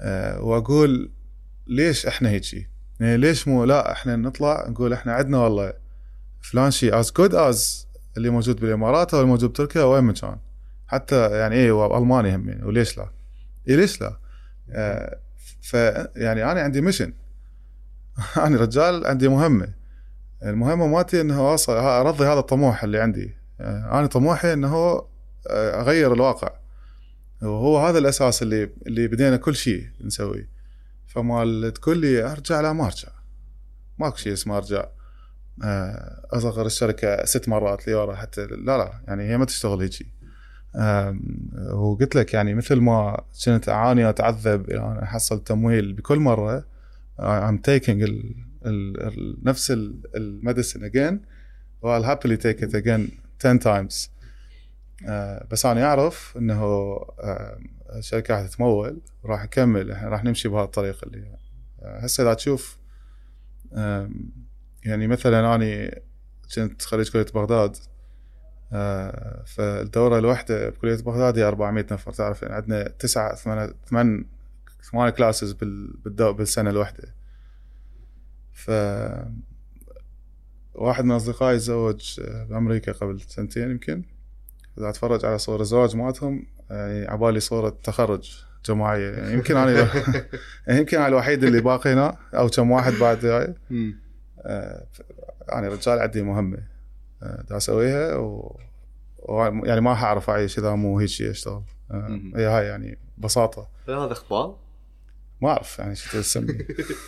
أه 0.00 0.40
وأقول 0.40 1.12
ليش 1.66 2.06
إحنا 2.06 2.28
هيجي 2.28 2.68
يعني 3.00 3.16
ليش 3.16 3.48
مو 3.48 3.64
لا 3.64 3.92
إحنا 3.92 4.16
نطلع 4.16 4.68
نقول 4.68 4.92
إحنا 4.92 5.12
عندنا 5.12 5.38
والله. 5.38 5.72
فلان 6.42 6.70
شيء 6.70 7.00
as 7.00 7.12
good 7.12 7.34
as 7.34 7.86
اللي 8.16 8.30
موجود 8.30 8.60
بالإمارات 8.60 9.14
أو 9.14 9.20
الموجود 9.20 9.50
بتركيا 9.50 9.82
وين 9.82 10.04
ما 10.04 10.12
كان. 10.12 10.38
حتى 10.90 11.38
يعني 11.38 11.54
إيه 11.54 11.72
والمانيا 11.72 12.36
هم 12.36 12.60
وليش 12.62 12.98
لا؟ 12.98 13.10
إيه 13.68 13.76
ليش 13.76 14.00
لا؟ 14.00 14.16
آه 14.70 15.18
ف 15.60 15.74
يعني 16.16 16.52
أنا 16.52 16.60
عندي 16.60 16.80
mission 16.80 17.12
أنا 18.46 18.56
رجال 18.56 19.06
عندي 19.06 19.28
مهمة. 19.28 19.74
المهمة 20.42 20.86
مالتي 20.86 21.20
إنه 21.20 21.50
اوصل 21.50 21.72
أرضي 21.72 22.24
هذا 22.24 22.38
الطموح 22.38 22.84
اللي 22.84 23.00
عندي. 23.00 23.36
آه 23.60 23.98
أنا 23.98 24.06
طموحي 24.06 24.52
إنه 24.52 24.76
آه، 24.76 25.80
أغير 25.80 26.12
الواقع. 26.12 26.50
وهو 27.42 27.86
هذا 27.86 27.98
الأساس 27.98 28.42
اللي 28.42 28.70
اللي 28.86 29.08
بدينا 29.08 29.36
كل 29.36 29.54
شيء 29.54 29.88
نسويه. 30.00 30.48
فمال 31.06 31.72
تقول 31.72 31.98
لي 31.98 32.32
أرجع؟ 32.32 32.60
لا 32.60 32.72
ما 32.72 32.86
أرجع. 32.86 33.08
ماكو 33.98 34.16
شيء 34.16 34.32
اسمه 34.32 34.56
أرجع. 34.56 34.84
آه، 35.64 36.26
أصغر 36.32 36.66
الشركة 36.66 37.24
ست 37.24 37.48
مرات 37.48 37.88
لورا 37.88 38.14
حتى 38.14 38.46
لا 38.46 38.78
لا 38.78 39.00
يعني 39.08 39.22
هي 39.22 39.38
ما 39.38 39.44
تشتغل 39.44 39.80
هيجي 39.80 40.19
وقلت 41.72 42.16
لك 42.16 42.34
يعني 42.34 42.54
مثل 42.54 42.76
ما 42.76 43.22
كنت 43.44 43.68
أعاني 43.68 44.04
واتعذب 44.04 44.70
أن 44.70 44.98
أحصل 44.98 45.44
تمويل 45.44 45.92
بكل 45.92 46.18
مرة 46.18 46.64
I'm 47.20 47.58
taking 47.68 47.88
ال 47.88 48.34
ال 48.66 49.02
ال 49.02 49.36
نفس 49.42 49.70
الميديسن 50.14 50.90
again 50.90 51.18
I'll 51.84 52.04
happily 52.04 52.36
take 52.36 52.60
it 52.62 52.74
again 52.74 53.10
10 53.38 53.58
times. 53.58 54.10
آه، 55.08 55.46
بس 55.50 55.66
أنا 55.66 55.84
أعرف 55.84 56.34
إنه 56.36 56.62
آه، 56.62 57.58
الشركة 57.96 58.34
راح 58.34 58.46
تتمول 58.46 59.00
وراح 59.22 59.44
نكمل 59.44 59.90
إحنا 59.90 60.08
راح 60.08 60.24
نمشي 60.24 60.48
بهذا 60.48 60.64
الطريق 60.64 61.04
اللي 61.04 61.36
آه، 61.82 61.98
هسه 61.98 62.22
اذا 62.22 62.34
تشوف 62.34 62.78
يعني 64.84 65.06
مثلا 65.06 65.54
اني 65.54 66.02
كنت 66.54 66.82
خريج 66.82 67.10
كلية 67.10 67.26
بغداد 67.34 67.76
آه، 67.76 67.89
فالدورة 69.46 70.18
الواحدة 70.18 70.68
بكلية 70.68 70.96
بغداد 70.96 71.38
هي 71.38 71.44
400 71.44 71.86
نفر. 71.92 72.12
تعرف 72.12 72.42
يعني 72.42 72.54
عندنا 72.54 72.88
تسعة 72.88 73.34
ثمان 73.34 73.74
ثمان 73.86 74.24
ثمان 74.92 75.10
كلاسز 75.10 75.52
بالسنة 76.16 76.70
الواحدة. 76.70 77.14
ف 78.52 78.70
واحد 80.74 81.04
من 81.04 81.10
أصدقائي 81.10 81.58
تزوج 81.58 82.20
بأمريكا 82.48 82.92
قبل 82.92 83.20
سنتين 83.20 83.70
يمكن. 83.70 84.02
إذا 84.78 84.88
أتفرج 84.88 85.24
على 85.24 85.38
صور 85.38 85.60
الزواج 85.60 85.96
مالتهم 85.96 86.46
يعني 86.70 87.08
عبالي 87.08 87.40
صورة 87.40 87.76
تخرج 87.84 88.44
جماعية. 88.66 89.10
يعني 89.10 89.32
يمكن 89.32 89.56
أنا 89.56 89.70
يعني 90.66 90.80
يمكن 90.80 90.96
أنا 90.96 91.08
الوحيد 91.08 91.44
اللي 91.44 91.60
باقي 91.60 91.92
هنا 91.92 92.16
أو 92.34 92.48
كم 92.48 92.70
واحد 92.70 92.92
بعد 92.92 93.24
آه، 94.40 94.86
أنا 95.52 95.68
رجال 95.68 95.98
عندي 95.98 96.22
مهمة. 96.22 96.58
آه، 96.58 96.79
دا 97.22 97.56
اسويها 97.56 98.16
و... 98.16 98.60
و... 99.18 99.42
يعني 99.42 99.80
ما 99.80 99.94
حأعرف 99.94 100.30
اعيش 100.30 100.58
اذا 100.58 100.74
مو 100.74 100.98
هيك 100.98 101.08
شيء 101.08 101.30
أشتغل. 101.30 101.62
هي 102.36 102.46
هاي 102.46 102.66
يعني 102.66 102.98
ببساطه 103.18 103.68
هذا 103.88 104.12
إخبار؟ 104.12 104.58
ما 105.42 105.48
أعرف 105.48 105.78
يعني 105.78 105.94
شو 105.94 106.20
تسمي. 106.20 106.58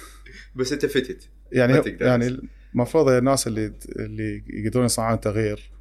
بس 0.57 0.73
أنت 0.73 0.87
فتت. 0.87 1.29
يعني 1.53 1.73
ما 1.73 1.83
يعني 2.01 2.41
المفروض 2.75 3.09
الناس 3.09 3.47
اللي 3.47 3.73
اللي 3.99 4.45
يقدرون 4.47 4.85
يصنعون 4.85 5.21
تغيير 5.21 5.73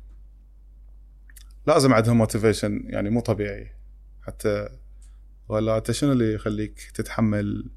لازم 1.68 1.94
عندهم 1.94 2.18
موتيفيشن 2.18 2.84
يعني 2.86 3.10
مو 3.10 3.20
طبيعي. 3.20 3.72
حتى 4.22 4.70
ولا 5.50 5.78
أنت 5.78 5.92
شنو 5.92 6.12
اللي 6.12 6.34
يخليك 6.34 6.92
تتحمل 6.94 7.70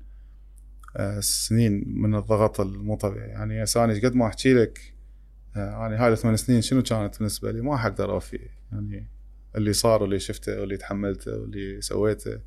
آه، 0.96 1.20
سنين 1.20 1.84
من 1.86 2.14
الضغط 2.14 2.60
المو 2.60 2.96
طبيعي؟ 2.96 3.28
يعني 3.28 3.64
هسه 3.64 3.84
أنا 3.84 3.94
قد 3.94 4.14
ما 4.14 4.26
أحكي 4.26 4.54
لك 4.54 4.93
آه، 5.56 5.86
أنا 5.86 6.04
هاي 6.04 6.12
الثمان 6.12 6.36
سنين 6.36 6.62
شنو 6.62 6.82
كانت 6.82 7.18
بالنسبة 7.18 7.52
لي؟ 7.52 7.60
ما 7.60 7.76
حقدر 7.76 8.10
أوفي. 8.10 8.48
يعني 8.72 9.08
اللي 9.56 9.72
صار 9.72 10.02
واللي 10.02 10.18
شفته 10.18 10.60
واللي 10.60 10.76
تحملته 10.76 11.38
واللي 11.38 11.80
سويته 11.80 12.40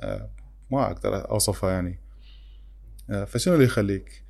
آه، 0.00 0.30
ما 0.70 0.86
أقدر 0.86 1.30
أوصفها 1.30 1.70
يعني. 1.70 1.98
آه، 3.10 3.24
فشنو 3.24 3.54
اللي 3.54 3.64
يخليك؟ 3.64 4.24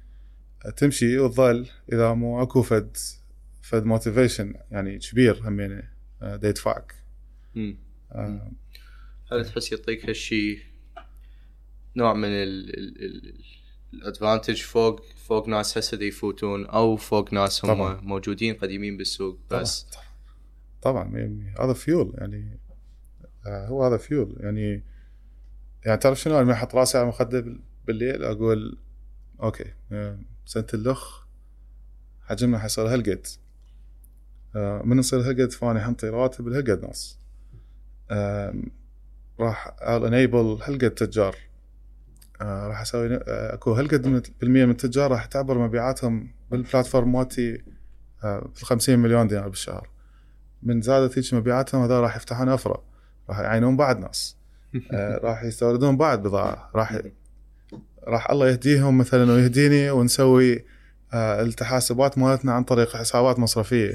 تمشي 0.76 1.18
وتظل 1.18 1.68
إذا 1.92 2.12
مو 2.12 2.42
أكو 2.42 2.62
فد 2.62 2.96
فد 3.62 3.84
motivation 3.84 4.54
يعني 4.70 4.98
كبير 4.98 5.48
همينه 5.48 5.82
دا 6.20 6.48
يدفعك 6.48 6.94
هل 9.32 9.44
تحس 9.44 9.72
يعطيك 9.72 10.08
هالشيء 10.08 10.58
نوع 11.96 12.14
من 12.14 12.28
ال 13.94 14.01
advantage 14.01 14.62
فوق 14.62 15.02
فوق 15.16 15.48
ناس 15.48 15.78
هسه 15.78 15.98
يفوتون 16.02 16.66
أو 16.66 16.96
فوق 16.96 17.32
ناس 17.32 17.64
هم 17.64 17.74
طبعاً. 17.74 18.00
موجودين 18.00 18.54
قديمين 18.54 18.96
بالسوق 18.96 19.38
بس. 19.50 19.86
طبعا 20.82 21.04
بالمية. 21.12 21.54
هذا 21.64 21.72
فيول 21.72 22.14
يعني. 22.18 22.58
آه، 23.46 23.66
هو 23.66 23.84
هذا 23.86 23.96
فيول 23.96 24.36
يعني. 24.40 24.84
يعني 25.86 25.98
تعرف 26.00 26.20
شنو؟ 26.20 26.40
لما 26.40 26.52
أحط 26.52 26.74
راسي 26.74 26.98
على 26.98 27.04
المخده 27.04 27.40
بال- 27.40 27.60
بالليل 27.86 28.24
أقول 28.24 28.78
okay 29.42 29.72
آه، 29.92 30.18
سنة 30.46 30.66
اللخ 30.74 31.22
حجمنا 32.26 32.58
حيصير 32.58 32.86
هالقد. 32.94 33.26
آه، 34.56 34.82
من 34.84 34.98
يصير 34.98 35.20
هالقد؟ 35.20 35.52
فاني 35.52 35.80
حنطي 35.80 36.08
راتب 36.08 36.48
لهالقد 36.48 36.84
ناس. 36.84 37.18
راح 39.40 39.74
انيبل 39.82 40.58
هالقد 40.62 40.90
تجار. 40.90 41.36
آه، 42.42 42.68
راح 42.68 42.80
أسوي 42.80 43.14
آه، 43.14 43.54
أكو 43.54 43.72
هالقد 43.72 44.06
من 44.06 44.22
بالمية 44.40 44.64
من 44.64 44.70
التجار 44.70 45.10
راح 45.10 45.24
تعبر 45.24 45.58
مبيعاتهم 45.58 46.28
بالبلاتفورم 46.50 47.12
مالتي 47.12 47.62
آه، 48.24 48.50
في 48.54 48.64
50 48.64 48.98
مليون 48.98 49.28
دينار 49.28 49.48
بالشهر. 49.48 49.88
من 50.62 50.80
زادت 50.80 51.18
هيك 51.18 51.34
مبيعاتهم 51.34 51.82
هذول 51.82 52.02
راح 52.02 52.16
يفتحون 52.16 52.48
افرع 52.48 52.80
راح 53.28 53.38
يعينون 53.38 53.76
بعد 53.76 53.98
ناس. 53.98 54.36
آه، 54.92 55.18
راح 55.24 55.44
يستوردون 55.44 55.96
بعد 55.96 56.22
بضاعة. 56.22 56.70
راح 56.74 56.98
راح 58.06 58.30
الله 58.30 58.48
يهديهم 58.48 58.98
مثلا 58.98 59.32
ويهديني 59.32 59.90
ونسوي 59.90 60.64
آه، 61.12 61.42
التحاسبات 61.42 62.18
مالتنا 62.18 62.52
عن 62.52 62.64
طريق 62.64 62.96
حسابات 62.96 63.38
مصرفية. 63.38 63.94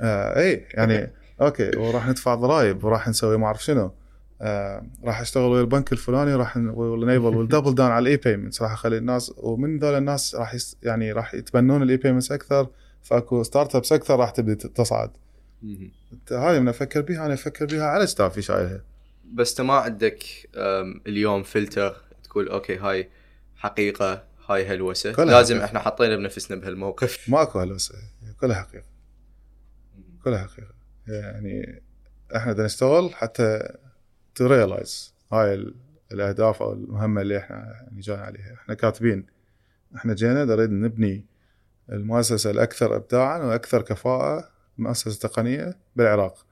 آه 0.00 0.40
إي 0.40 0.66
يعني 0.74 1.10
okay 1.42 1.76
وراح 1.76 2.08
ندفع 2.08 2.34
ضرائب 2.34 2.84
وراح 2.84 3.08
نسوي 3.08 3.38
ما 3.38 3.46
أعرف 3.46 3.64
شنو. 3.64 3.92
آه 4.40 4.86
راح 5.04 5.20
اشتغل 5.20 5.42
ويا 5.42 5.60
البنك 5.60 5.92
الفلاني 5.92 6.34
وراح 6.34 6.56
نـ 6.56 6.67
enable 6.67 7.36
و 7.36 7.41
double 7.41 7.74
down 7.74 7.90
على 7.90 8.02
ال 8.02 8.16
e-payments 8.16 8.62
راح 8.62 8.72
أخلي 8.72 8.96
الناس 8.96 9.32
ومن 9.36 9.78
ذول 9.78 9.94
الناس 9.94 10.34
راح 10.34 10.54
يس 10.54 10.76
يعني 10.82 11.12
راح 11.12 11.34
يتبنون 11.34 11.82
ال 11.82 11.96
e-payments 11.96 12.32
أكثر 12.32 12.68
فأكو 13.02 13.42
startups 13.42 13.92
أكثر 13.92 14.16
راح 14.18 14.30
تبدي 14.30 14.54
تصعد. 14.54 15.10
هاي 16.30 16.60
من 16.60 16.68
أفكر 16.68 17.00
بها 17.00 17.26
أنا 17.26 17.34
أفكر 17.34 17.66
بها 17.66 17.84
على 17.84 18.06
ستافي 18.06 18.42
شايلها. 18.42 18.84
بس 19.32 19.50
أنت 19.50 19.60
ما 19.60 19.74
عندك 19.74 20.24
اليوم 21.06 21.42
فلتر 21.42 21.96
تقول 22.24 22.48
okay 22.48 22.76
هاي 22.76 23.10
حقيقة 23.56 24.24
هاي 24.48 24.66
هلوسة. 24.66 25.24
لازم 25.24 25.54
حقيقة. 25.54 25.66
إحنا 25.66 25.80
حطينا 25.80 26.16
بنفسنا 26.16 26.60
بهالموقف. 26.60 27.24
ماكو 27.30 27.58
هلوسة. 27.58 27.94
كلها 28.40 28.62
حقيقة. 28.62 28.84
كلها 30.24 30.46
حقيقة. 30.46 30.74
يعني 31.06 31.82
إحنا 32.36 32.52
بدنا 32.52 32.64
نشتغل 32.64 33.14
حتى 33.14 33.76
to 34.36 34.46
realize 34.46 35.14
هاي 35.32 35.54
ال- 35.54 35.74
الأهداف 36.12 36.62
أو 36.62 36.72
المهمة 36.72 37.20
اللي 37.22 37.38
إحنا 37.38 37.56
يعني 37.56 38.00
جايين 38.00 38.22
عليها. 38.22 38.54
إحنا 38.54 38.74
كاتبين. 38.74 39.26
إحنا 39.96 40.14
جينا 40.14 40.44
نريد 40.44 40.70
نبني 40.70 41.26
المؤسسة 41.92 42.50
الأكثر 42.50 42.96
ابداعا 42.96 43.38
وأكثر 43.38 43.82
كفاءة 43.82 44.50
مؤسسة 44.78 45.28
تقنية 45.28 45.78
بالعراق. 45.96 46.46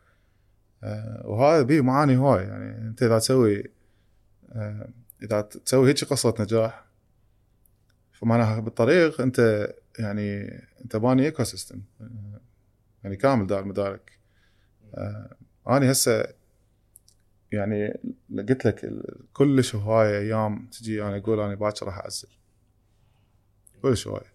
آه، 0.82 1.22
وهذا 1.24 1.62
بيه 1.62 1.80
معاني 1.80 2.16
هواي. 2.16 2.44
يعني 2.44 2.88
أنت 2.88 3.02
إذا 3.02 3.18
تسوي 3.18 3.64
آه، 4.52 4.88
إذا 5.22 5.40
تسوي 5.40 5.88
هيك 5.90 6.04
قصة 6.04 6.34
نجاح 6.40 6.84
فمعناها 8.12 8.60
بالطريق 8.60 9.20
أنت 9.20 9.68
يعني 9.98 10.58
أنت 10.84 10.96
باني 10.96 11.24
ecosystem 11.24 11.80
يعني 13.04 13.16
كامل 13.16 13.46
دار 13.46 13.64
مدارك. 13.64 14.18
آه، 14.94 15.36
أنا 15.68 15.90
هسه 15.90 16.26
يعني 17.52 17.98
قلت 18.48 18.64
لك 18.66 18.90
كلش 19.32 19.74
هوايه 19.74 20.18
أيام 20.18 20.66
تجي 20.66 21.02
أنا 21.02 21.16
أقول 21.16 21.40
أنا 21.40 21.54
باكر 21.54 21.86
راح 21.86 21.98
أعزل. 21.98 22.28
كلش 23.82 24.06
هوايه 24.08 24.32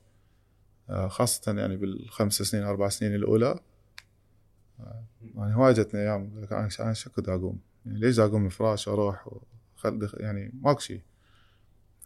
آه، 0.90 1.08
خاصة 1.08 1.54
يعني 1.60 1.78
بالخمس 1.78 2.42
سنين 2.42 2.64
أربع 2.64 2.90
سنين 2.90 3.16
الأولى. 3.16 3.60
آه، 4.80 5.04
يعني 5.36 5.56
هواي 5.56 5.74
جتني 5.74 6.02
لك 6.42 6.54
أنا 6.54 6.70
أنا 6.80 6.94
شكو 6.94 7.22
دا 7.22 7.36
أقوم؟ 7.36 7.60
يعني 7.86 8.00
ليش 8.00 8.16
من 8.40 8.46
الفراش 8.46 8.88
دخ- 10.00 10.16
يعني 10.20 10.52
ماكو 10.62 10.80
شي 10.80 11.02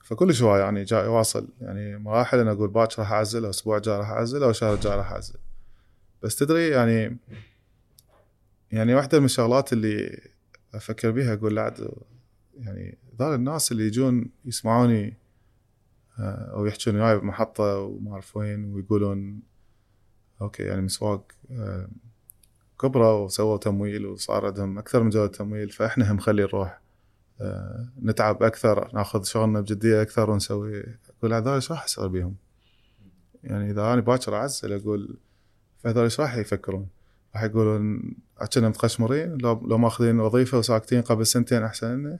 فكلش 0.03 0.41
هواي 0.41 0.61
يعني 0.61 0.83
جاي 0.83 1.07
واصل 1.07 1.47
يعني 1.61 1.97
مراحل 1.97 2.39
أنا 2.39 2.51
أقول 2.51 2.69
باكر 2.69 2.99
راح 2.99 3.11
أعزل 3.11 3.43
أو 3.43 3.49
أسبوع 3.49 3.77
جاي 3.79 3.97
راح 3.97 4.09
أعزل 4.09 4.43
أو 4.43 4.51
شهر 4.51 4.75
جاي 4.75 4.95
راح 4.95 5.11
أعزل. 5.11 5.35
بس 6.23 6.35
تدري 6.35 6.69
يعني 6.69 7.17
يعني 8.71 8.95
واحدة 8.95 9.19
من 9.19 9.25
الشغلات 9.25 9.73
اللي 9.73 10.21
أفكر 10.73 11.11
بيها 11.11 11.33
أقول 11.33 11.55
لعد 11.55 11.89
يعني 12.57 12.97
ذول 13.19 13.35
الناس 13.35 13.71
اللي 13.71 13.87
يجون 13.87 14.29
يسمعوني 14.45 15.17
آه، 16.19 16.51
أو 16.53 16.65
يحجون 16.65 17.01
وياي 17.01 17.19
بمحطة 17.19 17.77
وما 17.79 18.11
أعرف 18.11 18.37
وين 18.37 18.73
ويقولون 18.73 19.41
okay 20.41 20.63
يعني 20.63 20.81
مسواق 20.81 21.31
آه، 21.51 21.87
كبروا 22.81 23.25
وسووا 23.25 23.57
تمويل 23.57 24.05
وصار 24.05 24.45
عندهم 24.45 24.77
أكثر 24.77 25.03
من 25.03 25.09
جوده 25.09 25.31
تمويل 25.31 25.69
فإحنا 25.69 26.11
هم 26.11 26.17
خلي 26.19 26.41
نروح 26.41 26.81
آه، 27.41 27.87
نتعب 28.03 28.43
أكثر 28.43 28.91
ناخذ 28.93 29.23
شغلنا 29.23 29.61
بجدية 29.61 30.01
أكثر 30.01 30.29
ونسوي 30.29 30.83
أقول 31.19 31.33
هذول 31.33 31.53
إيش 31.53 31.71
راح 31.71 31.85
يصير 31.85 32.07
بيهم؟ 32.07 32.35
يعني 33.43 33.71
إذا 33.71 33.93
أنا 33.93 34.01
باكر 34.01 34.35
أعزل 34.35 34.73
أقول 34.73 35.17
فهذول 35.79 36.03
إيش 36.03 36.19
راح 36.19 36.35
يفكرون؟ 36.35 36.87
راح 37.35 37.43
يقولون 37.43 38.13
كنا 38.53 38.69
متقشمرين 38.69 39.37
لو 39.37 39.67
لو 39.67 39.77
ماخذين 39.77 40.19
وظيفة 40.19 40.57
وساكتين 40.57 41.01
قبل 41.01 41.25
سنتين 41.27 41.63
أحسن 41.63 41.87
لنا 41.93 42.19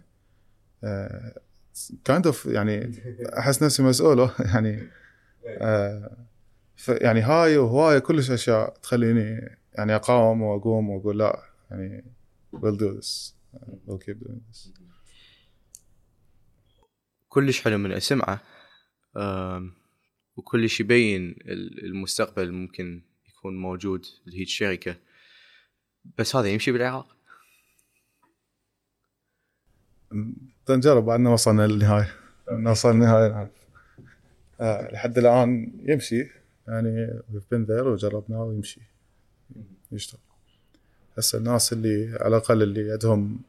kind 2.06 2.26
of 2.28 2.46
يعني 2.46 3.02
أحس 3.38 3.64
نفسي 3.64 3.84
مسؤول 3.84 4.30
يعني 4.54 4.88
آه 5.48 6.18
يعني 6.90 7.22
هاي 7.22 7.58
وهوايه 7.58 8.00
كلش 8.00 8.32
أشياء 8.32 8.74
تخليني 8.84 9.58
يعني 9.74 9.96
أقاوم 9.96 10.42
وأقوم 10.42 10.90
وأقول 10.90 11.20
لا 11.20 11.44
يعني 11.72 12.04
we'll 12.56 12.78
do 12.78 13.00
this 13.00 13.34
we'll 13.88 13.98
this. 14.52 14.70
كلش 17.30 17.62
حلو 17.62 17.78
من 17.78 17.92
اسمعه 17.92 18.42
وكلش 20.36 20.80
يبين 20.80 21.30
ال- 21.30 21.86
المستقبل 21.86 22.52
ممكن 22.52 23.02
يكون 23.44 23.58
موجود 23.58 24.06
لهيج 24.26 24.48
شركة. 24.48 24.96
بس 26.18 26.36
هذا 26.36 26.48
يمشي 26.48 26.72
بالعراق. 26.72 27.18
نجرب 30.70 31.06
بعد 31.06 31.20
ما 31.20 31.30
وصلنا 31.30 31.68
للنهاية. 31.68 32.16
نوصل 32.52 32.90
للنهاية. 32.94 33.28
نعرف 33.28 33.50
آه 34.60 34.92
لحد 34.92 35.18
الآن 35.18 35.74
يمشي. 35.86 36.28
يعني 36.68 37.08
been 37.34 37.68
there 37.68 37.86
وجربناه 37.86 38.44
ويمشي. 38.44 38.82
يشتغل. 39.92 40.22
هسه 41.18 41.38
الناس 41.38 41.74
اللي 41.74 42.18
على 42.22 42.28
الأقل 42.28 42.64
اللي 42.64 42.92
عندهم 42.92 43.42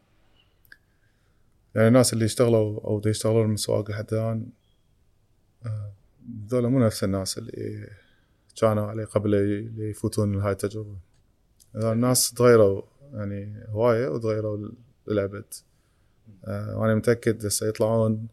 يعني 1.74 1.88
الناس 1.88 2.12
اللي 2.12 2.24
اشتغلوا 2.24 2.80
أو 2.84 3.02
يشتغلون 3.06 3.44
المسواق 3.46 3.90
لحد 3.90 4.14
الآن 4.14 4.46
آه، 5.66 5.92
ذولا 6.48 6.68
مو 6.68 6.86
نفس 6.86 7.04
الناس 7.04 7.38
اللي 7.38 7.88
كانوا 8.60 8.86
عليه 8.86 9.04
قبل 9.04 9.34
يفوتون 9.78 10.36
لهاي 10.36 10.52
التجربة. 10.52 10.96
الناس 11.74 12.30
تغيروا 12.32 12.82
يعني 13.12 13.66
هواية 13.68 14.08
وتغيروا 14.08 14.68
للابد 15.08 15.54
آه، 16.44 16.78
وأنا 16.78 16.94
متأكد 16.94 17.46
هسه 17.46 17.68
يطلعون 17.68 18.28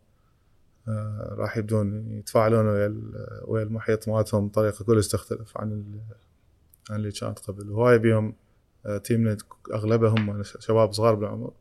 آه، 0.87 1.35
راح 1.37 1.57
يبدون 1.57 2.11
يتفاعلون 2.11 2.65
ويا 2.65 3.01
ويا 3.45 3.63
المحيط 3.63 4.09
مالتهم 4.09 4.47
بطريقة 4.47 4.85
كلش 4.85 5.07
تختلف 5.07 5.57
عن 5.57 5.99
عن 6.89 6.95
اللي 6.95 7.11
كانت 7.11 7.39
قبل. 7.39 7.71
وهواي 7.71 7.99
بيهم 7.99 8.35
آه، 8.85 8.97
تيمنا 8.97 9.37
أغلبهم 9.73 10.43
شباب 10.43 10.91
صغار 10.91 11.15
بالعمر. 11.15 11.53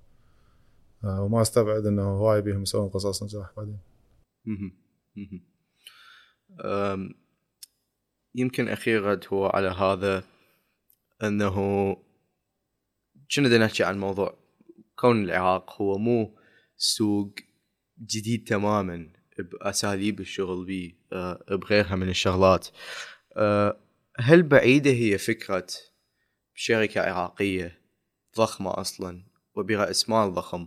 آه، 1.05 1.23
وما 1.23 1.43
أستبعد 1.43 1.87
إنه 1.87 2.03
هواي 2.03 2.43
بيهم 2.43 2.63
يسوون 2.63 2.89
قصص 2.89 3.23
نجاح 3.23 3.53
بعدين. 3.57 3.79
يمكن 8.35 8.69
أخيرا 8.69 9.21
هو 9.29 9.47
على 9.47 9.69
هذا 9.69 10.25
أنه 11.23 11.57
كنا 13.35 13.49
بدنا 13.49 13.65
نحكي 13.65 13.85
عن 13.85 14.01
موضوع 14.01 14.39
كون 14.97 15.25
العراق 15.25 15.83
هو 15.83 15.99
مو 15.99 16.39
سوق 16.77 17.35
جديد 17.99 18.45
تماما 18.45 19.09
بأساليب 19.39 20.21
الشغل 20.21 20.65
به 20.65 20.93
أه، 21.13 21.45
بغيرها 21.57 21.97
من 21.97 22.09
الشغلات. 22.09 22.69
أه، 23.37 23.77
هل 24.17 24.43
بعيدة 24.43 24.91
هي 24.91 25.19
فكرة 25.19 25.67
شركة 26.55 27.01
عراقيه 27.01 27.81
ضخمة 28.37 28.81
أصلا 28.81 29.25
وبراس 29.55 30.09
مال 30.09 30.35
ضخم 30.35 30.67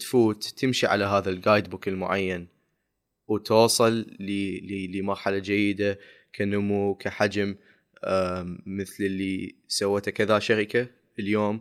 تفوت 0.00 0.44
تمشي 0.44 0.86
على 0.86 1.04
هذا 1.04 1.30
الجايد 1.30 1.70
بوك 1.70 1.88
المعين 1.88 2.48
وتوصل 3.26 3.92
ل- 4.20 4.66
ل- 4.66 4.98
لمرحلة 4.98 5.38
جيدة 5.38 5.98
كنمو 6.34 6.94
كحجم 6.94 7.56
مثل 8.66 9.04
اللي 9.04 9.54
سوته 9.68 10.10
كذا 10.10 10.38
شركة 10.38 10.88
اليوم. 11.18 11.60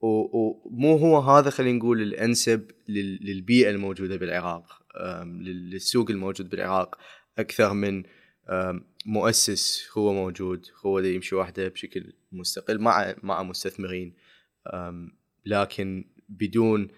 ومو 0.00 0.96
هو 0.96 1.18
هذا 1.18 1.50
خلينا 1.50 1.78
نقول 1.78 2.02
الأنسب 2.02 2.70
لل- 2.88 3.18
للبيئة 3.26 3.70
الموجودة 3.70 4.16
بالعراق. 4.16 4.82
للسوق 5.24 6.10
الموجود 6.10 6.48
بالعراق. 6.48 6.98
أكثر 7.38 7.72
من 7.72 8.02
مؤسس 9.06 9.88
هو 9.98 10.12
موجود 10.12 10.66
هو 10.86 11.00
دا 11.00 11.08
يمشي 11.08 11.34
وحده 11.34 11.68
بشكل 11.68 12.12
مستقل 12.32 12.78
مع 12.78 13.14
مع 13.22 13.42
مستثمرين. 13.42 14.14
لكن 15.46 16.04
بدون 16.28 16.88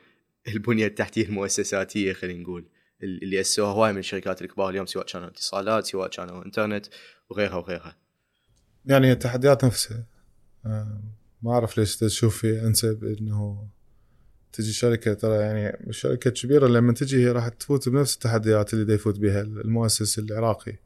البنية 0.48 0.86
التحتية 0.86 1.24
المؤسساتية 1.24 2.12
خلينا 2.12 2.42
نقول. 2.42 2.68
اللي 3.02 3.40
اسسوها 3.40 3.68
هواي 3.68 3.92
من 3.92 3.98
الشركات 3.98 4.42
الكبار 4.42 4.70
اليوم 4.70 4.86
سواء 4.86 5.06
كانوا 5.06 5.28
اتصالات 5.28 5.86
سواء 5.86 6.08
كانوا 6.08 6.44
انترنت 6.44 6.86
وغيرها 7.30 7.54
وغيرها. 7.54 7.96
يعني 8.86 9.12
التحديات 9.12 9.64
نفسها. 9.64 10.04
آه، 10.66 11.00
ما 11.42 11.52
أعرف 11.52 11.78
ليش 11.78 11.96
تشوف 11.96 12.38
في 12.38 12.60
إنسب 12.60 13.04
إنه 13.04 13.68
تجي 14.52 14.72
شركة 14.72 15.14
ترى 15.14 15.36
يعني 15.36 15.86
الشركة 15.86 16.28
الكبيره 16.28 16.66
لما 16.66 16.92
تجي 16.92 17.24
هي 17.24 17.30
راح 17.30 17.48
تفوت 17.48 17.88
بنفس 17.88 18.14
التحديات 18.14 18.74
اللي 18.74 18.94
يفوت 18.94 19.18
بها 19.18 19.40
المؤسس 19.40 20.18
العراقي. 20.18 20.76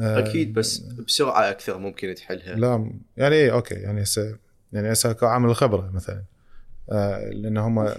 آه، 0.00 0.18
أكيد 0.18 0.52
بس 0.52 0.78
بسرعة 0.78 1.50
أكثر 1.50 1.78
ممكن 1.78 2.14
تحلها. 2.14 2.54
لا 2.54 2.92
يعني 3.16 3.34
إيه 3.34 3.52
okay 3.52 3.74
يعني 3.74 4.02
هسه 4.02 4.38
يعني 4.72 4.92
هسه 4.92 5.12
كعامل 5.12 5.50
الخبره 5.50 5.90
مثلا. 5.94 6.24
آه 6.90 7.30
لأن 7.30 7.56
هم 7.56 7.94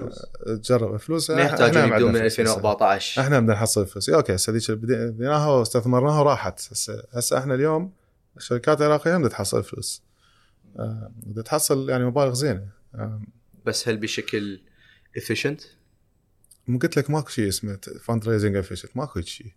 تجرب 0.46 0.98
فلوس 0.98 1.32
ما 1.32 1.42
يحتاجون 1.42 1.84
يبدون 1.84 2.14
من 2.14 2.22
2014 2.22 3.22
إحنا 3.22 3.40
بدنا 3.40 3.54
نحصل 3.54 3.88
فلوس. 3.88 4.10
okay 4.10 4.36
هسه 4.36 4.54
هذيك 4.54 4.72
بديناها 4.72 5.48
واستثمرناها 5.48 6.20
وراحت. 6.20 6.60
هسه 6.72 7.04
هسه 7.12 7.38
إحنا 7.38 7.56
اليوم 7.56 7.94
الشركات 8.38 8.82
العراقية 8.82 9.18
هم 9.18 9.22
بدها 9.22 9.30
تحصل 9.30 9.64
فلوس. 9.64 10.04
آه 10.80 11.12
بدها 11.24 11.44
تحصل 11.44 11.90
يعني 11.90 12.06
مبالغ 12.06 12.34
زينة. 12.34 12.68
آه 12.96 13.22
بس 13.66 13.88
هل 13.88 13.98
بشكل 13.98 14.62
efficient؟ 15.20 15.64
مو 16.68 16.80
قلت 16.80 16.98
لك 16.98 17.10
ماكو 17.10 17.30
شيء 17.30 17.48
اسمه 17.48 17.80
fundraising 18.02 18.56
efficient 18.56 18.98
ماكو 18.98 19.22
شيء. 19.22 19.52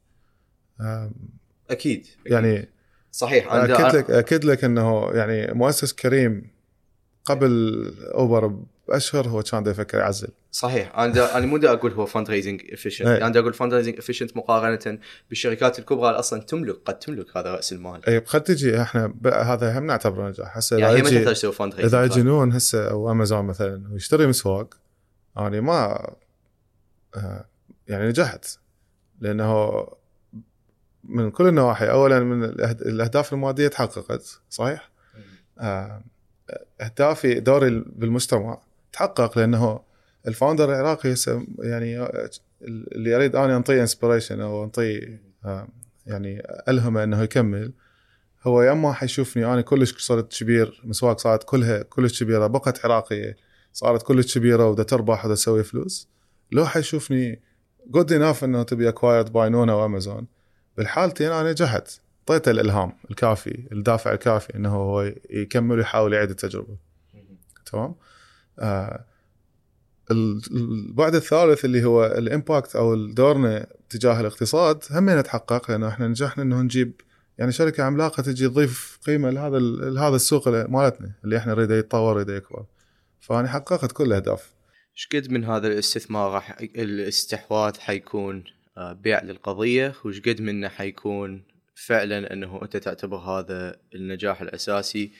أكيد 1.70 2.06
يعني 2.26 2.68
صحيح 3.12 3.52
أكد 3.52 3.96
لك 3.96 4.10
أكد 4.10 4.44
لك 4.44 4.64
إنه 4.64 5.10
يعني 5.10 5.52
مؤسس 5.54 5.92
كريم 5.92 6.50
قبل 7.24 7.84
أوبر 8.14 8.62
باشهر 8.88 9.28
هو 9.28 9.42
كان 9.42 9.66
يفكر 9.66 9.98
يعزل. 9.98 10.28
صحيح. 10.52 10.98
أنا 10.98 11.12
دا 11.12 11.38
أنا 11.38 11.46
مو 11.46 11.56
دا 11.56 11.72
أقول 11.72 11.92
هو 11.92 12.06
fundraising 12.06 12.72
efficient 12.72 13.08
أنا 13.08 13.28
دا 13.28 13.40
أقول 13.40 13.54
fundraising 13.54 13.98
efficient 13.98 14.36
مقارنة 14.36 14.98
بالشركات 15.28 15.78
الكبرى. 15.78 16.08
اللي 16.08 16.18
أصلا 16.18 16.40
تملك 16.40 16.76
قد 16.84 16.98
تملك 16.98 17.36
هذا 17.36 17.54
رأس 17.54 17.72
المال. 17.72 18.08
اي 18.08 18.18
قد 18.18 18.42
تجي 18.42 18.82
إحنا 18.82 19.14
هذا 19.26 19.78
هم 19.78 19.86
نعتبره 19.86 20.28
نجاح. 20.28 20.56
هسه 20.56 20.78
يعني 20.78 21.02
ما 21.02 21.10
تحتاج 21.10 21.34
تسوي 21.34 21.52
fundraising 21.52 21.94
اذا 21.94 22.04
يجي 22.04 22.28
نون 22.28 22.52
هسه 22.52 22.90
أو 22.90 23.10
أمازون 23.10 23.44
مثلا 23.44 23.92
ويشتري 23.92 24.26
مسواق 24.26 24.74
أنا 25.36 25.44
يعني 25.44 25.60
ما 25.60 26.08
آه، 27.14 27.44
يعني 27.88 28.08
نجحت. 28.08 28.58
لأنه 29.20 29.86
من 31.04 31.30
كل 31.30 31.48
النواحي 31.48 31.90
اولا 31.90 32.20
من 32.20 32.44
الأهداف 32.44 33.32
المادية 33.32 33.68
تحققت 33.68 34.40
صحيح؟ 34.50 34.90
اهدافي 36.80 37.40
دوري 37.40 37.84
بالمجتمع 37.86 38.60
تحقق 38.92 39.38
لأنه 39.38 39.80
ال 40.28 40.33
founder 40.33 40.64
العراقي 40.64 41.14
يعني 41.58 42.08
اللي 42.62 43.16
اريد 43.16 43.36
أنا 43.36 43.56
انطيه 43.56 43.80
inspiration 43.80 44.40
أو 44.40 44.64
انطيه 44.64 45.22
آه، 45.44 45.68
يعني 46.06 46.42
ألهمه 46.68 47.04
إنه 47.04 47.22
يكمل 47.22 47.72
هو 48.42 48.62
يا 48.62 48.72
أما 48.72 48.92
حيشوفني 48.92 49.46
أنا 49.46 49.60
كلش 49.60 50.06
صرت 50.06 50.38
كبير 50.40 50.82
مسواق 50.84 51.18
صارت 51.18 51.44
كلها 51.44 51.82
كلش 51.82 52.22
كبيرة 52.22 52.46
بقت 52.46 52.84
عراقية 52.84 53.36
صارت 53.72 54.02
كلش 54.02 54.38
كبيرة 54.38 54.68
ودا 54.68 54.82
تربح 54.82 55.24
ودا 55.24 55.34
تسوي 55.34 55.64
فلوس 55.64 56.08
لو 56.52 56.66
حيشوفني 56.66 57.42
good 57.86 58.12
enough 58.12 58.44
إنه 58.44 58.62
to 58.62 58.75
be 58.75 58.88
acquired 58.88 59.32
by 59.32 59.48
نون 59.48 59.74
أو 59.74 59.89
أمازون 59.89 60.26
بالحالتين 60.76 61.32
أنا 61.32 61.50
نجحت 61.50 62.00
اعطيته 62.20 62.50
الإلهام 62.50 62.92
الكافي 63.10 63.68
الدافع 63.72 64.12
الكافي 64.12 64.56
إنه 64.56 64.74
هو 64.74 65.12
يكمل 65.30 65.78
ويحاول 65.78 66.12
يعيد 66.12 66.30
التجربة. 66.30 66.76
تمام؟ 67.66 67.94
البعد 70.10 71.14
الثالث 71.14 71.64
اللي 71.64 71.84
هو 71.84 72.06
ال 72.06 72.16
impact 72.16 72.76
أو 72.76 72.94
دورنا 72.94 73.66
تجاه 73.90 74.20
الاقتصاد 74.20 74.84
هم 74.90 75.20
تحقق 75.20 75.70
لأنه 75.70 75.88
إحنا 75.88 76.08
نجحنا 76.08 76.42
إنه 76.42 76.62
نجيب 76.62 77.00
يعني 77.38 77.52
شركة 77.52 77.82
عملاقة 77.82 78.22
تجي 78.22 78.48
تضيف 78.48 78.98
قيمة 79.06 79.30
لهذا 79.30 79.58
لهذا 79.58 80.16
السوق 80.16 80.48
مالتنا 80.48 81.12
اللي 81.24 81.36
إحنا 81.36 81.54
نريده 81.54 81.76
يتطور 81.76 82.14
يريده 82.16 82.36
يكبر. 82.36 82.64
فأنا 83.20 83.48
حققت 83.48 83.92
كل 83.92 84.04
الأهداف. 84.04 84.52
إيش 84.96 85.08
قد 85.14 85.30
من 85.30 85.44
هذا 85.44 85.68
الاستثمار 85.68 86.42
الاستحواذ 86.60 87.78
حيكون 87.78 88.44
آه، 88.76 88.92
بيع 88.92 89.22
للقضية 89.22 89.94
وش 90.04 90.20
قد 90.20 90.40
منه 90.40 90.68
حيكون 90.68 91.42
فعلا 91.74 92.32
إنه 92.32 92.62
أنت 92.62 92.76
تعتبر 92.76 93.16
هذا 93.16 93.76
النجاح 93.94 94.42
الأساسي 94.42 95.12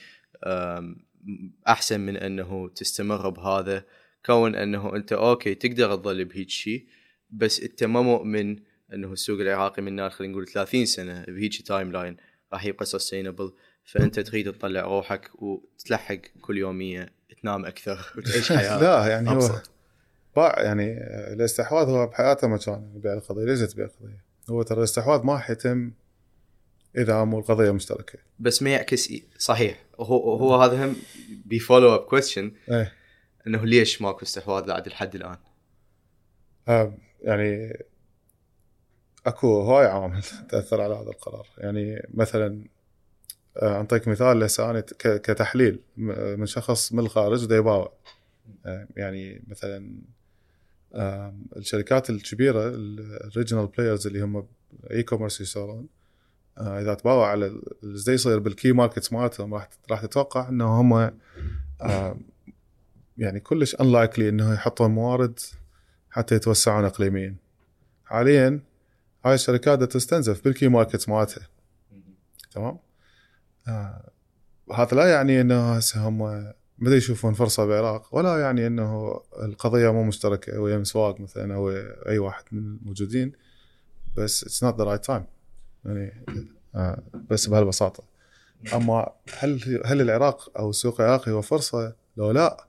أحسن 1.67 1.99
من 1.99 2.17
أنه 2.17 2.69
تستمر 2.69 3.29
بهذا 3.29 3.85
كون 4.25 4.55
أنه 4.55 4.95
أنت 4.95 5.13
okay 5.13 5.55
تقدر 5.55 5.95
تظل 5.95 6.25
بهيج 6.25 6.49
شيء 6.49 6.85
بس 7.29 7.61
أنت 7.61 7.83
ما 7.83 8.01
مؤمن 8.01 8.59
أنه 8.93 9.13
السوق 9.13 9.39
العراقي 9.39 9.81
من 9.81 9.95
نار 9.95 10.09
خلينا 10.09 10.33
نقول 10.33 10.47
30 10.47 10.85
سنة 10.85 11.25
بهيج 11.27 11.61
timeline 11.61 12.17
راح 12.53 12.65
يبقى 12.65 12.85
sustainable 12.85 13.53
فأنت 13.83 14.19
تريد 14.19 14.51
تطلع 14.51 14.81
روحك 14.81 15.29
وتلحق 15.41 16.19
كل 16.41 16.57
يومية 16.57 17.13
تنام 17.41 17.65
أكثر 17.65 17.99
وتعيش 18.17 18.51
حياة 18.51 18.79
لا 18.83 19.07
يعني 19.07 19.29
هو 19.29 19.61
باع 20.35 20.61
يعني 20.61 20.97
الاستحواذ 21.33 21.87
هو 21.87 22.07
بحياته 22.07 22.47
ما 22.47 22.57
كان 22.57 22.91
يبيع 22.95 23.13
القضية. 23.13 23.45
ليش 23.45 23.59
تبيع 23.59 23.85
القضية؟ 23.85 24.23
هو 24.49 24.61
ترى 24.61 24.77
الاستحواذ 24.77 25.23
ما 25.23 25.37
حيتم 25.37 25.91
إذا 26.97 27.23
مو 27.23 27.39
القضية 27.39 27.71
مشتركة. 27.71 28.19
بس 28.39 28.63
ما 28.63 28.69
يعكس 28.69 29.13
صحيح. 29.37 29.83
هو 29.99 30.37
هو 30.37 30.55
هذا 30.55 30.85
هم 30.85 30.95
بـ 31.45 31.52
follow 31.52 31.95
up 31.95 31.99
question 31.99 32.51
إنه 33.47 33.65
ليش 33.65 34.01
ماكو 34.01 34.25
استحواذ 34.25 34.65
بعد 34.65 34.87
لحد 34.87 35.15
الآن؟ 35.15 35.37
آه 36.67 36.97
يعني 37.21 37.83
أكو 39.25 39.61
هواي 39.61 39.85
عوامل 39.85 40.23
تأثر 40.49 40.81
على 40.81 40.93
هذا 40.93 41.09
القرار. 41.09 41.47
يعني 41.57 42.07
مثلا 42.13 42.63
آه، 43.57 43.75
أعطيك 43.75 44.07
مثال 44.07 44.43
هسه 44.43 44.69
أنا 44.69 44.83
كتحليل. 44.99 45.79
من 46.37 46.45
شخص 46.45 46.93
من 46.93 46.99
الخارج 46.99 47.45
بده 47.45 47.55
يباوع. 47.55 47.93
آه، 48.65 48.87
يعني 48.95 49.43
مثلا 49.47 50.01
الشركات 51.57 52.09
الكبيرة 52.09 52.67
ال 52.67 52.78
regional 52.78 53.67
players 53.67 54.07
اللي 54.07 54.21
هم 54.21 54.47
e-commerce 54.91 55.57
آه، 55.57 55.85
إذا 56.57 56.93
تباوع 56.93 57.27
على 57.27 57.45
اللي 57.83 58.13
يصير 58.13 58.39
بال 58.39 58.52
key 58.52 58.71
markets 58.71 59.13
مالتهم 59.13 59.53
راح 59.53 59.69
راح 59.91 60.01
تتوقع 60.01 60.49
إنه 60.49 60.81
هم 60.81 61.11
يعني 63.17 63.39
كلش 63.39 63.75
unlikely 63.75 64.29
إنه 64.29 64.53
يحطون 64.53 64.91
موارد 64.91 65.39
حتى 66.09 66.35
يتوسعون 66.35 66.85
اقليميا. 66.85 67.35
حاليا 68.05 68.59
هاي 69.25 69.33
الشركات 69.33 69.83
تستنزف 69.83 70.43
بال 70.43 70.53
key 70.53 70.67
markets 70.67 71.09
مالتها. 71.09 71.47
تمام؟ 72.51 72.77
آه 73.67 74.09
هذا 74.73 74.97
لا 74.97 75.07
يعني 75.11 75.41
إنه 75.41 75.73
هسه 75.73 76.07
هم 76.07 76.53
بدا 76.77 76.95
يشوفون 76.95 77.33
فرصة 77.33 77.65
بالعراق 77.65 78.15
ولا 78.15 78.39
يعني 78.39 78.67
إنه 78.67 79.21
القضية 79.43 79.89
مو 79.93 80.03
مشتركة 80.03 80.59
ويا 80.59 80.77
مسواگ 80.77 81.19
مثلا 81.19 81.55
أو 81.55 81.69
أي 82.07 82.17
واحد 82.17 82.43
من 82.51 82.59
الموجودين 82.59 83.31
بس 84.17 84.43
it's 84.43 84.63
not 84.63 84.77
the 84.77 84.83
right 84.83 85.05
time 85.05 85.25
يعني 85.85 86.25
آه 86.75 87.03
بس 87.29 87.47
بهالبساطة. 87.47 88.03
أما 88.73 89.11
هل 89.39 89.81
هل 89.85 90.01
العراق 90.01 90.57
أو 90.59 90.69
السوق 90.69 91.01
العراقي 91.01 91.31
هو 91.31 91.41
فرصة؟ 91.41 91.95
لو 92.17 92.31
لا 92.31 92.67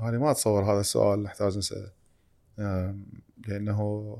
أنا 0.00 0.18
ما 0.18 0.30
أتصور 0.30 0.64
هذا 0.72 0.80
السؤال 0.80 1.22
نحتاج 1.22 1.58
نسأله. 1.58 1.90
آه 2.58 2.96
لأنه 3.48 4.18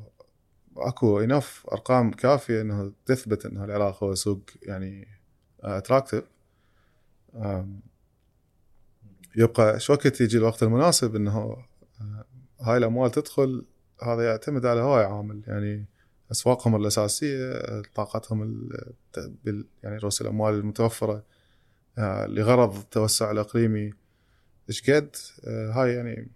أكو 0.76 1.20
enough 1.20 1.66
أرقام 1.72 2.10
كافية 2.10 2.60
إنه 2.60 2.92
تثبت 3.06 3.46
إنه 3.46 3.64
العراق 3.64 4.04
هو 4.04 4.14
سوق 4.14 4.40
يعني 4.62 5.08
attractive 5.60 6.24
يبقى 9.36 9.80
شو 9.80 9.92
وقت 9.92 10.20
يجي 10.20 10.38
الوقت 10.38 10.62
المناسب 10.62 11.16
إنه 11.16 11.56
آه، 12.00 12.24
هاي 12.60 12.76
الأموال 12.76 13.10
تدخل؟ 13.10 13.66
هذا 14.02 14.26
يعتمد 14.26 14.66
على 14.66 14.80
هواي 14.80 15.04
عامل. 15.04 15.42
يعني 15.46 15.86
أسواقهم 16.32 16.76
الأساسية 16.76 17.62
طاقتهم 17.94 18.68
يعني 19.82 19.96
رؤوس 19.96 20.20
الأموال 20.20 20.54
المتوفرة 20.54 21.24
آه، 21.98 22.26
لغرض 22.26 22.76
التوسع 22.76 23.30
الإقليمي. 23.30 23.92
إيش 24.68 24.90
قد؟ 24.90 25.16
آه، 25.44 25.70
هاي 25.70 25.94
يعني 25.94 26.28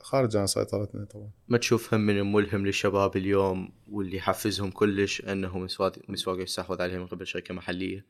خارج 0.00 0.36
عن 0.36 0.46
سيطرتنا 0.46 1.04
طبعا. 1.04 1.30
ما 1.48 1.58
تشوف 1.58 1.94
هم 1.94 2.00
من 2.00 2.18
الملهم 2.18 2.66
للشباب 2.66 3.16
اليوم 3.16 3.72
واللي 3.90 4.16
يحفزهم 4.16 4.70
كلش 4.70 5.20
انه 5.20 5.58
مسواق 5.58 5.98
مسواق 6.08 6.42
يستحوذ 6.42 6.82
عليهم 6.82 7.00
من 7.00 7.06
قبل 7.06 7.26
شركة 7.26 7.54
محلية؟ 7.54 8.04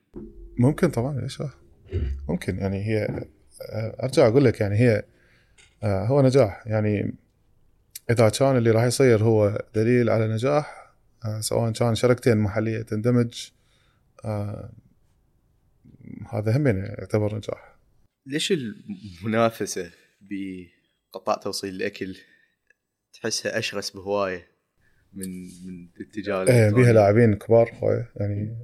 ممكن 0.58 0.90
طبعا 0.90 1.20
ليش 1.20 1.42
ممكن 2.28 2.58
يعني 2.58 2.84
هي 2.86 3.24
أرجع 4.02 4.28
أقول 4.28 4.44
لك 4.44 4.60
يعني 4.60 4.74
هي 4.74 5.04
هو 5.84 6.22
نجاح. 6.22 6.66
يعني 6.66 7.14
إذا 8.10 8.28
كان 8.28 8.56
اللي 8.56 8.70
راح 8.70 8.84
يصير 8.84 9.22
هو 9.22 9.64
دليل 9.74 10.10
على 10.10 10.28
نجاح 10.28 10.79
سواء 11.40 11.72
كان 11.72 11.94
شركتين 11.94 12.36
محلية 12.36 12.82
تندمج 12.82 13.50
هذا 16.32 16.56
هم 16.56 16.66
يعتبر 16.66 17.36
نجاح. 17.36 17.76
ليش 18.26 18.52
المنافسة 18.52 19.90
بقطاع 20.20 21.36
توصيل 21.36 21.74
الأكل 21.74 22.16
تحسها 23.12 23.58
أشرس 23.58 23.90
بهواية 23.90 24.48
من 25.12 25.42
من 25.42 25.88
التجاره 26.00 26.50
إيه 26.50 26.70
بيها. 26.70 26.92
لاعبين 26.92 27.34
كبار 27.34 27.70
هواية 27.74 28.10
يعني 28.16 28.56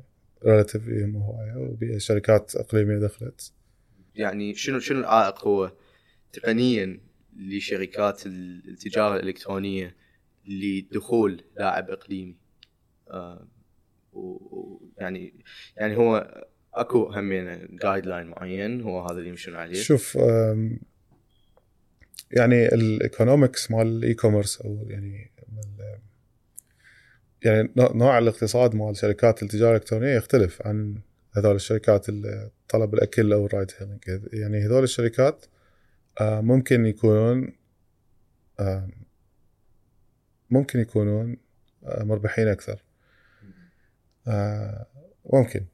ريلاتيفلي 0.46 1.04
هم 1.04 1.16
هواية 1.16 1.56
وبيها 1.56 1.98
شركات 1.98 2.56
إقليمية 2.56 2.98
دخلت. 2.98 3.52
يعني 4.14 4.54
شنو 4.54 4.78
شنو 4.78 5.00
العائق 5.00 5.44
هو؟ 5.46 5.72
تقنيا 6.32 7.00
لشركات 7.36 8.26
ال- 8.26 8.68
التجارة 8.68 9.16
الإلكترونية 9.16 9.96
لدخول 10.46 11.44
لاعب 11.56 11.90
إقليمي. 11.90 12.36
آه، 13.10 13.46
و- 14.12 14.20
و- 14.56 14.80
يعني 14.96 15.32
هو 15.96 16.44
اكو 16.74 17.04
همينه 17.12 17.60
guideline 17.70 18.26
معين 18.26 18.80
هو 18.80 19.06
هذا 19.06 19.18
اللي 19.18 19.28
يمشون 19.28 19.54
عليه. 19.54 19.82
شوف 19.82 20.18
يعني 22.30 22.66
ال 22.66 22.77
economics 22.77 23.70
مال 23.70 23.86
ال 23.86 24.14
e-commerce 24.14 24.60
أو 24.60 24.84
يعني 24.88 25.30
يعني 27.44 27.72
نوع- 27.76 28.18
الاقتصاد 28.18 28.74
مال 28.74 28.96
شركات 28.96 29.42
التجارة 29.42 29.70
الإلكترونية 29.70 30.14
يختلف 30.16 30.66
عن 30.66 31.00
هذول 31.36 31.54
الشركات 31.54 32.06
طلب 32.68 32.94
الأكل 32.94 33.32
أو 33.32 33.46
ال 33.47 33.51
ride 33.51 33.70
hailing 33.78 34.01
يعني 34.32 34.58
هذول 34.66 34.82
الشركات 34.84 35.46
آه، 36.20 36.40
ممكن 36.40 36.86
يكونون 36.86 37.52
ممكن 40.50 40.78
يكونون 40.80 41.36
آه، 41.84 42.02
مربحين 42.04 42.48
أكثر. 42.48 42.82
ممكن. 45.32 45.65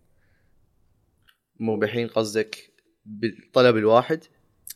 مربحين 1.61 2.09
قصدك 2.09 2.57
بالطلب 3.07 3.77
الواحد؟ 3.77 4.21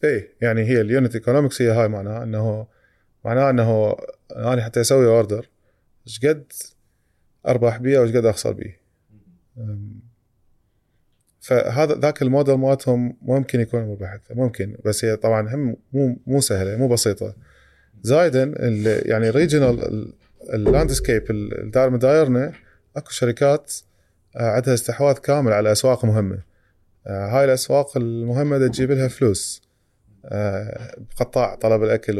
إيه 0.04 0.36
يعني 0.40 0.62
هي 0.62 0.80
ال 0.80 0.87
unit 0.87 1.14
economics 1.14 1.62
هي 1.62 1.70
هاي 1.70 1.88
معناها 1.88 2.22
إنه 2.22 2.66
معناها 3.24 3.50
إنه 3.50 3.96
أنا 4.36 4.64
حتى 4.64 4.80
أسوي 4.80 5.06
order 5.06 5.48
إيش 6.06 6.26
قد 6.26 6.52
اربح 7.46 7.76
بيه 7.76 7.98
وإيش 7.98 8.16
قد 8.16 8.24
أخسر 8.24 8.52
بيه. 8.52 8.80
فهذا 11.40 11.94
ذاك 11.94 12.22
الموديل 12.22 12.54
مالتهم 12.54 13.16
ممكن 13.22 13.60
يكون 13.60 13.80
مربح 13.82 14.12
أكثر 14.12 14.34
ممكن 14.34 14.76
بس 14.84 15.04
هي 15.04 15.16
طبعا 15.16 15.54
هم 15.54 15.76
مو 15.92 16.18
مو 16.26 16.40
سهلة 16.40 16.76
مو 16.76 16.88
بسيطة. 16.88 17.34
زائدا 18.02 18.54
يعني 19.06 19.30
regional 19.30 20.12
ال 20.54 20.62
landscape 20.62 21.30
الداير 21.30 21.90
مدايرنا 21.90 22.52
اكو 22.96 23.10
شركات 23.10 23.72
آه، 24.36 24.50
عندها 24.50 24.74
استحواذ 24.74 25.14
كامل 25.14 25.52
على 25.52 25.72
أسواق 25.72 26.04
مهمة. 26.04 26.42
آه، 27.06 27.26
هاي 27.26 27.44
الأسواق 27.44 27.96
المهمة 27.96 28.66
تجيب 28.66 28.92
لها 28.92 29.08
فلوس 29.08 29.62
آه، 30.24 30.96
بقطاع 30.98 31.54
طلب 31.54 31.82
الأكل 31.82 32.18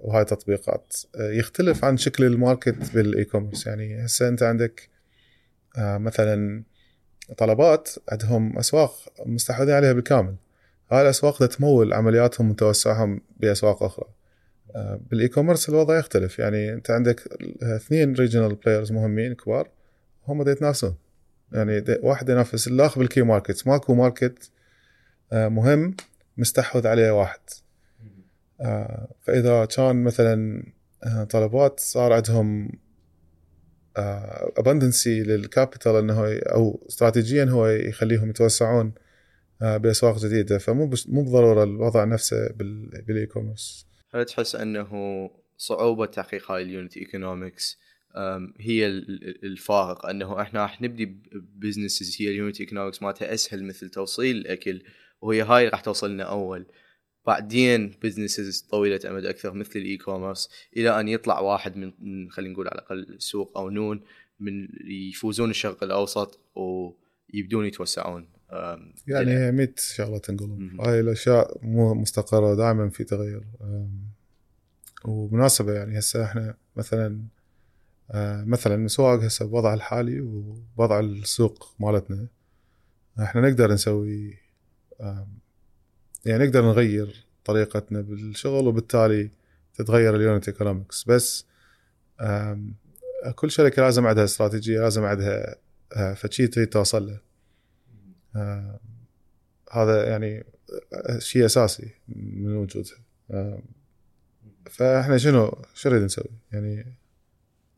وهاي 0.00 0.22
التطبيقات 0.22 0.94
يختلف 1.18 1.84
عن 1.84 1.96
شكل 1.96 2.24
ال 2.24 2.34
market 2.34 2.94
بال 2.94 3.24
e-commerce 3.24 3.66
يعني 3.66 4.04
هسه 4.04 4.28
أنت 4.28 4.42
عندك 4.42 4.88
مثلا 5.78 6.62
طلبات 7.38 7.90
عندهم 8.08 8.58
أسواق 8.58 8.92
مستحوذين 9.26 9.74
عليها 9.74 9.92
بالكامل. 9.92 10.34
هاي 10.90 11.02
الأسواق 11.02 11.46
تمول 11.46 11.92
عملياتهم 11.92 12.50
وتوسعهم 12.50 13.20
بأسواق 13.40 13.82
أخرى. 13.82 14.06
بال 15.10 15.28
e-commerce 15.28 15.68
الوضع 15.68 15.98
يختلف. 15.98 16.38
يعني 16.38 16.72
أنت 16.72 16.90
عندك 16.90 17.22
اثنين 17.62 18.14
regional 18.14 18.54
players 18.54 18.92
مهمين 18.92 19.34
كبار. 19.34 19.68
هم 20.28 20.42
دا 20.42 20.50
يتنافسون 20.52 20.94
يعني 21.52 21.80
دا 21.80 21.98
واحد 22.02 22.28
ينافس 22.28 22.68
الآخر 22.68 23.00
بال 23.00 23.09
key 23.09 23.22
market. 23.22 23.66
ماكو 23.66 23.94
market 23.94 24.50
آه، 25.32 25.48
مهم 25.48 25.96
مستحوذ 26.36 26.86
عليه 26.86 27.10
واحد. 27.10 27.40
آه، 28.60 29.08
فإذا 29.20 29.64
كان 29.64 30.04
مثلا 30.04 30.62
آه، 31.04 31.24
طلبات 31.24 31.80
صار 31.80 32.12
عندهم 32.12 32.70
abundancy 34.58 35.22
لل 35.22 35.38
capital 35.38 35.96
إنه 35.96 36.38
أو 36.38 36.86
استراتيجيا 36.88 37.44
هو 37.44 37.66
يخليهم 37.66 38.30
يتوسعون 38.30 38.92
بأسواق 39.60 40.18
جديدة. 40.18 40.58
فمو 40.58 40.90
مو 41.08 41.22
بالضروره 41.22 41.64
الوضع 41.64 42.04
نفسه 42.04 42.48
بال- 42.48 43.02
بال 43.02 43.26
e-commerce 43.26 43.86
هل 44.14 44.24
تحس 44.24 44.54
أنه 44.56 45.30
صعوبة 45.56 46.06
تحقيق 46.06 46.50
هاي 46.50 46.62
ال 46.62 46.69
unit 46.69 46.96
economics 46.96 47.78
هي 48.60 48.86
ال- 48.86 49.10
ال- 49.10 49.44
الفارق 49.44 50.06
أنه 50.06 50.40
إحنا 50.42 50.62
راح 50.62 50.82
نبدي 50.82 51.16
businesses 51.56 52.16
هي 52.22 52.28
ال 52.28 52.34
unit 52.34 52.60
economics 52.60 53.02
مالتها 53.02 53.34
أسهل 53.34 53.64
مثل 53.64 53.88
توصيل 53.90 54.36
الأكل 54.36 54.82
وهي 55.20 55.42
هاي 55.42 55.68
راح 55.68 55.80
توصلنا 55.80 56.22
أول. 56.24 56.66
بعدين 57.26 57.94
businesses 58.02 58.60
طويلة 58.60 59.00
أمد 59.10 59.24
أكثر 59.24 59.52
مثل 59.52 59.78
ال 59.78 59.96
e-commerce 59.96 60.50
إلى 60.76 61.00
أن 61.00 61.08
يطلع 61.08 61.40
واحد 61.40 61.76
من 61.76 62.30
خلينا 62.30 62.52
نقول 62.52 62.68
على 62.68 62.74
الأقل 62.78 63.16
سوق 63.18 63.58
أو 63.58 63.70
نون 63.70 64.00
من 64.40 64.68
يفوزون 65.10 65.50
الشرق 65.50 65.84
الأوسط 65.84 66.40
ويبدون 66.54 67.66
يتوسعون. 67.66 68.28
يعني 69.06 69.26
إلى- 69.26 69.28
هي 69.28 69.52
100 69.52 69.74
شغله 69.78 70.18
تنقلب. 70.18 70.80
هاي 70.80 71.00
الأشياء 71.00 71.58
مو 71.62 71.94
مستقرة 71.94 72.54
دائما 72.54 72.88
في 72.90 73.04
تغير. 73.04 73.44
ومناسبة 75.04 75.72
يعني 75.72 75.98
هسه 75.98 76.24
إحنا 76.24 76.54
مثلا 76.76 77.20
مثلا 78.46 78.76
مسواگ 78.76 79.20
هسه 79.20 79.46
بوضع 79.46 79.74
الحالي 79.74 80.20
ووضع 80.20 81.00
السوق 81.00 81.74
مالتنا 81.78 82.26
إحنا 83.22 83.40
نقدر 83.40 83.72
نسوي 83.72 84.38
يعني 86.24 86.44
نقدر 86.44 86.62
نغير 86.64 87.26
طريقتنا 87.44 88.00
بالشغل 88.00 88.66
وبالتالي 88.68 89.30
تتغير 89.74 90.16
ال 90.16 90.22
unit 90.22 90.48
economics 90.48 91.04
بس 91.04 91.46
كل 93.34 93.50
شركة 93.50 93.82
لازم 93.82 94.06
عندها 94.06 94.24
استراتيجية 94.24 94.80
لازم 94.80 95.04
عندها 95.04 95.56
آه، 95.92 96.14
فشي 96.14 96.46
تريد 96.46 96.68
توصل 96.68 97.06
له. 97.06 97.20
هذا 99.72 100.08
يعني 100.08 100.44
آه، 100.92 101.18
شيء 101.18 101.44
أساسي 101.44 101.94
من 102.08 102.56
وجودها. 102.56 102.96
فإحنا 104.70 105.18
شنو 105.18 105.62
شو 105.74 105.88
نريد 105.88 106.02
نسوي؟ 106.02 106.30
يعني 106.52 106.96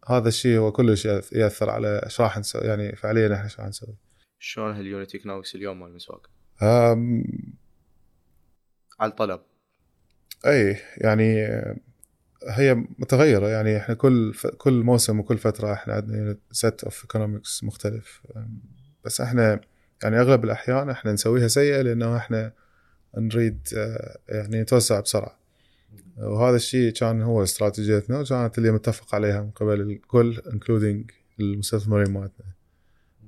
هذا 0.07 0.29
الشيء 0.29 0.59
هو 0.59 0.73
كلش 0.73 1.05
يأثر 1.33 1.71
على 1.71 2.01
إيش 2.05 2.21
راح 2.21 2.39
نسوي 2.39 2.63
يعني 2.63 2.97
فعليا 2.97 3.35
إحنا 3.35 3.45
إيش 3.45 3.61
راح 3.61 3.69
نسوي. 3.69 3.95
شلون 4.39 4.77
هال 4.77 4.89
unit 4.89 5.15
economics 5.15 5.55
اليوم 5.55 5.81
مال 5.81 5.89
المسواگ 5.91 6.31
آم، 6.63 7.25
على 9.01 9.11
الطلب. 9.11 9.41
إي 10.47 10.77
يعني 10.97 11.49
هي 12.49 12.75
متغيرة 12.75 13.49
يعني 13.49 13.77
إحنا 13.77 13.95
كل 13.95 14.35
ف... 14.35 14.47
كل 14.47 14.73
موسم 14.73 15.21
وكل 15.21 15.39
فترة 15.39 15.73
إحنا 15.73 15.95
عندنا 15.95 16.37
set 16.53 16.85
of 16.85 17.03
economics 17.03 17.65
مختلف. 17.65 18.23
بس 19.05 19.21
إحنا 19.21 19.61
يعني 20.03 20.21
أغلب 20.21 20.45
الأحيان 20.45 20.91
إحنا 20.91 21.13
نسويها 21.13 21.49
سيئة 21.49 21.83
لأنه 21.83 22.17
إحنا 22.17 22.53
نريد 23.17 23.69
آه، 23.77 24.19
يعني 24.29 24.61
نتوسع 24.61 25.01
بسرعة. 25.01 25.39
وهذا 26.19 26.57
الشيء 26.57 26.93
كان 26.93 27.23
هو 27.23 27.43
استراتيجيتنا 27.43 28.21
وكانت 28.21 28.59
اللي 28.59 28.71
متفق 28.71 29.15
عليها 29.15 29.43
من 29.43 29.51
قبل 29.51 29.81
الكل 29.81 30.43
including 30.53 31.11
المستثمرين 31.41 32.11
مالتنا. 32.11 32.47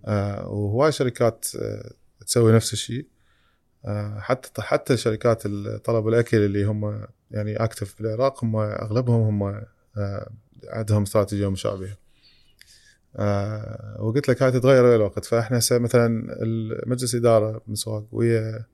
آه، 0.04 0.48
وهواي 0.48 0.92
شركات 0.92 1.46
آه، 1.56 1.92
تسوي 2.26 2.52
نفس 2.52 2.72
الشيء. 2.72 3.06
آه، 3.84 4.18
حتى 4.20 4.62
حتى 4.62 4.96
شركات 4.96 5.42
طلب 5.84 6.08
الأكل 6.08 6.36
اللي 6.36 6.64
هم 6.64 7.06
يعني 7.30 7.56
اكتف 7.56 8.02
بالعراق 8.02 8.44
هم 8.44 8.56
أغلبهم 8.56 9.42
هم 9.42 9.64
آه، 9.96 10.30
عندهم 10.68 11.02
استراتيجية 11.02 11.50
مشابهة. 11.50 11.96
آه، 13.16 13.96
وقلت 14.00 14.28
لك 14.28 14.42
هاي 14.42 14.52
تتغير 14.52 14.94
الوقت. 14.94 15.24
فإحنا 15.24 15.58
هسه 15.58 15.78
مثلا 15.78 16.36
المجلس 16.42 17.14
إدارة 17.14 17.62
مسواق 17.66 18.04
ويا 18.12 18.64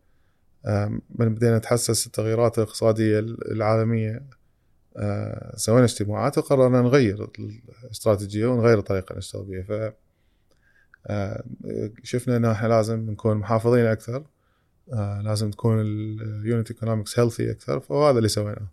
من 1.10 1.34
بدينا 1.34 1.58
نتحسس 1.58 2.06
التغيرات 2.06 2.58
الاقتصادية 2.58 3.18
العالمية. 3.52 4.22
آه، 4.96 5.56
سوينا 5.56 5.84
اجتماعات 5.84 6.38
وقررنا 6.38 6.82
نغير 6.82 7.30
الاستراتيجية 7.84 8.46
ونغير 8.46 8.78
الطريقة 8.78 9.08
اللي 9.08 9.18
نشتغل 9.18 9.44
بها. 9.44 9.62
ف 9.62 9.94
آه، 11.06 11.44
شفنا 12.02 12.36
إنه 12.36 12.52
إحنا 12.52 12.68
لازم 12.68 13.10
نكون 13.10 13.36
محافظين 13.36 13.84
أكثر. 13.84 14.24
آه 14.92 15.20
لازم 15.20 15.50
تكون 15.50 15.80
ال 15.80 15.98
unit 15.98 16.70
economics 16.70 17.18
healthy 17.18 17.50
أكثر. 17.50 17.80
فهذا 17.80 18.18
اللي 18.18 18.28
سويناه. 18.28 18.68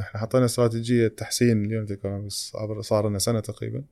إحنا 0.00 0.20
حطينا 0.20 0.44
استراتيجية 0.44 1.08
تحسين 1.08 1.64
ال 1.64 1.69
unit 1.69 1.90
economics 1.90 2.52
صار 2.80 3.08
لنا 3.08 3.18
سنة 3.18 3.40
تقريبا. 3.40 3.84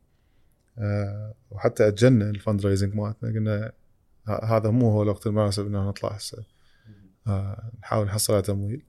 آه 0.79 1.35
وحتى 1.51 1.89
أجلنا 1.89 2.31
ال 2.31 2.67
fundraising 2.67 2.95
مالتنا. 2.95 3.31
قلنا 3.31 3.73
هذا 4.43 4.71
مو 4.71 4.91
هو 4.91 5.03
الوقت 5.03 5.27
المناسب 5.27 5.67
إنه 5.67 5.89
نطلع 5.89 6.11
هسه. 6.11 6.39
آه 6.39 6.56
نحاول 7.83 8.07
نحصل 8.07 8.33
على 8.33 8.43
تمويل. 8.43 8.83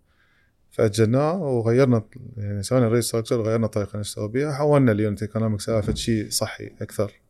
فأجلناه 0.71 1.41
وغيرنا 1.41 2.03
يعني 2.37 2.63
سوينا 2.63 2.87
restructure 2.87 3.39
وغيرنا 3.39 3.65
الطريقة 3.65 3.89
اللي 3.89 3.99
نشتغل 3.99 4.27
بها 4.27 4.53
حولنا 4.53 4.91
ال 4.91 4.97
unit 4.97 5.21
economics 5.21 5.69
إلى 5.69 5.95
شيء 5.95 6.29
صحي 6.29 6.71
أكثر. 6.81 7.21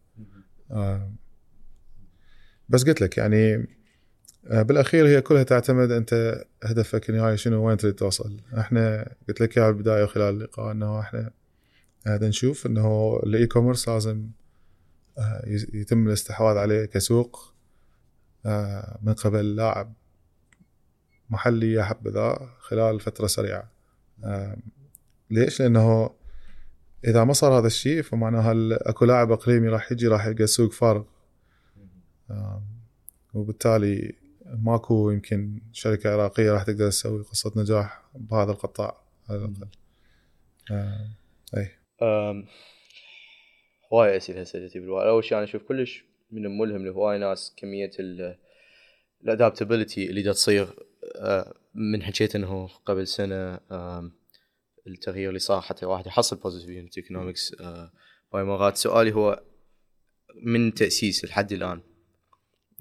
آه 0.71 1.11
بس 2.69 2.84
قلت 2.84 3.01
لك 3.01 3.17
يعني 3.17 3.67
آه، 4.47 4.61
بالأخير 4.61 5.07
هي 5.07 5.21
كلها 5.21 5.43
تعتمد 5.43 5.91
أنت 5.91 6.43
هدفك 6.63 7.09
النهائي 7.09 7.38
شنو 7.38 7.67
وين 7.67 7.77
تريد 7.77 7.95
توصل. 7.95 8.41
إحنا 8.57 9.15
قلت 9.27 9.41
لك 9.41 9.57
إياها 9.57 9.71
بالبداية 9.71 10.03
وخلال 10.03 10.34
اللقاء 10.34 10.71
إنه 10.71 10.99
إحنا 10.99 11.31
هذا 12.07 12.27
نشوف 12.27 12.65
إنه 12.65 13.19
ال 13.23 13.48
e-commerce 13.48 13.89
لازم 13.89 14.29
آه، 15.17 15.43
يتم 15.73 16.07
الاستحواذ 16.07 16.57
عليه 16.57 16.85
كسوق 16.85 17.53
من 19.01 19.13
قبل 19.13 19.55
لاعب 19.55 19.93
محلي 21.30 21.74
يا 21.74 21.84
حبذا 21.84 22.49
خلال 22.60 22.99
فترة 22.99 23.28
سريعة. 23.28 23.72
ليش؟ 25.30 25.62
لأنه 25.62 26.10
إذا 27.08 27.24
ما 27.24 27.34
صار 27.34 27.60
هذا 27.60 27.68
الشيء 27.68 28.02
فمعناها 28.02 28.54
أكو 28.72 29.06
لاعب 29.06 29.32
إقليمي 29.32 29.68
راح 29.68 29.91
يجي 29.91 30.08
راح 30.08 30.26
يلقى 30.26 30.44
السوق 30.44 30.72
فارغ. 30.72 31.04
وبالتالي 33.34 34.14
ماكو 34.45 35.12
يمكن 35.12 35.62
شركة 35.72 36.14
عراقية 36.14 36.52
راح 36.52 36.64
تقدر 36.64 36.90
تسوي 36.90 37.24
قصة 37.24 37.52
نجاح 37.56 38.04
بهذا 38.16 38.52
القطاع 38.52 39.02
على 39.30 39.38
الأقل. 39.38 39.68
أي. 41.58 41.72
هواي 43.94 44.18
أسئلة 44.18 44.44
سالتي 44.44 44.80
بالوالد 44.80 45.08
أول 45.08 45.24
شيء 45.24 45.38
أنا 45.38 45.45
أشوف 45.45 45.64
كلش 45.64 46.04
من 46.32 46.45
الملهم 46.45 46.86
لهواي 46.86 47.18
ناس 47.18 47.54
كمية 47.58 47.91
الادابتابيلتي 49.24 50.10
اللي 50.10 50.22
دا 50.22 50.32
تصير 50.32 50.68
من 51.73 52.03
حكيت 52.03 52.35
إنه 52.35 52.67
قبل 52.67 53.07
سنة 53.07 53.59
أم، 53.71 54.11
التغيير 54.88 55.29
اللي 55.29 55.39
صار 55.39 55.61
حتى 55.61 55.84
الواحد 55.85 56.07
يحصل 56.07 56.35
positive 56.35 56.69
unit 56.69 56.98
economics 56.98 57.56
باي 58.34 58.43
مرات. 58.43 58.77
سؤالي 58.77 59.11
هو 59.11 59.43
من 60.43 60.73
تأسيس 60.73 61.25
لحد 61.25 61.51
الآن؟ 61.51 61.81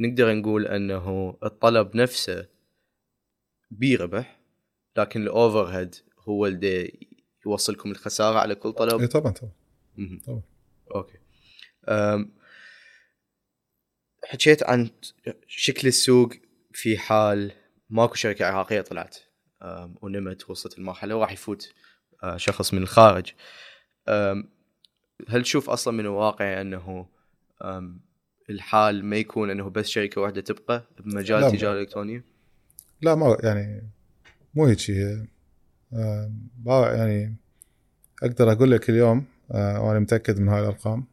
نقدر 0.01 0.35
نقول 0.35 0.67
إنه 0.67 1.39
الطلب 1.45 1.97
نفسه 1.97 2.49
بيربح 3.71 4.41
لكن 4.97 5.23
ال 5.23 5.65
overhead 5.65 5.95
هو 6.19 6.47
اللي 6.47 7.07
يوصلكم 7.47 7.91
الخسارة 7.91 8.39
على 8.39 8.55
كل 8.55 8.73
طلب؟ 8.73 9.01
اي 9.01 9.07
طبعا 9.07 9.33
طبعا. 9.33 9.53
طبعا. 10.27 10.43
okay. 10.95 11.19
حكيت 14.25 14.63
عن 14.63 14.91
شكل 15.47 15.89
السوق 15.89 16.33
في 16.73 16.99
حال 16.99 17.53
ماكو 17.91 18.15
شركة 18.15 18.47
عراقية 18.47 18.81
طلعت 18.81 19.17
ونمت 20.03 20.51
وصلت 20.51 20.79
المرحله 20.79 21.17
وراح 21.17 21.33
يفوت 21.33 21.73
أه، 22.23 22.37
شخص 22.37 22.75
من 22.75 22.83
الخارج 22.83 23.33
هل 25.29 25.43
تشوف 25.43 25.71
أصلا 25.71 25.95
من 25.95 26.01
الواقع 26.01 26.61
أنه 26.61 27.07
الحال 28.51 29.05
ما 29.05 29.17
يكون 29.17 29.51
أنه 29.51 29.71
بس 29.71 29.87
شركة 29.87 30.21
واحدة 30.21 30.41
تبقى 30.41 30.89
بمجال 30.99 31.45
التجاره 31.45 31.73
الالكترونيه؟ 31.73 32.25
لا 33.03 33.15
ما 33.15 33.37
يعني 33.43 33.91
مو 34.55 34.67
هيك 34.67 34.91
هي 34.91 35.27
آه، 35.93 36.31
يعني 36.95 37.37
أقدر 38.23 38.53
أقول 38.53 38.71
لك 38.71 38.91
اليوم 38.91 39.25
آه، 39.51 39.81
وأنا 39.83 39.99
متأكد 39.99 40.41
من 40.41 40.49
هاي 40.49 40.61
الأرقام 40.61 41.07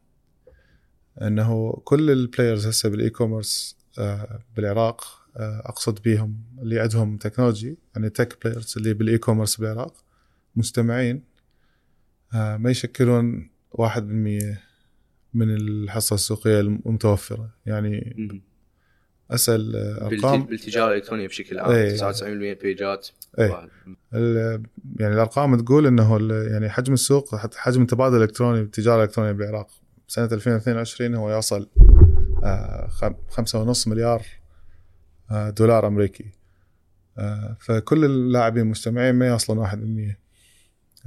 أنه 1.22 1.82
كل 1.84 2.12
ال 2.12 2.19
players 2.19 2.68
هسه 2.68 2.90
بال 2.90 3.10
e-commerce 3.10 3.78
آه، 4.00 4.40
بالعراق 4.56 5.04
آه، 5.04 5.23
أقصد 5.36 6.02
بيهم 6.02 6.38
اللي 6.62 6.80
عندهم 6.80 7.18
technology 7.18 7.78
يعني 7.96 8.10
tech 8.10 8.38
players 8.45 8.74
اللي 8.78 8.94
بال 8.94 9.18
e-commerce 9.18 9.56
بالعراق 9.56 9.94
مستمعين 10.56 11.24
آه، 12.34 12.58
ما 12.58 12.70
يشكلون 12.72 13.50
1% 13.72 13.98
من 15.34 15.50
الحصة 15.56 16.14
السوقية 16.14 16.60
المتوفرة 16.60 17.50
يعني. 17.66 18.16
اسال 19.32 19.76
آه، 19.76 20.08
أرقام 20.08 20.44
بالتجارة 20.44 20.92
الإلكترونية 20.92 21.28
بشكل 21.28 21.60
عام 21.60 21.72
إيه. 21.72 21.98
99% 21.98 22.62
بيجات 22.62 23.08
إيه. 23.40 23.50
واحد. 23.52 23.70
ال- 24.14 24.64
يعني 25.00 25.14
الأرقام 25.14 25.56
تقول 25.62 25.88
إنه 25.88 26.18
يعني 26.52 26.70
حجم 26.70 26.94
السوق 26.94 27.36
حجم 27.56 27.82
التبادل 27.82 28.18
الإلكتروني 28.18 28.62
بالتجارة 28.62 28.96
الإلكترونية 28.98 29.32
بالعراق 29.32 29.68
سنة 30.08 30.26
2022 30.32 31.16
هو 31.16 31.38
يصل 31.38 31.70
آه، 32.44 32.88
خم- 32.88 33.16
خمسة 33.30 33.62
ونص 33.62 33.88
مليار 33.88 34.20
آه، 34.20 34.43
دولار 35.58 35.88
أمريكي 35.88 36.26
آه، 37.18 37.58
فكل 37.60 38.06
اللاعبين 38.06 38.64
المجتمعين 38.64 39.16
ما 39.16 39.28
يوصلون 39.28 39.68
1% 39.68 40.18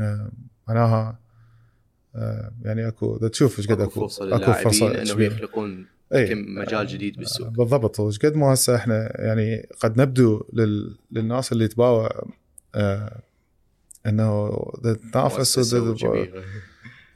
آه، 0.01 0.31
معناها 0.69 1.19
آه، 2.17 2.53
يعني 2.63 2.89
أكو 2.89 3.17
دا 3.19 3.29
تشوف 3.29 3.59
إيش 3.59 3.67
قد 3.69 3.81
أكو 3.81 4.07
أكو 4.37 4.53
فرصة 4.53 5.03
إنهم. 5.03 5.21
يخلقون. 5.23 5.87
كم 6.29 6.55
مجال 6.55 6.87
جديد 6.87 7.17
بالسوق 7.17 7.49
بالضبط 7.49 8.01
وش 8.01 8.19
قد 8.19 8.35
ما 8.37 8.53
هسه 8.55 8.77
إحنا 8.77 9.21
يعني 9.21 9.69
قد 9.81 10.01
نبدو 10.01 10.45
لل... 10.53 10.99
للناس 11.11 11.53
اللي 11.53 11.69
تباوع 11.69 12.25
آه 12.75 13.21
إنه 14.07 14.51
تنافس. 15.13 15.59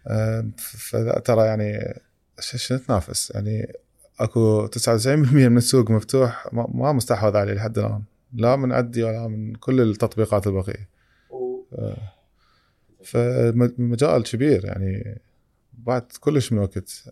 آه 0.07 0.51
فترى 0.59 1.47
يعني 1.47 2.01
ش- 2.41 2.57
شنو 2.67 2.79
نتنافس 2.79 3.31
يعني 3.35 3.73
اكو 4.21 4.67
99% 4.67 5.07
من 5.33 5.57
السوق 5.57 5.91
مفتوح 5.91 6.49
ما, 6.53 6.67
ما 6.75 6.93
مستحوذ 6.93 7.37
عليه 7.37 7.53
لحد 7.53 7.79
الآن. 7.79 8.03
لا 8.35 8.57
من 8.57 8.73
عندي 8.73 9.03
ولا 9.03 9.29
من 9.29 9.55
كل 9.55 9.81
التطبيقات 9.81 10.47
البقية. 10.47 10.89
آه. 11.73 11.97
فمجال 13.05 14.23
كبير 14.23 14.65
يعني 14.65 15.21
بعد 15.73 16.03
كلش 16.21 16.53
من 16.53 16.59
وقت. 16.59 17.05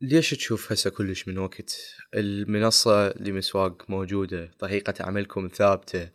ليش 0.00 0.30
تشوف 0.30 0.72
هسه 0.72 0.90
كلش 0.90 1.28
من 1.28 1.38
وقت؟ 1.38 1.76
المنصة 2.14 3.08
لمسواق 3.18 3.90
موجودة 3.90 4.50
طريقة 4.58 4.94
عملكم 5.00 5.48
ثابتة. 5.54 6.08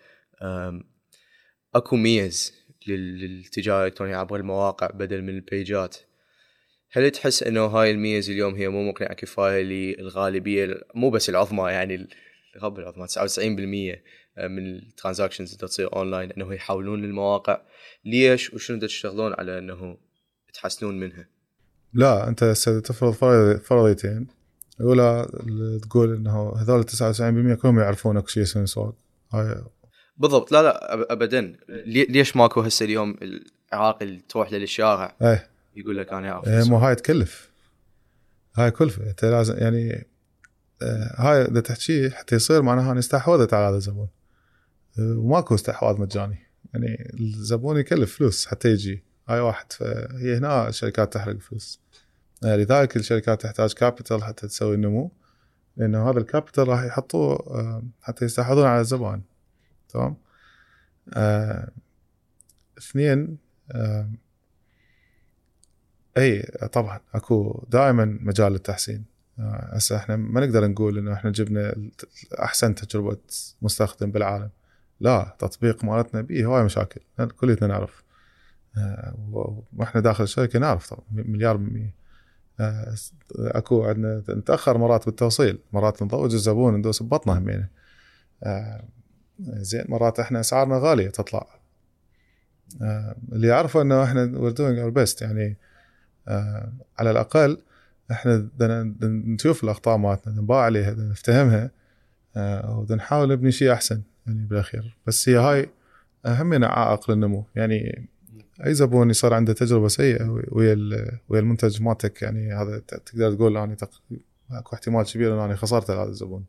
اكو 1.75 1.95
ميز 1.95 2.53
لل- 2.87 3.19
للتجارة 3.19 3.81
الإلكترونية 3.81 4.15
عبر 4.15 4.35
المواقع 4.35 4.87
بدل 4.87 5.21
من 5.21 5.29
البيجات. 5.29 5.97
هل 6.91 7.11
تحس 7.11 7.43
إنه 7.43 7.65
هاي 7.65 7.91
الميز 7.91 8.29
اليوم 8.29 8.55
هي 8.55 8.67
مو 8.69 8.89
مقنعة 8.89 9.13
كفاية 9.13 9.63
للغالبية؟ 9.63 10.81
مو 10.95 11.09
بس 11.09 11.29
العظمى 11.29 11.71
يعني 11.71 12.07
الغالبية 12.55 12.81
العظمى. 12.81 13.07
99% 13.07 13.99
من 14.49 14.75
ال 14.75 14.81
transactions 14.81 15.53
اللي 15.53 15.67
تصير 15.67 15.93
أونلاين 15.95 16.31
إنه 16.31 16.53
يحولون 16.53 17.01
للمواقع. 17.01 17.61
ليش؟ 18.05 18.53
وشنو 18.53 18.79
تشتغلون 18.79 19.33
على 19.33 19.57
إنه 19.59 19.97
تحسنون 20.53 20.99
منها؟ 20.99 21.27
لا 21.93 22.27
أنت 22.27 22.43
هسه 22.43 22.79
تفرض 22.79 23.13
فرض- 23.13 23.61
فرضيتين. 23.61 24.27
الأولى 24.79 25.27
تقول 25.83 26.15
إنه 26.15 26.53
هذول 26.55 26.83
99% 26.83 27.53
كلهم 27.61 27.79
يعرفون 27.79 28.17
اكو 28.17 28.27
شيء 28.27 28.43
اسمه 28.43 28.63
مسواگ 28.63 28.95
هاي 29.33 29.63
بالضبط. 30.17 30.51
لا 30.51 30.61
لا 30.63 30.93
ابدا. 31.13 31.41
لي- 31.69 32.05
ليش 32.05 32.35
ماكو 32.35 32.61
هسه 32.61 32.85
اليوم 32.85 33.15
العراقي 33.73 34.05
اللي 34.05 34.19
تروح 34.29 34.53
للشارع؟ 34.53 35.15
إيه. 35.21 35.49
يقول 35.77 35.97
لك 35.97 36.13
أنا 36.13 36.31
أعرف 36.31 36.47
إيه،. 36.47 36.63
مو 36.63 36.77
هاي 36.77 36.95
تكلف. 36.95 37.49
هاي 38.55 38.71
كلفه 38.71 39.09
أنت 39.09 39.25
لازم 39.25 39.57
يعني 39.57 40.07
آه، 40.81 41.15
هاي 41.15 41.41
إذا 41.41 41.59
تحكي 41.59 42.09
حتى 42.09 42.35
يصير 42.35 42.61
معناها 42.61 42.91
اني 42.91 42.99
استحوذت 42.99 43.53
على 43.53 43.69
هذا 43.69 43.75
الزبون. 43.75 44.07
آه، 44.99 45.17
وماكو 45.17 45.55
استحواذ 45.55 46.01
مجاني. 46.01 46.37
يعني 46.73 47.13
الزبون 47.19 47.77
يكلف 47.77 48.17
فلوس 48.17 48.47
حتى 48.47 48.69
يجي. 48.69 49.03
هاي 49.29 49.39
واحد. 49.39 49.73
فهي 49.73 50.37
هنا 50.37 50.67
الشركات 50.67 51.13
تحرق 51.13 51.39
فلوس. 51.39 51.81
لذلك 52.43 52.97
الشركات 52.97 53.41
تحتاج 53.41 53.73
capital 53.73 54.23
حتى 54.23 54.47
تسوي 54.47 54.75
النمو. 54.75 55.11
لأنه 55.77 56.09
هذا 56.09 56.19
ال 56.19 56.25
capital 56.25 56.67
راح 56.67 56.83
يحطوه 56.83 57.83
حتى 58.01 58.25
يستحوذون 58.25 58.65
على 58.65 58.81
الزبائن 58.81 59.21
تمام؟ 59.89 60.17
اثنين 62.77 63.37
آه، 63.71 64.09
إي 66.17 66.41
طبعا. 66.71 66.99
أكو 67.13 67.65
دائما 67.69 68.17
مجال 68.21 68.51
للتحسين. 68.51 69.05
آه، 69.39 69.69
هسه 69.73 69.95
إحنا 69.95 70.15
ما 70.15 70.45
نقدر 70.45 70.67
نقول 70.67 70.97
إنه 70.97 71.13
إحنا 71.13 71.31
جبنا 71.31 71.89
أحسن 72.39 72.75
تجربة 72.75 73.17
مستخدم 73.61 74.11
بالعالم. 74.11 74.49
لا 74.99 75.35
تطبيق 75.39 75.83
مالتنا 75.83 76.21
به 76.21 76.45
هواي 76.45 76.63
مشاكل. 76.63 77.01
كلنا 77.39 77.67
نعرف. 77.67 78.03
آه، 78.77 79.15
وإحنا 79.77 80.01
داخل 80.01 80.23
الشركة 80.23 80.59
نعرف 80.59 80.89
طبعا. 80.89 81.05
مليار 81.11 81.57
بالمية 81.57 81.95
آه، 82.59 82.95
أكو 83.37 83.85
عندنا 83.85 84.23
نتأخر 84.29 84.77
مرات 84.77 85.05
بالتوصيل. 85.05 85.59
مرات 85.73 86.03
نضوج 86.03 86.33
الزبون 86.33 86.75
ندوس 86.75 87.03
ببطنه 87.03 87.37
همينه. 87.37 87.69
زين 89.39 89.85
مرات 89.89 90.19
إحنا 90.19 90.39
أسعارنا 90.39 90.77
غالية 90.77 91.09
تطلع. 91.09 91.47
اللي 93.31 93.47
يعرفه 93.47 93.81
إنه 93.81 94.03
إحنا 94.03 94.31
we're 94.33 94.53
doing 94.53 94.85
our 94.85 94.93
best. 95.03 95.21
يعني 95.21 95.57
على 96.99 97.11
الأقل 97.11 97.57
إحنا 98.11 98.53
نشوف 99.03 99.63
الأخطاء 99.63 99.97
مالتنا 99.97 100.41
نباع 100.41 100.61
عليها 100.61 100.93
نفتهمها 100.93 101.71
آه، 102.37 102.77
وبدنا 102.77 102.97
نحاول 102.97 103.29
نبني 103.29 103.51
شيء 103.51 103.73
أحسن 103.73 104.01
يعني 104.27 104.45
بالأخير. 104.45 104.97
بس 105.07 105.29
هي 105.29 105.35
هاي 105.35 105.69
أهم 106.25 106.63
عائق 106.63 107.11
للنمو 107.11 107.45
يعني 107.55 108.07
أي 108.65 108.73
زبون 108.73 109.09
يصير 109.09 109.33
عنده 109.33 109.53
تجربة 109.53 109.87
سيئة 109.87 110.29
ويا 110.51 110.75
ويا 111.29 111.39
المنتج 111.39 111.81
مالتك 111.81 112.21
يعني 112.21 112.53
هذا 112.53 112.79
تقدر 112.79 113.33
تقول 113.33 113.57
اني 113.57 113.75
تق... 113.75 114.01
اكو 114.51 114.75
احتمال 114.75 115.05
كبير 115.05 115.33
إن 115.33 115.39
أنا 115.39 115.55
خسرت 115.55 115.91
هذا 115.91 116.09
الزبون 116.09 116.45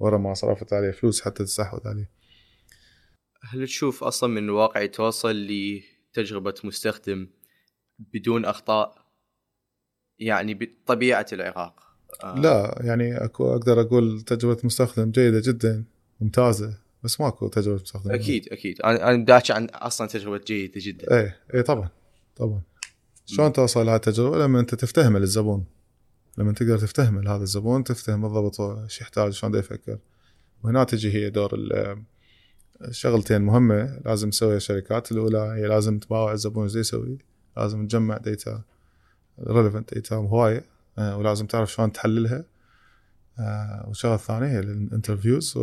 ورا 0.00 0.18
ما 0.18 0.34
صرفت 0.34 0.72
عليه 0.72 0.90
فلوس 0.90 1.20
حتى 1.20 1.44
تستحوذ 1.44 1.88
عليه. 1.88 2.10
هل 3.42 3.66
تشوف 3.66 4.04
أصلا 4.04 4.30
من 4.30 4.44
الواقع 4.44 4.86
توصل 4.86 5.46
لتجربة 5.46 6.54
مستخدم 6.64 7.28
بدون 7.98 8.44
أخطاء؟ 8.44 9.03
يعني 10.18 10.54
بطبيعة 10.54 11.26
العراق. 11.32 11.80
آه، 12.24 12.38
لا 12.38 12.78
يعني 12.80 13.24
أكو 13.24 13.52
أقدر 13.52 13.80
أقول 13.80 14.20
تجربة 14.20 14.60
مستخدم 14.64 15.10
جيدة 15.10 15.40
جدا 15.44 15.84
ممتازة 16.20 16.74
بس 17.02 17.20
ماكو 17.20 17.48
تجربة 17.48 17.82
مستخدم 17.82 18.10
أكيد 18.10 18.48
أكيد. 18.52 18.80
أنا 18.82 19.10
أنا 19.10 19.22
بدي 19.22 19.52
عن 19.52 19.64
أصلا 19.64 20.06
تجربة 20.08 20.40
جيدة 20.46 20.72
جدا. 20.76 21.16
إيه 21.20 21.36
إيه 21.54 21.60
طبعا 21.60 21.88
طبعا. 22.36 22.62
شلون 23.26 23.52
توصل 23.52 23.86
لهذه 23.86 23.96
التجربة؟ 23.96 24.38
لما 24.38 24.60
أنت 24.60 24.74
تفتهم 24.74 25.16
الزبون. 25.16 25.64
لما 26.38 26.52
تقدر 26.52 26.78
تفتهم 26.78 27.28
هذا 27.28 27.42
الزبون 27.42 27.84
تفتهم 27.84 28.22
بالضبط 28.22 28.60
إيش 28.60 29.00
يحتاج 29.00 29.32
شلون 29.32 29.54
يفكر. 29.54 29.98
وهنا 30.64 30.84
تجي 30.84 31.14
هي 31.14 31.30
دور 31.30 31.54
ال- 31.54 32.02
الشغلتين 32.84 33.42
مهمة. 33.42 34.00
لازم 34.04 34.30
تسويها 34.30 34.56
الشركات 34.56 35.12
الأولى 35.12 35.38
هي 35.38 35.66
لازم 35.66 35.98
تباوع 35.98 36.32
الزبون 36.32 36.64
إيش 36.64 36.74
يسوي؟ 36.76 37.18
لازم 37.56 37.86
تجمع 37.86 38.16
data 38.16 38.62
relevant 39.40 39.94
data 39.94 40.16
هواية. 40.16 40.64
آه، 40.98 41.16
ولازم 41.16 41.46
تعرف 41.46 41.72
شلون 41.72 41.92
تحللها. 41.92 42.44
آه، 43.38 43.84
والشغلة 43.88 44.14
الثانية 44.14 44.46
هي 44.46 44.58
ال 44.58 44.67
interviews 44.67 45.56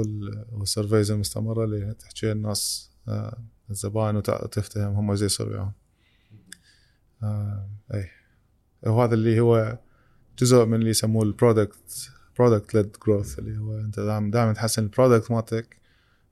وال 0.52 0.65
surveys 0.65 1.11
المستمرة 1.11 1.64
اللي 1.64 1.93
تحكي 1.93 2.31
الناس 2.31 2.91
آه، 3.07 3.38
الزبائن 3.69 4.15
وتفتهم 4.15 4.93
هم 4.93 5.11
إيش 5.11 5.22
يصير 5.22 5.49
وياهم 5.49 5.72
اي 7.93 8.10
وهذا 8.84 9.14
اللي 9.14 9.39
هو 9.39 9.77
جزء 10.39 10.65
من 10.65 10.73
اللي 10.73 10.89
يسموه 10.89 11.23
ال 11.23 12.11
product 12.40 12.73
product-led 12.73 12.98
growth 13.07 13.40
اللي 13.39 13.57
هو 13.57 13.80
أنت 13.80 13.99
دائما 13.99 14.53
تحسن 14.53 14.84
ال 14.84 14.90
product 14.90 15.32
مالتك. 15.31 15.81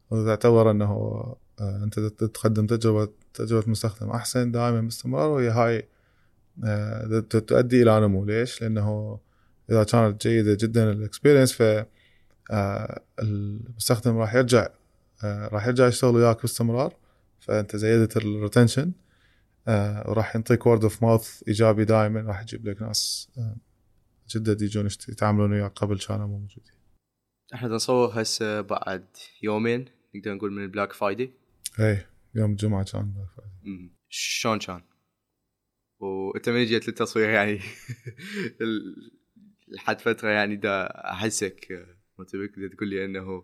وتعتبر 0.09 0.71
إنه 0.71 1.35
أنت 1.61 1.99
تقدم 1.99 2.65
تجربة 2.65 3.09
تجربة 3.33 3.71
مستخدم 3.71 4.09
أحسن 4.09 4.51
دائما 4.51 4.81
باستمرار 4.81 5.29
وهي 5.29 5.49
هاي 5.49 5.87
تؤدي 7.29 7.83
إلى 7.83 7.99
نمو 7.99 8.25
ليش؟ 8.25 8.61
لأنه 8.61 9.19
إذا 9.69 9.83
كانت 9.83 10.27
جيدة 10.27 10.57
جدا 10.61 10.91
ال 10.91 10.97
experience 10.97 11.53
ف 11.53 11.85
آه، 12.51 13.03
المستخدم 13.19 14.17
راح 14.17 14.35
يرجع 14.35 14.67
آه، 15.23 15.47
راح 15.47 15.67
يرجع 15.67 15.87
يشتغل 15.87 16.15
وياك 16.15 16.41
باستمرار 16.41 16.95
فأنت 17.39 17.75
زيدت 17.75 18.17
ال 18.17 18.25
retention 18.25 18.91
وراح 20.07 20.35
ينطيك 20.35 20.65
word 20.65 20.83
of 20.83 21.03
mouth 21.03 21.43
إيجابي 21.47 21.85
دائما 21.85 22.21
راح 22.21 22.41
يجيب 22.41 22.67
لك 22.67 22.81
ناس 22.81 23.29
آه، 23.37 23.57
جدد 24.29 24.61
يجون 24.61 24.85
يتعاملون 25.09 25.51
وياك 25.51 25.71
قبل 25.71 25.99
كانوا 25.99 26.27
مو 26.27 26.37
موجودين 26.37 26.73
إحنا 27.53 27.67
نصور 27.67 28.21
هسه 28.21 28.61
بعد 28.61 29.05
يومين 29.43 29.85
نقدر 30.15 30.33
نقول 30.33 30.51
من 30.51 30.63
ال 30.63 30.68
Black 30.68 30.93
Friday 30.93 31.31
اي 31.79 32.05
يوم 32.35 32.51
الجمعة 32.51 32.83
كان 32.83 33.13
مم. 33.63 33.91
شلون 34.09 34.59
كان؟ 34.59 34.81
وانت 35.99 36.49
من 36.49 36.65
جيت 36.65 36.87
للتصوير 36.87 37.29
يعني. 37.29 37.59
لحد 39.67 40.01
فترة 40.01 40.29
يعني 40.29 40.55
دا 40.55 40.85
أحسك 41.11 41.71
آه، 41.71 42.23
دا 42.23 42.67
تقول 42.67 42.89
لي 42.89 43.05
إنه 43.05 43.43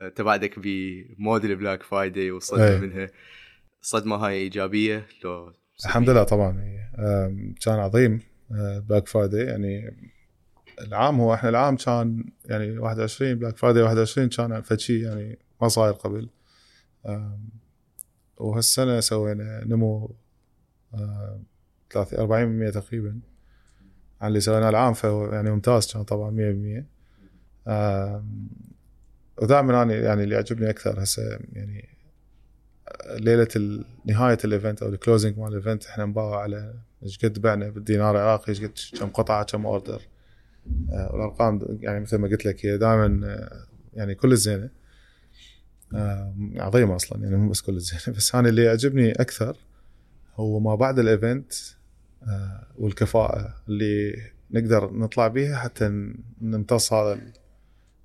آه، 0.00 0.08
تبعدك 0.08 0.58
بمود 0.58 1.44
ال 1.44 1.50
Black 1.50 1.82
Friday 1.82 2.30
والصدمه 2.30 2.68
أي. 2.68 2.80
منها. 2.80 3.10
الصدمه 3.82 4.16
هاي 4.16 4.34
إيجابية 4.34 5.06
لو 5.24 5.52
الحمد 5.84 6.10
لله 6.10 6.22
طبعا 6.22 6.60
إي. 6.62 7.02
آم، 7.04 7.54
كان 7.64 7.74
عظيم 7.74 8.20
Black 8.88 9.08
Friday 9.08 9.44
يعني 9.44 9.96
العام 10.80 11.20
هو 11.20 11.34
إحنا 11.34 11.48
العام 11.48 11.76
كان 11.76 12.24
يعني 12.44 12.78
21 12.78 13.34
Black 13.34 13.56
Friday 13.56 13.82
21 13.82 14.28
كان 14.28 14.62
فشي 14.62 15.02
يعني 15.02 15.38
ما 15.62 15.68
صاير 15.68 15.92
قبل. 15.92 16.28
وهالسنة 18.36 19.00
سوينا 19.00 19.64
نمو 19.64 20.16
30 21.90 22.18
40% 22.18 22.70
تقريبا. 22.70 23.20
عن 24.20 24.28
اللي 24.28 24.40
سويناه 24.40 24.68
العام 24.68 24.92
فهو 24.92 25.32
يعني 25.32 25.50
ممتاز 25.50 25.92
كان 25.92 26.02
طبعا 26.02 26.30
100% 26.30 26.86
آم، 27.68 28.48
ودائما 29.42 29.82
أنا 29.82 29.94
يعني 29.94 30.24
اللي 30.24 30.34
يعجبني 30.34 30.70
أكثر 30.70 31.02
هسه 31.02 31.38
يعني 31.52 31.88
ليلة 33.10 33.48
نهاية 34.04 34.38
ال 34.44 34.50
event 34.50 34.82
أو 34.82 34.88
ال 34.88 34.94
closing 34.94 35.38
مال 35.38 35.48
ال 35.48 35.54
event 35.54 35.86
إحنا 35.86 36.04
نباوع 36.04 36.42
على 36.42 36.74
إيش 37.02 37.18
قد 37.24 37.38
بعنا 37.40 37.68
بالدينار 37.68 38.16
العراقي 38.16 38.48
إيش 38.48 38.64
قد 38.64 38.72
كم 39.00 39.08
قطعة 39.08 39.44
كم 39.44 39.66
order. 39.66 40.02
آه، 40.92 41.12
والأرقام 41.12 41.78
يعني 41.80 42.00
مثل 42.00 42.16
ما 42.16 42.28
قلت 42.28 42.46
لك 42.46 42.66
هي 42.66 42.78
دائما 42.78 43.48
يعني 43.94 44.14
كل 44.14 44.32
الزينة. 44.32 44.70
آه، 45.94 46.34
عظيمة 46.56 46.96
أصلا 46.96 47.22
يعني 47.22 47.36
مو 47.36 47.50
بس 47.50 47.60
كل 47.60 47.76
الزينة. 47.76 48.02
بس 48.16 48.34
أنا 48.34 48.48
اللي 48.48 48.64
يعجبني 48.64 49.12
أكثر 49.12 49.56
هو 50.36 50.60
ما 50.60 50.74
بعد 50.74 50.98
ال 50.98 51.07
event 51.07 51.52
آه، 51.52 51.75
والكفاءة 52.78 53.54
اللي 53.68 54.16
نقدر 54.50 54.92
نطلع 54.92 55.28
بيها 55.28 55.56
حتى 55.56 56.12
نمتص 56.40 56.92
هذا 56.92 57.20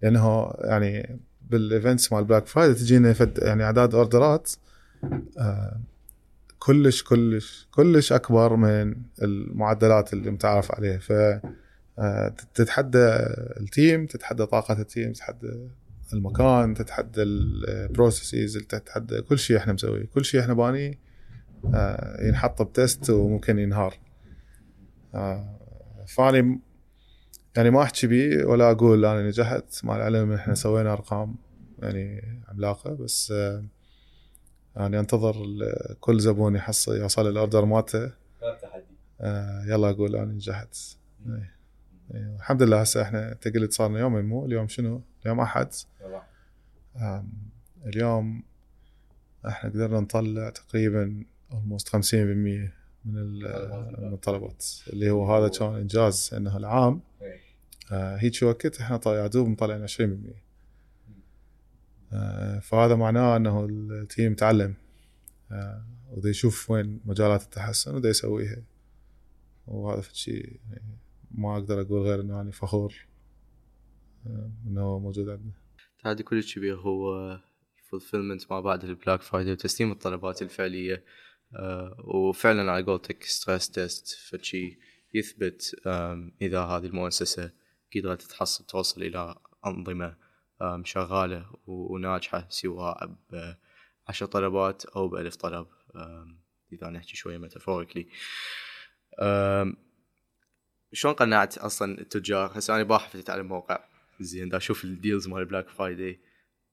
لأنه 0.02 0.54
يعني 0.60 1.20
بال 1.50 1.66
events 1.66 2.14
مال 2.14 2.24
Black 2.24 2.48
Friday 2.48 2.74
تجينا 2.74 3.16
يعني 3.38 3.64
أعداد 3.64 3.96
order 3.96 4.43
ات 4.43 4.52
آه، 5.38 5.82
كلش 6.60 7.04
كلش 7.04 7.68
كلش 7.72 8.14
أكبر 8.14 8.56
من 8.56 8.96
المعدلات 9.22 10.14
اللي 10.14 10.32
متعارف 10.32 10.72
عليها. 10.72 10.98
ف 10.98 11.12
آه، 12.00 12.36
تتحدى 12.54 13.08
ال 13.60 13.69
team 13.69 14.06
تتحدى 14.06 14.46
طاقة 14.46 14.82
ال 14.82 14.88
team 14.88 15.12
تتحدى 15.12 15.68
المكان 16.14 16.74
تتحدى 16.74 17.22
ال 17.24 17.37
processes 17.37 18.58
تتحدى 18.58 19.22
كل 19.22 19.40
شيء 19.40 19.58
إحنا 19.58 19.74
مسويه. 19.74 20.06
كل 20.06 20.26
شيء 20.26 20.40
إحنا 20.40 20.54
باني 20.54 20.90
آه، 20.90 21.11
ينحط 22.22 22.62
بتست 22.62 23.10
وممكن 23.10 23.60
ينهار. 23.60 23.98
آه، 25.16 25.58
فأني 26.08 26.60
يعني 27.58 27.70
ما 27.70 27.84
أحكي 27.84 28.08
بيه 28.08 28.46
ولا 28.46 28.72
أقول 28.72 29.06
أنا 29.06 29.28
نجحت. 29.28 29.86
مع 29.86 29.96
العلم 29.96 30.32
إحنا 30.32 30.54
سوينا 30.54 30.94
أرقام 30.94 31.36
يعني 31.80 32.22
عملاقة 32.48 32.94
بس 32.94 33.32
آه، 33.32 33.64
يعني 34.76 35.00
أنتظر 35.00 35.36
كل 36.00 36.20
زبون 36.20 36.56
يحصل 36.56 36.96
يوصل 36.96 37.30
الاوردر 37.30 37.66
مالته 37.66 38.12
آه، 39.22 39.64
يلا 39.66 39.90
أقول 39.90 40.16
أنا 40.16 40.32
نجحت. 40.32 40.78
إيه. 41.28 41.56
إيه. 42.14 42.36
الحمد 42.36 42.64
لله 42.64 42.82
هسه 42.82 43.02
إحنا 43.02 43.32
انت 43.32 43.48
قلت 43.48 43.74
صار 43.74 43.98
يومين 43.98 44.26
مو 44.26 44.46
اليوم 44.46 44.68
شنو؟ 44.68 45.02
اليوم 45.24 45.40
أحد. 45.40 45.68
اليوم 47.86 48.44
إحنا 49.48 49.70
قدرنا 49.70 50.00
نطلع 50.00 50.50
تقريبا 50.50 51.24
almost 51.52 51.90
50% 51.90 51.94
من 53.06 53.18
ال- 53.18 53.96
من 54.00 54.14
الطلبات. 54.14 54.66
اللي 54.94 55.10
هو 55.10 55.36
هذا 55.36 55.48
كان 55.48 55.76
إنجاز 55.76 56.30
انه 56.34 56.58
العام. 56.58 57.02
آه، 57.92 58.16
هيك 58.18 58.44
وقت 58.44 58.80
إحنا 58.82 59.00
يا 59.06 59.28
دوب 59.28 59.48
مطلعين 59.48 59.82
20% 59.82 60.36
آه، 62.14 62.60
فهذا 62.60 62.96
معناه 62.96 63.38
إنه 63.38 63.66
التيم 63.66 64.36
تعلم. 64.36 64.74
آه، 65.52 65.86
ودا 66.12 66.30
يشوف 66.30 66.72
وين 66.72 67.00
مجالات 67.06 67.44
التحسن 67.44 67.96
ودا 67.96 68.10
يسويها. 68.10 68.64
وهذا 69.68 70.02
شيء 70.14 70.60
ما 71.32 71.54
أقدر 71.58 71.82
أقول 71.82 72.02
غير 72.02 72.22
إنه 72.22 72.42
أنا 72.42 72.52
فخور 72.52 72.96
إنه 74.68 74.82
هو 74.82 75.00
موجود 75.00 75.30
عندنا. 75.30 75.52
هذا 76.06 76.22
كل 76.24 76.44
شيء 76.44 76.74
هو 76.74 77.14
ال 77.78 77.84
fulfillment 77.84 78.52
ما 78.52 78.62
بعد 78.62 78.84
ال 78.84 78.90
Black 78.90 79.22
Friday 79.22 79.52
وتسليم 79.52 79.92
الطلبات 79.92 80.42
الفعلية. 80.42 81.04
وفعلا 82.04 82.72
على 82.72 82.84
قولتك 82.86 83.24
stress 83.24 83.70
test 83.70 84.18
فشي 84.30 84.80
يثبت 85.14 85.76
إذا 86.42 86.62
هذه 86.62 86.86
المؤسسة 86.86 87.52
قدرت 87.96 88.22
تحصل 88.22 88.66
توصل 88.66 89.04
إلى 89.04 89.36
أنظمة 89.66 90.16
شغالة 90.84 91.46
وناجحة 91.68 92.48
سواء 92.50 93.16
بعشر 94.08 94.26
طلبات 94.26 94.86
أو 94.86 95.08
بألف 95.08 95.36
طلب 95.36 95.68
إذا 96.74 96.90
نحكي 96.90 97.16
شوية 97.16 97.38
metaphorically 97.38 98.08
شلون 100.94 101.14
قنعت 101.14 101.58
أصلا 101.58 102.02
التجار؟ 102.02 102.52
هسه 102.58 102.76
أنا 102.76 102.84
البارح 102.84 103.10
فتت 103.10 103.30
على 103.30 103.42
الموقع 103.42 103.84
زين 104.20 104.50
دا 104.50 104.58
أشوف 104.58 104.84
ال 104.84 104.91
deals 104.91 105.28
مال 105.28 105.46
Black 105.46 105.70
Friday 105.70 106.20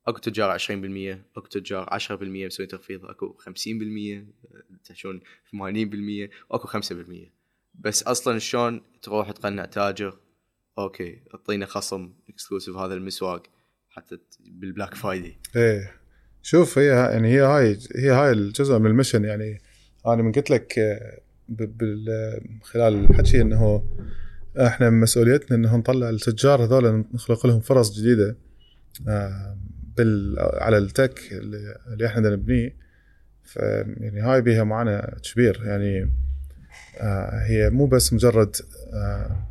أكو 0.08 0.18
تجار 0.18 0.58
20% 0.58 0.62
أكو 1.36 1.46
تجار 1.50 1.98
10% 1.98 2.12
مسوي 2.22 2.66
تخفيض 2.66 3.04
أكو 3.04 3.36
50% 3.40 3.44
توصلون 4.84 5.20
80% 5.20 6.30
واكو 6.50 6.68
5% 6.68 6.82
بس 7.74 8.02
أصلا 8.02 8.38
شلون 8.38 8.80
تروح 9.02 9.30
تقنع 9.30 9.64
تاجر؟ 9.64 10.18
okay 10.78 11.22
اعطينا 11.34 11.66
خصم 11.66 12.12
exclusive 12.28 12.76
هذا 12.76 12.94
لمسواگ 12.94 13.42
حتى 13.90 14.18
بال 14.40 14.56
Black 14.56 14.94
Friday 14.94 15.36
إيه. 15.56 15.92
شوف 16.42 16.78
هي 16.78 16.86
يعني 16.86 17.28
هي 17.28 17.40
هاي 17.40 17.78
هي 17.96 18.10
هاي 18.10 18.32
الجزء 18.32 18.78
من 18.78 18.86
ال 18.90 18.94
mission. 18.94 19.24
يعني 19.24 19.60
أنا 20.06 20.22
من 20.22 20.32
قلت 20.32 20.50
لك 20.50 20.78
آه، 20.78 21.20
بال- 21.48 22.60
خلال 22.62 22.94
الحكي 22.94 23.40
إنه 23.40 23.84
إحنا 24.56 24.90
مسؤوليتنا 24.90 25.56
إنه 25.56 25.76
نطلع 25.76 26.08
التجار 26.10 26.64
هذول 26.64 27.04
نخلق 27.14 27.46
لهم 27.46 27.60
فرص 27.60 27.98
جديدة. 28.00 28.36
آه، 29.08 29.58
على 30.60 30.78
التك 30.78 31.20
اللي 31.32 32.06
إحنا 32.06 32.20
بدنا 32.20 32.36
نبنيه 32.36 32.76
يعني 34.00 34.20
هاي 34.20 34.40
بيها 34.42 34.64
معنى 34.64 35.02
كبير. 35.32 35.62
يعني 35.64 36.10
آه، 37.00 37.42
هي 37.46 37.70
مو 37.70 37.86
بس 37.86 38.12
مجرد 38.12 38.56
آه، 38.92 39.46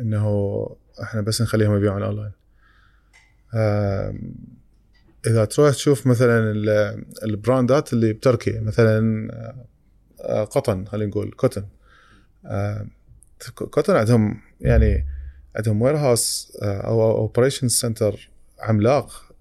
إنه 0.00 0.66
إحنا 1.02 1.20
بس 1.20 1.42
نخليهم 1.42 1.76
يبيعون 1.76 2.02
أونلاين. 2.02 2.32
آه، 3.54 4.14
إذا 5.26 5.44
تروح 5.44 5.70
تشوف 5.70 6.06
مثلا 6.06 6.50
ال- 6.50 7.04
ال 7.24 7.34
brandات 7.34 7.92
اللي 7.92 8.12
بتركيا 8.12 8.60
مثلا 8.60 9.28
آه، 10.20 10.44
كوتن 10.44 10.84
خلينا 10.86 11.10
نقول 11.10 11.30
كوتن. 11.30 11.64
آه، 12.46 12.86
كوتن 13.54 13.96
عندهم 13.96 14.40
يعني 14.60 15.06
عندهم 15.56 15.82
warehouse 15.82 16.52
أو 16.62 17.10
operation 17.10 17.68
center 17.68 18.30
عملاق. 18.60 19.31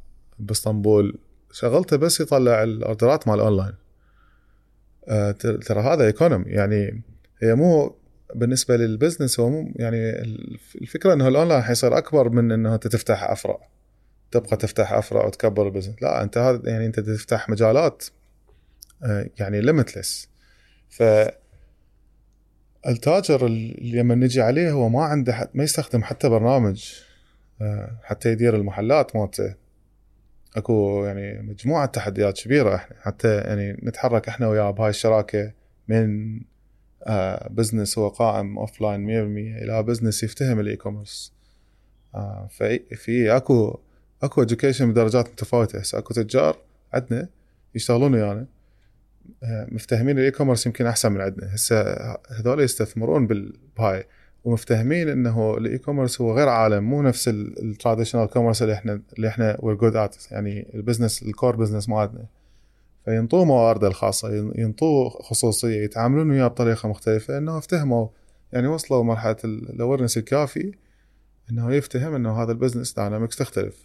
باسطنبول. 0.46 1.18
شغلته 1.52 1.98
بس 1.98 2.20
يطلع 2.22 2.64
ال 2.64 2.73
orderات 2.73 3.28
مال 3.28 3.40
اونلاين. 3.40 3.74
آه، 5.08 5.32
ترى 5.32 5.80
هذا 5.82 6.06
economy 6.06 6.46
يعني 6.52 7.04
هي 7.42 7.56
مو 7.56 7.96
بالنسبة 8.36 8.78
لل 8.78 8.90
business 8.90 9.40
هو 9.40 9.50
مو 9.50 9.72
يعني 9.76 10.10
الف- 10.10 10.76
الفكرة 10.76 11.14
إنه 11.14 11.28
الاونلاين 11.28 11.62
حيصير 11.62 11.98
أكبر 11.98 12.30
من 12.30 12.52
انه 12.52 12.76
انت 12.76 12.88
تفتح 12.88 13.24
أفرع. 13.24 13.58
تبقى 14.32 14.58
تفتح 14.58 14.94
أفرع 14.94 15.26
وتكبر 15.26 15.68
ال 15.68 15.71
business 15.71 15.96
لا 16.02 16.24
أنت 16.24 16.38
هذا 16.38 16.70
يعني 16.70 16.86
أنت 16.86 17.00
تفتح 17.00 17.50
مجالات 17.50 18.06
آه، 19.04 19.30
يعني 19.40 19.62
limitless 19.62 20.30
ف 20.90 21.04
التاجر 22.88 23.46
اللي 23.46 24.00
لما 24.00 24.16
نجي 24.16 24.42
عليه 24.42 24.72
هو 24.72 24.90
ما 24.90 25.04
عنده 25.04 25.50
ما 25.54 25.64
يستخدم 25.64 26.04
حتى 26.04 26.30
برنامج 26.30 26.94
آه، 27.62 28.00
حتى 28.04 28.32
يدير 28.32 28.56
المحلات 28.56 29.16
مالته. 29.16 29.56
اكو 30.58 31.06
يعني 31.06 31.42
مجموعة 31.42 31.86
تحديات 31.86 32.40
كبيرة 32.42 32.76
إحنا 32.76 32.96
حتى 33.02 33.38
يعني 33.38 33.72
نتحرك 33.84 34.28
إحنا 34.28 34.48
وياه 34.48 34.72
بهاي 34.72 34.90
الشراكة 34.90 35.54
من 35.88 36.40
آه 37.04 37.48
business 37.50 37.98
هو 37.98 38.08
قائم 38.08 38.58
offline 38.58 39.08
100% 39.60 39.64
إلى 39.64 39.84
business 39.84 40.24
يفتهم 40.24 40.60
ال 40.60 40.76
e-commerce 40.76 41.34
آه 42.16 42.48
في 42.96 43.36
اكو 43.36 43.80
اكو 44.24 44.42
education 44.42 44.92
بدرجات 44.92 45.30
متفاوتة. 45.30 45.80
هسه 45.80 45.98
اكو 45.98 46.14
تجار 46.14 46.58
عندنا 46.94 47.30
يشتغلون 47.76 48.14
ويانا 48.14 48.46
آه 49.44 49.68
مفتهمين 49.72 50.20
ال 50.20 50.32
e-commerce 50.32 50.66
يمكن 50.66 50.86
أحسن 50.86 51.12
من 51.12 51.22
عندنا. 51.22 51.56
هسه 51.56 51.96
هذول 52.40 52.60
يستثمرون 52.60 53.28
بهاي 53.78 54.06
ومفتهمين 54.44 55.10
إنه 55.10 55.58
ال 55.58 55.78
e-commerce 55.78 56.22
هو 56.22 56.34
غير 56.38 56.50
عالم 56.50 56.84
مو 56.84 57.02
نفس 57.02 57.28
ال 57.28 57.36
traditional 57.36 58.28
commerce 58.28 58.62
اللي 58.62 58.74
إحنا 58.74 59.02
اللي 59.16 59.28
إحنا 59.28 59.58
we're 59.60 59.76
good 59.76 59.96
at 59.96 60.16
يعني 60.32 60.72
ال 60.76 60.81
business 60.81 61.24
ال 61.24 61.30
core 61.30 61.56
business 61.56 61.90
مالتنا. 61.90 62.26
فينطوه 63.06 63.46
مواردة 63.46 63.88
الخاصة 63.88 64.36
ين- 64.36 64.52
ينطوه 64.56 65.10
خصوصية 65.10 65.84
يتعاملون 65.84 66.30
وياه 66.32 66.48
بطريقة 66.48 66.90
مختلفة 66.90 67.38
إنه 67.38 67.58
افتهموا 67.58 68.08
يعني 68.54 68.68
وصلوا 68.68 69.04
مرحلة 69.04 69.36
ال 69.44 69.51
awareness 69.51 70.18
الكافي 70.18 70.72
إنه 71.52 71.74
يفتهم 71.74 72.14
إنه 72.16 72.44
هذا 72.44 72.52
ال 72.52 72.57
business 72.57 72.94
dynamics 72.94 73.36
تختلف. 73.36 73.84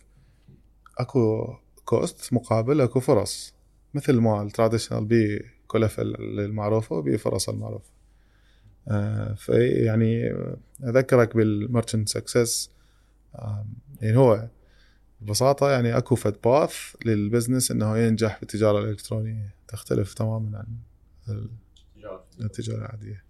أكو 0.99 1.47
cost 1.85 2.33
مقابل 2.33 2.81
أكو 2.81 3.01
فرص 3.01 3.55
مثل 3.95 4.13
ما 4.21 4.43
ال 4.43 4.48
traditional 4.48 5.05
بي 5.05 5.43
كلفه 5.67 6.03
المعروفه 6.03 6.97
وبي 6.97 7.19
فرص 7.19 7.49
المعروفه 7.49 7.91
آه 8.89 9.35
في 9.35 9.69
يعني 9.69 10.35
أذكرك 10.85 11.37
بال 11.37 11.51
merchant 11.51 12.09
success. 12.09 12.71
يعني 14.03 14.17
هو 14.17 14.49
ببساطة 15.21 15.71
يعني 15.71 15.97
أكو 15.97 16.15
فد 16.15 16.37
path 16.45 16.75
لل 17.05 17.18
business 17.18 17.71
إنه 17.71 17.99
ينجح 17.99 18.41
بالتجارة 18.41 18.79
الإلكترونية. 18.79 19.55
تختلف 19.69 20.15
تماما 20.15 20.59
عن 20.59 20.67
التجارة 22.41 22.79
العادية. 22.79 23.25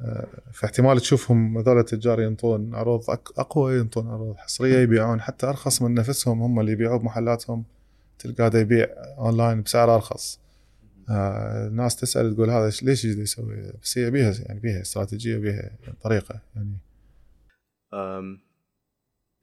آه، 0.00 0.26
فاحتمال 0.52 1.00
تشوفهم 1.00 1.58
هذول 1.58 1.78
التجار 1.78 2.20
ينطون 2.20 2.74
عروض 2.74 3.10
أقوى 3.38 3.78
ينطون 3.78 4.08
عروض 4.08 4.36
حصرية 4.36 4.78
يبيعون. 4.78 5.20
حتى 5.20 5.46
أرخص 5.46 5.82
من 5.82 5.94
نفسهم 5.94 6.42
هم 6.42 6.60
اللي 6.60 6.72
يبيعوا 6.72 6.98
بمحلاتهم. 6.98 7.64
تلقى 8.18 8.44
هذا 8.44 8.60
يبيع 8.60 8.86
اونلاين 9.18 9.62
بسعر 9.62 9.94
أرخص. 9.94 10.40
آه، 11.10 11.66
الناس 11.66 11.96
تسأل 11.96 12.34
تقول 12.34 12.50
هذا 12.50 12.72
ليش 12.82 13.04
يجي 13.04 13.20
يسوي؟ 13.20 13.72
بس 13.82 13.98
هي 13.98 14.10
بيها 14.10 14.34
يعني 14.46 14.60
بيها 14.60 14.80
استراتيجية 14.80 15.38
بيها 15.38 15.78
طريقة 16.02 16.40
يعني. 16.56 16.78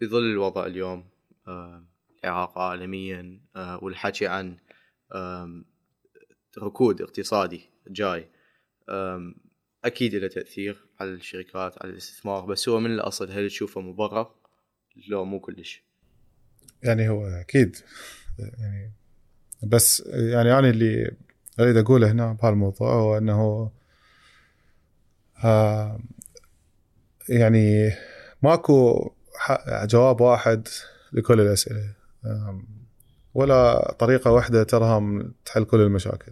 بظل 0.01 0.23
الوضع 0.31 0.65
اليوم 0.65 1.09
العراق 2.23 2.57
عالميا 2.57 3.41
والحكي 3.81 4.27
عن 4.27 4.57
ركود 6.57 7.01
اقتصادي 7.01 7.61
جاي. 7.87 8.29
أكيد 9.85 10.15
له 10.15 10.27
تأثير 10.27 10.85
على 10.99 11.09
الشركات 11.09 11.83
على 11.83 11.91
الاستثمار 11.91 12.45
بس 12.45 12.69
هو 12.69 12.79
من 12.79 12.91
الأصل 12.91 13.31
هل 13.31 13.47
تشوفه 13.47 13.81
مبرر؟ 13.81 14.35
لو 15.09 15.25
مو 15.25 15.39
كلش. 15.39 15.83
يعني 16.83 17.09
هو 17.09 17.25
أكيد 17.27 17.75
يعني 18.39 18.91
بس 19.63 20.03
يعني 20.07 20.59
أنا 20.59 20.69
اللي 20.69 21.11
أريد 21.59 21.77
اقوله 21.77 22.11
هنا 22.11 22.33
بهالموضوع 22.33 22.93
هو 22.93 23.17
أنه 23.17 23.71
آه 25.43 25.99
يعني 27.29 27.91
ماكو 28.43 29.11
جواب 29.83 30.21
واحد 30.21 30.67
لكل 31.13 31.41
الأسئلة. 31.41 31.93
ولا 33.33 33.91
طريقة 33.99 34.31
واحدة 34.31 34.63
ترهم 34.63 35.33
تحل 35.45 35.63
كل 35.63 35.81
المشاكل. 35.81 36.31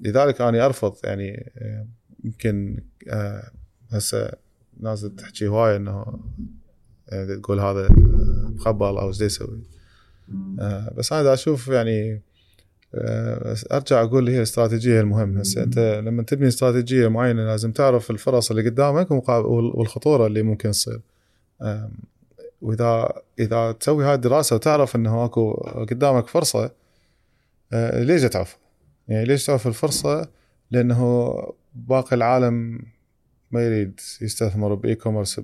لذلك 0.00 0.40
أنا 0.40 0.66
أرفض 0.66 0.96
يعني 1.04 1.52
آه، 1.58 1.86
يمكن 2.24 2.84
آه، 3.08 3.50
هسه 3.90 4.30
ناس 4.80 5.00
تحكي 5.00 5.48
هواي 5.48 5.76
أنه 5.76 6.20
يعني 7.08 7.36
تقول 7.36 7.60
هذا 7.60 7.88
مخبل 8.48 8.86
أو 8.86 9.08
إيش 9.08 9.20
يسوي. 9.20 9.62
آه، 10.60 10.94
بس 10.96 11.12
أنا 11.12 11.32
أشوف 11.32 11.68
يعني 11.68 12.12
آه، 12.12 12.20
أرجع 13.72 14.02
أقول 14.02 14.28
هي 14.28 14.36
الاستراتيجيه 14.36 15.00
المهم 15.00 15.38
هسه 15.38 15.62
أنت 15.62 15.78
لما 15.78 16.22
تبني 16.22 16.48
استراتيجية 16.48 17.08
معينة 17.08 17.44
لازم 17.44 17.72
تعرف 17.72 18.10
الفرص 18.10 18.50
اللي 18.50 18.70
قدامك 18.70 19.28
والخطورة 19.28 20.26
اللي 20.26 20.42
ممكن 20.42 20.70
تصير 20.70 21.00
واذا 22.62 23.12
إذا 23.38 23.72
تسوي 23.72 24.04
هاي 24.04 24.14
الدراسة 24.14 24.56
وتعرف 24.56 24.96
إنه 24.96 25.24
أكو 25.24 25.52
قدامك 25.90 26.26
فرصة 26.26 26.70
آه، 27.72 28.02
ليش 28.02 28.22
تعرف؟ 28.22 28.58
يعني 29.08 29.24
ليش 29.24 29.46
تعرف 29.46 29.66
الفرصة؟ 29.66 30.28
لأنه 30.70 31.34
باقي 31.74 32.16
العالم 32.16 32.78
ما 33.50 33.66
يريد 33.66 34.00
يستثمر 34.20 34.74
ب 34.74 34.94
e-commerce 34.94 35.40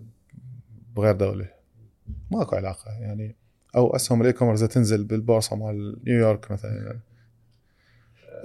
بغير 0.97 1.15
دولة 1.15 1.49
ماكو 2.31 2.57
علاقة 2.57 2.91
يعني 2.91 3.37
أو 3.77 3.97
أسهم 3.97 4.21
ال 4.21 4.33
e-commerce 4.33 4.61
تنزل 4.61 5.05
بالبورصة 5.05 5.57
مال 5.57 5.97
نيويورك 6.07 6.51
مثلا 6.51 6.99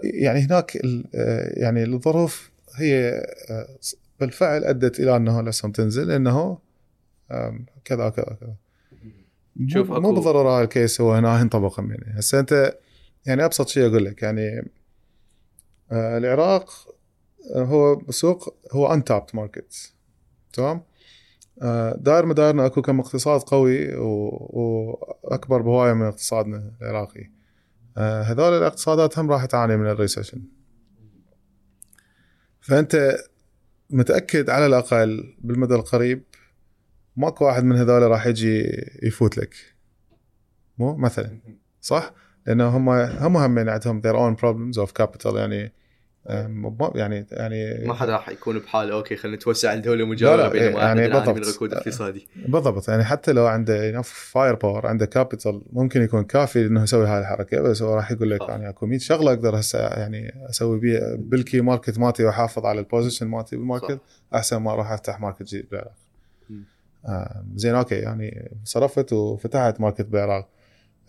يعني 0.03 0.39
هناك 0.39 0.77
آه، 1.15 1.59
يعني 1.59 1.83
الظروف 1.83 2.51
هي 2.75 3.09
آه، 3.49 3.67
بالفعل 4.19 4.63
أدت 4.63 4.99
إلى 4.99 5.15
أنه 5.15 5.39
الاسهم 5.39 5.71
تنزل 5.71 6.11
إنه 6.11 6.57
كذا 7.85 8.09
كذا 8.09 8.37
كذا. 8.39 8.55
شوف 9.67 9.91
مو 9.91 10.13
بالضروره 10.13 10.61
ال 10.61 10.69
case 10.69 11.01
هو 11.01 11.13
هنا 11.13 11.39
ينطبق 11.39 11.79
يعني 11.79 12.19
هسه 12.19 12.39
أنت 12.39 12.77
يعني 13.25 13.45
أبسط 13.45 13.67
شيء 13.67 13.87
أقول 13.87 14.05
لك 14.05 14.21
يعني 14.21 14.71
آه، 15.91 16.17
العراق 16.17 16.69
هو 17.55 18.01
سوق 18.09 18.55
هو 18.71 18.93
untapped 18.93 19.35
market 19.35 19.93
تمام؟ 20.53 20.81
داير 21.97 22.25
مدارنا 22.25 22.65
أكو 22.65 22.81
كم 22.81 22.99
اقتصاد 22.99 23.41
قوي 23.41 23.95
وأكبر 23.95 25.61
بهواية 25.61 25.93
من 25.93 26.05
اقتصادنا 26.05 26.71
العراقي. 26.81 27.34
هذول 27.97 28.53
الاقتصادات 28.53 29.19
هم 29.19 29.31
راح 29.31 29.45
تعاني 29.45 29.77
من 29.77 29.87
ال 29.87 29.93
recession 29.93 30.41
فأنت 32.61 33.17
متأكد 33.89 34.49
على 34.49 34.65
الأقل 34.65 35.35
بالمدى 35.41 35.75
القريب 35.75 36.23
ماكو 37.17 37.45
واحد 37.45 37.63
من 37.63 37.75
هذول 37.75 38.01
راح 38.01 38.27
يجي 38.27 38.83
يفوت 39.03 39.37
لك. 39.37 39.55
مو؟ 40.77 40.95
مثلا. 40.95 41.39
صح؟ 41.81 42.13
لأنه 42.47 42.67
هم 42.67 42.89
هم 42.89 43.37
هم 43.37 43.69
عندهم 43.69 44.01
their 44.01 44.15
own 44.15 44.39
problems 44.39 44.85
of 44.85 44.91
capital 45.03 45.35
يعني 45.35 45.73
يعني 46.95 47.25
يعني 47.31 47.87
ما 47.87 47.93
حدا 47.93 48.11
راح 48.13 48.29
يكون 48.29 48.59
بحاله 48.59 48.93
okay 48.93 49.15
خلينا 49.15 49.37
نتوسع 49.37 49.73
الدولة 49.73 50.05
مجاوره 50.05 50.47
بينما 50.47 50.65
يعني 50.81 51.01
يعني 51.01 51.13
من 51.13 51.33
بالضبط. 51.33 51.55
ركود 51.55 51.73
اقتصادي 51.73 52.27
بالضبط. 52.47 52.89
يعني 52.89 53.03
حتى 53.03 53.31
لو 53.31 53.47
عنده 53.47 53.89
enough 53.89 54.09
firepower 54.09 54.87
عنده 54.87 55.05
capital 55.05 55.61
ممكن 55.73 56.01
يكون 56.01 56.23
كافي 56.23 56.65
إنه 56.65 56.83
يسوي 56.83 57.07
هاي 57.07 57.19
الحركة. 57.19 57.61
بس 57.61 57.81
هو 57.81 57.95
راح 57.95 58.11
يقول 58.11 58.31
لك 58.31 58.43
صح. 58.43 58.49
يعني 58.49 58.69
أكو 58.69 58.85
100 58.85 58.99
شغلة 58.99 59.33
أقدر 59.33 59.59
هسه 59.59 59.79
يعني 59.79 60.35
أسوي 60.49 60.79
بيها 60.79 61.15
بال 61.15 61.34
key 61.34 61.61
market 61.61 61.99
مالتي 61.99 62.23
وأحافظ 62.25 62.65
على 62.65 62.79
ال 62.79 62.84
position 62.84 63.27
مالتي 63.27 63.55
بال 63.55 63.66
market 63.66 63.99
أحسن 64.35 64.57
ما 64.57 64.71
أروح 64.73 64.91
أفتح 64.91 65.19
ماركت 65.19 65.43
جديد 65.43 65.67
بالعراق. 65.71 65.93
آه 67.05 67.43
زين 67.55 67.75
أوكي 67.75 67.95
يعني 67.95 68.51
صرفت 68.63 69.13
وفتحت 69.13 69.81
ماركت 69.81 70.05
بالعراق 70.05 70.47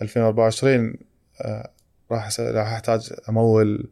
2024 0.02 0.94
آه 1.40 1.70
راح 2.10 2.40
راح 2.40 2.72
أحتاج 2.72 3.12
أمول 3.28 3.90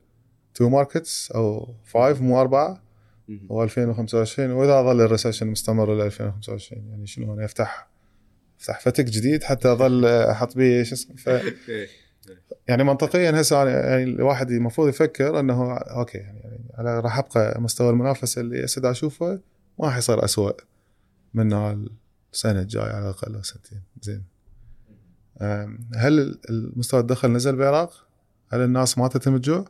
تو 0.54 0.68
ماركتس 0.68 1.32
أو 1.32 1.74
فايف 1.84 2.20
مو 2.20 2.40
أربعة 2.40 2.82
مهم. 3.28 3.46
و 3.50 3.62
2025 3.62 4.50
وإذا 4.50 4.82
ظل 4.82 5.00
الريسيشن 5.00 5.46
مستمر 5.46 5.94
ل 5.94 6.00
2025 6.00 6.88
يعني 6.88 7.06
شنو 7.06 7.34
أنا 7.34 7.44
أفتح 7.44 7.88
أفتح 8.60 8.80
فتك 8.80 9.04
جديد 9.04 9.42
حتى 9.42 9.72
أظل 9.72 10.06
أحط 10.06 10.56
بيه 10.56 10.82
شو 10.82 10.94
اسمه 10.94 11.16
ف. 11.16 11.28
يعني 12.68 12.84
منطقيا 12.84 13.40
هسه 13.40 13.68
يعني 13.68 14.04
الواحد 14.04 14.50
المفروض 14.50 14.88
يفكر 14.88 15.40
إنه 15.40 15.74
أوكي 15.74 16.18
يعني, 16.18 16.38
يعني 16.38 16.64
أنا 16.78 17.00
راح 17.00 17.18
أبقى 17.18 17.60
مستوى 17.60 17.90
المنافسة 17.90 18.40
اللي 18.40 18.64
هسه 18.64 18.80
دا 18.80 18.90
أشوفه 18.90 19.40
ما 19.78 19.86
راح 19.86 19.96
يصير 19.96 20.24
اسوء 20.24 20.56
من 21.34 21.52
السنة 22.32 22.60
الجاية 22.60 22.92
على 22.92 23.04
الأقل 23.04 23.34
أو 23.34 23.42
سنتين 23.42 23.82
زين 24.02 24.24
هل 25.96 26.38
المستوى 26.50 27.00
الدخل 27.00 27.32
نزل 27.32 27.56
بالعراق؟ 27.56 28.06
هل 28.48 28.60
الناس 28.60 28.98
ماتت 28.98 29.28
من 29.28 29.36
الجوع؟ 29.36 29.64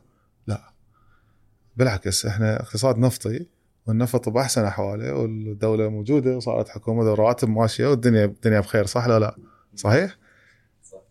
بالعكس 1.77 2.25
إحنا 2.25 2.61
اقتصاد 2.61 2.97
نفطي 2.97 3.45
والنفط 3.87 4.29
بأحسن 4.29 4.63
أحواله 4.65 5.13
والدولة 5.13 5.89
موجودة 5.89 6.37
وصارت 6.37 6.69
حكومة 6.69 7.03
والرواتب 7.09 7.49
ماشيه 7.49 7.87
والدنيا 7.87 8.25
الدنيا 8.25 8.59
بخير 8.59 8.85
صح 8.85 9.05
ولا 9.07 9.19
لا؟ 9.19 9.35
صحيح؟ 9.75 10.17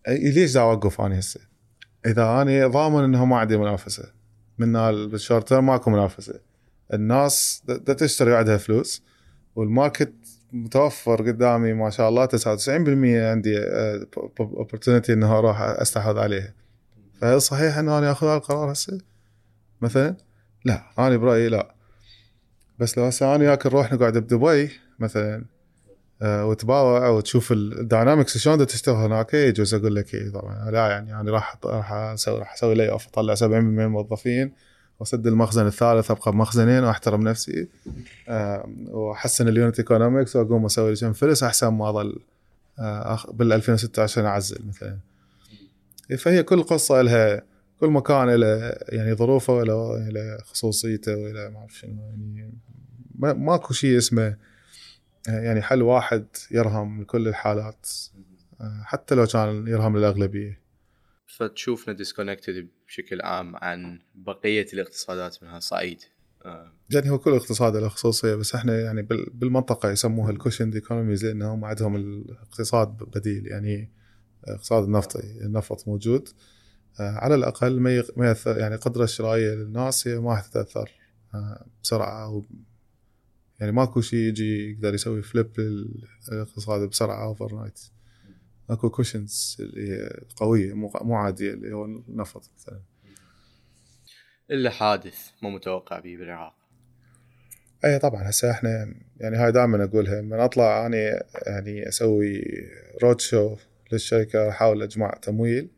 أي- 0.07 0.09
ليش 0.09 0.53
دا 0.53 0.61
اوقف 0.61 1.01
أنا 1.01 1.19
هسه؟ 1.19 1.39
إذا 2.05 2.41
أنا 2.41 2.67
ضامن 2.67 3.03
انه 3.03 3.25
ما 3.25 3.37
عندي 3.37 3.57
منافسه 3.57 4.03
من 4.57 4.73
بال 5.07 5.18
short 5.18 5.47
term 5.47 5.65
ماكو 5.65 5.89
منافسة 5.89 6.39
الناس 6.93 7.63
دا 7.67 7.77
دا 7.77 7.93
تشتري 7.93 8.35
عندها 8.35 8.57
فلوس 8.57 9.03
وال 9.55 9.69
market 9.69 10.13
متوفر 10.53 11.21
قدامي 11.27 11.73
ما 11.73 11.89
شاء 11.89 12.09
الله 12.09 12.25
99% 12.25 12.29
عندي 13.31 13.57
opportunity 14.39 15.13
إنه 15.13 15.37
أروح 15.37 15.61
أستحوذ 15.61 16.19
عليها 16.19 16.53
فهل 17.21 17.41
صحيح 17.41 17.77
إنه 17.77 17.97
أنا 17.97 18.11
آخذ 18.11 18.27
هذا 18.27 18.35
القرار 18.37 18.71
هسه؟ 18.71 18.97
مثلا؟ 19.81 20.17
لا 20.65 20.81
أنا 20.99 21.17
برأيي 21.17 21.49
لا. 21.49 21.75
بس 22.79 22.97
لو 22.97 23.03
هسه 23.03 23.35
أنا 23.35 23.43
وياك 23.43 23.65
نروح 23.65 23.93
نقعد 23.93 24.17
بدبي 24.17 24.71
مثلا 24.99 25.45
آه، 26.21 26.45
وتباوع 26.45 27.07
وتشوف 27.09 27.51
ال 27.51 27.61
dynamics 27.61 28.37
شلون 28.37 28.67
تشتغل 28.67 28.95
هناك 28.95 29.33
يجوز 29.33 29.73
أقول 29.73 29.95
لك 29.95 30.13
إيه 30.15 30.29
طبعا. 30.29 30.71
لا 30.71 30.87
يعني 30.87 31.19
أنا 31.19 31.31
راح 31.31 31.57
راح 31.65 31.91
أسوي 31.93 32.39
راح 32.39 32.53
أسوي 32.53 32.75
layoff 32.75 33.07
اطلع 33.07 33.35
70% 33.35 33.41
من 33.43 33.79
الموظفين 33.83 34.51
وأسد 34.99 35.27
المخزن 35.27 35.67
الثالث 35.67 36.11
أبقى 36.11 36.31
بمخزنين 36.31 36.83
وأحترم 36.83 37.21
نفسي 37.27 37.67
آه، 38.29 38.69
وأحسن 38.87 39.47
ال 39.47 39.53
unit 39.53 39.79
economics 39.79 40.35
وأقوم 40.35 40.65
أسوي 40.65 40.89
لي 40.91 40.97
كم 40.97 41.13
فلس 41.13 41.43
أحسن 41.43 41.67
ما 41.67 41.89
أظل 41.89 42.19
أخ- 43.17 43.31
بال 43.31 43.53
2016 43.53 44.27
أعزل 44.27 44.57
مثلا. 44.67 44.97
فهي 46.17 46.43
كل 46.43 46.63
قصة 46.63 47.01
لها 47.01 47.41
كل 47.79 47.87
مكان 47.87 48.29
له 48.29 48.47
يعني 48.89 49.13
ظروفه 49.13 49.53
وله 49.53 50.09
له 50.09 50.37
خصوصيته 50.43 51.15
وله 51.17 51.49
ما 51.49 51.59
أعرف 51.59 51.73
شنو 51.77 52.01
يعني 52.01 52.53
ما- 53.15 53.33
ماكو 53.33 53.73
شيء 53.73 53.97
اسمه 53.97 54.37
يعني 55.27 55.61
حل 55.61 55.81
واحد 55.81 56.25
يرهم 56.51 57.01
لكل 57.01 57.27
الحالات. 57.27 57.87
آه، 58.61 58.81
حتى 58.85 59.15
لو 59.15 59.25
كان 59.25 59.67
يرهم 59.67 59.97
للأغلبية. 59.97 60.61
فتشوفنا 61.27 61.93
disconnected 61.93 62.67
بشكل 62.87 63.21
عام 63.21 63.55
عن 63.55 63.99
بقية 64.15 64.65
الاقتصادات 64.73 65.43
من 65.43 65.49
هالصعيد 65.49 66.01
آه، 66.45 66.71
يعني 66.89 67.09
هو 67.09 67.19
كل 67.19 67.31
اقتصاد 67.33 67.75
له 67.75 67.87
خصوصية 67.89 68.35
بس 68.35 68.55
إحنا 68.55 68.81
يعني 68.81 69.01
بال- 69.01 69.29
بالمنطقة 69.33 69.91
يسموها 69.91 70.31
ال 70.31 70.36
cushion 70.36 70.73
economies 70.73 71.25
لأنهم 71.25 71.65
عندهم 71.65 71.95
الاقتصاد 71.95 72.87
بديل 72.97 73.47
يعني 73.47 73.91
اقتصاد 74.47 74.83
النفطي 74.83 75.19
النفط 75.41 75.87
موجود. 75.87 76.27
آه، 76.29 76.54
على 76.99 77.35
الأقل 77.35 77.79
ما 77.79 78.03
ما 78.17 78.35
يعني 78.47 78.75
القدره 78.75 79.03
الشرائيه 79.03 79.53
للناس 79.53 80.07
هي 80.07 80.19
ما 80.19 80.31
راح 80.31 80.47
تتأثر 80.47 80.91
آه، 81.33 81.65
بسرعة 81.83 82.25
أو 82.25 82.45
يعني 83.59 83.71
ماكو 83.71 84.01
شيء 84.01 84.19
يجي 84.19 84.71
يقدر 84.71 84.93
يسوي 84.93 85.21
flip 85.21 85.59
للاقتصاد 85.59 86.89
بسرعة 86.89 87.23
overnight 87.23 87.79
اكو 88.69 88.89
questions 88.89 89.57
اللي 89.59 89.91
هي 89.91 90.09
قوية 90.35 90.73
مو 90.73 90.91
مو 91.01 91.15
عادية 91.15 91.53
اللي 91.53 91.73
هو 91.73 91.85
النفط 91.85 92.49
مثلا. 92.57 92.81
إلا 94.51 94.69
حادث 94.69 95.29
مو 95.41 95.49
متوقع 95.49 95.99
به 95.99 96.17
بالعراق. 96.17 96.55
اي 97.85 97.99
طبعا 97.99 98.29
هسه 98.29 98.51
إحنا 98.51 98.95
يعني 99.17 99.37
هاي 99.37 99.51
دائما 99.51 99.83
أقولها 99.83 100.21
من 100.21 100.39
أطلع 100.39 100.85
اني 100.85 101.19
يعني 101.47 101.87
أسوي 101.87 102.43
road 103.03 103.21
show 103.21 103.55
للشركة 103.91 104.49
أحاول 104.49 104.83
أجمع 104.83 105.09
تمويل. 105.21 105.63
آه، 105.63 105.74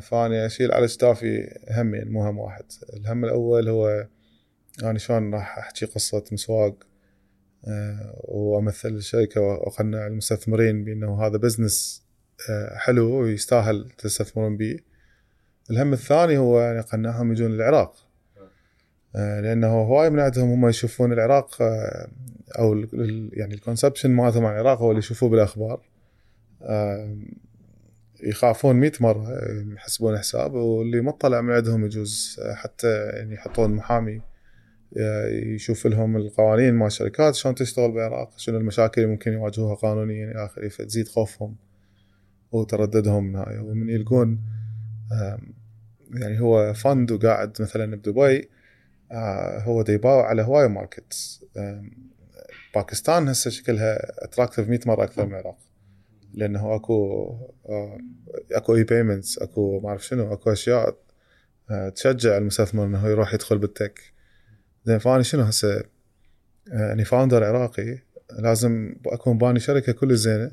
فاني 0.00 0.46
أشيل 0.46 0.72
على 0.72 0.88
staff 0.88 1.46
ي 1.46 1.58
همين 1.70 2.08
مو 2.08 2.24
هم 2.24 2.38
واحد. 2.38 2.64
الهم 2.96 3.24
الأول 3.24 3.68
هو 3.68 4.06
أنا 4.82 4.98
شلون 4.98 5.34
راح 5.34 5.58
أحكي 5.58 5.86
قصة 5.86 6.24
مسواق 6.32 6.74
آه، 7.68 8.20
وأمثل 8.24 8.88
الشركة 8.88 9.40
وأقنع 9.40 10.06
المستثمرين 10.06 10.84
بأنه 10.84 11.26
هذا 11.26 11.36
business 11.36 12.04
آه، 12.50 12.76
حلو 12.76 13.20
ويستاهل 13.20 13.90
تستثمرون 13.98 14.56
به. 14.56 14.78
الهم 15.70 15.92
الثاني 15.92 16.38
هو 16.38 16.60
يعني 16.60 16.78
اقنعهم 16.78 17.32
يجون 17.32 17.50
العراق 17.54 18.04
آه، 19.16 19.40
لأنه 19.40 19.66
هواي 19.66 20.10
من 20.10 20.20
عندهم 20.20 20.50
هم 20.50 20.68
يشوفون 20.68 21.12
العراق 21.12 21.62
آه، 21.62 22.08
أو 22.58 22.74
يعني 23.32 23.54
ال 23.54 23.59
conception 23.59 24.10
مالتهم 24.10 24.44
عن 24.44 24.54
العراق 24.54 24.78
هو 24.78 24.90
اللي 24.90 24.98
يشوفوه 24.98 25.28
بالأخبار. 25.28 25.80
آه، 26.62 27.16
يخافون 28.24 28.76
100 28.76 28.92
مرة 29.00 29.28
آه، 29.28 29.64
يحسبون 29.74 30.18
حساب 30.18 30.54
واللي 30.54 31.00
ما 31.00 31.10
طلع 31.10 31.40
من 31.40 31.52
عندهم 31.52 31.84
يجوز 31.84 32.40
حتى 32.54 33.06
يعني 33.06 33.34
يحطون 33.34 33.70
محامي 33.70 34.22
آه، 34.98 35.28
يشوف 35.28 35.86
لهم 35.86 36.16
القوانين 36.16 36.74
مال 36.74 36.86
الشركات 36.86 37.34
شلون 37.34 37.54
تشتغل 37.54 37.92
بالعراق 37.92 38.38
شنو 38.38 38.58
المشاكل 38.58 39.00
اللي 39.00 39.12
ممكن 39.12 39.32
يواجهوها 39.32 39.74
قانونيا 39.74 40.30
إلى 40.30 40.44
آخره 40.44 40.68
فتزيد 40.68 41.08
خوفهم 41.08 41.56
وترددهم 42.52 43.24
من 43.24 43.36
هاي 43.36 43.58
ومن 43.58 43.88
يلقون 43.90 44.40
يعني 46.14 46.40
هو 46.40 46.74
fund 46.74 47.12
وقاعد 47.12 47.62
مثلا 47.62 47.96
بدبي 47.96 48.48
آه، 49.12 49.58
هو 49.58 49.82
دا 49.82 49.92
يباوع 49.92 50.26
على 50.26 50.42
هواي 50.42 50.68
markets 50.68 51.44
باكستان 52.74 53.28
هسه 53.28 53.50
شكلها 53.50 54.24
attractive 54.24 54.68
100 54.68 54.80
مرة 54.86 55.04
أكثر 55.04 55.26
من 55.26 55.32
العراق. 55.32 55.63
لأنه 56.34 56.74
أكو 56.74 57.28
آه، 57.68 57.98
أكو 58.52 58.74
e-payments 58.74 59.38
أكو 59.38 59.80
ما 59.80 59.88
أعرف 59.88 60.06
شنو 60.06 60.32
أكو 60.32 60.52
أشياء 60.52 60.96
آه، 61.70 61.88
تشجع 61.88 62.36
المستثمر 62.36 62.84
إنه 62.84 63.08
يروح 63.08 63.34
يدخل 63.34 63.58
بال 63.58 63.70
tech. 63.70 64.00
زين 64.84 64.98
فاني 64.98 65.24
شنو 65.24 65.42
هسه؟ 65.42 65.76
آه، 65.76 65.82
يعني 66.72 67.04
founder 67.04 67.44
عراقي 67.44 67.98
لازم 68.38 68.94
أكون 69.06 69.38
باني 69.38 69.60
شركة 69.60 69.92
كلش 69.92 70.16
زينة 70.16 70.50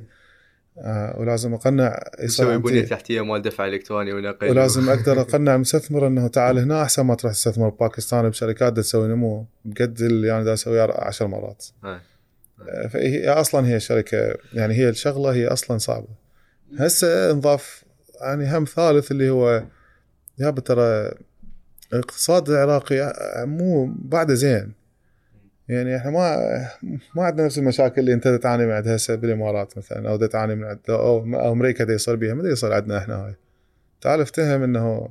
ولازم 1.17 1.53
أقنع 1.53 1.99
يسوي 2.19 2.57
بنية 2.57 2.85
تحتية 2.85 3.21
مال 3.21 3.41
دفع 3.41 3.67
إلكتروني 3.67 4.13
ونقل. 4.13 4.49
ولازم 4.49 4.89
أقدر 4.93 5.21
أقنع 5.21 5.55
المستثمر 5.55 6.07
إنه 6.07 6.27
تعال 6.27 6.59
هنا 6.59 6.83
أحسن 6.83 7.03
ما 7.03 7.15
تروح 7.15 7.33
تستثمر 7.33 7.69
بباكستان 7.69 8.29
بشركات 8.29 8.77
تسوي 8.77 9.07
نمو 9.07 9.45
بقد 9.65 10.01
اللي 10.01 10.31
أنا 10.31 10.43
دا 10.43 10.53
أسويه 10.53 10.81
عشر 10.81 11.27
مرات. 11.27 11.65
هاي. 11.83 11.99
فهي 12.89 13.29
أصلا 13.29 13.67
هي 13.67 13.79
شركة 13.79 14.35
يعني 14.53 14.73
هي 14.73 14.89
الشغلة 14.89 15.33
هي 15.33 15.47
أصلا 15.47 15.77
صعبة. 15.77 16.07
هسه 16.79 17.31
انضاف 17.31 17.83
يعني 18.21 18.57
هم 18.57 18.65
ثالث 18.65 19.11
اللي 19.11 19.29
هو 19.29 19.63
يا 20.39 20.51
ترى 20.51 21.11
الاقتصاد 21.93 22.49
العراقي 22.49 23.13
مو 23.45 23.93
بعده 23.95 24.33
زين. 24.33 24.73
يعني 25.69 25.97
إحنا 25.97 26.11
ما 26.11 26.37
ما 27.15 27.23
عندنا 27.23 27.45
نفس 27.45 27.57
المشاكل 27.57 28.01
اللي 28.01 28.13
أنت 28.13 28.27
تعاني 28.27 28.65
من 28.65 28.71
عندها 28.71 28.95
هسه 28.95 29.15
بالإمارات 29.15 29.77
مثلا 29.77 30.09
أو 30.09 30.25
تعاني 30.25 30.55
من 30.55 30.77
أو 30.89 31.35
أو 31.35 31.51
أمريكا 31.51 31.83
دا 31.83 31.93
يصير 31.93 32.15
بيها 32.15 32.33
ما 32.33 32.49
يصير 32.49 32.73
عندنا 32.73 32.97
إحنا 32.97 33.15
هاي. 33.15 33.35
تعال 34.01 34.21
افتهم 34.21 34.63
إنه 34.63 35.09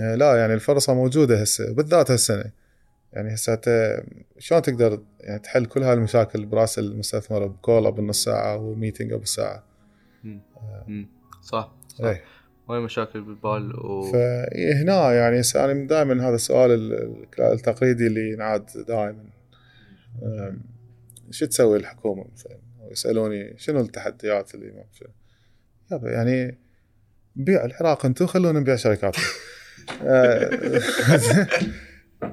آه، 0.00 0.14
لا 0.14 0.36
يعني 0.36 0.54
الفرصة 0.54 0.94
موجودة 0.94 1.40
هسه 1.40 1.72
بالذات 1.72 2.10
هالسنة. 2.10 2.44
يعني 3.12 3.34
هسه 3.34 3.60
شلون 4.38 4.62
تقدر 4.62 5.02
يعني 5.20 5.38
تحل 5.38 5.66
كل 5.66 5.82
هاي 5.82 5.92
المشاكل 5.92 6.46
براس 6.46 6.78
المستثمر 6.78 7.46
بكول 7.46 7.92
بالنص 7.92 8.24
ساعة 8.24 8.56
وميتنج 8.56 9.14
بالساعة؟ 9.14 9.64
مم. 10.24 11.08
صح 11.42 11.72
صح. 11.88 12.04
اي 12.04 12.20
هاي 12.70 12.80
مشاكل 12.80 13.20
بالبال 13.20 13.76
و 13.76 14.02
فهنا 14.12 15.12
يعني 15.12 15.40
هسه 15.40 15.64
أنا 15.64 15.86
دائما 15.86 16.28
هذا 16.28 16.34
السؤال 16.34 16.70
ال- 16.70 16.92
ال- 17.38 17.40
التقليدي 17.52 18.06
اللي 18.06 18.32
ينعاد 18.32 18.66
دائما. 18.88 19.24
شو 21.30 21.46
تسوي 21.46 21.78
الحكومة 21.78 22.24
مثلا؟ 22.32 22.58
يسالوني 22.90 23.54
شنو 23.58 23.80
التحديات 23.80 24.54
اللي 24.54 24.70
ما 24.72 24.84
شنو 24.92 25.08
يابا 25.92 26.10
يعني 26.10 26.58
بيع 27.36 27.64
العراق 27.64 28.06
أنتم 28.06 28.26
خلونا 28.26 28.60
نبيع 28.60 28.76
شركاتنا 28.76 29.24
آه، 30.02 30.50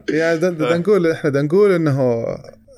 يعني 0.10 0.38
دا 0.40 0.78
نقول 0.78 1.08
إحنا 1.08 1.30
دا 1.30 1.42
نقول 1.42 1.72
إنه 1.72 2.24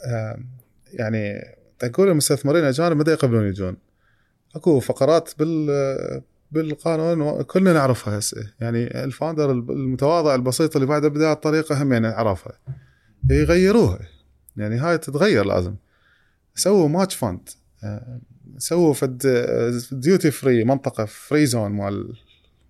آم، 0.07 0.47
يعني 0.93 1.41
نقول 1.83 2.09
المستثمرين 2.09 2.63
الاجانب 2.63 2.97
ما 2.97 3.03
دا 3.03 3.11
يقبلون 3.11 3.47
يجون. 3.47 3.77
أكو 4.55 4.79
فقرات 4.79 5.33
بال 5.39 6.21
بالقانون 6.51 7.41
كلنا 7.41 7.73
نعرفها 7.73 8.19
هسه. 8.19 8.53
يعني 8.59 9.03
ال 9.03 9.09
founder 9.09 9.51
المتواضع 9.51 10.35
البسيط 10.35 10.75
اللي 10.75 10.87
بعد 10.87 11.05
بداية 11.05 11.31
الطريقة 11.31 11.83
هم 11.83 11.93
يعني 11.93 12.07
عرفها. 12.07 12.59
يغيروها. 13.29 13.99
يعني 14.57 14.75
هاي 14.75 14.97
تتغير 14.97 15.45
لازم. 15.45 15.75
سووا 16.55 16.87
match 16.87 17.15
fund 17.15 17.49
آه، 17.83 18.19
سووا 18.57 18.93
فد 18.93 19.17
duty 19.91 20.31
free 20.31 20.63
منطقة 20.63 21.05
free 21.05 21.45
zone 21.45 21.71
مال 21.71 22.13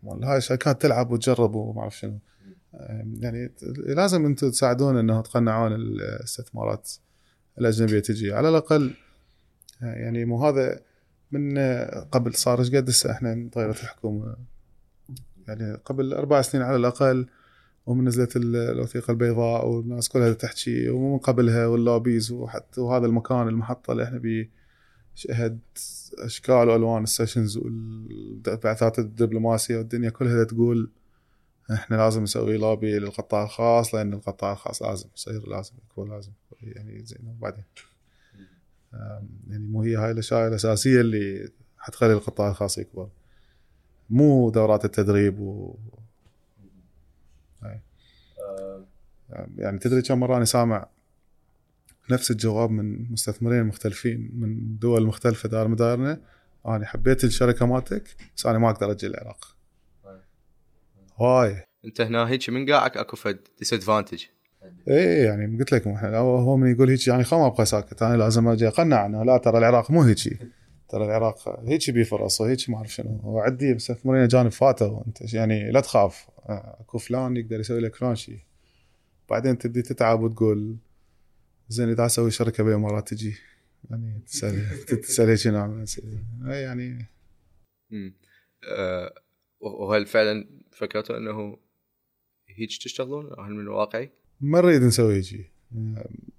مال 0.03 0.23
هاي 0.26 0.38
الشركات 0.38 0.81
تلعب 0.81 1.11
وتجرب 1.11 1.55
وما 1.55 1.81
أعرف 1.81 1.97
شنو. 1.97 2.11
آه، 2.11 2.19
يعني 3.19 3.51
لازم 3.77 4.25
أنتم 4.25 4.49
تساعدون 4.49 4.97
انه 4.97 5.21
تقنعون 5.21 5.73
الاستثمارات 5.73 6.91
الأجنبية 7.59 7.99
تجي. 7.99 8.33
على 8.33 8.49
الأقل 8.49 8.93
آه، 9.83 9.85
يعني 9.85 10.25
مو 10.25 10.45
هذا 10.47 10.79
من 11.31 11.57
قبل 12.11 12.33
صار 12.33 12.59
إيش 12.59 12.75
قد 12.75 12.89
هسه 12.89 13.11
إحنا 13.11 13.49
تغيرت 13.51 13.83
الحكومة. 13.83 14.35
يعني 15.47 15.73
قبل 15.85 16.13
أربع 16.13 16.41
سنين 16.41 16.63
على 16.63 16.75
الأقل 16.75 17.27
ومن 17.85 18.05
نزلت 18.05 18.33
الوثيقة 18.35 19.11
البيضاء 19.11 19.67
والناس 19.67 20.09
كلها 20.09 20.33
تحكي 20.33 20.89
ومن 20.89 21.17
قبلها 21.17 21.67
وال 21.68 21.82
lobbies 21.82 22.31
وحتى 22.31 22.81
وهذا 22.81 23.05
المكان 23.05 23.47
المحطة 23.47 23.91
اللي 23.91 24.03
إحنا 24.03 24.17
بيه 24.17 24.49
شهد 25.15 25.59
أشكال 26.19 26.69
وألوان 26.69 27.03
ال 27.03 27.09
sessions 27.09 27.57
والبعثات 27.57 28.99
الدبلوماسية 28.99 29.77
والدنيا 29.77 30.09
كلها 30.09 30.43
تقول 30.43 30.91
إحنا 31.73 31.95
لازم 31.95 32.23
نسوي 32.23 32.57
لوبي 32.57 32.99
للقطاع 32.99 33.44
الخاص 33.44 33.95
لأن 33.95 34.14
القطاع 34.14 34.52
الخاص 34.52 34.81
لازم 34.81 35.10
يصير 35.15 35.49
لازم 35.49 35.73
يكون 35.91 36.10
لازم 36.10 36.31
يعني 36.61 37.06
زين. 37.06 37.27
وبعدين 37.27 37.64
يعني 39.49 39.64
مو 39.68 39.81
هي 39.81 39.95
هاي 39.95 40.11
الأشياء 40.11 40.48
الأساسية 40.48 41.02
اللي 41.02 41.49
حتخلي 41.77 42.14
القطاع 42.14 42.49
الخاص 42.49 42.77
يكبر. 42.77 43.10
مو 44.10 44.49
دورات 44.49 44.85
التدريب 44.85 45.39
و. 45.39 45.76
يعني 49.57 49.80
تدري 49.80 50.02
كم 50.02 50.19
مرة 50.19 50.38
أنا 50.38 50.45
سامع 50.45 50.88
نفس 52.11 52.31
الجواب 52.31 52.69
من 52.72 53.11
مستثمرين 53.11 53.64
مختلفين 53.64 54.31
من 54.34 54.77
دول 54.77 55.06
مختلفة 55.06 55.49
دار 55.49 55.68
مدارنا؟ 55.68 56.22
أنا 56.65 56.85
حبيت 56.85 57.23
الشركة 57.23 57.65
مالتك 57.65 58.15
بس 58.38 58.45
أنا 58.45 58.57
ما 58.57 58.69
أقدر 58.69 58.91
أجي 58.91 59.07
العراق. 59.07 59.56
هاي. 61.19 61.64
انت 61.85 62.02
هنا 62.02 62.30
هيك 62.30 62.49
من 62.49 62.72
قاعك 62.72 62.98
اكو 62.98 63.15
فد 63.15 63.39
disadvantage 63.59 64.23
إيه 64.88 65.26
يعني 65.26 65.57
قلت 65.60 65.72
لكم 65.72 65.89
إحنا 65.89 66.18
هو 66.18 66.57
من 66.57 66.72
يقول 66.72 66.89
هيك 66.89 67.07
يعني 67.07 67.23
خل 67.23 67.38
ما 67.38 67.48
أبقى 67.48 67.65
ساكت. 67.65 68.02
أنا 68.02 68.18
لازم 68.18 68.48
أجي 68.48 68.68
أقنع 68.68 69.06
إنه 69.06 69.23
لا 69.23 69.38
ترى 69.38 69.57
العراق 69.57 69.91
مو 69.91 70.02
هيك 70.02 70.39
ترى 70.89 71.06
العراق 71.06 71.60
هيك 71.69 71.91
بيه 71.91 72.03
فرص 72.03 72.41
وهيك 72.41 72.69
ما 72.69 72.77
أعرف 72.77 72.94
شنو. 72.94 73.22
وعندي 73.23 73.73
مستثمرين 73.73 74.22
اجانب 74.22 74.52
فاتوا 74.52 75.03
أنت 75.07 75.34
يعني 75.34 75.72
لا 75.72 75.80
تخاف. 75.80 76.27
أكو 76.45 76.98
فلان 76.98 77.38
يقدر 77.38 77.60
يسوي 77.60 77.80
لك 77.80 77.95
فلان 77.95 78.15
شيء 78.15 78.39
بعدين 79.30 79.57
تبدي 79.57 79.81
تتعب 79.81 80.22
وتقول 80.22 80.77
زين 81.69 81.89
إذا 81.89 82.06
أسوي 82.06 82.31
شركة 82.31 82.64
بالامارات 82.64 83.07
تجي. 83.10 83.35
يعني 83.89 84.22
تسال 84.26 84.85
تسأل 84.85 85.30
هيك 85.30 85.48
نوع 85.48 85.85
يعني 86.56 87.06
امم 87.94 88.14
أه 88.64 89.14
وهل 89.60 90.06
فعلا 90.06 90.48
فكرتوا 90.77 91.17
أنه 91.17 91.57
هيك 92.47 92.69
تشتغلون 92.69 93.25
هل 93.39 93.53
من 93.53 93.59
الواقعي؟ 93.59 94.09
ما 94.41 94.61
نريد 94.61 94.81
نسوي 94.81 95.23
شيء 95.23 95.45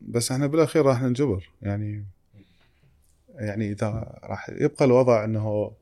بس 0.00 0.32
إحنا 0.32 0.46
بالأخير 0.46 0.84
راح 0.84 1.02
ننجبر. 1.02 1.50
يعني 1.62 2.04
يعني 3.34 3.72
إذا 3.72 4.18
راح 4.24 4.50
يبقى 4.50 4.84
الوضع 4.84 5.24
إنه 5.24 5.72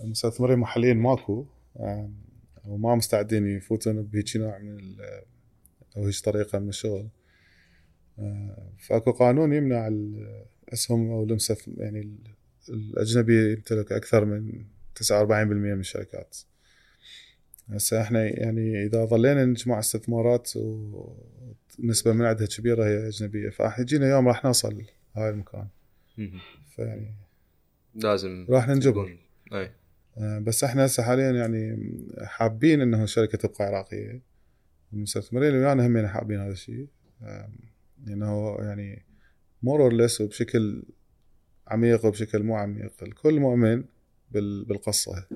المستثمرين 0.00 0.54
المحليين 0.54 0.96
ماكو 0.96 1.46
وما 2.64 2.94
مستعدين 2.94 3.46
يفوتون 3.56 4.02
بهيك 4.02 4.36
نوع 4.36 4.58
من 4.58 4.78
أو 5.96 6.06
هيك 6.06 6.20
طريقة 6.24 6.58
من 6.58 6.68
الشغل. 6.68 7.08
فأكو 8.78 9.12
قانون 9.12 9.52
يمنع 9.52 9.88
الاسهم 9.88 11.10
أو 11.10 11.24
المستثمر 11.24 11.74
يعني 11.78 12.18
الاجنبي 12.68 13.52
يمتلك 13.52 13.92
أكثر 13.92 14.24
من 14.24 14.64
49% 14.94 15.12
من 15.32 15.80
الشركات. 15.80 16.36
هسه 17.72 18.02
إحنا 18.02 18.24
يعني 18.24 18.86
اذا 18.86 19.04
ظلينا 19.04 19.44
نجمع 19.44 19.78
استثمارات 19.78 20.50
ونسبه 20.56 22.12
من 22.12 22.24
عندها 22.24 22.46
كبيرة 22.46 22.84
هي 22.84 23.08
أجنبية 23.08 23.50
فراح 23.50 23.78
يجينا 23.78 24.10
يوم 24.10 24.28
راح 24.28 24.44
نوصل 24.44 24.82
هاي 25.16 25.30
المكان. 25.30 25.66
فيعني 26.76 27.14
لازم 27.94 28.46
راح 28.50 28.68
ننجبر 28.68 29.16
أي. 29.52 29.70
آه، 30.18 30.38
بس 30.38 30.64
إحنا 30.64 30.86
هسه 30.86 31.02
حاليا 31.02 31.30
يعني 31.30 31.88
حابين 32.22 32.80
إنه 32.80 33.02
الشركة 33.02 33.38
تبقى 33.38 33.64
عراقية. 33.64 34.22
المستثمرين 34.92 35.48
اللي 35.48 35.58
ويانا 35.58 35.86
هم 35.86 36.06
حابين 36.06 36.40
هذا 36.40 36.52
الشيء. 36.52 36.86
انه 38.08 38.56
يعني 38.60 39.04
more 39.62 39.82
or 39.82 39.92
less 39.92 40.20
وبشكل 40.20 40.82
عميق 41.68 42.04
وبشكل 42.06 42.42
مو 42.42 42.56
عميق 42.56 42.92
الكل 43.02 43.40
مؤمن 43.40 43.84
بالقصة. 44.30 45.26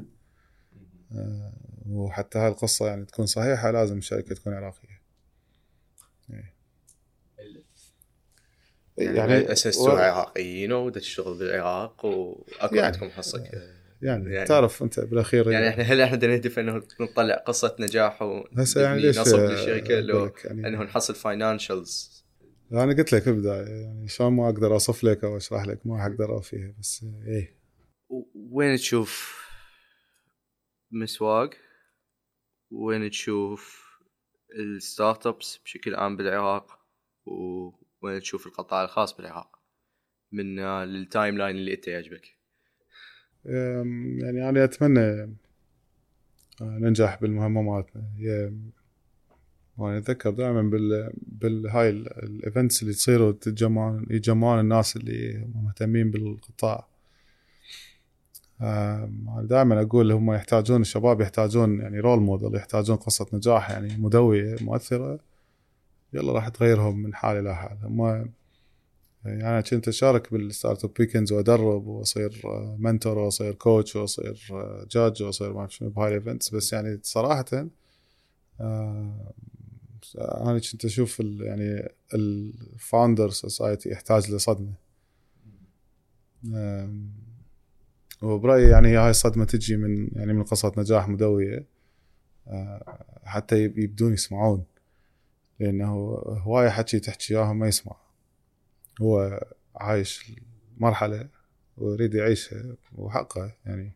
وحتى 1.87 2.39
هاي 2.39 2.49
القصة 2.49 2.87
يعني 2.87 3.05
تكون 3.05 3.27
صحيحة 3.27 3.71
لازم 3.71 3.99
الشركة 3.99 4.35
تكون 4.35 4.55
عراقية. 4.55 5.05
إيه. 6.31 6.55
يعني, 8.99 9.19
يعني 9.19 9.53
اسستوا 9.53 9.93
و... 9.93 9.97
عراقيين 9.97 10.73
وتشتغل 10.73 11.39
بالعراق 11.39 12.05
وأكو 12.05 12.75
يعني 12.75 12.81
عندكم 12.87 13.11
حصة 13.11 13.45
يعني, 14.03 14.35
يعني 14.35 14.47
تعرف 14.47 14.83
أنت 14.83 15.01
بالأخير 15.01 15.51
يعني 15.51 15.69
إحنا 15.69 15.85
هل 15.85 16.01
إحنا 16.01 16.27
نهدف 16.27 16.59
إنه 16.59 16.83
نطلع 17.01 17.35
قصة 17.35 17.77
نجاح 17.81 18.43
هسه 18.59 18.81
يعني 18.81 19.01
ليش 19.01 19.19
نصب 19.19 19.39
للشركة 19.39 20.01
لو 20.01 20.33
يعني 20.45 20.69
إنه 20.69 20.83
نحصل 20.83 21.15
financials 21.15 22.25
أنا 22.73 22.93
قلت 22.93 23.13
لك 23.13 23.29
بالبداية 23.29 23.69
يعني 23.69 24.09
شلون 24.09 24.33
ما 24.33 24.49
أقدر 24.49 24.73
أوصف 24.73 25.05
لك 25.05 25.25
أو 25.25 25.37
أشرح 25.37 25.67
لك 25.67 25.79
ما 25.85 26.07
أقدر 26.07 26.31
أوفيها 26.31 26.75
بس 26.81 27.05
إيه. 27.27 27.57
وين 28.51 28.77
تشوف 28.77 29.44
مسواق 30.95 31.51
وين 32.71 33.11
تشوف 33.11 33.85
ال 34.59 35.27
startups 35.27 35.61
بشكل 35.65 35.95
عام 35.95 36.17
بالعراق 36.17 36.79
وين 38.03 38.21
تشوف 38.21 38.47
القطاع 38.47 38.85
الخاص 38.85 39.17
بالعراق؟ 39.17 39.59
من 40.33 40.59
ال 40.59 41.39
timeline 41.39 41.57
اللي 41.57 41.75
أنت 41.75 41.89
يعجبك. 41.89 42.37
يعني 43.45 44.49
أنا 44.49 44.65
أتمنى 44.65 45.01
آه، 46.61 46.79
ننجح 46.79 47.21
بالمهمه 47.21 47.63
مالتنا 47.63 48.03
هي 48.17 48.53
وأنا 49.77 49.99
اتذكر 49.99 50.31
دائما 50.31 50.63
بال 50.63 51.13
بالهاي 51.17 51.91
ال 51.91 52.04
events 52.04 52.83
اللي 52.83 52.95
تصير 52.95 53.23
وتتجمعون 53.23 54.07
يتجمعون 54.11 54.61
الناس 54.61 54.97
اللي 54.97 55.49
مهتمين 55.55 56.11
بالقطاع. 56.11 56.94
دائما 59.43 59.83
أقول 59.83 60.13
هم 60.13 60.33
يحتاجون 60.33 60.81
الشباب 60.81 61.21
يحتاجون 61.21 61.81
يعني 61.81 62.01
role 62.01 62.21
model 62.21 62.55
يحتاجون 62.55 62.97
قصة 62.97 63.27
نجاح 63.33 63.71
يعني 63.71 63.97
مدوية 63.97 64.57
مؤثرة. 64.61 65.19
يلا 66.13 66.33
راح 66.33 66.49
تغيرهم 66.49 67.03
من 67.03 67.15
حال 67.15 67.37
إلى 67.37 67.57
حال. 67.57 67.79
هم 67.83 68.31
يعني 69.25 69.49
أنا 69.49 69.61
كنت 69.61 69.89
أشارك 69.89 70.33
بال 70.33 70.85
startup 70.85 70.91
weekends 71.01 71.33
وأدرب 71.33 71.87
وأصير 71.87 72.43
mentor 72.79 73.19
وأصير 73.19 73.55
coach 73.55 73.97
وأصير 73.97 74.49
جاج 74.91 75.23
وأصير 75.23 75.53
ما 75.53 75.61
أعرف 75.61 75.75
شنو 75.75 75.91
بهاي 75.91 76.09
ال 76.09 76.15
events 76.15 76.55
بس 76.55 76.73
يعني 76.73 77.01
صراحة 77.03 77.45
آه، 78.61 79.33
أنا 80.19 80.59
كنت 80.59 80.85
أشوف 80.85 81.21
يعني 81.21 81.89
ال 82.15 82.29
founder 82.29 83.31
society 83.31 83.91
يحتاج 83.91 84.31
لصدمة. 84.31 84.75
وبرأيي 88.25 88.69
يعني 88.69 88.97
هاي 88.97 89.11
الصدمة 89.11 89.45
تجي 89.45 89.77
من 89.77 90.09
يعني 90.13 90.33
من 90.33 90.43
قصه 90.43 90.73
نجاح 90.79 91.09
مدوية 91.09 91.67
آه، 92.47 93.05
حتى 93.25 93.65
يبدون 93.65 94.13
يسمعون 94.13 94.65
لأنه 95.61 95.93
هواية 96.27 96.69
حكي 96.69 97.01
تحكي 97.01 97.35
إياها 97.35 97.53
ما 97.53 97.69
يسمع. 97.69 97.97
هو 99.01 99.45
عايش 99.77 100.33
مرحله 100.77 101.29
ويريد 101.77 102.15
يعيشها 102.15 102.77
وحقه 102.95 103.53
يعني. 103.67 103.93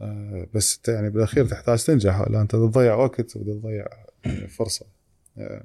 آه، 0.00 0.46
بس 0.54 0.80
يعني 0.88 1.10
بالأخير 1.10 1.46
تحتاج 1.46 1.84
تنجح. 1.84 2.20
ولا 2.20 2.40
أنت 2.40 2.52
تضيع 2.52 2.94
وقت 2.94 3.36
وتضيع 3.36 3.86
فرصة. 4.48 4.86
آه، 5.38 5.64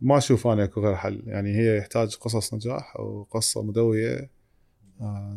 ما 0.00 0.18
أشوف 0.18 0.46
أنا 0.46 0.64
اكو 0.64 0.80
غير 0.80 0.96
حل. 0.96 1.22
يعني 1.26 1.56
هي 1.56 1.78
يحتاج 1.78 2.16
قصص 2.16 2.54
نجاح 2.54 3.00
وقصة 3.00 3.62
مدوية 3.62 4.30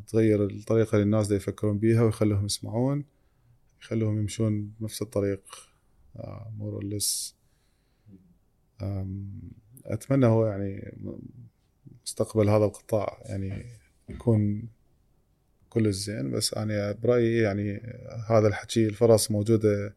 تغير 0.07 0.45
الطريقة 0.45 0.95
اللي 0.95 1.03
الناس 1.03 1.27
دا 1.27 1.35
يفكرون 1.35 1.77
بيها 1.77 2.03
ويخلوهم 2.03 2.45
يسمعون 2.45 3.05
يخلوهم 3.81 4.17
يمشون 4.19 4.73
بنفس 4.79 5.01
الطريق. 5.01 5.43
more 6.57 6.73
or 6.73 6.83
less 6.83 7.35
أتمنى 9.85 10.25
هو 10.25 10.47
يعني 10.47 10.97
مستقبل 12.05 12.49
هذا 12.49 12.65
القطاع 12.65 13.21
يعني 13.25 13.65
يكون 14.09 14.69
كل 15.69 15.87
الزين 15.87 16.31
بس 16.31 16.53
أنا 16.53 16.91
برأيي 16.91 17.37
يعني 17.37 17.81
هذا 18.29 18.47
الحكي 18.47 18.87
الفرص 18.87 19.31
موجودة 19.31 19.95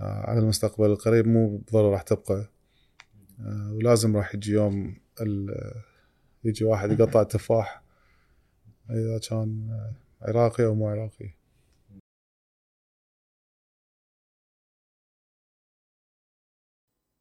آه، 0.00 0.30
على 0.30 0.38
المستقبل 0.38 0.86
القريب 0.86 1.28
مو 1.28 1.56
بالضروره 1.56 1.92
راح 1.92 2.02
تبقى. 2.02 2.50
آه، 3.40 3.72
ولازم 3.72 4.16
راح 4.16 4.34
يجي 4.34 4.52
يوم 4.52 4.96
يجي 6.44 6.64
واحد 6.64 7.00
يقطع 7.00 7.22
تفاح. 7.22 7.81
إذا 8.90 9.20
كان 9.30 9.70
عراقي 10.22 10.64
أو 10.66 10.74
مو 10.74 10.88
عراقي. 10.88 11.30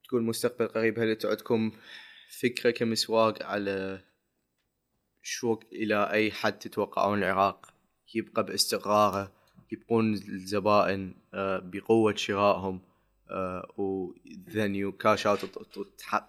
تقول 0.03 0.23
مستقبل 0.23 0.67
قريب 0.67 0.99
هل 0.99 1.17
عندكم 1.25 1.71
فكرة 2.41 2.71
كمسواق 2.71 3.43
على 3.43 4.03
شو 5.21 5.59
إلى 5.71 6.11
أي 6.11 6.31
حد 6.31 6.59
تتوقعون 6.59 7.17
العراق؟ 7.17 7.73
يبقى 8.15 8.45
باستقراره 8.45 9.31
يبقون 9.71 10.13
الزبائن 10.13 11.15
آه، 11.33 11.59
بقوة 11.59 12.15
شرائهم. 12.15 12.81
و 13.77 14.00
then 14.00 14.91
cash 14.91 15.27
out 15.27 15.39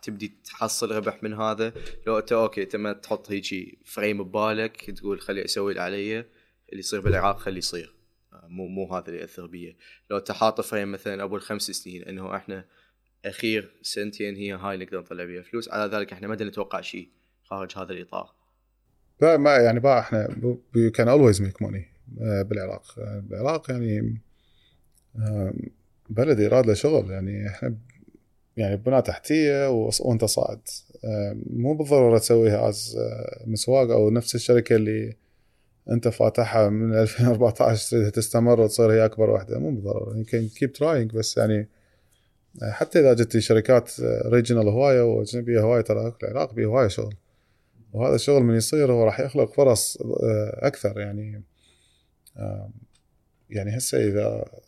تبدي 0.03 0.33
تحصل 0.45 0.93
ربح 0.97 1.23
من 1.23 1.35
هذا. 1.35 1.73
لو 2.07 2.19
أنت 2.19 2.33
okay 2.33 2.69
ما 2.77 2.93
تحط 2.93 3.31
هيجي 3.31 3.79
frame 3.85 4.25
ببالك 4.25 4.91
تقول 4.91 5.21
خلي 5.21 5.45
أسوي 5.45 5.73
اللي 5.73 5.83
علي 5.83 6.19
اللي 6.19 6.79
يصير 6.79 7.01
بالعراق 7.01 7.39
خلي 7.39 7.59
يصير. 7.59 8.03
آه، 8.33 8.47
مو 8.49 8.67
مو 8.67 8.95
هذا 8.95 9.09
اللي 9.09 9.21
يأثر 9.21 9.47
بي 9.47 9.77
لو 10.11 10.19
أنت 10.19 10.33
حاط 10.33 10.61
frame 10.61 10.93
مثلا 10.93 11.23
ابو 11.23 11.37
الخمس 11.37 11.63
سنين 11.71 12.03
إنه 12.03 12.37
إحنا 12.37 12.65
أخير 13.25 13.75
سنتين 13.83 14.37
هي 14.37 14.53
هاي 14.53 14.77
نقدر 14.77 15.01
نطلع 15.01 15.25
بيها 15.25 15.43
فلوس 15.43 15.69
على 15.69 15.97
ذلك 15.97 16.13
إحنا 16.13 16.29
ما 16.29 16.35
نتوقع 16.35 16.81
شيء 16.81 17.09
خارج 17.43 17.79
هذا 17.79 17.93
الاطار 17.93 18.35
لا 19.21 19.37
ما 19.37 19.57
يعني 19.57 19.81
بقى 19.81 20.01
إحنا 20.01 20.29
always 21.07 21.37
make 21.37 21.67
money 21.67 21.93
آه، 22.23 22.43
بالعراق. 22.43 22.99
آه، 22.99 23.23
بالعراق 23.27 23.71
يعني 23.71 24.21
آه، 26.19 26.25
بلد 26.25 26.41
يراد 26.41 26.67
له 26.67 26.75
شغل 26.75 27.11
يعني 27.11 27.49
إحنا 27.49 27.75
يعني 28.57 28.77
بناء 28.77 29.01
تحتية 29.01 29.71
وأنت 29.71 30.25
صاعد. 30.25 30.61
آه، 31.05 31.37
مو 31.51 31.75
بالضرورة 31.75 32.19
تسويها 32.19 32.69
as 32.69 32.99
مسواق 33.47 33.91
أو 33.91 34.11
نفس 34.11 34.35
الشركة 34.35 34.77
اللي 34.77 35.17
أنت 35.91 36.09
فاتحها 36.09 36.69
من 36.69 36.95
2014 37.03 37.91
تريدها 37.91 38.11
تستمر 38.11 38.61
وتصير 38.61 38.93
هي 38.93 39.05
أكبر 39.05 39.31
واحدة 39.31 39.59
مو 39.59 39.71
بالضرورة. 39.71 40.17
يمكن 40.17 40.49
keep 40.49 40.73
trying 40.73 41.13
بس 41.13 41.37
يعني 41.37 41.69
آه، 42.63 42.71
حتى 42.71 43.01
إذا 43.01 43.15
جت 43.15 43.39
شركات 43.39 43.91
regional 44.27 44.69
هواية 44.69 45.03
وأجنبية 45.03 45.61
هواية 45.61 45.81
ترى 45.81 46.13
العراق 46.23 46.55
بيه 46.55 46.67
هواية 46.67 46.89
شغل. 46.89 47.15
وهذا 47.93 48.15
الشغل 48.15 48.43
من 48.43 48.55
يصير 48.55 48.93
هو 48.93 49.05
راح 49.05 49.21
يخلق 49.21 49.53
فرص 49.53 49.99
آه، 50.03 50.67
أكثر 50.67 51.01
يعني. 51.01 51.43
آه، 52.37 52.71
يعني 53.51 53.77
هسه 53.77 54.09
إذا 54.09 54.25
آه، 54.27 54.61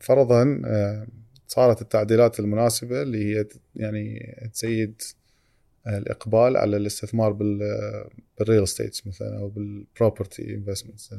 فرضا 0.00 0.62
آه، 0.66 1.06
صارت 1.48 1.82
التعديلات 1.82 2.40
المناسبة 2.40 3.02
اللي 3.02 3.24
هي 3.24 3.46
يعني 3.76 4.36
تزيد 4.54 5.02
آه، 5.86 5.98
الإقبال 5.98 6.56
على 6.56 6.76
الاستثمار 6.76 7.32
بال 7.32 7.58
بال 8.38 8.46
real 8.46 8.62
estates 8.62 9.06
مثلا 9.06 9.38
أو 9.38 9.48
بال 9.48 9.69
property 9.69 10.54
investments 10.54 11.14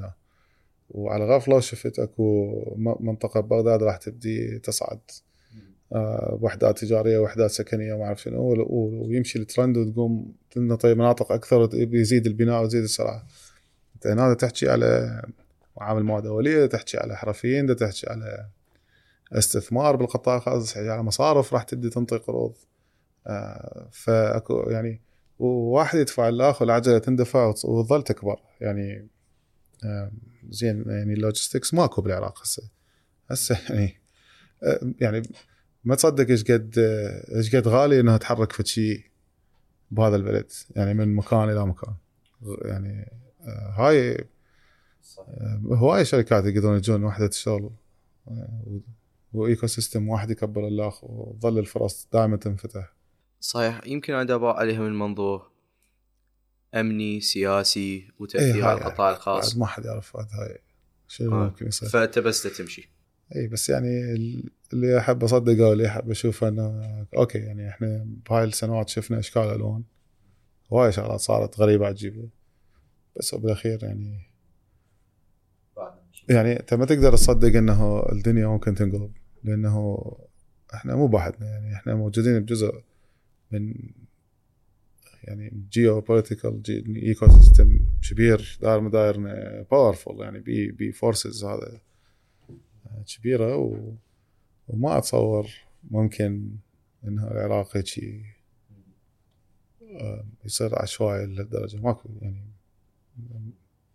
وعلى 0.89 1.25
غفله 1.25 1.59
شفت 1.59 1.99
أكو 1.99 2.51
منطقة 2.99 3.39
بغداد 3.39 3.83
راح 3.83 3.97
تبدي 3.97 4.59
تصعد 4.59 4.99
آه، 5.93 6.37
وحدات 6.41 6.79
تجارية 6.79 7.17
وحدات 7.17 7.51
سكنية 7.51 7.93
وما 7.93 8.05
أعرف 8.05 8.21
شنو 8.21 8.65
ويمشي 8.69 9.39
الترند 9.39 9.77
وتقوم 9.77 10.33
تنطي 10.51 10.93
مناطق 10.93 11.31
أكثر 11.31 11.69
ويزيد 11.73 12.25
البناء 12.27 12.61
ويزيد 12.61 12.83
السرعه 12.83 13.27
هنا 14.05 14.33
تحكي 14.33 14.69
على 14.69 15.21
معامل 15.77 16.03
مواد 16.03 16.25
أولية 16.25 16.65
تحكي 16.65 16.97
على 16.97 17.17
حرفيين 17.17 17.65
دا 17.65 17.73
تحكي 17.73 18.09
على 18.09 18.47
استثمار 19.33 19.95
بالقطاع 19.95 20.35
الخاص 20.37 20.73
تحكي 20.73 20.89
على 20.89 21.03
مصارف 21.03 21.53
راح 21.53 21.63
تبدي 21.63 21.89
تنطي 21.89 22.17
قروض 22.17 22.53
آه، 23.27 23.89
فأكو 23.91 24.59
يعني 24.69 25.01
وواحد 25.39 25.99
يدفع 25.99 26.29
الآخر 26.29 26.65
العجله 26.65 26.97
تندفع 26.97 27.45
وت- 27.45 27.65
وتظل 27.65 28.03
تكبر. 28.03 28.39
يعني 28.61 29.07
آه، 29.85 30.11
زين 30.49 30.83
يعني 30.87 31.13
ال 31.13 31.19
logistics 31.19 31.73
ماكو 31.73 32.01
بالعراق 32.01 32.41
هسه. 32.41 32.63
هسه 33.31 33.59
يعني 33.69 34.01
آه، 34.63 34.79
يعني 35.01 35.21
ما 35.83 35.95
تصدق 35.95 36.29
إيش 36.29 36.43
قد 36.43 36.73
إيش 37.35 37.55
قد 37.55 37.67
غالي 37.67 37.99
انها 37.99 38.17
تحرك 38.17 38.51
في 38.51 38.63
شيء 38.65 39.03
بهذا 39.91 40.15
البلد. 40.15 40.51
يعني 40.75 40.93
من 40.93 41.15
مكان 41.15 41.49
إلى 41.49 41.65
مكان. 41.65 41.93
يعني 42.65 43.11
هاي 43.77 44.25
هواي 45.71 46.05
شركات 46.05 46.45
يقدرون 46.45 46.77
يجون 46.77 47.03
وحدة 47.03 47.25
الشغل. 47.25 47.69
آه، 48.27 48.79
و 49.33 49.67
ecosystem 49.67 50.09
واحد 50.09 50.31
يكبر 50.31 50.67
الاخ 50.67 51.03
وتظل 51.03 51.59
الفرص 51.59 52.07
دائما 52.13 52.37
تنفتح. 52.37 52.93
صحيح. 53.39 53.81
يمكن 53.85 54.13
أنا 54.13 54.35
أبغى 54.35 54.51
عليها 54.51 54.79
من 54.79 54.99
منظور 54.99 55.51
أمني 56.75 57.21
سياسي 57.21 57.79
إيه، 57.79 58.11
وتاثير 58.19 58.65
على 58.65 58.79
هاي- 58.81 58.87
القطاع 58.87 59.07
بعد 59.09 59.15
الخاص. 59.15 59.57
ما 59.57 59.65
حد 59.65 59.85
يعرف 59.85 60.15
هاي 60.17 60.57
شنو 61.07 61.31
آه. 61.31 61.43
ممكن 61.43 61.67
يصير. 61.67 61.89
فأنت 61.89 62.19
بس 62.19 62.43
تمشي. 62.57 62.89
اي 63.35 63.47
بس 63.47 63.69
يعني 63.69 64.13
اللي 64.73 64.97
أحب 64.99 65.23
أصدقه 65.23 65.69
واللي 65.69 65.87
أحب 65.87 66.11
أشوفه 66.11 66.47
إنه 66.47 67.07
okay 67.17 67.37
يعني 67.37 67.69
إحنا 67.69 68.07
بهاي 68.29 68.43
السنوات 68.43 68.89
شفنا 68.89 69.19
إشكال 69.19 69.41
ألوان. 69.41 69.83
هواي 70.73 70.91
شغلات 70.91 71.19
صارت 71.19 71.59
غريبة 71.59 71.87
عجيبة. 71.87 72.29
بس 73.17 73.35
بالأخير 73.35 73.83
يعني 73.83 74.30
يعني 76.29 76.59
أنت 76.59 76.73
ما 76.73 76.85
تقدر 76.85 77.13
تصدق 77.13 77.57
إنه 77.57 78.05
الدنيا 78.11 78.47
ممكن 78.47 78.75
تنقلب 78.75 79.11
لأنه 79.43 80.05
إحنا 80.73 80.95
مو 80.95 81.07
بوحدنا 81.07 81.49
يعني 81.49 81.75
إحنا 81.75 81.95
موجودين 81.95 82.39
بجزء 82.39 82.83
من 83.51 83.73
يعني 85.23 85.65
geopolitical 85.71 86.63
ecosystem 86.95 87.79
كبير 88.09 88.57
داير 88.61 88.81
مدايرنا 88.81 89.65
powerful 89.71 90.21
يعني 90.21 90.39
بي 90.39 90.71
بي 90.71 90.91
forces 90.91 91.45
هذا 91.45 91.81
كبيرة 93.17 93.55
و 93.55 93.93
وما 94.67 94.97
أتصور 94.97 95.47
ممكن 95.91 96.55
انه 97.07 97.31
العراق 97.31 97.77
هيك 97.77 98.23
آه، 99.99 100.25
يصير 100.45 100.81
عشوائي 100.81 101.25
لهالدرجة. 101.25 101.77
ماكو 101.77 102.09
يعني 102.21 102.43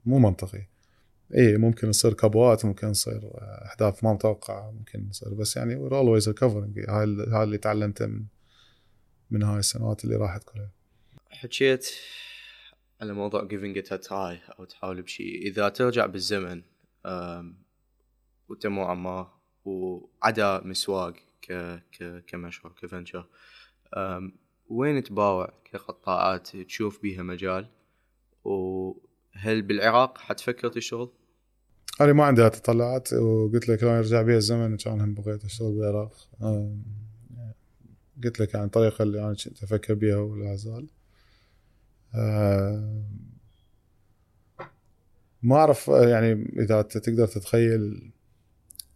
مو 0.06 0.18
منطقي. 0.18 0.66
إي 1.34 1.56
ممكن 1.56 1.88
يصير 1.88 2.14
كبوات 2.14 2.64
ممكن 2.64 2.88
يصير 2.88 3.30
أحداث 3.66 4.04
ما 4.04 4.12
متوقعة 4.12 4.70
ممكن 4.70 5.08
يصير. 5.10 5.34
بس 5.34 5.56
يعني 5.56 5.76
we're 5.76 5.92
always 5.92 6.32
recovering. 6.32 6.90
هاي 6.90 7.04
ال- 7.04 7.34
هاي 7.34 7.42
اللي 7.42 7.58
تعلمته 7.58 8.06
من 8.06 8.24
من 9.30 9.42
هاي 9.42 9.58
السنوات 9.58 10.04
اللي 10.04 10.16
راحت 10.16 10.44
كلها. 10.44 10.70
حكيت 11.30 11.86
على 13.00 13.12
موضوع 13.12 13.48
it 13.48 13.86
a 13.86 13.98
try 14.08 14.58
أو 14.58 14.64
تحاول 14.64 15.02
بشيء 15.02 15.46
إذا 15.46 15.68
ترجع 15.68 16.06
بالزمن 16.06 16.62
وانت 18.48 18.66
مو 18.66 18.84
عمار 18.84 19.36
وعدا 19.64 20.60
مسواق 20.64 21.14
ك 21.42 21.52
ك 21.92 22.24
كمشروع 22.26 22.74
كفنشر 22.82 23.28
وين 24.68 25.02
تباوع 25.02 25.52
كقطاعات 25.72 26.56
تشوف 26.56 27.02
بيها 27.02 27.22
مجال؟ 27.22 27.68
وهل 29.36 29.62
بالعراق 29.62 30.18
حتفكر 30.18 30.68
تشتغل؟ 30.68 31.10
أنا 32.00 32.12
ما 32.12 32.24
عندي 32.24 32.50
تطلعات 32.50 33.12
وقلت 33.12 33.68
لك 33.68 33.82
لو 33.82 33.88
يرجع 33.88 34.22
بي 34.22 34.36
الزمن 34.36 34.76
كان 34.76 35.00
هم 35.00 35.14
بغيت 35.14 35.44
أشتغل 35.44 35.72
بالعراق. 35.72 36.12
قلت 38.24 38.40
لك 38.40 38.56
عن 38.56 38.64
الطريقة 38.64 39.02
اللي 39.02 39.20
أنا 39.20 39.34
كنت 39.44 39.62
أفكر 39.62 39.94
بيها 39.94 40.16
ولا 40.16 40.56
زال. 40.56 40.86
ما 45.42 45.56
أعرف 45.56 45.88
يعني 45.88 46.32
إذا 46.58 46.82
تقدر 46.82 47.26
تتخيل 47.26 48.12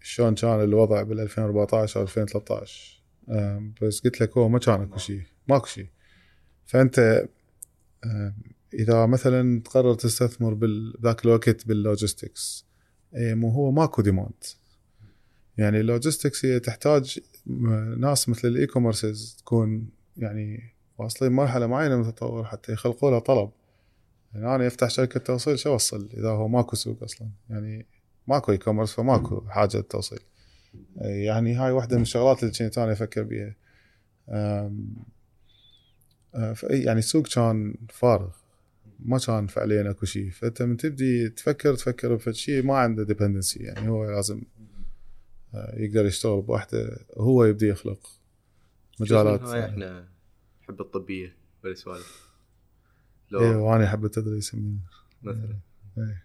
شلون 0.03 0.35
كان 0.35 0.61
الوضع 0.61 1.03
بال 1.03 1.21
2014 1.21 2.01
أو 2.01 2.03
2013 2.05 3.03
آم، 3.31 3.75
بس 3.83 4.01
قلت 4.01 4.21
لك 4.21 4.39
هو 4.39 4.49
ما 4.49 4.59
كان 4.59 4.83
أكو 4.83 4.99
شيء 4.99 5.23
ماكو 5.49 5.67
شيء. 5.67 5.87
فأنت 6.67 7.29
إذا 8.75 9.07
مثلا 9.07 9.61
تقرر 9.61 9.95
تستثمر 9.95 10.55
بذاك 10.55 11.25
الوقت 11.25 11.67
بال 11.67 11.85
logistics 11.85 12.67
إيه 13.15 13.35
مو 13.35 13.51
هو 13.51 13.71
ماكو 13.71 14.03
demand 14.03 14.45
يعني 15.59 15.81
ال 15.81 15.87
logistics 15.87 16.45
هي 16.45 16.61
تحتاج 16.61 17.21
ناس 17.99 18.29
مثل 18.29 18.49
ال 18.49 18.67
e-commerces 18.67 19.37
تكون 19.39 19.89
يعني 20.17 20.75
واصلين 20.99 21.33
مرحله 21.33 21.67
معينة 21.67 21.97
من 21.97 22.09
التطور 22.09 22.45
حتى 22.45 22.73
يخلقوا 22.73 23.11
لها 23.11 23.19
طلب. 23.19 23.51
يعني 24.35 24.55
أنا 24.55 24.67
افتح 24.67 24.91
شركة 24.91 25.21
توصيل 25.21 25.59
شو 25.59 25.73
أوصل 25.73 26.09
إذا 26.17 26.29
هو 26.29 26.49
ماكو 26.49 26.77
سوق 26.77 27.03
أصلا؟ 27.03 27.29
يعني 27.51 27.87
ماكو 28.27 28.53
e-commerce 28.53 28.93
فماكو 28.93 29.41
حاجة 29.49 29.77
للتوصيل. 29.77 30.19
إيه 31.01 31.27
يعني 31.27 31.55
هاي 31.55 31.71
واحدة 31.73 31.97
من 31.97 32.03
الشغلات 32.03 32.43
اللي 32.43 32.55
كنت 32.59 32.79
أنا 32.79 32.93
أفكر 32.93 33.23
بيها. 33.23 33.57
فإي 36.55 36.83
يعني 36.83 36.99
السوق 36.99 37.27
كان 37.27 37.75
فارغ. 37.89 38.40
ما 39.05 39.19
كان 39.19 39.47
فعليا 39.47 39.91
أكو 39.91 40.07
شيء. 40.07 40.31
فأنت 40.31 40.63
من 40.63 40.77
تبدي 40.77 41.29
تفكر 41.29 41.75
تفكر 41.75 42.15
بفد 42.15 42.35
شيء 42.35 42.63
ما 42.63 42.77
عنده 42.79 43.03
ديبندنسي 43.03 43.59
يعني 43.59 43.89
هو 43.89 44.11
لازم 44.11 44.43
آه، 45.55 45.75
يقدر 45.77 46.07
يشتغل 46.07 46.41
بوحده 46.43 46.99
هو 47.17 47.45
يبدي 47.45 47.69
يخلق 47.69 48.11
مجالات. 49.01 49.43
إحنا 49.43 50.09
نحب 50.63 50.81
الطبية 50.81 51.37
والسوالف. 51.65 52.31
إيه 53.35 53.53
لو 53.53 53.67
وأنا 53.67 53.85
أحب 53.85 54.05
التدريس 54.05 54.57
مثلا. 55.23 55.59
إيه. 55.99 56.25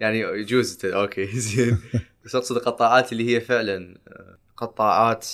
يعني 0.00 0.20
يجوز 0.20 0.84
okay 0.84 1.26
زين. 1.40 1.78
بس 2.24 2.34
أقصد 2.34 2.56
القطاعات 2.56 3.12
اللي 3.12 3.34
هي 3.34 3.40
فعلا 3.40 3.98
آه، 4.08 4.38
قطاعات 4.56 5.28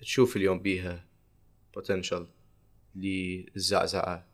تشوف 0.00 0.36
اليوم 0.36 0.58
بيها 0.58 1.04
potential 1.74 2.26
للزعزعة 2.96 4.26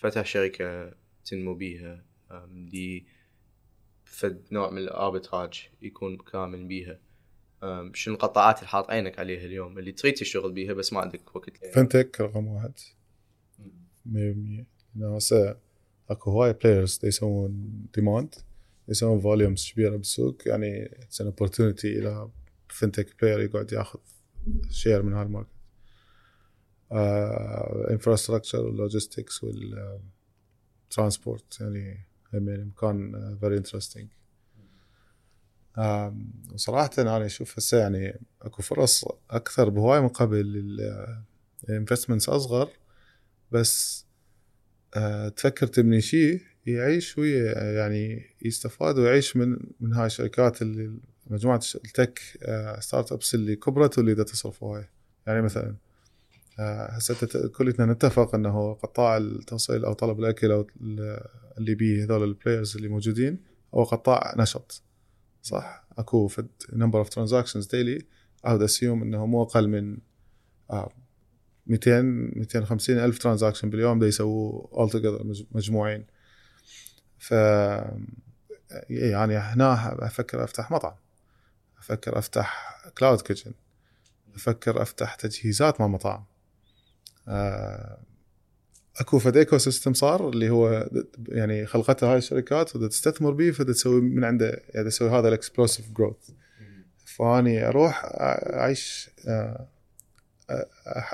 لفتح 0.00 0.24
شركة 0.24 0.94
تنمو 1.24 1.54
بيها 1.54 2.04
ل 2.52 3.00
فد 4.04 4.42
نوع 4.52 4.70
من 4.70 4.78
ال 4.78 4.87
arbitrage 4.87 5.68
يكون 5.82 6.16
كامل 6.16 6.64
بيها. 6.64 6.98
شنو 7.92 8.14
القطاعات 8.14 8.58
اللي 8.58 8.68
حاط 8.68 8.90
عينك 8.90 9.18
عليها 9.18 9.44
اليوم؟ 9.44 9.78
اللي 9.78 9.92
تريد 9.92 10.14
تشتغل 10.14 10.52
بيها 10.52 10.72
بس 10.72 10.92
ما 10.92 11.00
عندك 11.00 11.36
وقت. 11.36 11.66
Fintech 11.74 12.20
رقم 12.20 12.46
واحد. 12.46 12.72
100% 14.06 14.66
لأنه 14.94 15.16
هسه 15.16 15.56
أكو 16.10 16.30
هواي 16.30 16.52
players 16.52 17.00
يسوون 17.04 17.86
demand 17.94 18.34
يسوون 18.88 19.20
volumes 19.20 19.72
كبيرة 19.72 19.96
بالسوق. 19.96 20.42
يعني 20.46 20.84
it's 20.84 21.20
an 21.20 21.26
opportunity 21.26 21.98
إلى 21.98 22.30
fintech 22.68 23.20
player 23.22 23.40
يقعد 23.40 23.72
ياخذ 23.72 24.00
share 24.70 25.02
من 25.02 25.12
هال 25.12 25.20
market. 25.20 25.50
Infrastructure 27.90 28.66
وال 28.66 28.80
logistics 28.80 29.44
وال 29.44 29.83
transport 29.83 31.60
يعني 31.60 32.06
مكان 32.32 33.36
very 33.40 33.56
interesting 33.56 34.08
وصراحة 36.52 36.90
أنا 36.98 37.26
أشوف 37.26 37.58
هسه 37.58 37.78
يعني 37.78 38.20
أكو 38.42 38.62
فرص 38.62 39.04
أكثر 39.30 39.68
بهواي 39.68 40.00
من 40.00 40.08
قبل 40.08 40.40
ال 41.68 41.73
investments 41.73 42.28
أصغر 42.28 42.70
بس 43.52 44.06
آه، 44.94 45.28
تفكر 45.28 45.66
تبني 45.66 46.00
شيء 46.00 46.42
يعيش 46.66 47.18
ويا 47.18 47.72
يعني 47.72 48.26
يستفاد 48.42 48.98
ويعيش 48.98 49.36
من 49.36 49.56
من 49.80 49.92
هاي 49.92 50.06
الشركات 50.06 50.62
اللي 50.62 50.92
مجموعة 51.26 51.60
ال 51.74 51.83
tech 51.83 52.20
آه، 52.42 52.80
startups 52.80 53.34
اللي 53.34 53.56
كبرت 53.56 53.98
واللي 53.98 54.14
دا 54.14 54.22
تصرف 54.22 54.62
هواي 54.62 54.88
يعني 55.26 55.42
مثلا 55.42 55.68
آه، 55.68 55.89
هسه 56.90 57.48
كلنا 57.48 57.86
نتفق 57.92 58.34
إنه 58.34 58.74
قطاع 58.74 59.16
التوصيل 59.16 59.84
أو 59.84 59.92
طلب 59.92 60.20
الأكل 60.20 60.50
أو 60.50 60.66
ال- 60.80 61.24
اللي 61.58 61.74
بيه 61.74 62.04
هذول 62.04 62.24
ال 62.28 62.34
players 62.34 62.76
اللي 62.76 62.88
موجودين 62.88 63.38
هو 63.74 63.84
قطاع 63.84 64.34
نشط. 64.38 64.82
صح؟ 65.42 65.84
أكو 65.98 66.28
فد 66.28 66.48
number 66.72 66.98
of 66.98 67.08
transactions 67.08 67.66
daily 67.66 68.06
I 68.46 68.49
would 68.49 68.62
assume 68.62 69.02
إنه 69.02 69.26
مو 69.26 69.42
أقل 69.42 69.68
من 69.68 69.98
آه، 70.70 70.92
200 71.66 72.00
250 72.36 72.98
ألف 72.98 73.18
transaction 73.18 73.70
باليوم 73.70 73.98
دا 73.98 74.10
all 74.20 74.90
together 74.90 75.24
مجموعين. 75.52 76.06
ف 77.18 77.30
يعني 78.90 79.36
هنا 79.36 79.96
أفكر 80.06 80.44
أفتح 80.44 80.70
مطعم. 80.70 80.94
أفكر 81.78 82.18
أفتح 82.18 82.76
cloud 82.98 83.20
kitchen 83.20 83.52
أفكر 84.34 84.82
أفتح 84.82 85.14
تجهيزات 85.14 85.80
مال 85.80 85.90
مطاعم. 85.90 86.16
آه، 86.20 86.26
أكو 88.96 89.18
فد 89.18 89.36
ecosystem 89.36 89.94
صار 89.94 90.28
اللي 90.28 90.50
هو 90.50 90.88
يعني 91.28 91.66
خلقتها 91.66 92.12
هاي 92.12 92.18
الشركات 92.18 92.76
ودا 92.76 92.88
تستثمر 92.88 93.30
به 93.30 93.50
فدا 93.50 93.72
تسوي 93.72 94.00
من 94.00 94.24
عنده 94.24 94.62
يعني 94.74 94.88
تسوي 94.88 95.10
هذا 95.10 95.28
ال 95.28 95.34
explosive 95.34 95.90
growth 95.90 96.30
فاني 97.04 97.68
أروح 97.68 98.02
أعيش 98.04 99.10
آه، 99.28 99.68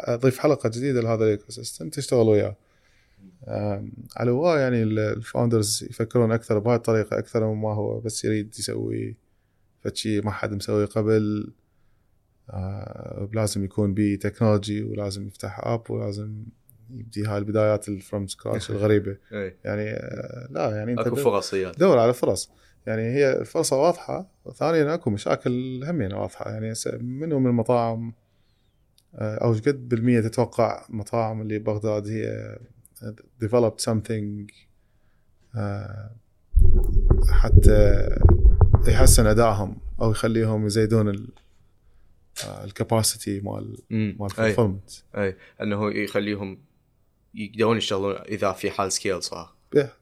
أضيف 0.04 0.38
حلقة 0.38 0.68
جديدة 0.68 1.00
لهذا 1.00 1.24
ال 1.24 1.52
ecosystem 1.52 1.88
تشتغل 1.88 2.28
وياه. 2.28 2.56
على 4.16 4.30
هواي 4.30 4.60
يعني 4.60 4.82
ال 4.82 4.94
founders 4.94 5.86
يفكرون 5.90 6.32
أكثر 6.32 6.58
بهاي 6.58 6.76
الطريقة 6.76 7.18
أكثر 7.18 7.46
مما 7.46 7.74
هو 7.74 8.00
بس 8.00 8.24
يريد 8.24 8.54
يسوي 8.58 9.16
فشي 9.80 10.20
ما 10.20 10.30
حد 10.30 10.52
مسوي 10.54 10.84
قبل. 10.84 11.52
آه، 11.52 11.65
لازم 13.32 13.64
يكون 13.64 13.94
بي 13.94 14.16
technology 14.16 14.82
ولازم 14.82 15.26
يفتح 15.26 15.60
app 15.62 15.90
ولازم 15.90 16.44
يبدي 16.90 17.26
هاي 17.26 17.38
البدايات 17.38 17.88
الفروم 17.88 18.26
سكراتش 18.26 18.70
الغريبة. 18.70 19.16
يعني 19.64 19.90
آه، 19.90 20.48
لا 20.50 20.76
يعني 20.76 20.92
أنت 20.92 21.00
أكو 21.00 21.16
فرصيات. 21.16 21.78
دور 21.78 21.98
على 21.98 22.12
فرص. 22.12 22.50
يعني 22.86 23.02
هي 23.02 23.44
فرصة 23.44 23.76
واضحة. 23.76 24.30
وثانيا 24.44 24.94
أكو 24.94 25.10
مشاكل 25.10 25.84
همين 25.84 26.12
واضحة. 26.12 26.50
يعني 26.50 26.72
هسه 26.72 26.98
منو 26.98 27.38
من 27.38 27.46
المطاعم 27.46 28.12
آه، 29.14 29.36
أو 29.36 29.52
إيش 29.52 29.60
قد 29.60 29.88
بالمية 29.88 30.20
تتوقع 30.20 30.86
مطاعم 30.88 31.40
اللي 31.40 31.58
بغداد 31.58 32.08
هي 32.08 32.58
developed 33.44 33.90
something 33.90 34.52
آه، 35.56 36.10
حتى 37.30 38.08
يحسن 38.88 39.26
أدائهم 39.26 39.76
أو 40.00 40.10
يخليهم 40.10 40.66
يزيدون 40.66 41.08
مال 43.42 43.76
امم 43.92 44.16
مال 44.20 44.40
أي. 44.40 44.56
fulfillment 44.56 45.18
أي. 45.18 45.36
أنه 45.62 45.90
يخليهم 45.90 46.58
يقدرون 47.34 47.76
يشتغلون 47.76 48.16
إذا 48.16 48.52
في 48.52 48.70
حال 48.70 48.92
scale 48.92 49.22
صار. 49.22 49.54
إيه،. 49.76 49.92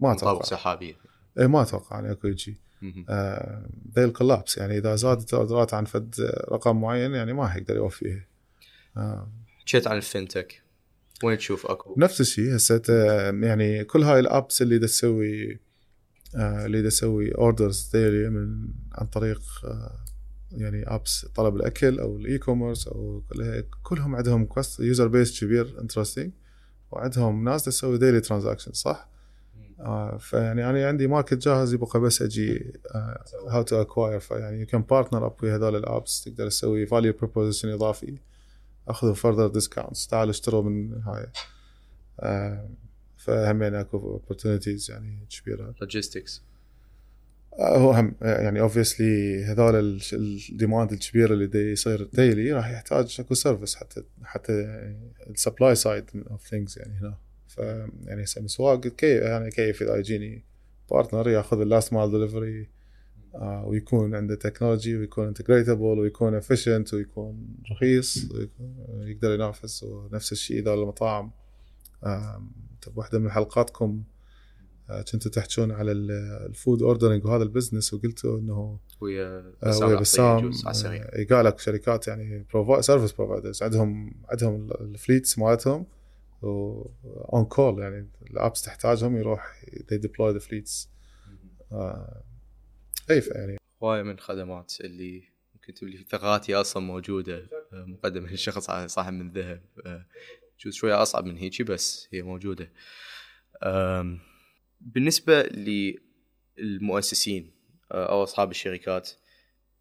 ما 0.00 0.12
أتوقع. 0.12 0.42
سحابية. 0.42 0.94
إيه، 1.38 1.46
ما 1.46 1.62
أتوقع 1.62 1.96
يعني 1.96 2.12
اكو 2.12 2.36
شيء. 2.36 2.54
ذي 3.96 4.04
ال 4.04 4.10
collapse 4.10 4.58
يعني 4.58 4.78
إذا 4.78 4.96
زادت 4.96 5.32
ال 5.32 5.38
orderات 5.38 5.74
عن 5.74 5.84
فد 5.84 6.14
رقم 6.52 6.80
معين 6.80 7.14
يعني 7.14 7.32
ما 7.32 7.48
حيقدر 7.48 7.76
يوفيه 7.76 8.28
آه. 8.96 9.32
حكيت 9.60 9.86
عن 9.86 9.96
ال 9.96 10.04
fintech 10.04 10.62
وين 11.24 11.38
تشوف 11.38 11.66
أكو؟ 11.66 11.94
نفس 11.98 12.20
الشيء 12.20 12.56
هسه 12.56 12.82
يعني 13.42 13.84
كل 13.84 14.02
هاي 14.02 14.20
ال 14.20 14.28
apps 14.28 14.62
اللي 14.62 14.78
تسوي 14.78 15.60
آه، 16.36 16.66
اللي 16.66 16.82
تسوي 16.82 17.34
orders 17.34 17.90
daily 17.92 18.30
من 18.30 18.68
عن 18.92 19.06
طريق 19.06 19.42
آه، 19.64 20.04
يعني 20.56 20.94
apps 20.94 21.26
طلب 21.34 21.56
الأكل 21.56 21.98
أو 22.00 22.16
ال 22.16 22.38
e-commerce 22.38 22.88
أو 22.88 23.22
كلهم 23.82 24.16
عندهم 24.16 24.48
user 24.80 25.08
base 25.08 25.40
كبير 25.40 25.80
interesting 25.80 26.32
وعندهم 26.90 27.44
ناس 27.44 27.64
تسوي 27.64 27.98
daily 27.98 28.20
transaction 28.20 28.72
صح؟ 28.72 29.08
آه 29.80 30.16
فيعني 30.16 30.70
أنا 30.70 30.88
عندي 30.88 31.06
market 31.06 31.34
جاهز 31.38 31.74
يبقى 31.74 32.00
بس 32.00 32.22
أجي 32.22 32.72
how 33.48 33.62
to 33.62 33.80
acquire 33.80 34.20
فيعني 34.20 34.60
you 34.60 34.66
can 34.66 34.82
partner 34.82 35.26
up 35.26 35.34
ويا 35.42 35.56
هذول 35.56 35.76
ال 35.76 35.86
apps 35.86 36.24
تقدر 36.24 36.48
تسوي 36.48 36.86
value 36.86 37.12
proposition 37.12 37.68
إضافي 37.68 38.18
أخذوا 38.88 39.14
further 39.14 39.46
discounts 39.48 40.06
تعالوا 40.06 40.30
اشتروا 40.30 40.62
من 40.62 41.02
هاي. 41.02 41.26
آه 42.20 42.68
فهمين 43.16 43.74
أكو 43.74 43.96
opportunities 43.98 44.90
يعني 44.90 45.26
كبيرة. 45.30 45.74
logistics 45.80 46.42
هو 47.60 47.90
هم 47.90 48.14
يعني 48.22 48.60
obviously 48.60 49.44
هذول 49.44 49.74
ال- 49.74 50.00
ال 50.50 50.56
demand 50.56 50.92
الكبير 50.92 51.32
اللي 51.32 51.46
دي 51.46 51.58
يصير 51.72 52.08
daily 52.12 52.52
راح 52.52 52.70
يحتاج 52.70 53.16
اكو 53.20 53.34
service 53.34 53.74
حتى 53.74 54.02
حتى 54.24 54.52
ال 55.30 55.36
supply 55.36 55.74
side 55.74 56.04
of 56.30 56.46
things 56.48 56.78
يعني 56.78 56.98
هنا. 57.00 57.18
ف 57.48 57.58
يعني 58.04 58.24
هسه 58.24 58.42
مسواگ 58.42 58.80
كيف 58.86 59.22
يعني 59.22 59.50
كيف 59.50 59.82
إذا 59.82 59.96
يجيني 59.96 60.44
partner 60.90 61.28
ياخذ 61.28 61.60
ال 61.60 61.66
last 61.66 61.92
mile 61.92 62.10
delivery 62.12 62.68
ويكون 63.64 64.14
عنده 64.14 64.34
technology 64.34 64.96
ويكون 64.96 65.26
integratable 65.26 65.98
ويكون 65.98 66.34
efficient 66.34 66.94
ويكون 66.94 67.48
رخيص 67.70 68.30
ويكون 68.34 68.76
يقدر 69.08 69.34
ينافس 69.34 69.82
ونفس 69.82 70.32
الشيء 70.32 70.58
إذا 70.58 70.74
المطاعم. 70.74 71.30
طب 72.82 72.96
واحدة 72.98 73.18
من 73.18 73.30
حلقاتكم 73.30 74.02
آه، 74.02 74.15
كنتوا 75.12 75.30
تحكون 75.30 75.72
على 75.72 75.92
ال- 75.92 76.10
ال 76.46 76.53
food 76.53 76.82
ordering 76.82 77.24
وهذا 77.24 77.42
ال 77.42 77.48
business 77.48 77.94
وقلتوا 77.94 78.38
إنه 78.38 78.78
ويا 79.00 79.52
آه، 79.62 79.70
بسام 79.70 79.88
ويا 79.88 79.96
بسام 79.96 80.52
آه، 80.92 81.26
قال 81.30 81.44
لك 81.44 81.58
شركات 81.58 82.08
يعني 82.08 82.46
service 82.80 83.12
providers 83.12 83.62
عندهم 83.62 84.14
عندهم 84.28 84.68
ال 84.80 84.88
fleets 84.88 85.38
مالتهم 85.38 85.86
on 87.32 87.44
call 87.44 87.82
يعني 87.82 88.08
ال 88.30 88.36
apps 88.36 88.62
تحتاجهم 88.62 89.16
يروح 89.16 89.60
they 89.66 89.98
deploy 89.98 90.38
the 90.38 90.42
fleets. 90.46 90.88
آه، 91.72 92.22
أي 93.10 93.22
يعني. 93.34 93.56
هواية 93.82 94.02
من 94.02 94.10
الخدمات 94.10 94.72
اللي 94.80 95.22
ممكن 95.54 95.74
تقول 95.74 95.90
لي 95.90 95.96
ثغراتي 96.10 96.54
أصلا 96.54 96.82
موجودة 96.82 97.38
آه، 97.72 97.84
مقدمة 97.84 98.32
لشخص 98.32 98.70
على 98.70 98.91
طبق 98.91 99.12
من 99.12 99.32
ذهب. 99.32 99.62
آه، 99.86 100.06
جزء 100.64 100.74
شوية 100.76 101.02
أصعب 101.02 101.24
من 101.24 101.36
هيجي 101.36 101.64
بس 101.64 102.08
هي 102.12 102.22
موجودة. 102.22 102.72
آم، 103.62 104.18
بالنسبة 104.80 105.42
للمؤسسين 106.58 107.50
آه، 107.92 108.12
أو 108.12 108.22
أصحاب 108.22 108.50
الشركات 108.50 109.10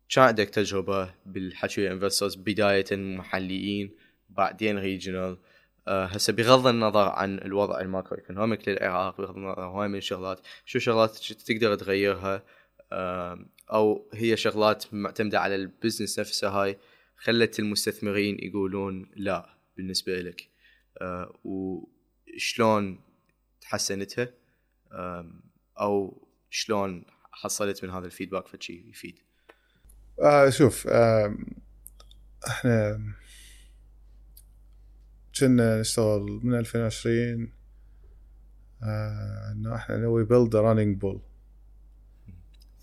كان 0.09 0.23
عندك 0.23 0.49
تجربة 0.49 1.13
بالحكي 1.25 1.81
ويا 1.81 1.91
investors 1.91 2.35
بداية 2.35 2.85
محليين 2.91 3.95
بعدين 4.29 4.77
regional 4.77 5.37
آه، 5.87 6.05
هسه 6.05 6.33
بغض 6.33 6.67
النظر 6.67 7.09
عن 7.09 7.37
الوضع 7.37 7.81
ال 7.81 8.17
macroeconomic 8.17 8.69
للعراق 8.69 9.17
بغض 9.17 9.35
النظر 9.35 9.61
هواي 9.61 9.87
من 9.87 9.97
الشغلات 9.97 10.39
شو 10.65 10.79
شغلات 10.79 11.11
تقدر 11.17 11.75
تغيرها؟ 11.75 12.43
أو 13.71 14.09
هي 14.13 14.37
شغلات 14.37 14.93
معتمدة 14.93 15.39
على 15.39 15.55
ال 15.55 15.62
business 15.62 16.19
نفسها 16.19 16.49
هاي 16.49 16.77
خلت 17.15 17.59
المستثمرين 17.59 18.37
يقولون 18.39 19.09
لا 19.15 19.57
بالنسبة 19.77 20.21
لك. 20.21 20.49
آه، 21.01 21.39
وشلون 21.43 22.99
تحسنتها؟ 23.61 24.33
أو 25.79 26.27
شلون 26.49 27.05
حصلت 27.31 27.83
من 27.83 27.89
هذا 27.89 28.05
ال 28.05 28.10
feedback 28.10 28.47
فشي 28.47 28.89
يفيد؟ 28.89 29.19
آه 30.21 30.49
شوف 30.49 30.87
آه 30.87 31.37
إحنا 32.47 33.01
كنا 35.39 35.79
نشتغل 35.79 36.39
من 36.43 36.59
2020 36.59 37.51
آه 38.83 39.51
إنه 39.51 39.75
إحنا 39.75 39.97
we 39.97 40.23
build 40.23 40.55
running 40.55 40.97
bull 40.97 41.21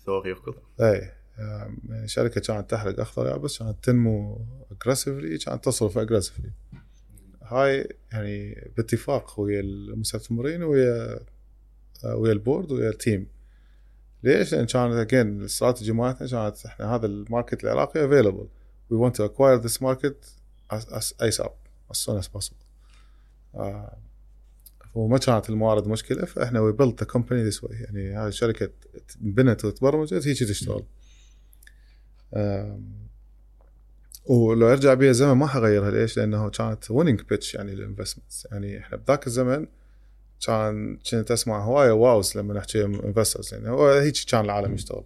ثور 0.05 0.27
يركض؟ 0.27 0.55
اي 0.81 1.11
آه 1.39 1.75
يعني 1.89 2.07
شركة 2.07 2.41
كانت 2.41 2.71
تحرق 2.71 2.99
اخضر 2.99 3.27
يابس 3.27 3.59
كانت 3.59 3.83
تنمو 3.83 4.45
aggressively 4.71 5.37
كانت 5.37 5.65
تصرف 5.65 5.97
aggressively 5.97 6.51
هاي 7.41 7.87
يعني 8.11 8.71
باتفاق 8.77 9.39
ويا 9.39 9.59
المستثمرين 9.59 10.63
ويا 10.63 11.19
ويا 12.05 12.31
ال 12.31 12.38
board 12.38 12.71
ويا 12.71 12.89
ال 12.89 12.95
team. 12.95 13.27
ليش؟ 14.23 14.53
لأن 14.53 14.65
كانت 14.65 14.93
again 14.93 15.41
ال 15.41 15.47
strategy 15.47 15.91
مالتنا 15.91 16.27
كانت 16.27 16.65
إحنا 16.65 16.95
هذا 16.95 17.05
ال 17.05 17.13
market 17.13 17.63
العراقي 17.63 18.05
available 18.05 18.47
we 18.89 18.97
want 18.97 19.15
to 19.15 19.25
acquire 19.25 19.59
this 19.59 19.81
market 19.81 20.25
ASAP 21.21 21.51
as 21.93 21.97
soon 21.97 22.23
as 22.23 22.51
آه، 23.55 23.97
وما 24.95 25.17
كانت 25.17 25.49
الموارد 25.49 25.87
مشكلة 25.87 26.25
فإحنا 26.25 26.59
we 26.59 26.71
built 26.71 26.99
the 26.99 27.05
company 27.05 27.43
this 27.43 27.63
way 27.63 27.75
يعني 27.75 28.17
هذه 28.17 28.27
الشركة 28.27 28.69
انبنت 29.19 29.65
وتبرمجت 29.65 30.27
هيك 30.27 30.39
تشتغل. 30.39 30.83
ولو 34.25 34.71
أرجع 34.71 34.93
بيها 34.93 35.09
الزمن 35.09 35.31
ما 35.31 35.47
حغيرها. 35.47 35.91
ليش؟ 35.91 36.17
لأنه 36.17 36.49
كانت 36.49 36.91
winning 36.91 37.21
pitch 37.21 37.55
يعني 37.55 37.75
لل 37.75 37.86
investments 37.86 38.47
يعني 38.51 38.79
إحنا 38.79 38.97
بذاك 38.97 39.27
الزمن 39.27 39.67
كان 40.45 40.97
كنت 41.11 41.31
أسمع 41.31 41.65
هواية 41.65 41.91
wows 41.91 42.37
لما 42.37 42.53
نحكي 42.53 42.85
investors 42.85 43.53
يعني 43.53 43.69
هو 43.69 43.89
هيك 43.89 44.15
كان 44.27 44.45
العالم 44.45 44.73
يشتغل. 44.73 45.03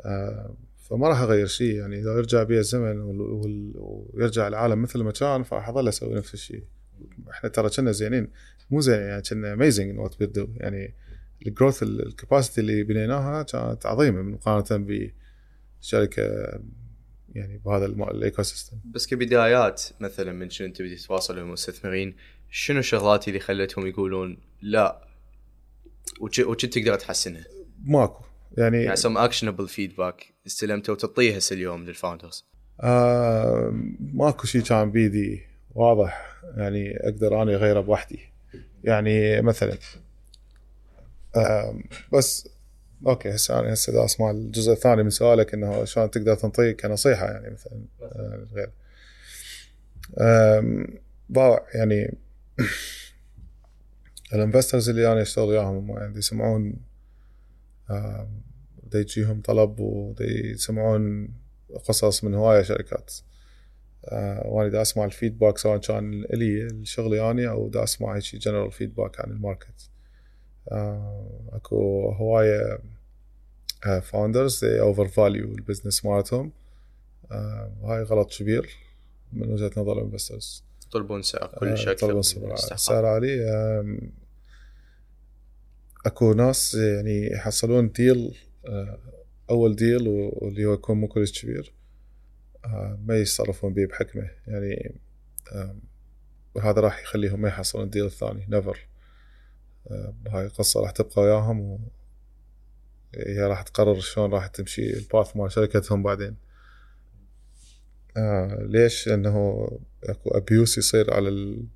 آه، 0.00 0.56
فما 0.90 1.08
راح 1.08 1.20
أغير 1.20 1.46
شيء 1.46 1.74
يعني 1.74 2.00
إذا 2.00 2.12
يرجع 2.12 2.42
بي 2.42 2.58
الزمن 2.58 3.00
ويرجع 3.74 4.48
العالم 4.48 4.82
مثل 4.82 5.02
ما 5.02 5.10
كان 5.10 5.42
فراح 5.42 5.68
أظل 5.68 5.88
أسوي 5.88 6.14
نفس 6.14 6.34
الشيء. 6.34 6.64
إحنا 7.30 7.48
ترى 7.48 7.70
كنا 7.70 7.92
زينين. 7.92 8.30
مو 8.70 8.80
زين 8.80 9.00
يعني 9.00 9.22
كنا 9.22 9.52
amazing 9.52 9.98
what 9.98 10.20
we 10.20 10.26
do 10.26 10.48
يعني 10.56 10.94
ال 11.46 11.51
growth 11.51 11.82
ال 11.82 11.91
capacity 11.91 12.60
اللي 12.60 12.82
بنيناها 12.82 13.42
كانت 13.42 13.86
عظيمة 13.86 14.22
مقارنة 14.22 14.86
بشركه 15.80 16.22
يعني 17.34 17.58
بهذا 17.58 17.86
ال 17.86 18.42
ecosystem 18.42 18.76
بس 18.84 19.06
كبدايات 19.06 19.82
مثلا 20.00 20.32
من 20.32 20.50
شنو 20.50 20.66
أنت 20.68 20.82
بدي 20.82 20.96
تتواصل 20.96 21.36
مع 21.36 21.42
المستثمرين 21.42 22.16
شنو 22.50 22.78
الشغلات 22.78 23.28
اللي 23.28 23.40
خلتهم 23.40 23.86
يقولون 23.86 24.38
لا؟ 24.62 25.08
وش 26.20 26.40
تقدر 26.40 26.94
تحسنها؟ 26.94 27.44
ماكو. 27.84 28.24
يعني 28.58 28.82
يعني 28.82 28.96
some 28.96 29.18
actionable 29.18 29.68
feedback 29.68 30.34
استلمته 30.46 30.92
وتعطيه 30.92 31.36
هسه 31.36 31.54
اليوم 31.54 31.84
لل 31.84 31.96
founders 31.96 32.44
آه 32.80 33.72
ماكو 34.14 34.46
شيء 34.46 34.62
كان 34.62 34.90
بيدي 34.90 35.42
واضح. 35.74 36.28
يعني 36.56 36.96
أقدر 36.96 37.42
أني 37.42 37.54
اغيره 37.54 37.80
بوحدي. 37.80 38.20
يعني 38.84 39.42
مثلا 39.42 39.78
آه 41.36 41.78
بس 42.12 42.48
okay 43.06 43.30
هسه 43.34 43.60
أنا 43.60 43.72
هسه 43.72 44.04
اسمع 44.04 44.30
الجزء 44.30 44.72
الثاني 44.72 45.02
من 45.02 45.10
سؤالك 45.10 45.54
إنه 45.54 45.84
شلون 45.84 46.10
تقدر 46.10 46.34
تنطيه 46.34 46.72
كنصيحة 46.72 47.26
يعني 47.26 47.50
مثلا 47.50 47.80
آه 48.02 48.46
غير. 48.54 48.70
آم، 50.20 50.86
باوع 51.28 51.66
يعني 51.74 52.14
ال 54.34 54.39
investors 54.39 54.88
اللي 54.88 55.12
أنا 55.12 55.22
اشتغل 55.22 55.48
وياهم 55.48 55.76
هم 55.76 55.98
يعني 55.98 56.18
يسمعون 56.18 56.76
دا 58.82 59.00
يجيهم 59.00 59.40
طلب 59.40 59.80
ودا 59.80 60.24
يسمعون 60.24 61.34
قصص 61.88 62.24
من 62.24 62.34
هواية 62.34 62.62
شركات. 62.62 63.14
آه 64.04 64.46
وأنا 64.46 64.68
دا 64.68 64.82
أسمع 64.82 65.04
ال 65.04 65.10
feedback 65.10 65.58
سواء 65.58 65.78
كان 65.78 66.24
إلي 66.24 66.80
شغلي 66.84 67.30
اني 67.30 67.48
أو 67.48 67.68
دا 67.68 67.84
أسمع 67.84 68.16
هيك 68.16 68.36
general 68.36 68.72
feedback 68.72 69.20
عن 69.20 69.30
ال 69.30 69.38
market. 69.38 69.90
آه 70.72 71.48
أكو 71.52 72.10
هواية 72.10 72.78
founders 74.02 74.64
overvalue 74.64 75.08
ال 75.08 75.54
business 75.54 76.04
مالتهم. 76.04 76.52
آه 77.32 77.72
وهاي 77.80 78.02
غلط 78.02 78.34
كبير 78.38 78.76
من 79.32 79.52
وجهة 79.52 79.70
نظر 79.76 79.92
ال 79.92 79.99
investors 79.99 80.67
يطلبون 80.88 81.22
سعر 81.22 81.50
آه، 81.54 81.58
كل 81.60 81.78
شكل 81.78 81.96
طلبوا 81.96 82.22
من 82.36 82.56
سعر. 82.56 83.04
عالي. 83.06 83.44
أكو 86.06 86.32
ناس 86.32 86.74
يعني 86.74 87.26
يحصلون 87.32 87.92
deal 87.92 88.36
آه، 88.66 88.98
أول 89.50 89.76
deal 89.76 90.08
واللي 90.08 90.64
هو 90.66 90.72
يكون 90.74 90.96
مو 90.96 91.08
كلش 91.08 91.42
كبير 91.42 91.72
آه، 92.64 92.98
ما 93.04 93.16
يتصرفون 93.16 93.74
به 93.74 93.86
بحكمة. 93.86 94.30
يعني 94.46 95.00
آم، 95.52 95.80
وهذا 96.54 96.80
راح 96.80 97.02
يخليهم 97.02 97.40
ما 97.40 97.48
يحصلون 97.48 97.84
ال 97.84 97.88
deal 97.88 98.04
الثاني 98.06 98.46
never 98.48 98.86
هاي 100.28 100.46
القصة 100.46 100.80
راح 100.80 100.90
تبقى 100.90 101.22
وياهم 101.22 101.60
و 101.60 101.78
هي 103.14 103.40
راح 103.40 103.62
تقرر 103.62 104.00
شلون 104.00 104.30
راح 104.32 104.46
تمشي 104.46 104.96
ال 104.96 105.04
path 105.04 105.36
مال 105.36 105.52
شركتهم 105.52 106.02
بعدين. 106.02 106.36
آه 108.18 108.58
ليش؟ 108.62 109.08
لأنه 109.08 109.68
أكو 110.04 110.30
abuse 110.30 110.78
يصير 110.78 111.14
على 111.14 111.28
ال 111.28 111.66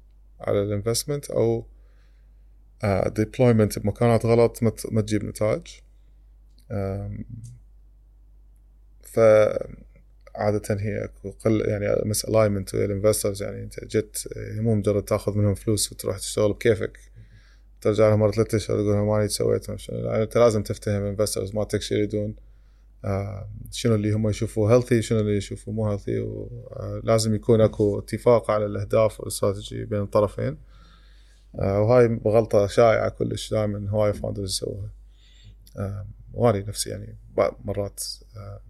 على 0.41 0.63
ال 0.63 0.69
investment 0.69 1.31
أو 1.31 1.67
deployment 3.07 3.79
بمكانات 3.79 4.27
غلط 4.27 4.63
ما 4.63 4.73
ما 4.91 5.01
تجيب 5.01 5.25
نتائج 5.25 5.63
آم، 6.71 7.25
ف 9.03 9.21
عادة 10.35 10.77
هي 10.81 11.05
أكو 11.05 11.31
قل 11.31 11.63
يعني 11.69 11.87
misalignment 12.05 12.75
ويا 12.75 12.85
ال 12.85 12.91
investors 12.91 13.43
يعني 13.43 13.63
أنت 13.63 13.85
جيت 13.85 14.19
مو 14.37 14.75
مجرد 14.75 15.03
تأخذ 15.05 15.39
منهم 15.39 15.55
فلوس 15.55 15.93
وتروح 15.93 16.19
تشتغل 16.19 16.53
بكيفك 16.53 16.99
ترجع 17.81 18.09
لهم 18.09 18.21
مرة 18.21 18.31
ثلاثة 18.31 18.57
أشهر 18.57 18.77
تقول 18.77 18.93
لهم 18.93 19.09
ماني 19.09 19.29
سويت 19.29 19.69
يعني 19.69 20.23
أنت 20.23 20.37
لازم 20.39 20.63
تفتهم 20.63 21.03
ال 21.03 21.08
investors 21.08 21.55
مالتك 21.55 21.83
شو 21.83 21.95
يريدون 21.95 22.31
آه، 22.31 22.52
شنو 23.71 23.95
اللي 23.95 24.13
هم 24.13 24.29
يشوفوه 24.29 24.73
healthy 24.75 25.03
شنو 25.03 25.21
اللي 25.21 25.37
يشوفوه 25.37 25.75
مو 25.75 25.91
healthy 25.91 26.21
ولازم 26.21 27.35
يكون 27.35 27.61
اكو 27.61 27.99
اتفاق 27.99 28.51
على 28.51 28.67
الاهداف 28.67 29.21
والاستراتيجي 29.21 29.85
بين 29.85 30.03
الطرفين. 30.03 30.59
آه، 31.61 31.81
وهاي 31.81 32.21
غلطة 32.27 32.67
شائعة 32.67 33.09
كلش 33.09 33.51
دائما 33.51 33.91
هواي 33.91 34.13
founders 34.13 34.51
يسووها. 34.51 34.91
آه، 35.79 36.07
واني 36.35 36.61
نفسي 36.61 36.91
يعني 36.91 37.17
مرات 37.65 38.05
آه، 38.37 38.61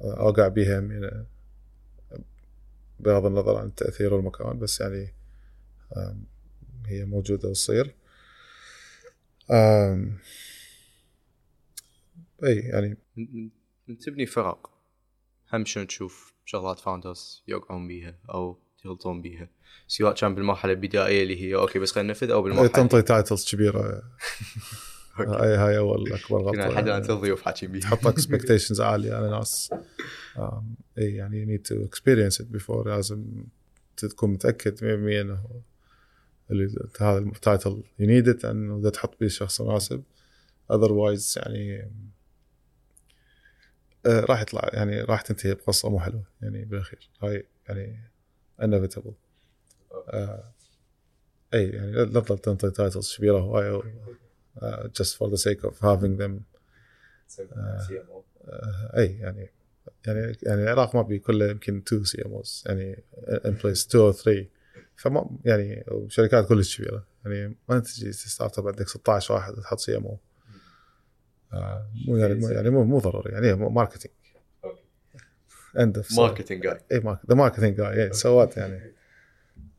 أوقع 0.00 0.48
بيها 0.48 0.80
من 0.80 1.10
بغض 3.00 3.26
النظر 3.26 3.56
عن 3.56 3.66
التأثير 3.66 4.14
والمكان 4.14 4.58
بس 4.58 4.80
يعني 4.80 5.14
هي 6.86 7.04
موجودة 7.04 7.48
وتصير. 7.48 7.94
إي 12.44 12.56
يعني. 12.56 12.96
تبني 14.00 14.26
فرق. 14.26 14.70
هم 15.52 15.64
شنو 15.64 15.84
تشوف 15.84 16.32
شغلات 16.44 16.78
founders 16.78 17.42
يوقعون 17.48 17.88
بيها 17.88 18.18
أو 18.30 18.58
يغلطون 18.84 19.22
بيها؟ 19.22 19.48
سواء 19.88 20.14
كان 20.14 20.34
بالمرحلة 20.34 20.72
البدائية 20.72 21.22
اللي 21.22 21.42
هي 21.42 21.54
أوكي 21.54 21.78
بس 21.78 21.92
خلينا 21.92 22.08
ننفذ 22.08 22.30
أو 22.30 22.42
بالمرحلة 22.42 22.68
تنطي 22.68 23.02
titles 23.02 23.50
كبيرة. 23.50 24.02
هاي 25.16 25.56
هاي 25.56 25.78
أول 25.78 26.12
أكبر 26.12 26.50
كنا 26.50 26.62
لحد 26.62 26.88
الان 26.88 27.00
غلطه 27.00 27.14
الضيوف 27.14 27.42
حاكين 27.42 27.72
بيها. 27.72 27.80
تحط 27.80 28.06
expectations 28.06 28.80
عالية 28.90 29.14
على 29.14 29.30
ناس. 29.30 29.70
إي 30.98 31.14
يعني 31.14 31.46
you 31.46 31.48
need 31.48 31.66
to 31.68 31.88
experience 31.88 32.44
it 32.44 32.58
before 32.58 32.86
لازم 32.86 33.44
تكون 33.96 34.30
متأكد 34.30 34.78
100% 34.78 34.82
إنه 34.82 35.38
هذا 37.00 37.18
ال 37.18 37.29
title 37.29 37.82
you 38.00 38.04
need 38.04 38.36
it 38.36 38.44
إنه 38.44 38.90
تحط 38.90 39.20
به 39.20 39.28
شخص 39.28 39.60
مناسب. 39.60 40.02
Otherwise 40.72 41.36
يعني 41.36 41.90
راح 44.06 44.42
يطلع 44.42 44.70
يعني 44.72 45.00
راح 45.00 45.20
تنتهي 45.20 45.54
بقصة 45.54 45.90
مو 45.90 46.00
حلوة 46.00 46.24
يعني 46.42 46.64
بالأخير. 46.64 47.10
هاي 47.22 47.46
يعني 47.68 48.00
inevitable. 48.62 49.12
آه 50.08 50.52
أي 51.54 51.68
يعني 51.68 51.92
لا 51.92 52.20
تظل 52.20 52.38
تنطي 52.38 52.70
titles 52.70 53.16
كبيرة 53.16 53.82
just 55.00 55.16
for 55.16 55.28
the 55.28 55.36
sake 55.36 55.62
of 55.64 55.74
having 55.80 56.16
them. 56.18 56.32
آه، 58.48 58.92
أي 58.96 59.18
يعني 59.18 59.50
يعني 60.06 60.36
يعني 60.42 60.62
العراق 60.62 60.96
ما 60.96 61.02
بي 61.02 61.18
كله 61.18 61.50
يمكن 61.50 61.84
two 61.84 62.04
CMOs 62.04 62.64
يعني 62.66 63.02
in 63.28 63.54
place 63.64 63.86
two 63.86 64.06
or 64.06 64.12
three 64.12 64.50
فما 64.96 65.30
يعني 65.44 65.84
وشركات 65.88 66.48
كلش 66.48 66.76
كبيرة 66.76 67.06
يعني 67.24 67.56
ما 67.68 67.78
تجي 67.78 68.12
startup 68.12 68.66
عندك 68.66 68.88
16 68.88 69.34
واحد 69.34 69.54
تحط 69.54 69.78
CMO 69.78 70.18
مو 72.08 72.16
يعني 72.16 72.34
مو 72.34 72.48
يعني 72.48 72.70
مو 72.70 72.84
مو 72.84 72.98
ضروري 72.98 73.32
يعني 73.32 73.54
ماركتينج 73.54 74.14
اند 75.78 75.96
اوف 75.96 76.18
ماركتنج 76.18 76.62
جاي 76.62 76.80
اي 76.92 76.98
ذا 76.98 77.34
ماركتينج 77.34 77.76
جاي 77.76 78.12
سوات 78.12 78.56
يعني. 78.56 78.92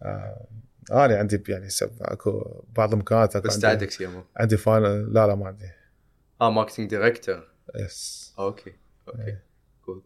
آه 0.01 0.47
أنا 0.91 1.17
عندي 1.17 1.43
يعني 1.49 1.67
أكو 2.01 2.63
بعض 2.75 2.93
المكانات 2.93 3.37
بس 3.37 3.65
ام 3.65 4.15
أو 4.15 4.23
عندي 4.37 4.57
فاينل 4.57 5.13
لا 5.13 5.27
لا 5.27 5.35
ما 5.35 5.47
عندي. 5.47 5.69
آه 6.41 6.51
ماركتنج 6.51 6.89
دايركتور 6.89 7.47
يس 7.75 8.33
أوكي 8.39 8.73
أوكي 9.07 9.37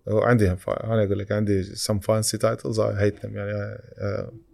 وعندي 0.07 0.49
هم. 0.49 0.57
أنا 0.67 1.03
أقول 1.03 1.19
لك 1.19 1.31
عندي 1.31 1.63
some 1.63 1.99
fancy 1.99 2.37
titles 2.37 2.77
I 2.77 3.01
hate 3.01 3.21
them. 3.23 3.35
يعني 3.35 3.77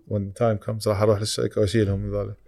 the 0.09 0.33
time 0.39 0.57
comes 0.65 0.87
راح 0.87 1.01
أروح 1.01 1.19
للشركة 1.19 1.61
وأشيلهم 1.61 1.99
من 1.99 2.11
ذولا 2.11 2.35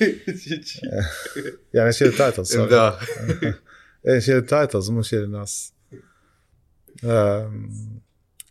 يعني 1.74 1.88
أشيل 1.88 2.08
ال 2.08 2.15
titles 2.15 2.56
امذا 4.06 4.12
اي 4.12 4.18
اشيل 4.18 4.36
ال 4.36 4.44
titles 4.44 4.90
مو 4.90 5.00
اشيل 5.00 5.24
الناس. 5.24 5.72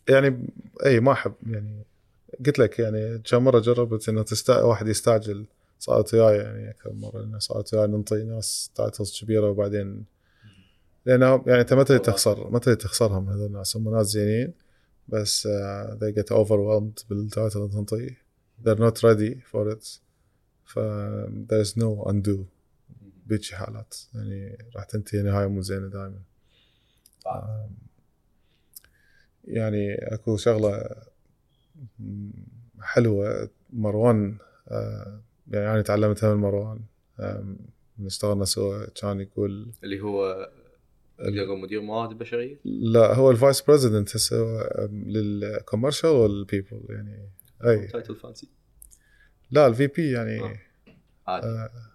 يعني 0.08 0.46
اي 0.86 1.00
ما 1.00 1.12
أحب 1.12 1.34
يعني 1.46 1.84
قلت 2.46 2.58
لك 2.58 2.78
يعني 2.78 3.18
كم 3.18 3.44
مرة 3.44 3.60
جربت 3.60 4.08
إنه 4.08 4.22
تستا... 4.22 4.62
واحد 4.62 4.88
يستعجل 4.88 5.46
صارت 5.78 6.14
وياي 6.14 6.36
يعني 6.36 6.70
أكثر 6.70 6.92
مرة 6.92 7.24
إنه 7.24 7.38
صارت 7.38 7.74
وياي 7.74 7.86
ننطي 7.86 8.22
ناس 8.22 8.70
titles 8.74 9.20
كبيرة 9.20 9.50
وبعدين 9.50 10.04
لأنه 11.06 11.44
يعني 11.46 11.60
أنت 11.60 11.74
تريد 11.74 12.00
تخسر 12.00 12.58
تريد 12.58 12.76
تخسرهم 12.76 13.28
هذول 13.28 13.46
الناس 13.46 13.76
هم 13.76 13.94
ناس 13.94 14.06
زينين 14.06 14.52
بس 15.08 15.48
uh, 15.48 15.94
they 15.94 16.12
get 16.20 16.36
overwhelmed 16.36 17.08
بال 17.08 17.22
title 17.22 17.58
اللي 17.58 17.68
تنطيه. 17.72 18.18
They're 18.64 18.80
not 18.80 18.98
ready 18.98 19.34
for 19.52 19.72
it. 19.72 20.00
ف 20.64 20.78
there's 21.48 21.76
no 21.76 22.10
undo. 22.10 22.59
بيجي 23.30 23.56
حالات. 23.56 23.94
يعني 24.14 24.58
راح 24.76 24.84
تنتهي 24.84 25.22
نهاية 25.22 25.46
مو 25.46 25.60
زينة 25.60 25.86
دائما 25.86 26.20
يعني 29.44 29.94
أكو 29.94 30.36
شغلة 30.36 30.90
حلوة. 32.80 33.50
مروان 33.72 34.38
آه، 34.68 35.20
يعني 35.50 35.70
أنا 35.70 35.82
تعلمتها 35.82 36.34
من 36.34 36.40
مروان 36.40 36.80
من 37.98 38.06
اشتغلنا 38.06 38.44
سوا 38.44 38.86
كان 38.86 39.20
يقول 39.20 39.72
اللي 39.84 40.00
هو 40.00 40.50
مدير 41.56 41.80
موارد 41.80 42.18
بشريه 42.18 42.60
لا 42.64 43.14
هو 43.14 43.30
ال 43.30 43.36
vice 43.36 43.60
president 43.60 44.16
هسه 44.16 44.36
لل 44.90 45.10
commercial 45.10 46.10
وال 46.10 46.29
people 46.29 46.86
يعني 46.88 47.28
أي. 47.64 47.86
title 47.86 48.16
fancy 48.16 48.48
لا 49.50 49.66
ال 49.66 49.86
VP 49.86 50.10
يعني 50.10 50.40
آه. 50.40 50.56
عادي. 51.26 51.46
آه. 51.46 51.89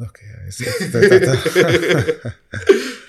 أوكي 0.00 0.22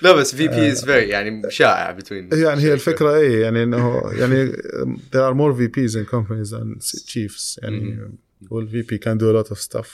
لا 0.02 0.12
بس 0.12 0.34
VP 0.34 0.72
is 0.72 0.84
very 0.84 1.08
يعني 1.08 1.50
شائع 1.50 1.90
between 1.90 2.28
يعني 2.32 2.60
هي 2.60 2.72
الفكرة 2.72 3.16
اي 3.16 3.40
يعني 3.40 3.62
إنه 3.62 4.02
يعني 4.14 4.52
there 4.86 5.30
are 5.30 5.34
more 5.34 5.54
VPs 5.60 5.94
in 5.94 6.06
companies 6.14 6.50
than 6.50 6.80
chiefs. 7.12 7.58
يعني 7.62 8.10
وال 8.50 8.82
VP 8.82 8.98
can 8.98 9.18
do 9.18 9.24
a 9.24 9.44
lot 9.46 9.52
of 9.56 9.58
stuff. 9.60 9.88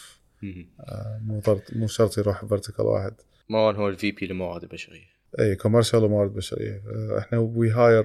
آه، 0.80 1.20
مو 1.24 1.42
مو 1.72 1.86
شرط 1.86 2.18
يروح 2.18 2.44
vertical 2.44 2.84
واحد. 2.84 3.14
مروان 3.48 3.76
هو 3.76 3.88
ال 3.88 4.10
VP 4.12 4.26
للموارد 4.26 4.62
البشريه 4.62 5.06
اي 5.40 5.54
commercial 5.56 6.04
وموارد 6.04 6.34
بشرية. 6.34 6.82
آه، 6.88 7.18
إحنا 7.18 7.38
we 7.38 7.70
hire 7.70 8.04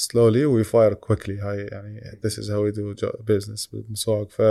slowly 0.00 0.16
we 0.44 0.64
fire 0.64 0.94
quickly. 0.94 1.30
هاي 1.42 1.58
يعني 1.58 2.18
this 2.26 2.30
is 2.34 2.44
how 2.44 2.60
we 2.72 2.76
do 2.78 3.02
jo- 3.04 3.16
business. 3.20 3.72
بالمسواق 3.72 4.28
ف 4.30 4.42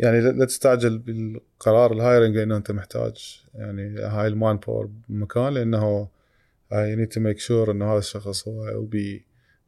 يعني 0.00 0.20
لا 0.20 0.44
تستعجل 0.44 0.98
بالقرار 0.98 1.92
ال 1.92 1.98
hiring 1.98 2.36
لأنه 2.36 2.56
أنت 2.56 2.70
محتاج. 2.70 3.42
يعني 3.54 4.00
هاي 4.00 4.26
ال 4.26 4.56
manpower 4.56 4.90
بمكان 5.08 5.54
لأنه 5.54 6.08
آه، 6.72 6.94
you 6.94 6.98
need 6.98 7.12
to 7.12 7.20
make 7.20 7.40
sure 7.46 7.68
إنه 7.68 7.92
هذا 7.92 7.98
الشخص 7.98 8.48
هو 8.48 8.86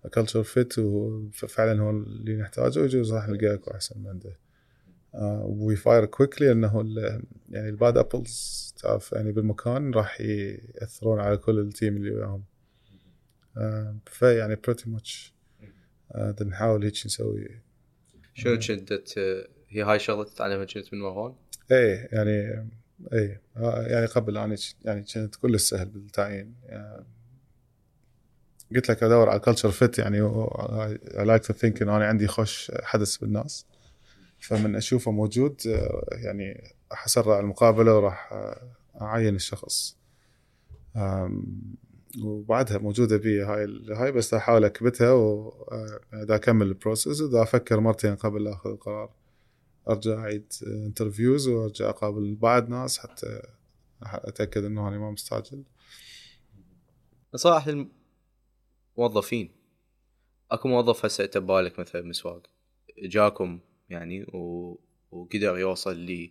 a 0.07 0.09
culture 0.09 0.45
fit 0.45 0.79
وفعلا 0.79 1.83
هو 1.83 1.91
اللي 1.91 2.37
نحتاجه 2.37 2.81
ويجوز 2.81 3.13
راح 3.13 3.29
نلقى 3.29 3.61
احسن 3.75 4.01
من 4.01 4.07
عنده. 4.07 4.39
we 5.45 5.77
fire 5.77 6.05
quickly 6.05 6.53
انه 6.53 6.85
يعني 7.51 7.69
ال 7.69 7.76
bad 7.76 7.99
apples 7.99 8.75
تعرف 8.83 9.13
يعني 9.13 9.33
بالمكان 9.33 9.91
راح 9.91 10.21
يأثرون 10.21 11.21
على 11.21 11.37
كل 11.37 11.59
ال 11.59 11.66
team 11.66 11.97
اللي 11.97 12.11
وياهم. 12.11 12.45
آه، 13.57 13.97
فيعني 14.07 14.57
pretty 14.57 14.91
much 14.91 15.35
نحاول 16.45 16.85
هيك 16.85 17.07
نسوي. 17.07 17.49
شنو 18.35 18.59
كنت 18.59 18.93
هي 19.73 19.83
هاي 19.83 19.99
شغلة 19.99 20.25
تتعلمها 20.25 20.65
كنت 20.65 20.95
من 20.95 21.01
مروان؟ 21.01 21.35
إيه 21.71 22.09
يعني 22.13 22.67
إيه 23.13 23.43
آه، 23.57 23.83
يعني 23.83 24.07
قبل 24.07 24.39
أنا 24.39 24.57
يعني 24.85 25.05
كنت 25.15 25.37
كلش 25.37 25.63
سهل 25.63 25.89
بالتعيين 25.89 26.55
يعني 26.65 27.05
قلت 28.75 28.91
لك 28.91 29.03
أدور 29.03 29.29
على 29.29 29.37
ال 29.37 29.41
culture 29.41 29.71
fit 29.71 29.99
يعني 29.99 30.21
I 30.21 31.25
like 31.25 31.47
to 31.47 31.53
think 31.53 31.83
إنه 31.83 31.97
أنا 31.97 32.07
عندي 32.07 32.27
خوش 32.27 32.73
حدس 32.83 33.17
بالناس 33.17 33.67
فمن 34.39 34.77
أشوفه 34.77 35.11
موجود 35.11 35.61
آه، 35.67 36.07
يعني 36.13 36.75
راح 36.91 37.05
أسرع 37.05 37.41
المقابلة 37.41 37.97
وراح 37.97 38.33
آه، 38.33 38.73
أعين 39.01 39.35
الشخص 39.35 39.97
وبعدها 42.23 42.79
موجودة 42.79 43.17
بي 43.17 43.43
هاي 43.43 43.67
هاي 43.91 44.13
بس 44.13 44.35
أحاول 44.35 44.65
أكبتها 44.65 45.13
واذا 45.13 46.35
أكمل 46.35 46.67
ال 46.67 46.73
process 46.73 47.21
واذا 47.21 47.43
أفكر 47.43 47.81
مرتين 47.81 48.17
قبل 48.17 48.49
أخذ 48.49 48.71
القرار 48.71 49.11
أرجع 49.89 50.19
أعيد 50.19 50.53
interviews 50.67 51.49
وأرجع 51.49 51.89
أقابل 51.89 52.35
بعض 52.35 52.69
ناس 52.69 52.99
حتى 52.99 53.43
أتأكد 54.03 54.65
إنه 54.65 54.89
أنا 54.89 54.99
ما 54.99 55.11
مستعجل. 55.11 55.65
نصائح 57.35 57.89
للموظفين 58.97 59.51
أكو 60.51 60.69
موظف 60.69 61.05
هسه 61.05 61.25
أنت 61.25 61.39
ببالك 61.39 61.79
مثلا 61.79 62.03
مسواق 62.03 62.47
جاكم 62.99 63.61
يعني 63.89 64.23
و... 64.23 64.79
وقدر 65.11 65.59
يوصل 65.59 65.97
ل 65.97 66.31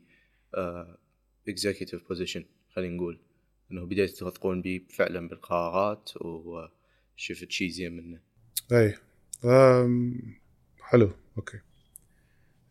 executive 1.47 2.07
position 2.07 2.45
خلينا 2.69 2.95
نقول 2.95 3.19
إنه 3.71 3.85
بديتوا 3.85 4.29
تثقون 4.29 4.61
به 4.61 4.81
فعلا 4.89 5.27
بالقرارات 5.27 6.09
وشفت 6.15 7.51
شيء 7.51 7.69
زين 7.69 7.97
منه. 7.97 8.21
اي 8.71 8.97
حلو 10.81 11.11
okay. 11.37 11.59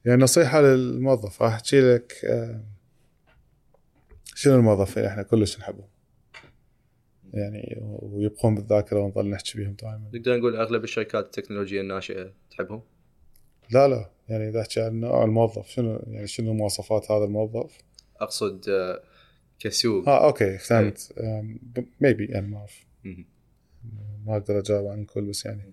يعني 0.05 0.23
نصيحة 0.23 0.61
للموظف 0.61 1.43
راح 1.43 1.53
أحكي 1.55 1.81
لك 1.81 2.25
أم، 2.25 2.65
شنو 4.35 4.55
الموظفين 4.55 5.05
إحنا 5.05 5.23
كلش 5.23 5.59
نحبهم. 5.59 5.89
يعني 7.33 7.79
ويبقون 8.03 8.55
بالذاكرة 8.55 9.01
ونظل 9.01 9.31
نحكي 9.31 9.59
بهم 9.59 9.73
دائما 9.83 10.11
نقدر 10.15 10.37
نقول 10.39 10.57
أغلب 10.57 10.85
الشركات 10.85 11.25
التكنولوجية 11.25 11.81
الناشئة 11.81 12.33
تحبهم؟ 12.51 12.83
لا 13.71 13.89
لا. 13.89 14.11
يعني 14.29 14.49
إذا 14.49 14.61
أحكي 14.61 14.81
عن 14.81 15.01
نوع 15.01 15.25
الموظف 15.25 15.69
شنو 15.69 16.03
يعني 16.07 16.27
شنو 16.27 16.53
مواصفات 16.55 17.11
هذا 17.11 17.25
الموظف؟ 17.25 17.79
أقصد 18.21 18.69
آه، 18.69 19.03
كسوق. 19.59 20.09
آه 20.09 20.27
okay 20.27 20.59
فهمت. 20.59 21.13
maybe 22.01 22.27
يعني 22.27 22.47
ما 22.47 22.59
أعرف. 22.59 22.85
ما 24.27 24.37
أقدر 24.37 24.59
أجاوب 24.59 24.87
عن 24.87 25.01
الكل 25.01 25.25
بس 25.25 25.47
يعني. 25.47 25.73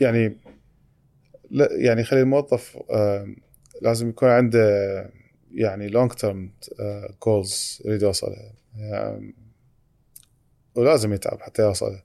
يعني 0.00 0.36
لا 1.50 1.68
يعني 1.72 2.04
خلي 2.04 2.20
الموظف 2.20 2.78
أم، 2.90 3.36
لازم 3.82 4.08
يكون 4.08 4.28
عنده 4.28 5.10
يعني 5.54 5.88
long 5.88 6.12
term 6.12 6.50
goals 7.26 7.82
يريد 7.84 8.02
يوصلها 8.02 8.52
أم، 8.78 9.34
ولازم 10.74 11.12
يتعب 11.12 11.40
حتى 11.40 11.62
يوصلها 11.62 12.02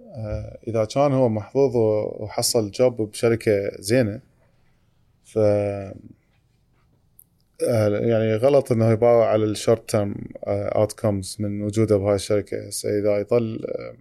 أه، 0.00 0.58
إذا 0.68 0.84
كان 0.84 1.12
هو 1.12 1.28
محظوظ 1.28 1.76
وحصل 2.22 2.70
job 2.70 3.02
بشركة 3.10 3.70
زينة 3.78 4.20
ف 5.24 5.38
آه، 7.68 7.88
يعني 7.88 8.34
غلط 8.36 8.72
إنه 8.72 8.90
يباوع 8.90 9.26
على 9.28 9.44
ال 9.44 9.52
short 9.52 9.90
term 9.90 10.14
outcomes 10.46 11.36
من 11.40 11.62
وجوده 11.62 11.96
بهاي 11.96 12.14
الشركة. 12.14 12.66
هسه 12.66 12.98
إذا 12.98 13.18
يظل 13.18 13.64
آه، 13.64 13.80
آه، 13.80 13.94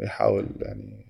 يحاول 0.00 0.46
يعني 0.60 1.06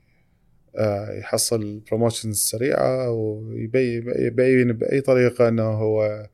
آه، 0.77 1.11
يحصل 1.19 1.81
promotions 1.81 2.37
سريعة 2.39 3.11
ويبين 3.11 4.73
بأي 4.73 5.01
طريقة 5.01 5.49
إنه 5.49 5.63
هو 5.63 6.27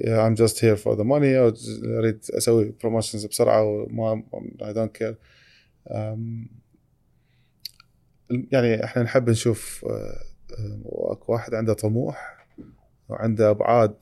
I'm 0.00 0.34
just 0.36 0.54
here 0.58 0.76
for 0.76 0.94
the 0.96 1.04
money 1.04 1.52
ج- 1.54 1.84
أريد 1.84 2.18
أسوي 2.30 2.74
promotions 2.82 3.26
بسرعة 3.26 3.62
وما 3.64 4.22
I 4.62 4.72
don't 4.74 4.98
care. 5.02 5.14
يعني 8.52 8.84
إحنا 8.84 9.02
نحب 9.02 9.30
نشوف 9.30 9.84
آه، 9.84 10.20
آه، 10.58 11.12
أكو 11.12 11.32
واحد 11.32 11.54
عنده 11.54 11.72
طموح 11.72 12.46
وعنده 13.08 13.50
أبعاد 13.50 13.96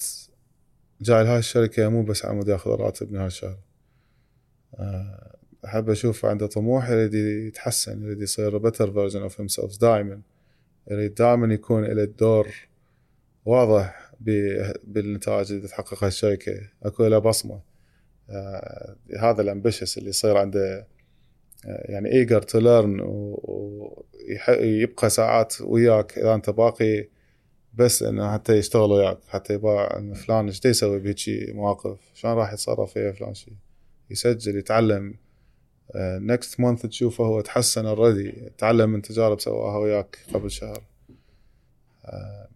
جاي 1.00 1.24
لهاي 1.24 1.38
الشركة 1.38 1.88
مو 1.88 2.02
بس 2.02 2.24
على 2.24 2.34
مود 2.34 2.48
ياخذ 2.48 2.70
راتب 2.70 3.12
نهايه 3.12 3.26
الشهر. 3.26 3.58
آه، 4.74 5.35
أحب 5.66 5.90
أشوف 5.90 6.24
عنده 6.24 6.46
طموح 6.46 6.90
يريد 6.90 7.14
يتحسن 7.14 8.02
يريد 8.02 8.22
يصير 8.22 8.58
better 8.58 8.92
version 8.92 9.22
of 9.22 9.40
himself 9.40 9.80
دائما. 9.80 10.20
يريد 10.90 11.14
دائما 11.14 11.54
يكون 11.54 11.84
له 11.84 12.02
الدور 12.02 12.48
واضح 13.44 14.12
بالنتائج 14.84 15.52
اللي 15.52 15.68
تحققها 15.68 16.06
الشركة 16.06 16.60
أكو 16.82 17.06
له 17.06 17.18
بصمة. 17.18 17.60
آه 18.30 18.96
هذا 19.18 19.42
ال 19.42 19.48
ambitious 19.48 19.98
اللي 19.98 20.08
يصير 20.08 20.36
عنده 20.36 20.86
آه، 21.66 21.92
يعني 21.92 22.12
eager 22.12 22.42
to 22.42 22.58
learn 22.58 23.00
ويبقى 23.00 25.10
ساعات 25.10 25.54
وياك 25.60 26.18
إذا 26.18 26.34
أنت 26.34 26.50
باقي 26.50 27.08
بس 27.74 28.02
إنه 28.02 28.32
حتى 28.32 28.58
يشتغل 28.58 28.92
وياك 28.92 29.18
حتى 29.28 29.54
يباوع 29.54 29.80
إنه 29.80 30.14
فلان 30.14 30.46
إيش 30.46 30.64
يسوي 30.64 30.98
بهيجي 30.98 31.52
مواقف؟ 31.52 31.98
شلون 32.14 32.34
راح 32.34 32.52
يتصرف 32.52 32.92
فيها 32.92 33.12
فلان 33.12 33.34
شيء 33.34 33.54
يسجل 34.10 34.58
يتعلم. 34.58 35.14
next 35.98 36.60
month 36.60 36.86
تشوفه 36.86 37.24
هو 37.24 37.40
تحسن 37.40 37.86
already 37.86 38.50
تعلم 38.58 38.90
من 38.90 39.02
تجارب 39.02 39.40
سواها 39.40 39.78
وياك 39.78 40.18
قبل 40.34 40.50
شهر. 40.50 40.82
آه، 42.04 42.48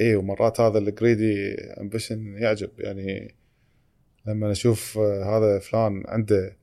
اي 0.00 0.16
ومرات 0.16 0.60
هذا 0.60 0.78
ال 0.78 0.89
greedy 0.89 1.54
ambition 1.54 2.36
يعجب. 2.36 2.70
يعني 2.78 3.34
لما 4.26 4.50
أشوف 4.50 4.98
آه، 4.98 5.38
هذا 5.38 5.58
فلان 5.58 6.02
عنده 6.06 6.56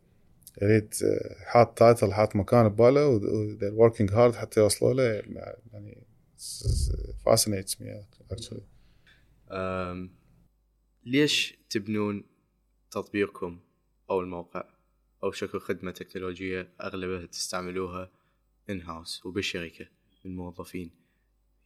يريد 0.62 0.94
آه، 1.04 1.36
حاط 1.46 1.78
title 1.78 2.14
حاط 2.14 2.36
مكان 2.36 2.70
بباله 2.70 3.08
و 3.08 3.20
they're 3.58 3.92
working 3.92 4.10
hard 4.12 4.36
حتى 4.36 4.60
يوصلوا 4.60 4.94
له 4.94 5.04
يعني 5.74 6.08
me 7.46 8.34
actually. 8.34 8.62
أم، 9.52 10.12
ليش 11.06 11.58
تبنون 11.70 12.24
تطبيقكم 12.92 13.60
أو 14.10 14.22
الموقع؟ 14.22 14.77
أو 15.24 15.32
شكل 15.32 15.60
خدمة 15.60 15.92
تكنولوجية 15.92 16.70
أغلبها 16.82 17.26
تستعملوها 17.26 18.12
in-house 18.70 19.26
وبالشركه 19.26 19.86
الموظفين 20.26 20.92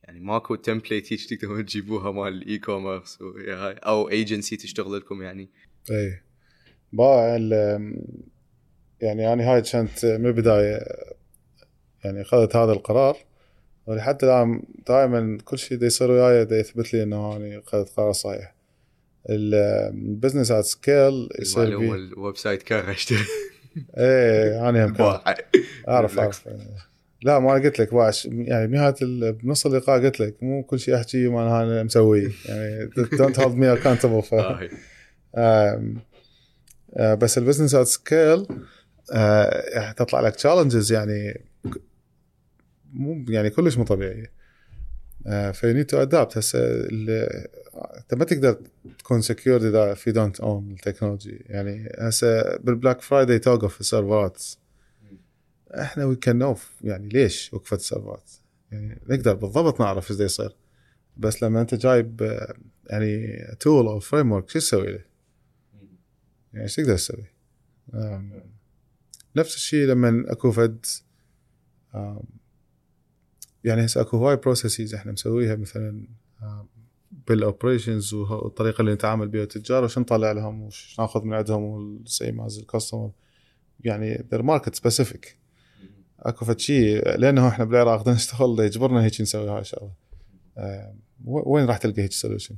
يعني 0.03 0.19
ماكو 0.19 0.55
template 0.55 1.13
هيك 1.13 1.25
تقدرون 1.25 1.65
تجيبوها 1.65 2.11
مال 2.11 2.33
ال 2.33 2.59
e-commerce 2.59 3.19
أو 3.21 4.09
ايجنسي 4.09 4.57
تشتغل 4.57 4.97
لكم 4.97 5.21
يعني. 5.21 5.49
إي. 5.91 6.21
با 6.93 7.37
يعني 9.01 9.33
أنا 9.33 9.53
هاي 9.53 9.61
كانت 9.61 10.05
من 10.05 10.25
البداية 10.25 10.79
يعني 12.03 12.21
أخذت 12.21 12.55
هذا 12.55 12.71
القرار. 12.71 13.17
ولحتى 13.85 14.25
الآن 14.25 14.63
دائما 14.87 15.37
كل 15.45 15.57
شيء 15.57 15.77
دا 15.77 15.85
يصير 15.85 16.11
وياي 16.11 16.45
دا 16.45 16.59
يثبت 16.59 16.93
لي 16.93 17.03
إنه 17.03 17.35
أنا 17.35 17.59
أخذت 17.59 17.89
قرار 17.89 18.11
صحيح. 18.11 18.55
ال 19.29 19.43
business 19.43 20.51
at 20.51 20.65
scale 20.65 21.29
يصير 21.39 21.79
بيه 21.79 21.95
ال 21.95 22.06
web 22.06 22.37
site 22.37 22.63
كان 22.63 22.89
اشتري 22.89 23.25
إيه 23.97 24.69
أنا 24.69 24.85
هم. 24.85 25.01
أعرف. 25.87 26.19
أعرف. 26.19 26.47
لا 27.23 27.39
ما 27.39 27.53
قلت 27.53 27.79
لك 27.79 27.93
باش 27.93 28.25
يعني 28.25 28.67
بنهاية 28.67 28.95
بنص 29.31 29.65
اللقاء 29.65 30.03
قلت 30.03 30.19
لك 30.19 30.43
مو 30.43 30.63
كل 30.63 30.79
شيء 30.79 30.95
أحكي 30.95 31.27
ما 31.27 31.63
أنا 31.63 31.83
مسويه. 31.83 32.31
يعني 32.45 32.89
don't 33.17 33.39
hold 33.39 33.55
me 33.55 33.73
accountable 33.73 34.21
ف 34.21 34.33
آه، 35.35 35.93
آه، 36.95 37.13
بس 37.13 37.37
ال 37.37 37.42
business 37.42 37.75
at 37.75 37.87
scale 37.87 38.45
تطلع 39.97 40.19
لك 40.19 40.35
challenges 40.35 40.91
يعني 40.91 41.41
مو 42.93 43.25
يعني 43.29 43.49
كلش 43.49 43.77
مو 43.77 43.83
طبيعية. 43.83 44.31
we 45.25 45.73
need 45.73 45.85
to 45.85 46.01
adapt 46.01 46.37
هسه 46.37 46.59
أنت 47.97 48.13
ما 48.13 48.25
تقدر 48.25 48.57
تكون 49.03 49.21
secured 49.21 49.63
اذا 49.63 49.93
we 49.93 50.11
don't 50.11 50.39
own 50.39 50.71
ال 50.71 50.78
technology 50.78 51.45
يعني 51.45 51.89
هسه 51.99 52.57
بال 52.57 52.70
Black 52.70 53.01
Friday 53.01 53.39
توقف 53.39 53.79
ال 53.79 53.87
server 53.87 54.35
ات 54.35 54.43
إحنا 55.71 56.05
we 56.05 56.15
can 56.15 56.37
know 56.37 56.66
ف 56.66 56.73
يعني 56.81 57.09
ليش 57.09 57.53
وقفت 57.53 57.79
السيرفرات 57.79 58.31
يعني 58.71 59.01
نقدر 59.09 59.33
بالضبط 59.33 59.79
نعرف 59.79 60.11
إيش 60.11 60.19
يصير. 60.19 60.55
بس 61.17 61.43
لما 61.43 61.61
أنت 61.61 61.75
جايب 61.75 62.39
يعني 62.89 63.37
tool 63.59 63.87
أو 63.87 63.99
framework 63.99 64.49
شو 64.49 64.59
تسوي 64.59 64.91
له؟ 64.91 65.05
يعني 66.53 66.63
إيش 66.63 66.75
تقدر 66.75 66.95
تسوي؟ 66.95 67.25
نفس 69.35 69.55
الشيء 69.55 69.87
لما 69.87 70.25
أكو 70.27 70.51
فد 70.51 70.85
يعني 73.63 73.85
هسه 73.85 74.01
أكو 74.01 74.17
هواي 74.17 74.35
processes 74.35 74.95
إحنا 74.95 75.11
مسويها 75.11 75.55
مثلا 75.55 76.07
بال 77.27 77.42
operations 77.42 78.13
والطريقة 78.13 78.81
اللي 78.81 78.93
نتعامل 78.93 79.27
بها 79.27 79.43
التجار 79.43 79.83
وش 79.83 79.97
نطلع 79.97 80.31
لهم 80.31 80.61
وش 80.61 80.95
ناخذ 80.99 81.23
من 81.23 81.33
عندهم 81.33 81.63
وال 81.63 81.89
same 81.89 82.41
as 82.41 82.59
ال 82.59 82.65
customer 82.65 83.11
يعني 83.79 84.17
they're 84.17 84.43
market 84.43 84.71
specific. 84.75 85.27
أكو 86.19 86.45
فد 86.45 86.59
شيء 86.59 87.17
لأنه 87.17 87.47
إحنا 87.47 87.65
بالعراق 87.65 88.07
نشتغل 88.07 88.59
يجبرنا 88.59 89.03
هيك 89.03 89.21
نسوي 89.21 89.49
هاي 89.49 89.61
الشغلة. 89.61 89.91
آم، 90.57 90.99
وين 91.25 91.65
راح 91.65 91.77
تلقى 91.77 92.01
هيك 92.01 92.11
solution؟ 92.11 92.55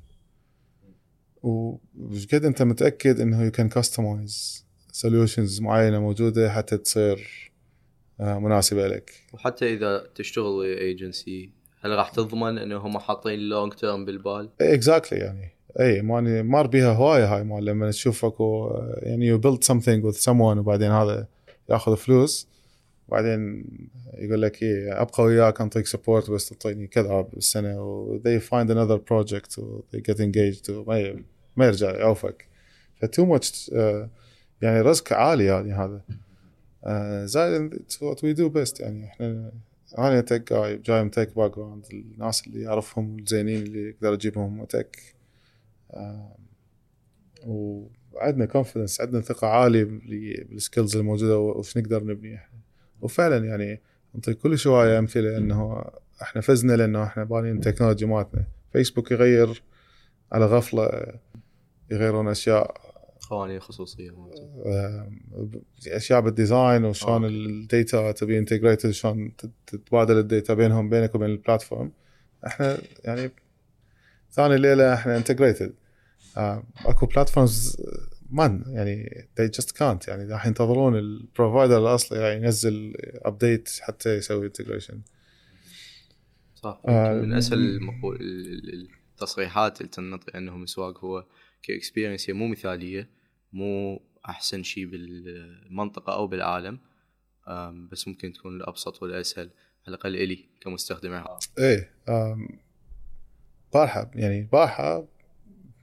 وش 1.43 2.27
قد 2.27 2.45
أنت 2.45 2.61
متأكد 2.61 3.19
إنه 3.19 3.43
you 3.43 3.51
can 3.51 3.69
customize 3.69 4.65
solutions 4.91 5.61
معينة 5.61 6.00
موجودة 6.00 6.51
حتى 6.51 6.77
تصير 6.77 7.51
آه، 8.19 8.40
مناسبة 8.40 8.88
لك. 8.88 9.11
وحتى 9.33 9.74
إذا 9.74 10.08
تشتغل 10.16 10.64
ايجنسي 10.64 11.51
هل 11.85 11.91
راح 11.91 12.09
تضمن 12.09 12.57
إنه 12.57 12.77
هم 12.77 12.99
حاطين 12.99 13.39
long 13.40 13.73
term 13.73 14.06
بالبال؟ 14.05 14.49
exactly 14.61 15.19
يعني. 15.19 15.49
اي 15.79 16.01
يعني 16.01 16.43
مار 16.43 16.67
بيها 16.67 16.93
هواية 16.93 17.35
هاي 17.35 17.43
مال 17.43 17.65
لما 17.65 17.89
تشوف 17.91 18.25
اكو 18.25 18.67
آه، 18.67 18.99
يعني 19.01 19.25
you 19.27 19.38
build 19.38 19.64
something 19.64 20.06
with 20.06 20.15
someone 20.17 20.57
وبعدين 20.57 20.91
هذا 20.91 21.27
ياخذ 21.69 21.95
فلوس 21.97 22.47
بعدين 23.09 23.65
يقول 24.13 24.41
لك 24.41 24.63
إيه 24.63 25.01
أبقى 25.01 25.23
وياك 25.23 25.61
انطيك 25.61 25.85
support 25.88 26.32
بس 26.31 26.49
تعطيني 26.49 26.87
كذا 26.87 27.21
بالسنة 27.21 27.81
و 27.81 28.19
they 28.19 28.41
find 28.41 28.67
another 28.69 28.99
project 29.13 29.59
و 29.59 29.81
they 29.95 29.99
get 29.99 30.17
engaged 30.17 30.69
ي- 30.69 31.23
ما 31.57 31.65
يرجع 31.65 31.91
يعوفك. 31.95 32.47
ف 33.01 33.07
too 33.07 33.25
much 33.25 33.69
يعني 34.61 34.81
risk 34.82 35.14
عالي 35.13 35.45
يعني 35.45 35.73
هذا. 35.73 36.01
آه، 36.85 37.25
زائد 37.25 37.73
what 38.03 38.17
we 38.17 38.37
do 38.37 38.53
best 38.55 38.81
يعني 38.81 39.05
إحنا 39.05 39.51
أنا 39.97 40.22
تك 40.22 40.53
جاي 40.53 40.77
جاي 40.77 41.03
من 41.03 41.11
tech 41.11 41.35
background 41.35 41.85
الناس 41.93 42.47
اللي 42.47 42.67
اعرفهم 42.67 43.19
الزينين 43.19 43.63
اللي 43.63 43.89
أقدر 43.89 44.13
اجيبهم 44.13 44.57
من 44.59 44.67
tech 44.67 44.98
آه، 45.91 46.35
وعندنا 47.45 48.45
confidence 48.45 49.01
عندنا 49.01 49.22
ثقة 49.22 49.47
عالية 49.47 49.83
بال- 49.83 50.43
بال 50.49 50.61
skills 50.61 50.95
الموجودة 50.97 51.39
وش 51.39 51.77
نقدر 51.77 52.03
نبني. 52.03 52.35
إحنا 52.35 52.59
وفعلا 53.01 53.45
يعني 53.45 53.81
نعطيك 54.13 54.38
كل 54.38 54.57
شوية 54.57 54.99
أمثلة 54.99 55.38
إنه 55.38 55.83
إحنا 56.22 56.41
فزنا 56.41 56.73
لأنه 56.73 57.03
إحنا 57.03 57.23
بانين 57.23 57.55
ال 57.56 57.60
technology 57.60 58.06
مالتنا. 58.05 58.43
فيسبوك 58.73 59.11
يغير 59.11 59.63
على 60.31 60.45
غفلة 60.45 61.05
يغيرون 61.91 62.27
أشياء. 62.27 62.82
قوانين 63.30 63.60
خصوصية 63.60 64.11
أشياء 65.88 66.22
بال 66.22 66.38
design 66.38 66.85
وشلون 66.85 67.24
آه. 67.24 67.27
ال 67.27 67.44
data 67.44 68.11
تبي 68.11 68.38
integrated 68.38 68.91
شلون 68.92 69.35
تت- 69.35 69.52
تتبادل 69.68 70.18
ال 70.17 70.25
data 70.25 70.53
بينهم 70.53 70.90
بينك 70.90 71.16
وبين 71.16 71.30
ال 71.30 71.36
platform 71.36 71.91
إحنا 72.48 72.77
يعني 73.03 73.32
ثاني 74.32 74.58
ليلة 74.58 74.93
إحنا 74.93 75.18
integrated 75.17 75.73
أكو 76.85 77.06
platforms 77.06 77.77
ما 78.30 78.64
يعني 78.68 79.27
they 79.40 79.50
just 79.61 79.69
can't. 79.69 80.08
يعني 80.08 80.32
راح 80.32 80.45
ينتظرون 80.45 80.95
ال 80.95 81.05
provider 81.05 81.77
الأصلي 81.77 82.19
يعني 82.19 82.43
ينزل 82.45 82.93
update 83.15 83.69
حتى 83.82 84.10
يسوي 84.18 84.45
integration 84.45 85.01
صح. 86.56 86.82
آه، 86.88 87.14
من 87.22 87.34
أسهل 87.34 87.80
التصريحات 89.14 89.82
اللي 89.82 89.90
تنطي 89.92 90.38
انه 90.38 90.58
مسواق 90.58 91.06
هو 91.06 91.26
ك 91.64 91.69
experience 91.69 92.30
هي 92.30 92.33
مو 92.33 92.48
مثالية 92.48 93.09
مو 93.53 94.01
أحسن 94.30 94.64
شيء 94.64 94.85
بالمنطقة 94.85 96.14
أو 96.14 96.27
بالعالم 96.27 96.80
بس 97.92 98.08
ممكن 98.08 98.33
تكون 98.33 98.56
الأبسط 98.56 99.01
والأسهل. 99.03 99.50
على 99.88 99.95
الأقل 99.95 100.16
إلي 100.16 100.45
كمستخدم 100.61 101.24
إيه 101.59 101.90
بارحه 103.74 104.11
يعني 104.16 104.42
بارحه 104.51 105.08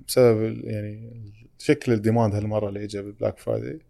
بسبب 0.07 0.65
يعني 0.65 1.23
شكل 1.59 1.93
ال 1.93 1.99
demand 1.99 2.35
هالمرة 2.35 2.69
اللي 2.69 2.85
اجى 2.85 3.03
بال 3.03 3.13
Black 3.13 3.39
Friday. 3.39 3.81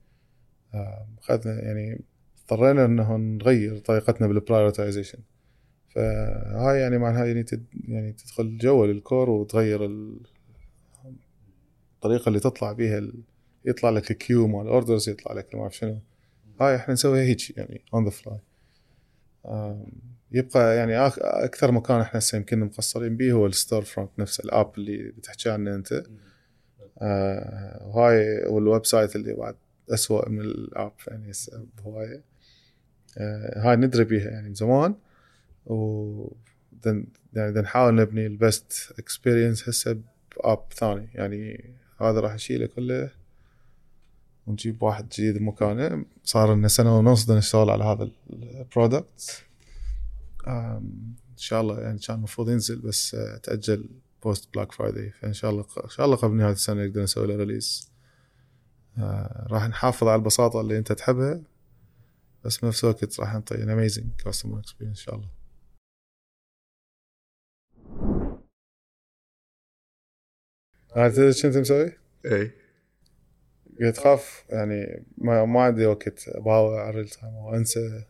اخذنا 1.18 1.62
يعني 1.62 2.04
اضطرينا 2.38 2.84
إنه 2.84 3.16
نغير 3.16 3.78
طريقتنا 3.78 4.26
بال 4.26 4.38
prioritization 4.38 5.18
فهاي 5.88 6.80
يعني 6.80 6.98
معناها 6.98 7.24
يعني 7.24 7.42
تد 7.42 7.66
يعني 7.88 8.12
تدخل 8.12 8.58
جوا 8.58 8.86
لل 8.86 9.01
core 9.01 9.30
وتغير 9.30 9.84
ال- 9.84 10.20
الطريقة 12.00 12.28
اللي 12.28 12.40
تطلع 12.40 12.72
بيها 12.72 12.98
ال- 12.98 13.22
يطلع 13.64 13.90
لك 13.90 14.10
ال 14.10 14.16
queue 14.16 14.46
مال 14.46 14.66
orders 14.68 15.08
يطلع 15.08 15.32
لك 15.32 15.54
ما 15.54 15.60
أعرف 15.60 15.76
شنو. 15.76 15.98
هاي 16.60 16.76
إحنا 16.76 16.94
نسويها 16.94 17.22
هيك 17.22 17.56
يعني 17.56 17.84
on 17.94 18.04
the 18.04 18.10
fly 18.10 18.38
يبقى 20.32 20.76
يعني 20.76 21.10
أك- 21.10 21.18
أكثر 21.18 21.72
مكان 21.72 22.00
إحنا 22.00 22.18
هسه 22.18 22.38
يمكن 22.38 22.60
مقصرين 22.60 23.16
به 23.16 23.32
هو 23.32 23.46
ال 23.46 23.82
storefront 23.82 24.10
نفس 24.18 24.40
ال 24.40 24.48
app 24.48 24.72
اللي 24.78 25.02
بتحكي 25.10 25.50
عنه 25.50 25.74
أنت. 25.74 26.02
آه، 27.02 27.86
وهاي 27.86 28.46
وال 28.46 28.86
website 28.86 29.16
اللي 29.16 29.32
بعد 29.34 29.56
أسوأ 29.90 30.28
من 30.28 30.40
ال 30.40 30.53
app 30.53 30.92
يعني 31.08 31.30
هسه 31.30 31.66
بهواية. 31.78 32.22
آه، 33.18 33.58
هاي 33.58 33.76
ندري 33.76 34.04
بيها 34.04 34.30
يعني 34.30 34.48
من 34.48 34.54
زمان. 34.54 34.94
و 35.66 36.32
then 36.84 37.06
يعني 37.32 37.60
نحاول 37.60 37.94
نبني 37.94 38.26
ال 38.26 38.40
best 38.40 38.94
experience 38.98 39.68
هسه 39.68 40.00
ب 40.36 40.43
app 40.43 40.64
ثاني. 40.74 41.08
يعني 41.14 41.70
هذا 42.02 42.20
راح 42.20 42.34
نشيله 42.34 42.66
كله 42.66 43.10
ونجيب 44.46 44.82
واحد 44.82 45.08
جديد 45.08 45.42
مكانه. 45.42 46.04
صار 46.24 46.54
لنا 46.54 46.68
سنة 46.68 46.98
ونص 46.98 47.30
نشتغل 47.30 47.70
على 47.70 47.84
هذا 47.84 48.10
ال 48.32 48.46
product 48.46 49.44
إن 50.46 51.36
شاء 51.36 51.60
الله 51.60 51.80
يعني 51.80 51.98
كان 51.98 52.16
المفروض 52.16 52.50
ينزل 52.50 52.80
بس 52.80 53.14
آه، 53.14 53.36
تأجل 53.36 53.88
post 54.22 54.54
Black 54.54 54.72
Friday 54.72 55.10
فإن 55.10 55.32
شاء 55.32 55.50
الله 55.50 55.64
إن 55.84 55.90
شاء 55.90 56.06
الله 56.06 56.16
قبل 56.16 56.36
نهاية 56.36 56.52
السنة 56.52 56.84
نقدر 56.84 57.02
نسوي 57.02 57.26
له 57.26 57.36
release 57.36 57.90
آه، 58.98 59.46
راح 59.50 59.68
نحافظ 59.68 60.08
على 60.08 60.18
البساطة 60.18 60.60
اللي 60.60 60.78
أنت 60.78 60.92
تحبها 60.92 61.40
بس 62.44 62.58
بنفس 62.58 62.84
الوقت 62.84 63.20
راح 63.20 63.32
نعطي 63.32 63.62
اميزنج 63.62 64.06
كاستمر 64.24 64.58
اكسبيرينس 64.58 64.98
إن 64.98 65.04
شاء 65.04 65.14
الله. 65.14 65.28
هاي 70.96 71.10
تدري 71.10 71.32
شو 71.32 71.48
انت 71.48 71.56
مسوي؟ 71.56 71.92
اي 72.26 72.50
قلت 73.80 73.98
خاف 73.98 74.44
يعني 74.50 75.04
ما, 75.18 75.44
ما 75.44 75.62
عندي 75.62 75.86
وقت 75.86 76.30
باوع 76.38 76.80
على 76.80 76.90
الريل 76.90 77.08
تايم 77.08 77.34
أو 77.34 77.54
أنسى. 77.54 78.04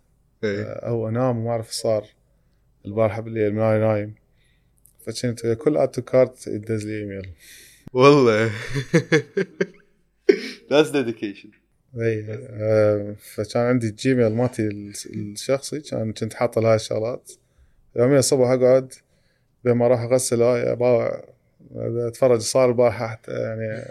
اي 0.44 0.62
أو 0.62 1.08
انام 1.08 1.38
وما 1.38 1.50
أعرف 1.50 1.66
إيش 1.66 1.74
صار. 1.74 2.06
البارحة 2.86 3.20
بالليل 3.20 3.52
أنا 3.52 3.78
نايم. 3.78 4.14
فكنت 5.06 5.46
كل 5.46 5.76
اد 5.76 5.88
تو 5.88 6.02
كارت 6.02 6.46
يدز 6.46 6.86
لي 6.86 7.00
إيميل. 7.00 7.30
والله. 7.92 8.48
That's 10.70 10.90
dedication. 10.92 11.48
إي 12.00 12.26
آه، 12.50 13.14
فكان 13.34 13.62
عندي 13.62 13.88
ال 13.88 13.95
Gmail 13.95 14.32
مالتي 14.32 14.68
الشخصي. 15.06 15.80
كان 15.80 16.12
كنت 16.12 16.34
حاطه 16.34 16.60
لهاي 16.60 16.74
الشغلات. 16.74 17.32
يوميا 17.96 18.18
الصبح 18.18 18.48
أقعد 18.48 18.92
بين 19.64 19.74
ما 19.74 19.86
أروح 19.86 20.00
أغسل 20.00 20.42
هاي 20.42 20.72
اباوع 20.72 21.24
أتفرج 21.74 22.40
صار 22.40 22.68
البارحه 22.68 23.20
يعني 23.28 23.82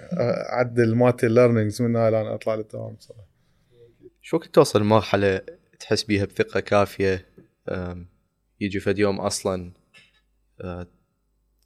أعدل 0.53 0.95
مالتي 0.95 1.25
ال 1.25 1.31
learnings 1.31 1.81
من 1.81 1.95
هاي 1.95 2.11
لأن 2.11 2.25
أطلع 2.25 2.55
للدوام 2.55 2.95
صراحة. 2.99 3.27
شو 4.21 4.37
وقت 4.37 4.47
توصل 4.47 4.81
لمرحلة 4.81 5.41
تحس 5.79 6.03
بيها 6.03 6.25
بثقة 6.25 6.59
كافية؟ 6.59 7.25
أم، 7.69 8.07
يجي 8.59 8.79
فد 8.79 8.99
يوم 8.99 9.19
أصلا 9.19 9.71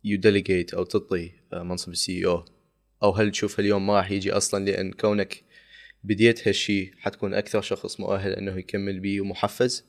you 0.04 0.20
delegate 0.20 0.74
أو 0.74 0.84
تعطي 0.84 1.32
أه، 1.54 1.64
منصب 1.64 1.92
ال 1.92 2.26
CEO. 2.26 2.46
أو 3.04 3.12
هل 3.12 3.32
تشوف 3.32 3.60
اليوم 3.60 3.88
ما 3.88 3.98
راح 3.98 4.12
يجي 4.12 4.32
أصلا؟ 4.32 4.66
لأن 4.66 4.92
كونك 4.92 5.44
بديت 6.04 6.48
هالشي 6.48 6.92
حتكون 6.98 7.34
أكثر 7.34 7.62
شخص 7.62 8.00
مؤهل 8.00 8.32
أنه 8.32 8.58
يكمل 8.58 9.00
بيه 9.00 9.22
ومحفز. 9.22 9.86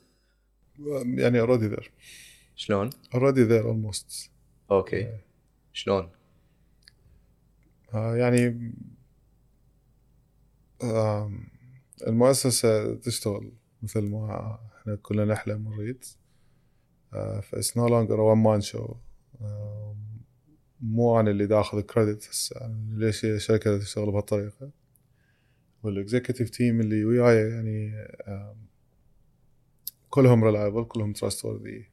يعني 1.17 1.39
already 1.39 1.67
there 1.67 1.91
شلون؟ 2.55 2.89
already 3.13 3.43
there 3.43 3.63
almost 3.63 4.31
أوكي. 4.71 5.07
شلون؟ 5.73 6.09
آه، 7.93 8.15
يعني 8.15 8.71
المؤسسة 12.07 12.95
تشتغل 12.95 13.51
مثل 13.83 14.01
ما 14.01 14.57
إحنا 14.81 14.95
كلنا 14.95 15.25
نحلم 15.25 15.67
ونريد. 15.67 16.03
ف 17.41 17.48
it's 17.48 17.77
no 17.77 17.87
longer 17.87 18.19
one 18.19 18.37
man 18.37 18.61
show 18.61 18.95
مو 20.81 21.19
أنا 21.19 21.31
اللي 21.31 21.45
داخل 21.47 21.81
credit 21.81 22.29
هسه. 22.29 22.75
ليش 22.89 23.25
الشركة 23.25 23.77
تشتغل 23.77 24.11
بهالطريقة؟ 24.11 24.71
وال 25.83 25.95
executive 25.95 26.49
team 26.49 26.81
اللي 26.81 27.05
وياي 27.05 27.49
يعني 27.49 28.07
كلهم 30.09 30.43
reliable 30.43 30.83
كلهم 30.85 31.13
trustworthy 31.13 31.89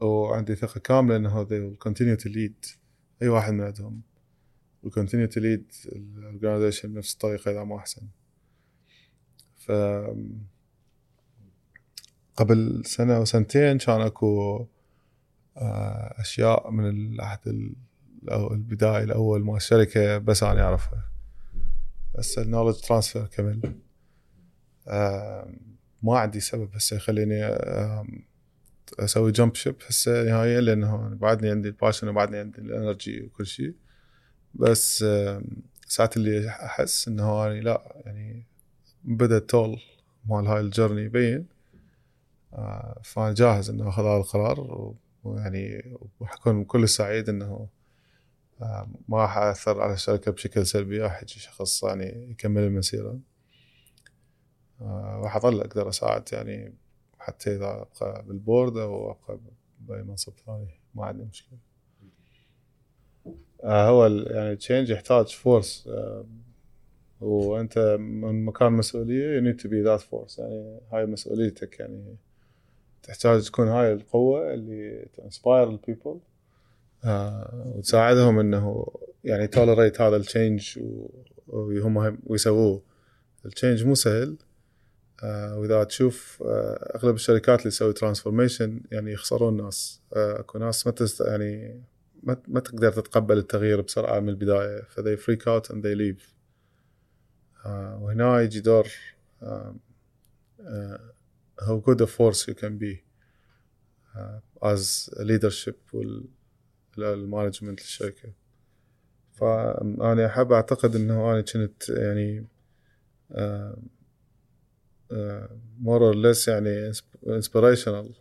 وعندي 0.00 0.54
ثقة 0.54 0.80
كاملة 0.80 1.16
إنه 1.16 1.44
they 1.44 1.48
will 1.48 1.88
continue 1.88 2.20
to 2.24 2.28
lead. 2.28 2.78
أي 3.22 3.28
واحد 3.28 3.52
من 3.52 3.60
عندهم. 3.64 4.00
Continue 4.86 5.28
to 5.32 5.36
lead 5.40 5.86
ال 5.86 5.94
organization 5.94 6.92
بنفس 6.94 7.12
الطريقة 7.14 7.50
اذا 7.50 7.64
ما 7.64 7.76
أحسن. 7.76 8.02
ف 9.56 9.72
قبل 12.36 12.82
سنة 12.86 13.16
أو 13.16 13.24
سنتين 13.24 13.78
كان 13.78 14.00
أكو 14.00 14.66
آه، 15.56 16.14
أشياء 16.20 16.70
من 16.70 16.88
العهد 16.88 17.48
ال- 17.48 17.74
أو 18.30 18.52
البداية 18.54 19.02
الأول 19.04 19.44
مال 19.44 19.56
الشركة 19.56 20.18
بس 20.18 20.42
أنا 20.42 20.62
أعرفها. 20.62 21.04
بس 22.18 22.38
ال 22.38 22.42
knowledge 22.42 22.80
transfer 22.80 23.26
كمل. 23.26 23.74
آم، 24.88 25.60
ما 26.02 26.18
عندي 26.18 26.40
سبب 26.40 26.74
هسه 26.74 26.96
يخليني 26.96 27.44
أسوي 28.98 29.32
jump 29.32 29.54
ship 29.54 29.74
هسه 29.88 30.22
نهائيا 30.22 30.60
لأنه 30.60 31.08
بعدني 31.08 31.50
عندي 31.50 31.68
ال 31.68 31.73
passion 31.73 32.08
وبعدني 32.08 32.38
عندي 32.38 32.58
ال 32.58 32.67
energy 32.67 33.22
وكل 33.22 33.46
شيء. 33.46 33.74
بس 34.54 35.04
ساعات 35.88 36.16
اللي 36.16 36.48
أحس 36.48 37.08
إنه 37.08 37.46
اني 37.46 37.60
لا 37.60 38.02
يعني 38.04 38.46
بدأ 39.04 39.36
التول 39.36 39.80
مال 40.28 40.46
هاي 40.46 40.60
الجرني 40.60 41.02
يبين 41.02 41.46
آه، 42.52 43.00
فأنا 43.04 43.34
جاهز 43.34 43.70
إنه 43.70 43.88
أخذ 43.88 44.02
هذا 44.02 44.16
القرار 44.16 44.94
ويعني 45.24 45.96
وحكون 46.20 46.64
كل 46.64 46.88
سعيد 46.88 47.28
إنه 47.28 47.68
آه، 48.62 48.88
ما 49.08 49.18
راح 49.18 49.38
أثر 49.38 49.80
على 49.80 49.92
الشركة 49.92 50.32
بشكل 50.32 50.66
سلبي 50.66 51.00
راح 51.00 51.22
يجي 51.22 51.40
شخص 51.40 51.82
يعني 51.84 52.30
يكمل 52.30 52.62
المسيرة. 52.62 53.18
آه، 54.80 55.20
راح 55.24 55.36
أظل 55.36 55.60
أقدر 55.60 55.88
أساعد 55.88 56.28
يعني 56.32 56.74
حتى 57.28 57.54
إذا 57.56 57.86
أبقى 57.86 58.24
بالبورد 58.26 58.76
أو 58.76 59.10
أبقى 59.10 59.38
بأي 59.80 60.02
منصب 60.02 60.32
ثاني 60.46 60.80
ما 60.94 61.04
عندي 61.04 61.24
مشكلة. 61.24 61.58
آه، 63.64 63.88
هو 63.88 64.06
يعني 64.06 64.56
change 64.56 64.90
يحتاج 64.90 65.26
force 65.26 65.88
وأنت 67.20 67.96
من 68.00 68.44
مكان 68.44 68.72
مسؤولية 68.72 69.40
you 69.40 69.44
need 69.44 69.58
to 69.60 69.64
be 69.64 69.84
that 69.88 70.02
force. 70.10 70.38
يعني 70.38 70.80
هاي 70.92 71.06
مسؤوليتك 71.06 71.80
يعني 71.80 72.16
تحتاج 73.02 73.44
تكون 73.44 73.68
هاي 73.68 73.92
القوة 73.92 74.54
اللي 74.54 75.06
ت 75.16 75.23
inspire 75.23 75.68
ال 75.70 75.77
people 75.77 76.20
وتساعدهم 77.76 78.38
إنه 78.38 78.86
يعني 79.24 79.46
tolerate 79.46 80.00
هذا 80.00 80.16
ال 80.16 80.25
change 80.25 80.78
وهم 81.48 81.98
هم 81.98 82.18
ويسووه 82.26 82.82
ال 83.46 83.51
change 83.51 83.84
مو 83.84 83.94
سهل. 83.94 84.30
آه، 84.30 84.47
وإذا 85.24 85.84
تشوف 85.84 86.42
آه، 86.46 86.96
أغلب 86.96 87.14
الشركات 87.14 87.58
اللي 87.60 87.70
تسوي 87.70 87.92
transformation 87.92 88.80
يعني 88.90 89.12
يخسرون 89.12 89.56
ناس. 89.56 90.02
آه، 90.16 90.40
أكو 90.40 90.58
ناس 90.58 90.86
ما 90.86 90.92
تست 90.92 91.20
يعني 91.20 91.82
ما, 92.22 92.36
ما 92.48 92.60
تقدر 92.60 92.92
تتقبل 92.92 93.38
التغيير 93.38 93.80
بسرعة 93.80 94.20
من 94.20 94.28
البداية. 94.28 94.82
ف 94.82 94.89
they 94.89 95.16
freak 95.16 95.48
out 95.48 95.70
and 95.70 95.86
they 95.86 95.94
leave 95.94 96.34
وهنا 98.00 98.40
يجي 98.40 98.60
دور 98.60 98.88
آه، 99.42 99.76
آه، 100.60 101.12
how 101.60 101.80
good 101.86 102.00
a 102.00 102.06
force 102.06 102.46
you 102.48 102.54
can 102.54 102.78
be. 102.78 103.08
uh, 104.18 104.68
as 104.72 105.10
leadership 105.20 105.94
وال 106.96 107.10
management 107.10 107.80
للشركة. 107.80 108.32
فانا 109.32 110.26
أحب 110.26 110.52
أعتقد 110.52 110.96
إنه 110.96 111.32
أنا 111.32 111.40
كنت 111.40 111.88
يعني 111.88 112.46
آه، 113.32 113.78
more 115.80 116.06
or 116.06 116.14
less 116.14 116.48
يعني 116.48 116.92
انسبريشنال 117.26 118.14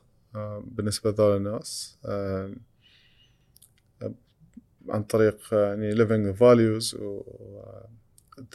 بالنسبة 0.61 1.09
لهذول 1.11 1.37
الناس. 1.37 1.97
آه، 2.05 2.55
عن 4.89 5.03
طريق 5.03 5.53
يعني 5.53 5.95
living 5.95 6.37
values 6.37 6.93
و 6.99 7.23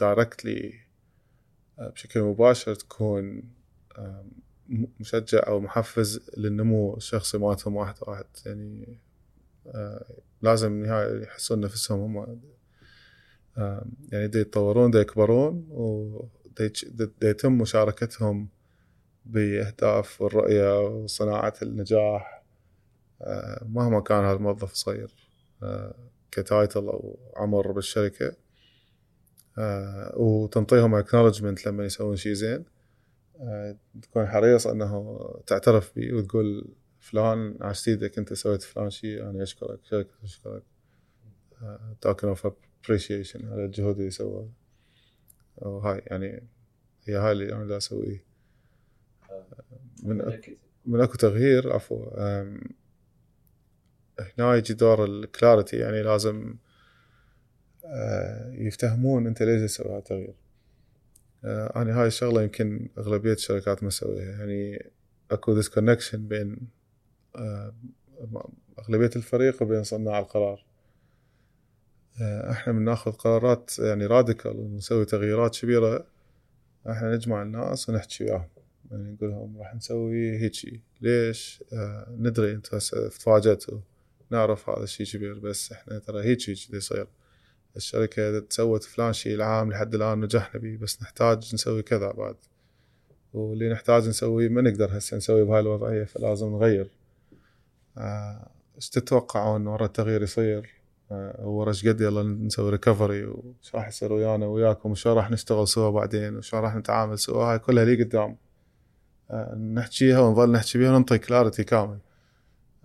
directly 0.01 0.73
بشكل 1.77 2.21
مباشر 2.21 2.75
تكون 2.75 3.43
آه، 3.97 4.25
مشجع 4.99 5.47
أو 5.47 5.59
محفز 5.59 6.29
للنمو 6.37 6.97
الشخصي 6.97 7.37
مالتهم 7.37 7.75
واحد 7.75 7.95
واحد. 8.01 8.25
يعني 8.45 8.99
آه، 9.67 10.05
لازم 10.41 10.83
نهاية 10.83 11.23
يحسون 11.23 11.59
نفسهم 11.59 12.17
هم 12.17 12.41
آه، 13.57 13.85
يعني 14.11 14.27
دي 14.27 14.39
يتطورون 14.39 14.91
دي 14.91 14.97
يكبرون 14.97 15.67
ويتم 16.59 17.57
مشاركتهم 17.57 18.49
بأهداف 19.25 20.21
والرؤية 20.21 20.79
وصناعة 20.79 21.53
النجاح. 21.61 22.43
آه، 23.21 23.65
مهما 23.69 23.99
كان 23.99 24.23
هذا 24.23 24.33
الموظف 24.33 24.73
صغير 24.73 25.15
آه، 25.63 25.95
ك 26.31 26.39
title 26.39 26.79
أو 26.79 27.19
عمر 27.35 27.71
بالشركة. 27.71 28.35
آه، 29.57 30.13
وتنطيهم 30.17 30.95
acknowledgement 30.95 31.67
لما 31.67 31.85
يسوون 31.85 32.15
شيء 32.15 32.33
زين. 32.33 32.65
تكون 34.01 34.27
حريص 34.27 34.67
إنه 34.67 35.19
تعترف 35.47 35.95
به 35.95 36.13
وتقول 36.13 36.75
فلان 36.99 37.57
عشت 37.61 37.87
إيدك 37.87 38.17
أنت 38.17 38.33
سويت 38.33 38.61
فلان 38.61 38.89
شيء 38.89 39.29
أنا 39.29 39.43
أشكرك 39.43 39.79
شركه 39.83 40.09
تشكرك 40.23 40.63
token 42.01 42.27
of 42.27 42.47
appreciation 42.85 43.47
على 43.47 43.65
الجهود 43.65 43.97
اللي 43.99 44.11
سووها. 44.11 44.62
وهاي 45.57 46.01
يعني 46.07 46.43
هي 47.05 47.15
هاي 47.15 47.31
اللي 47.31 47.53
أنا 47.53 47.65
دا 47.65 47.77
اسويه 47.77 48.23
من 50.03 50.39
من 50.85 51.01
أكو 51.01 51.13
تغيير 51.17 51.73
عفوا 51.73 52.05
هنا 54.19 54.55
يجي 54.55 54.73
دور 54.73 55.05
ال 55.05 55.14
clarity 55.14 55.77
يعني 55.77 56.01
لازم 56.01 56.55
آه، 57.85 58.51
يفتهمون 58.53 59.27
أنت 59.27 59.43
ليش 59.43 59.71
تسوي 59.71 59.91
هذا 59.91 59.97
التغيير. 59.97 60.35
أنا 61.45 62.01
هاي 62.01 62.07
الشغلة 62.07 62.41
يمكن 62.41 62.89
أغلبية 62.97 63.33
الشركات 63.33 63.83
ما 63.83 63.89
تسويها. 63.89 64.31
يعني 64.31 64.91
أكو 65.31 65.53
disconnection 65.53 66.27
بين 66.27 66.57
آه، 67.35 67.75
أغلبية 68.79 69.11
الفريق 69.15 69.63
وبين 69.63 69.83
صناع 69.83 70.19
القرار. 70.19 70.65
إحنا 72.21 72.73
بناخذ 72.73 73.11
قرارات 73.11 73.79
يعني 73.79 74.05
راديكال 74.05 74.57
ونسوي 74.57 75.05
تغييرات 75.05 75.57
كبيرة. 75.57 76.05
إحنا 76.89 77.15
نجمع 77.15 77.41
الناس 77.41 77.89
ونحكي 77.89 78.23
وياهم. 78.23 78.47
يعني 78.91 79.11
نقول 79.11 79.29
لهم 79.29 79.57
راح 79.57 79.75
نسوي 79.75 80.37
هيجي. 80.37 80.81
ليش؟ 81.01 81.63
آه 81.73 82.07
ندري 82.19 82.51
أنتم 82.51 82.77
هسه 82.77 83.07
تفاجئتوا 83.07 83.79
نعرف 84.29 84.69
هذا 84.69 84.83
الشيء 84.83 85.05
كبير 85.07 85.39
بس 85.39 85.71
إحنا 85.71 85.99
ترى 85.99 86.23
هيجي 86.23 86.51
هيجي 86.51 86.77
يصير. 86.77 87.07
الشركة 87.75 88.45
سوت 88.49 88.83
فلان 88.83 89.13
شيء 89.13 89.35
العام 89.35 89.71
لحد 89.71 89.95
الآن 89.95 90.19
نجحنا 90.19 90.61
به 90.61 90.77
بس 90.81 91.01
نحتاج 91.01 91.53
نسوي 91.53 91.81
كذا 91.81 92.11
بعد. 92.11 92.35
واللي 93.33 93.69
نحتاج 93.69 94.07
نسويه 94.07 94.49
ما 94.49 94.61
نقدر 94.61 94.97
هسه 94.97 95.17
نسوي 95.17 95.43
بهاي 95.43 95.59
الوضعية 95.59 96.03
فلازم 96.03 96.47
نغير. 96.47 96.89
آه، 97.97 98.51
إيش 98.75 98.89
تتوقعون 98.89 99.67
ورا 99.67 99.85
التغيير 99.85 100.23
يصير؟ 100.23 100.59
آه، 100.59 100.82
ورا 101.39 101.69
إيش 101.69 101.87
قد 101.87 102.01
يلا 102.01 102.23
نسوي 102.23 102.69
recovery 102.69 103.25
وش 103.25 103.75
راح 103.75 103.87
يصير 103.87 104.13
ويانا 104.13 104.45
وياكم 104.45 104.91
وشو 104.91 105.13
راح 105.13 105.31
نشتغل 105.31 105.67
سوا 105.67 105.89
بعدين 105.89 106.37
وشو 106.37 106.59
راح 106.59 106.75
نتعامل 106.75 107.19
سوا. 107.19 107.43
هاي 107.43 107.59
كلها 107.59 107.85
لي 107.85 108.03
قدام. 108.03 108.37
آه، 109.31 109.55
نحكيها 109.55 110.19
ونظل 110.19 110.51
نحكي 110.51 110.77
بيها 110.77 110.91
وننطي 110.91 111.17
clarity 111.17 111.63
كامل. 111.63 111.97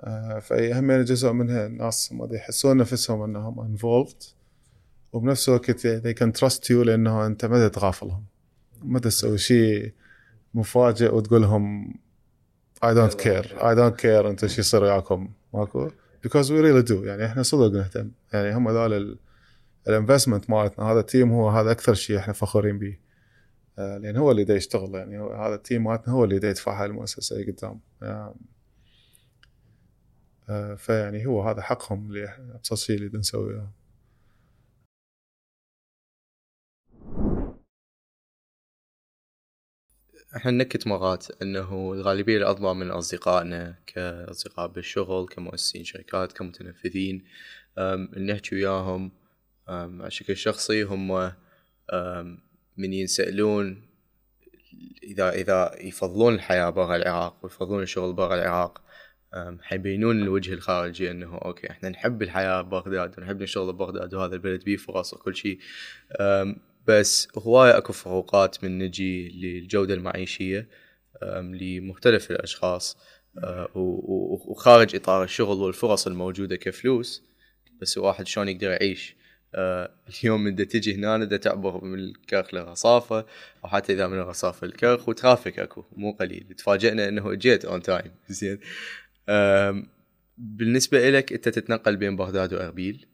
آه، 0.01 0.39
فأي 0.39 0.79
همين 0.79 1.05
جزء 1.05 1.33
منها 1.33 1.67
الناس 1.67 2.13
ما 2.13 2.29
يحسون 2.33 2.77
نفسهم 2.77 3.23
إنهم 3.23 3.61
involved 3.61 4.23
وبنفس 5.13 5.49
الوقت 5.49 5.87
they 5.87 6.15
can 6.21 6.33
trust 6.41 6.71
you 6.71 6.71
لأنه 6.71 7.27
أنت 7.27 7.45
ما 7.45 7.69
تغافلهم. 7.69 8.25
ما 8.83 8.99
تسوي 8.99 9.39
شيء 9.39 9.93
مفاجئ 10.55 11.15
وتقول 11.15 11.43
لهم 11.43 11.95
I 12.85 12.95
don't 12.95 13.15
care. 13.15 13.47
I 13.61 13.75
don't 13.75 13.97
care 14.03 14.27
أنت 14.27 14.47
شو 14.47 14.61
يصير 14.61 14.83
وياكم. 14.83 15.31
ماكو؟ 15.55 15.91
Because 16.23 16.51
we 16.51 16.61
really 16.61 16.83
do. 16.83 17.07
يعني 17.07 17.27
إحنا 17.27 17.43
صدق 17.43 17.73
نهتم. 17.73 18.11
يعني 18.33 18.57
هم 18.57 18.69
ذول 18.71 19.19
ال 19.89 19.94
investment 19.94 20.51
مالتنا. 20.51 20.85
هذا 20.85 21.01
ال 21.01 21.07
team 21.07 21.33
هو 21.33 21.49
هذا 21.49 21.71
أكثر 21.71 21.95
شيء 21.95 22.19
إحنا 22.19 22.33
فخورين 22.33 22.79
به. 22.79 22.99
آه، 23.79 23.99
لأن 23.99 24.17
هو 24.17 24.31
اللي 24.31 24.45
دا 24.45 24.57
يشتغل. 24.57 24.95
يعني 24.95 25.19
هذا 25.19 25.55
ال 25.55 25.61
team 25.61 25.85
مالتنا 25.85 26.15
هو 26.15 26.25
اللي 26.25 26.39
دا 26.39 26.51
يدفع 26.51 26.81
هاي 26.81 26.87
المؤسسة 26.87 27.47
قدام. 27.47 27.81
آه، 28.03 28.35
فيعني 30.75 31.27
هو 31.27 31.43
هذا 31.43 31.63
حقهم 31.63 32.07
اللي 32.07 32.29
أبسط 32.55 32.77
شيء 32.77 32.97
اللي 32.97 33.19
نسويه. 33.19 33.71
إحنا 40.37 40.51
نكت 40.51 40.87
مرات 40.87 41.43
إنه 41.43 41.93
الغالبية 41.93 42.37
الاكبر 42.37 42.73
من 42.73 42.91
أصدقائنا 42.91 43.75
كأصدقاء 43.87 44.67
بالشغل 44.67 45.27
كمؤسسين 45.29 45.85
شركات 45.85 46.33
كمتنفذين 46.33 47.25
نحكي 48.17 48.55
وياهم 48.55 49.13
على 49.69 50.11
شكل 50.11 50.37
شخصي 50.37 50.83
هم 50.83 51.33
من 52.77 52.93
ينسألون 52.93 53.89
إذا 55.03 55.31
إذا 55.31 55.75
يفضلون 55.81 56.35
الحياة 56.35 56.71
برا 56.71 56.97
العراق 56.97 57.37
ويفضلون 57.43 57.83
الشغل 57.83 58.13
برا 58.13 58.35
العراق 58.35 58.83
حيبينون 59.63 60.23
الوجه 60.23 60.53
الخارجي 60.53 61.11
إنه 61.11 61.39
أوكي 61.45 61.71
إحنا 61.71 61.89
نحب 61.89 62.23
الحياة 62.23 62.63
ببغداد 62.63 63.19
ونحب 63.19 63.43
نشتغل 63.43 63.73
ببغداد 63.73 64.15
وهذا 64.15 64.35
البلد 64.35 64.65
بيه 64.65 64.77
فرص 64.77 65.15
وكل 65.15 65.37
شيء. 65.37 65.59
بس 66.89 67.29
هواية 67.39 67.79
أكو 67.79 67.93
فروقات 67.93 68.65
من 68.65 68.79
نجي 68.79 69.29
للجودة 69.29 69.95
المعيشية 69.95 70.69
لمختلف 71.43 72.31
الأشخاص 72.31 72.97
و- 73.75 74.51
وخارج 74.53 74.97
إطار 74.97 75.23
الشغل 75.25 75.57
والفرص 75.57 76.07
الموجودة 76.07 76.57
كفلوس. 76.57 77.23
بس 77.81 77.97
الواحد 77.99 78.27
شلون 78.27 78.49
يقدر 78.49 78.71
يعيش؟ 78.71 79.17
أه، 79.55 79.91
اليوم 80.23 80.47
إنت 80.47 80.63
تجي 80.63 80.95
هنا 80.95 81.25
دا 81.25 81.37
تعبر 81.37 81.85
من 81.85 81.99
الكرخ 81.99 82.55
للرصافة 82.55 83.27
أو 83.65 83.69
حتى 83.69 83.93
إذا 83.93 84.07
من 84.07 84.19
الرصافة 84.19 84.67
للكرخ 84.67 85.09
و 85.09 85.15
traffic 85.15 85.59
أكو 85.59 85.85
مو 85.97 86.13
قليل. 86.13 86.55
تفاجئنا 86.59 87.09
إنه 87.09 87.35
جيت 87.35 87.65
on 87.65 87.83
time 87.83 88.11
زين. 88.29 88.61
أم، 89.29 89.87
بالنسبة 90.39 91.09
إلك 91.09 91.33
إنت 91.33 91.49
تتنقل 91.49 91.97
بين 91.97 92.17
بغداد 92.17 92.55
وأربيل. 92.55 93.07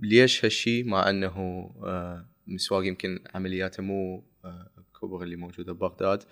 ليش 0.00 0.44
هالشي 0.44 0.82
مع 0.82 1.10
إنه 1.10 1.28
آه، 1.84 2.26
مسواق 2.46 2.86
يمكن 2.86 3.24
عملياته 3.34 3.82
مو 3.82 4.24
آه، 4.44 4.70
كبر 5.00 5.22
اللي 5.22 5.36
موجودة 5.36 5.72
ببغداد 5.72 6.22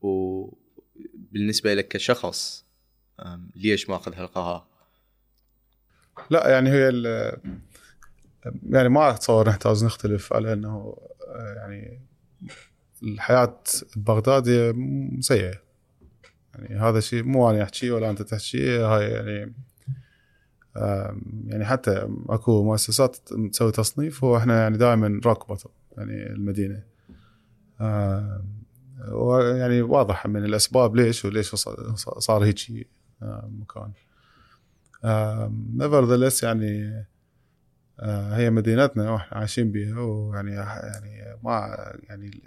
وبالنسبه 0.00 1.74
لك 1.74 1.88
كشخص 1.88 2.64
ليش 3.56 3.90
ماخذ 3.90 4.14
هالقرار؟ 4.14 4.66
لا 6.30 6.48
يعني 6.48 6.70
هي 6.70 6.90
يعني 8.70 8.88
ما 8.88 9.10
أتصور 9.10 9.48
نحتاج 9.48 9.84
نختلف 9.84 10.32
على 10.32 10.52
إنه 10.52 10.96
آه، 11.28 11.54
يعني 11.56 12.00
الحياة 13.02 13.62
ببغداد 13.96 14.74
سيئة 15.20 15.62
يعني 16.54 16.80
هذا 16.80 17.00
شيء 17.00 17.22
مو 17.22 17.50
أنا 17.50 17.62
احكي 17.62 17.90
ولا 17.90 18.10
أنت 18.10 18.22
تحكي 18.22 18.78
هاي 18.78 19.10
يعني 19.10 19.54
يعني 21.46 21.64
حتى 21.64 22.08
اكو 22.28 22.64
مؤسسات 22.64 23.16
تسوي 23.52 23.72
تصنيف 23.72 24.24
وإحنا 24.24 24.62
يعني 24.62 24.78
دائما 24.78 25.20
روك 25.24 25.48
بوتم 25.48 25.70
يعني 25.98 26.26
المدينة. 26.26 26.82
ويعني 29.08 29.82
واضح 29.82 30.26
من 30.26 30.44
الأسباب 30.44 30.96
ليش 30.96 31.24
وليش 31.24 31.54
صار 32.18 32.44
هيك 32.44 32.88
مكان. 33.60 33.92
نيفرذلس 35.76 36.42
يعني 36.42 37.04
هي 38.32 38.50
مدينتنا 38.50 39.10
وإحنا 39.10 39.38
عايشين 39.38 39.72
بيها 39.72 40.00
ويعني 40.00 40.52
يعني 40.52 41.38
ما 41.44 41.76
يعني 42.08 42.42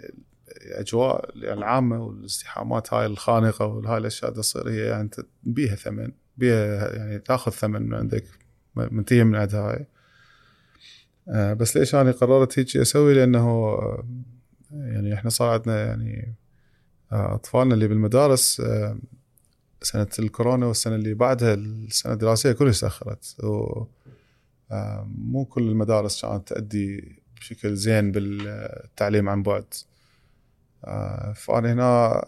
الأجواء 0.66 1.36
العامة 1.36 2.02
والازدحامات 2.04 2.94
هاي 2.94 3.06
الخانقة 3.06 3.66
وهاي 3.66 3.98
الأشياء 3.98 4.30
تصير 4.30 4.68
هي 4.68 4.86
يعني 4.86 5.10
بيها 5.42 5.74
ثمن. 5.74 6.12
يعني 6.38 7.18
تاخذ 7.18 7.52
ثمن 7.52 7.82
من 7.82 7.94
عندك 7.94 8.24
منتهي 8.76 9.24
من 9.24 9.36
عندها 9.36 9.60
هاي 9.60 9.86
آه، 11.28 11.52
بس 11.52 11.76
ليش 11.76 11.94
أنا 11.94 12.10
قررت 12.10 12.58
هيك 12.58 12.76
أسوي؟ 12.76 13.14
لأنه 13.14 13.40
آه، 13.40 14.04
يعني 14.72 15.14
إحنا 15.14 15.30
صار 15.30 15.48
عندنا 15.48 15.86
يعني 15.86 16.34
آه، 17.12 17.34
أطفالنا 17.34 17.74
اللي 17.74 17.88
بالمدارس 17.88 18.62
سنة 19.82 20.08
الكورونا 20.18 20.66
والسنة 20.66 20.94
اللي 20.94 21.14
بعدها 21.14 21.54
السنة 21.54 22.12
الدراسية 22.12 22.52
كلش 22.52 22.80
تأخرت. 22.80 23.44
و 23.44 23.84
مو 25.18 25.44
كل 25.44 25.62
المدارس 25.62 26.22
كانت 26.22 26.48
تأدي 26.48 27.18
بشكل 27.36 27.76
زين 27.76 28.12
بالتعليم 28.12 29.28
عن 29.28 29.42
بعد. 29.42 29.74
فأنا 31.34 31.72
هنا 31.72 32.24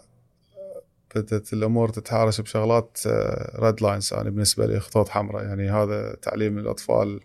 بدأت 1.15 1.53
الأمور 1.53 1.89
تتهارش 1.89 2.41
بشغلات 2.41 2.97
red 3.55 3.81
lines 3.81 4.13
أنا 4.13 4.29
بالنسبة 4.29 4.65
لي 4.65 4.79
خطوط 4.79 5.09
حمراء. 5.09 5.43
يعني 5.43 5.69
هذا 5.69 6.15
تعليم 6.21 6.57
الأطفال. 6.57 7.19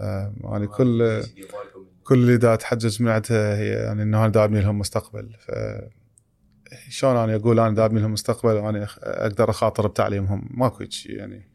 آه، 0.00 0.34
يعني 0.44 0.66
كل 0.66 1.22
كل 2.04 2.14
اللي 2.14 2.36
دا 2.36 2.54
اتحجج 2.54 3.02
من 3.02 3.08
عندها 3.08 3.56
هي 3.56 3.68
يعني 3.68 4.02
إنه 4.02 4.18
أنا 4.18 4.28
دا 4.28 4.44
أبني 4.44 4.60
لهم 4.60 4.78
مستقبل. 4.78 5.36
ف 5.38 5.50
شلون 6.88 7.16
أنا 7.16 7.36
أقول 7.36 7.60
أنا 7.60 7.74
دا 7.74 7.84
أبني 7.84 8.00
لهم 8.00 8.12
مستقبل؟ 8.12 8.52
وأنا 8.52 8.88
أقدر 8.98 9.50
أخاطر 9.50 9.86
بتعليمهم. 9.86 10.48
ماكو 10.50 10.84
شيء 10.88 11.12
يعني. 11.12 11.50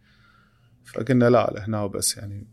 فقلنا 0.85 1.29
لا 1.29 1.65
هنا 1.65 1.83
وبس 1.83 2.17
يعني. 2.17 2.47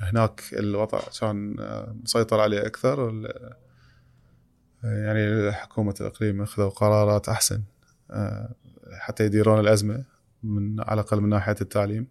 هناك 0.00 0.42
الوضع 0.52 1.00
كان 1.20 1.56
آه، 1.60 1.96
مسيطر 2.02 2.40
عليه 2.40 2.66
أكثر 2.66 3.22
يعني 4.82 5.52
حكومه 5.52 5.94
الإقليم 6.00 6.42
أخذوا 6.42 6.68
قرارات 6.68 7.28
أحسن. 7.28 7.56
آه، 7.56 7.77
حتى 8.98 9.24
يديرون 9.24 9.60
الأزمة 9.60 10.04
من 10.42 10.80
على 10.80 11.00
الأقل 11.00 11.20
من 11.20 11.28
ناحية 11.28 11.56
التعليم. 11.60 12.06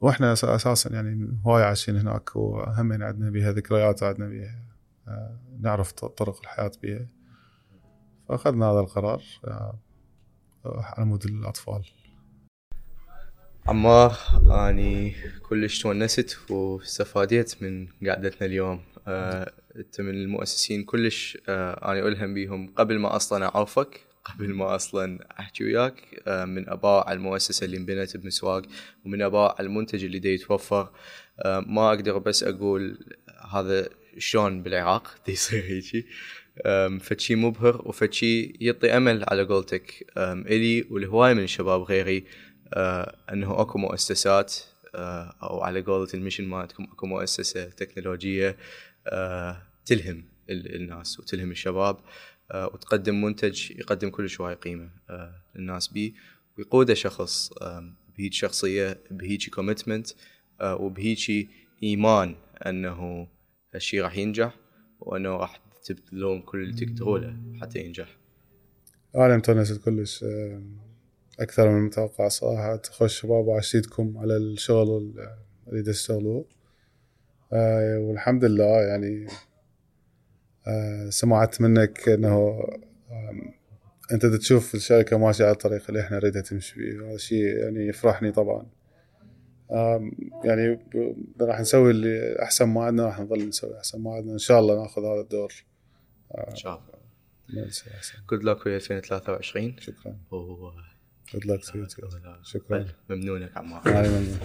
وإحنا 0.00 0.32
أساسا 0.32 0.92
يعني 0.92 1.38
هواي 1.46 1.62
عايشين 1.62 1.96
هناك 1.96 2.36
وهم 2.36 2.92
عندنا 3.02 3.30
بها 3.30 3.52
ذكريات 3.52 4.02
عندنا 4.02 4.28
بها 4.28 4.70
آه، 5.08 5.38
نعرف 5.60 5.92
طرق 5.92 6.40
الحياة 6.40 6.72
بها 6.82 7.06
فأخذنا 8.28 8.66
هذا 8.66 8.80
القرار 8.80 9.22
آه، 9.44 9.78
على 10.64 11.06
مود 11.06 11.24
الأطفال. 11.24 11.84
عمار 13.66 14.16
أني 14.50 15.14
كلش 15.48 15.82
تونست 15.82 16.50
واستفاديت 16.50 17.62
من 17.62 17.88
قعدتنا 18.06 18.46
اليوم. 18.46 18.80
آه، 19.08 19.52
أنت 19.76 20.00
من 20.00 20.10
المؤسسين 20.10 20.84
كلش 20.84 21.38
آه، 21.48 21.92
أنا 21.92 22.08
ألهم 22.08 22.34
بيهم 22.34 22.72
قبل 22.76 22.98
ما 22.98 23.16
أصلا 23.16 23.54
أعرفك. 23.54 24.09
قبل 24.24 24.54
ما 24.54 24.74
أصلا 24.74 25.26
أحكي 25.40 25.64
وياك 25.64 26.22
آه، 26.26 26.44
من 26.44 26.68
أباء 26.68 27.12
المؤسسة 27.12 27.64
اللي 27.64 27.76
انبنت 27.76 28.16
بمسواق 28.16 28.62
ومن 29.04 29.22
أباء 29.22 29.60
المنتج 29.60 30.04
اللي 30.04 30.18
دي 30.18 30.34
يتوفر. 30.34 30.90
آه، 31.38 31.60
ما 31.60 31.88
أقدر 31.88 32.18
بس 32.18 32.42
أقول 32.44 32.98
هذا 33.52 33.88
شلون 34.18 34.62
بالعراق 34.62 35.14
يصير 35.28 35.64
هيجي. 35.64 36.06
فشي 37.00 37.34
مبهر 37.34 37.82
وفشي 37.88 38.42
يعطي 38.42 38.96
أمل 38.96 39.24
على 39.28 39.42
قولتك. 39.42 40.06
إلي 40.18 40.82
ولهواي 40.90 41.34
من 41.34 41.42
الشباب 41.42 41.82
غيري 41.82 42.24
أه، 42.74 43.16
أنه 43.32 43.60
أكو 43.60 43.78
مؤسسات 43.78 44.54
أو 45.42 45.60
على 45.62 45.80
قولة 45.82 46.08
المشن 46.14 46.44
مالتكم 46.44 46.84
أكو 46.84 47.06
مؤسسة 47.06 47.64
تكنولوجية 47.64 48.56
تلهم 49.86 50.24
ال- 50.50 50.74
الناس 50.74 51.20
وتلهم 51.20 51.50
الشباب. 51.50 51.96
وتقدم 52.54 53.20
منتج 53.24 53.70
يقدم 53.70 54.08
كل 54.10 54.28
شوي 54.28 54.54
قيمة 54.54 54.90
أه، 55.10 55.34
للناس 55.54 55.88
بيه 55.88 56.12
ويقوده 56.58 56.94
شخص 56.94 57.50
بهيج 58.18 58.32
شخصية 58.32 58.98
بهيج 59.10 59.48
كوميتمنت 59.48 60.08
وبهيج 60.62 61.46
إيمان 61.82 62.34
أنه 62.66 63.28
هالشي 63.74 64.00
راح 64.00 64.16
ينجح 64.16 64.54
وأنه 65.00 65.28
راح 65.36 65.60
تبذلون 65.84 66.42
كل 66.42 66.62
اللي 66.62 66.74
تقدروا 66.86 67.20
حتى 67.60 67.78
ينجح. 67.78 68.16
أنا 69.16 69.36
متونس 69.36 69.72
كلش 69.72 70.24
آه، 70.24 70.62
أكثر 71.40 71.68
من 71.70 71.76
المتوقع 71.78 72.28
صراحة. 72.28 72.76
تخش 72.76 73.20
شباب 73.20 73.46
وعشيتكم 73.46 74.18
على 74.18 74.36
الشغل 74.36 74.88
ال- 74.98 75.36
اللي 75.68 75.82
تشتغلوه. 75.82 76.44
آه، 77.52 77.98
والحمد 77.98 78.44
لله 78.44 78.80
يعني 78.82 79.26
آه، 79.26 79.30
سمعت 81.08 81.60
منك 81.60 82.08
إنه 82.08 82.66
أنت 84.12 84.26
تشوف 84.26 84.74
الشركة 84.74 85.18
ماشية 85.18 85.44
على 85.44 85.52
الطريق 85.52 85.82
اللي 85.88 86.00
إحنا 86.00 86.16
نريدها 86.16 86.42
تمشي 86.42 86.74
فيه. 86.74 87.00
وهذا 87.00 87.16
شيء 87.16 87.44
يعني 87.44 87.86
يفرحني 87.86 88.32
طبعا. 88.32 88.66
يعني 90.44 90.78
راح 91.40 91.60
نسوي 91.60 91.90
اللي 91.90 92.42
أحسن 92.42 92.68
ما 92.68 92.84
عندنا 92.84 93.06
راح 93.06 93.20
نظل 93.20 93.48
نسوي 93.48 93.78
أحسن 93.78 94.00
ما 94.02 94.14
عندنا. 94.14 94.32
إن 94.32 94.38
شاء 94.38 94.60
الله 94.60 94.82
ناخذ 94.82 95.02
هذا 95.02 95.20
الدور. 95.20 95.52
إن 96.50 96.56
شاء 96.56 96.72
الله. 96.72 97.00
جود 98.30 98.44
لك 98.44 98.66
ويا 98.66 98.76
2023 98.76 99.76
شكرا. 99.78 100.16
you 101.28 101.56
too. 101.58 102.42
شكرا. 102.42 102.86
ممنونك 103.10 103.56
عمار. 103.56 103.82
أنا 103.86 104.08
ممنون. 104.08 104.38